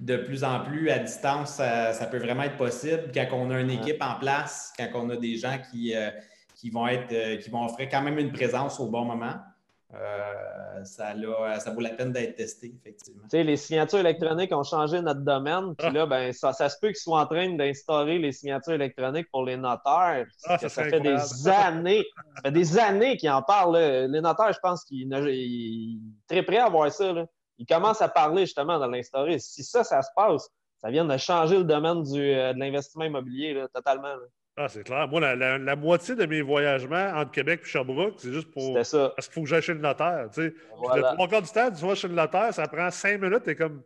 de 0.01 0.16
plus 0.16 0.45
en 0.45 0.61
plus 0.61 0.91
à 0.91 0.99
distance, 0.99 1.51
ça, 1.53 2.09
peut 2.11 2.18
vraiment 2.18 2.43
être 2.43 2.57
possible. 2.57 3.12
Quand 3.14 3.28
on 3.32 3.51
a 3.51 3.61
une 3.61 3.70
équipe 3.70 4.03
en 4.03 4.18
place, 4.18 4.72
quand 4.76 4.88
on 4.95 5.11
a 5.11 5.16
des 5.16 5.36
gens 5.36 5.59
qui, 5.70 5.95
euh, 5.95 6.11
qui 6.57 6.70
vont 6.70 6.86
être 6.88 7.12
euh, 7.12 7.36
qui 7.36 7.51
vont 7.51 7.64
offrir 7.64 7.88
quand 7.88 8.03
même 8.03 8.18
une 8.18 8.32
présence 8.32 8.80
au 8.80 8.88
bon 8.88 9.05
moment. 9.05 9.34
Euh, 9.93 10.84
ça, 10.84 11.14
ça, 11.59 11.70
vaut 11.72 11.80
la 11.80 11.91
peine 11.91 12.12
d'être 12.12 12.36
testé, 12.36 12.72
effectivement. 12.76 13.22
Tu 13.24 13.30
sais, 13.30 13.43
les 13.43 13.57
signatures 13.57 13.99
électroniques 13.99 14.53
ont 14.53 14.62
changé 14.62 15.01
notre 15.03 15.20
domaine. 15.20 15.74
Puis 15.76 15.88
ah. 15.88 15.93
là, 15.93 16.07
ben, 16.07 16.32
ça, 16.32 16.53
ça, 16.53 16.68
se 16.68 16.76
peut 16.80 16.88
qu'ils 16.88 16.97
soient 16.97 17.20
en 17.20 17.26
train 17.26 17.51
d'instaurer 17.55 18.18
les 18.18 18.30
signatures 18.30 18.74
électroniques 18.74 19.28
pour 19.32 19.45
les 19.45 19.57
notaires. 19.57 20.26
Ah, 20.45 20.59
ça, 20.59 20.68
fait 20.68 21.01
des 21.01 21.49
années. 21.49 22.05
Ça 22.36 22.43
fait 22.45 22.53
des 22.53 22.78
années 22.78 23.16
qu'ils 23.16 23.30
en 23.30 23.43
parlent. 23.43 23.76
Les 23.76 24.20
notaires, 24.20 24.53
je 24.53 24.61
pense 24.61 24.84
qu'ils 24.84 25.11
sont 25.11 26.05
très 26.28 26.43
prêts 26.45 26.59
à 26.59 26.68
voir 26.68 26.93
ça. 26.93 27.12
Ils 27.59 27.66
commencent 27.66 28.03
à 28.03 28.09
parler 28.09 28.47
justement 28.47 28.78
de 28.78 28.86
l'instaurer. 28.86 29.38
Si 29.38 29.64
ça, 29.64 29.82
ça 29.82 30.03
se 30.03 30.09
passe, 30.14 30.49
ça 30.80 30.91
vient 30.91 31.05
de 31.05 31.16
changer 31.16 31.59
le 31.59 31.64
domaine 31.64 32.03
du, 32.03 32.20
euh, 32.20 32.55
de 32.55 32.59
l'investissement 32.59 33.05
immobilier 33.05 33.64
totalement. 33.74 34.14
Ah, 34.62 34.68
c'est 34.68 34.84
clair. 34.84 35.08
Moi, 35.08 35.20
la, 35.20 35.76
moitié 35.76 36.14
de 36.14 36.26
mes 36.26 36.42
voyagements 36.42 37.12
entre 37.16 37.30
Québec 37.30 37.62
et 37.64 37.66
Sherbrooke, 37.66 38.16
c'est 38.18 38.30
juste 38.30 38.50
pour. 38.50 38.84
Ça. 38.84 39.11
Parce 39.16 39.26
qu'il 39.26 39.34
faut 39.34 39.40
que 39.40 39.48
j'aille 39.48 39.62
chez 39.62 39.72
le 39.72 39.80
notaire. 39.80 40.28
Tu 40.34 40.42
sais. 40.42 40.54
Le 40.94 41.14
trois 41.14 41.28
quarts 41.28 41.40
du 41.40 41.48
temps, 41.48 41.70
tu 41.70 41.86
vas 41.86 41.94
chez 41.94 42.08
le 42.08 42.14
notaire, 42.14 42.52
ça 42.52 42.68
prend 42.68 42.90
cinq 42.90 43.22
minutes 43.22 43.48
et 43.48 43.56
comme. 43.56 43.82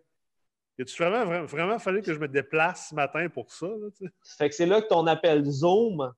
Et 0.77 0.85
tu 0.85 1.01
vraiment, 1.01 1.45
vraiment 1.45 1.79
fallu 1.79 2.03
que 2.03 2.13
je 2.13 2.19
me 2.19 2.27
déplace 2.27 2.89
ce 2.91 2.95
matin 2.97 3.29
pour 3.29 3.53
ça? 3.53 3.69
Là, 3.69 4.09
fait 4.37 4.49
que 4.49 4.55
c'est 4.57 4.67
là 4.67 4.83
que 4.83 4.89
ton 4.89 5.07
appel 5.07 5.45
Zoom, 5.45 6.13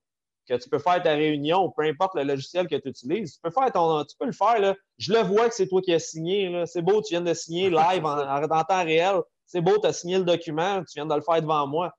que 0.48 0.54
tu 0.54 0.70
peux 0.70 0.78
faire 0.78 1.02
ta 1.02 1.11
réunion, 1.11 1.70
peu 1.76 1.82
importe 1.82 2.14
le 2.14 2.22
logiciel 2.22 2.66
que 2.66 2.76
tu 2.76 2.88
utilises, 2.88 3.34
tu 3.34 3.40
peux, 3.42 3.50
faire 3.50 3.70
ton, 3.70 4.02
tu 4.07 4.16
peux 4.18 4.24
le 4.24 4.32
faire. 4.32 4.59
Là. 4.59 4.74
Je 4.96 5.12
le 5.12 5.18
vois 5.18 5.50
que 5.50 5.54
c'est 5.54 5.68
toi 5.68 5.82
qui 5.82 5.92
as 5.92 5.98
signé. 5.98 6.64
C'est 6.64 6.80
beau, 6.80 7.02
tu 7.02 7.12
viens 7.12 7.20
de 7.20 7.34
signer 7.34 7.68
live 7.68 8.07
en, 8.07 8.18
en, 8.18 8.64
temps 8.64 8.84
réel. 8.84 9.20
C'est 9.44 9.61
beau, 9.61 9.76
tu 9.78 9.86
as 9.86 9.92
signé 9.92 10.16
le 10.16 10.24
document, 10.24 10.82
tu 10.84 10.94
viens 10.94 11.04
de 11.04 11.14
le 11.14 11.20
faire 11.20 11.42
devant 11.42 11.66
moi. 11.66 11.92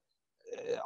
Euh, 0.54 0.76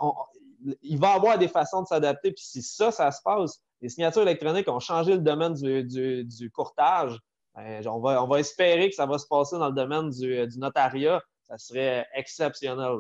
il 0.82 0.98
va 0.98 1.12
y 1.12 1.16
avoir 1.16 1.38
des 1.38 1.48
façons 1.48 1.82
de 1.82 1.86
s'adapter. 1.86 2.32
Puis 2.32 2.44
si 2.44 2.62
ça, 2.62 2.90
ça 2.90 3.10
se 3.10 3.20
passe, 3.22 3.60
les 3.80 3.88
signatures 3.88 4.22
électroniques 4.22 4.68
ont 4.68 4.80
changé 4.80 5.12
le 5.12 5.20
domaine 5.20 5.54
du, 5.54 6.50
courtage. 6.54 7.18
Ben, 7.54 7.86
on, 7.86 8.00
va, 8.00 8.22
on, 8.22 8.28
va, 8.28 8.40
espérer 8.40 8.88
que 8.88 8.94
ça 8.94 9.06
va 9.06 9.18
se 9.18 9.26
passer 9.26 9.58
dans 9.58 9.68
le 9.68 9.74
domaine 9.74 10.10
du, 10.10 10.58
notariat. 10.58 11.22
Ça 11.42 11.58
serait 11.58 12.06
exceptionnel. 12.14 12.98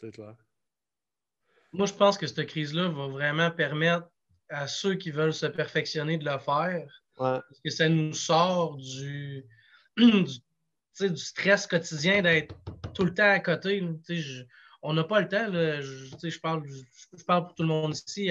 C'est 0.00 0.10
clair. 0.10 0.34
Moi, 1.72 1.86
je 1.86 1.94
pense 1.94 2.18
que 2.18 2.26
cette 2.26 2.46
crise-là 2.46 2.88
va 2.88 3.08
vraiment 3.08 3.50
permettre 3.50 4.06
à 4.48 4.66
ceux 4.66 4.94
qui 4.94 5.10
veulent 5.10 5.32
se 5.32 5.46
perfectionner 5.46 6.18
de 6.18 6.24
le 6.24 6.38
faire. 6.38 6.86
Parce 7.16 7.60
que 7.64 7.70
ça 7.70 7.88
nous 7.88 8.12
sort 8.12 8.76
du, 8.76 9.46
du, 9.96 11.16
stress 11.16 11.66
quotidien 11.66 12.22
d'être 12.22 12.54
tout 12.92 13.04
le 13.04 13.14
temps 13.14 13.30
à 13.30 13.40
côté 13.40 13.82
on 14.84 14.92
n'a 14.92 15.02
pas 15.02 15.20
le 15.20 15.28
temps. 15.28 15.46
je, 15.50 16.38
parle, 16.40 16.62
pour 16.62 17.54
tout 17.54 17.62
le 17.62 17.68
monde 17.68 17.96
ici. 17.96 18.30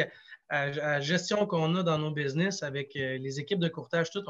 À, 0.49 0.69
la 0.69 1.01
gestion 1.01 1.47
qu'on 1.47 1.75
a 1.75 1.83
dans 1.83 1.97
nos 1.97 2.11
business 2.11 2.61
avec 2.61 2.95
euh, 2.95 3.17
les 3.17 3.39
équipes 3.39 3.59
de 3.59 3.69
courtage, 3.69 4.11
tout. 4.11 4.23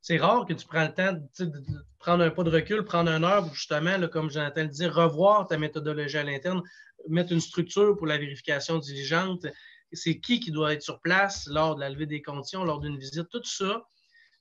c'est 0.00 0.18
rare 0.18 0.46
que 0.46 0.52
tu 0.52 0.66
prends 0.66 0.82
le 0.82 0.92
temps 0.92 1.12
de, 1.12 1.52
prendre 2.00 2.24
un 2.24 2.30
pas 2.30 2.42
de 2.42 2.50
recul, 2.50 2.84
prendre 2.84 3.10
une 3.12 3.22
heure 3.22 3.48
justement, 3.54 3.96
comme 4.08 4.30
Jonathan 4.30 4.62
le 4.62 4.68
dit, 4.68 4.86
revoir 4.86 5.46
ta 5.46 5.58
méthodologie 5.58 6.18
à 6.18 6.24
l'interne, 6.24 6.60
mettre 7.08 7.32
une 7.32 7.40
structure 7.40 7.96
pour 7.96 8.08
la 8.08 8.18
vérification 8.18 8.78
diligente. 8.78 9.46
C'est 9.92 10.18
qui 10.18 10.40
qui 10.40 10.50
doit 10.50 10.72
être 10.72 10.82
sur 10.82 11.00
place 11.00 11.46
lors 11.46 11.76
de 11.76 11.80
la 11.80 11.88
levée 11.88 12.06
des 12.06 12.20
conditions, 12.20 12.64
lors 12.64 12.80
d'une 12.80 12.98
visite. 12.98 13.28
Tout 13.30 13.44
ça, 13.44 13.84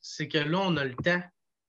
c'est 0.02 0.28
que 0.28 0.40
là, 0.40 0.60
on 0.62 0.78
a 0.78 0.84
le 0.84 0.96
temps 0.96 1.22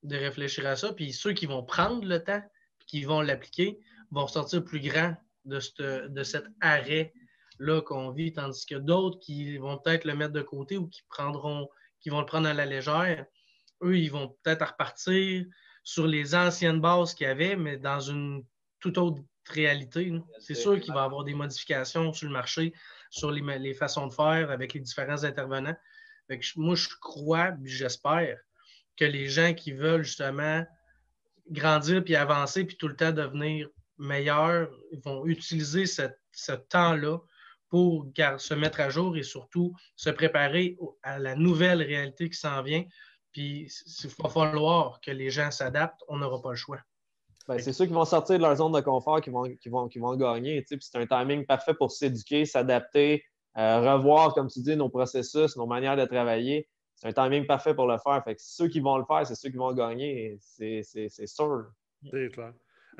de 0.04 0.16
réfléchir 0.16 0.66
à 0.66 0.76
ça. 0.76 0.94
Puis 0.94 1.12
ceux 1.12 1.34
qui 1.34 1.44
vont 1.44 1.62
prendre 1.62 2.06
le 2.06 2.24
temps, 2.24 2.42
qui 2.86 3.04
vont 3.04 3.20
l'appliquer, 3.20 3.78
vont 4.10 4.26
sortir 4.26 4.64
plus 4.64 4.80
grands 4.80 5.14
de, 5.50 6.08
de 6.08 6.22
cet 6.22 6.44
arrêt-là 6.60 7.82
qu'on 7.82 8.10
vit, 8.10 8.32
tandis 8.32 8.64
que 8.64 8.76
d'autres 8.76 9.18
qui 9.18 9.58
vont 9.58 9.78
peut-être 9.78 10.04
le 10.04 10.14
mettre 10.14 10.32
de 10.32 10.42
côté 10.42 10.78
ou 10.78 10.88
qui 10.88 11.02
prendront, 11.08 11.68
qui 12.00 12.08
vont 12.08 12.20
le 12.20 12.26
prendre 12.26 12.48
à 12.48 12.54
la 12.54 12.64
légère, 12.64 13.26
eux, 13.82 13.98
ils 13.98 14.10
vont 14.10 14.36
peut-être 14.42 14.66
repartir 14.66 15.44
sur 15.82 16.06
les 16.06 16.34
anciennes 16.34 16.80
bases 16.80 17.14
qu'il 17.14 17.26
y 17.26 17.30
avait, 17.30 17.56
mais 17.56 17.76
dans 17.76 18.00
une 18.00 18.44
toute 18.78 18.98
autre 18.98 19.22
réalité. 19.48 20.12
C'est 20.38 20.54
sûr 20.54 20.80
qu'il 20.80 20.94
va 20.94 21.02
y 21.02 21.04
avoir 21.04 21.24
des 21.24 21.34
modifications 21.34 22.12
sur 22.12 22.26
le 22.26 22.32
marché, 22.32 22.72
sur 23.10 23.30
les, 23.30 23.58
les 23.58 23.74
façons 23.74 24.06
de 24.06 24.12
faire 24.12 24.50
avec 24.50 24.74
les 24.74 24.80
différents 24.80 25.24
intervenants. 25.24 25.76
moi, 26.56 26.74
je 26.74 26.88
crois, 27.00 27.52
j'espère, 27.64 28.38
que 28.96 29.04
les 29.04 29.28
gens 29.28 29.54
qui 29.54 29.72
veulent 29.72 30.02
justement 30.02 30.64
grandir 31.50 32.04
puis 32.04 32.14
avancer 32.14 32.64
puis 32.64 32.76
tout 32.76 32.88
le 32.88 32.96
temps 32.96 33.12
devenir 33.12 33.68
meilleurs 34.00 34.68
vont 35.04 35.26
utiliser 35.26 35.84
ce 35.86 36.52
temps-là 36.52 37.18
pour 37.68 38.10
se 38.38 38.54
mettre 38.54 38.80
à 38.80 38.90
jour 38.90 39.16
et 39.16 39.22
surtout 39.22 39.72
se 39.94 40.10
préparer 40.10 40.76
à 41.02 41.18
la 41.18 41.36
nouvelle 41.36 41.82
réalité 41.82 42.28
qui 42.28 42.36
s'en 42.36 42.62
vient. 42.62 42.84
Puis 43.32 43.70
il 44.02 44.10
va 44.18 44.28
falloir 44.28 45.00
que 45.00 45.12
les 45.12 45.30
gens 45.30 45.52
s'adaptent, 45.52 46.02
on 46.08 46.18
n'aura 46.18 46.42
pas 46.42 46.50
le 46.50 46.56
choix. 46.56 46.80
Ben, 47.46 47.58
c'est 47.58 47.72
ceux 47.72 47.86
qui 47.86 47.92
vont 47.92 48.04
sortir 48.04 48.38
de 48.38 48.42
leur 48.42 48.56
zone 48.56 48.72
de 48.72 48.80
confort 48.80 49.20
qui 49.20 49.30
vont, 49.30 49.44
qui 49.44 49.68
vont, 49.68 49.88
qui 49.88 49.98
vont 49.98 50.16
gagner. 50.16 50.64
C'est 50.68 50.96
un 50.96 51.06
timing 51.06 51.46
parfait 51.46 51.74
pour 51.74 51.90
s'éduquer, 51.90 52.44
s'adapter, 52.44 53.24
euh, 53.56 53.80
revoir, 53.80 54.34
comme 54.34 54.48
tu 54.48 54.60
dis, 54.60 54.76
nos 54.76 54.88
processus, 54.88 55.56
nos 55.56 55.66
manières 55.66 55.96
de 55.96 56.04
travailler. 56.04 56.68
C'est 56.96 57.08
un 57.08 57.12
timing 57.12 57.46
parfait 57.46 57.74
pour 57.74 57.86
le 57.86 57.98
faire. 57.98 58.22
Fait 58.24 58.34
que 58.34 58.40
ceux 58.42 58.68
qui 58.68 58.80
vont 58.80 58.98
le 58.98 59.04
faire, 59.04 59.26
c'est 59.26 59.34
ceux 59.34 59.50
qui 59.50 59.56
vont 59.56 59.72
gagner. 59.72 60.38
C'est 60.40 60.82
sûr. 60.82 61.66
C'est 62.10 62.28
clair. 62.32 62.52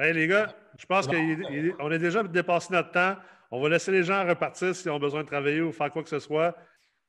Hey, 0.03 0.14
les 0.14 0.28
gars, 0.28 0.57
je 0.78 0.86
pense 0.86 1.07
qu'on 1.07 1.90
a 1.90 1.98
déjà 1.98 2.22
dépassé 2.22 2.72
notre 2.72 2.90
temps. 2.90 3.16
On 3.51 3.61
va 3.61 3.68
laisser 3.68 3.92
les 3.92 4.03
gens 4.03 4.26
repartir 4.26 4.74
s'ils 4.74 4.90
ont 4.90 4.98
besoin 4.98 5.24
de 5.24 5.26
travailler 5.26 5.61
ou 5.61 5.72
faire 5.72 5.92
quoi 5.92 6.03
que 6.03 6.09
ce 6.09 6.20
soit. 6.20 6.57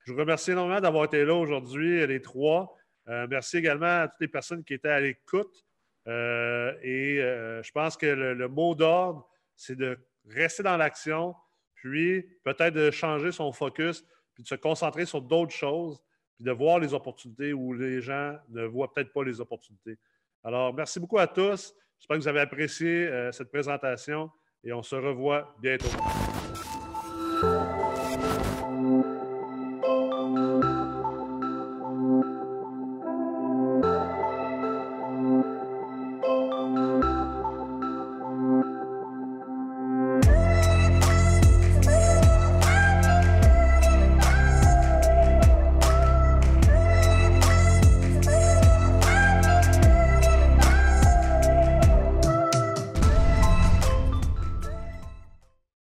Je 0.06 0.12
vous 0.12 0.20
remercie 0.20 0.52
énormément 0.52 0.82
d'avoir 0.82 1.06
été 1.06 1.24
là 1.24 1.34
aujourd'hui, 1.34 2.06
les 2.06 2.22
trois. 2.22 2.76
Euh, 3.08 3.28
merci 3.30 3.56
également 3.56 4.02
à 4.02 4.10
toutes 4.10 4.20
les 4.20 4.28
personnes 4.28 4.66
qui 4.66 4.74
étaient 4.74 4.90
à 4.90 5.00
l'écoute. 5.00 5.66
Euh, 6.10 6.74
et 6.82 7.22
euh, 7.22 7.64
je 7.64 7.72
pense 7.72 7.96
que 7.96 8.08
le, 8.08 8.48
mot 8.50 8.76
d'ordre, 8.76 9.26
c'est 9.56 9.78
de 9.78 9.98
rester 10.28 10.62
dans 10.62 10.76
l'action, 10.76 11.34
puis 11.76 12.24
peut-être 12.44 12.74
de 12.74 12.92
changer 12.92 13.32
son 13.32 13.54
focus, 13.54 14.04
puis 14.34 14.44
de 14.44 14.50
se 14.50 14.56
concentrer 14.56 15.06
sur 15.06 15.22
d'autres 15.22 15.56
choses, 15.56 16.04
puis 16.36 16.44
de 16.44 16.52
voir 16.52 16.78
les 16.78 16.94
opportunités 16.94 17.54
où 17.54 17.72
les 17.72 18.02
gens 18.02 18.36
ne 18.50 18.66
voient 18.66 18.94
peut-être 18.94 19.14
pas 19.14 19.24
les 19.24 19.40
opportunités. 19.40 19.98
Alors, 20.44 20.74
merci 20.74 21.00
beaucoup 21.00 21.20
à 21.20 21.28
tous. 21.28 21.74
J'espère 22.02 22.18
que 22.18 22.24
vous 22.24 22.28
avez 22.28 22.40
apprécié 22.40 23.08
euh, 23.08 23.32
cette 23.32 23.52
présentation 23.52 24.32
et 24.64 24.74
on 24.74 24.82
se 24.82 24.96
revoit 24.96 25.56
bientôt. 25.62 25.86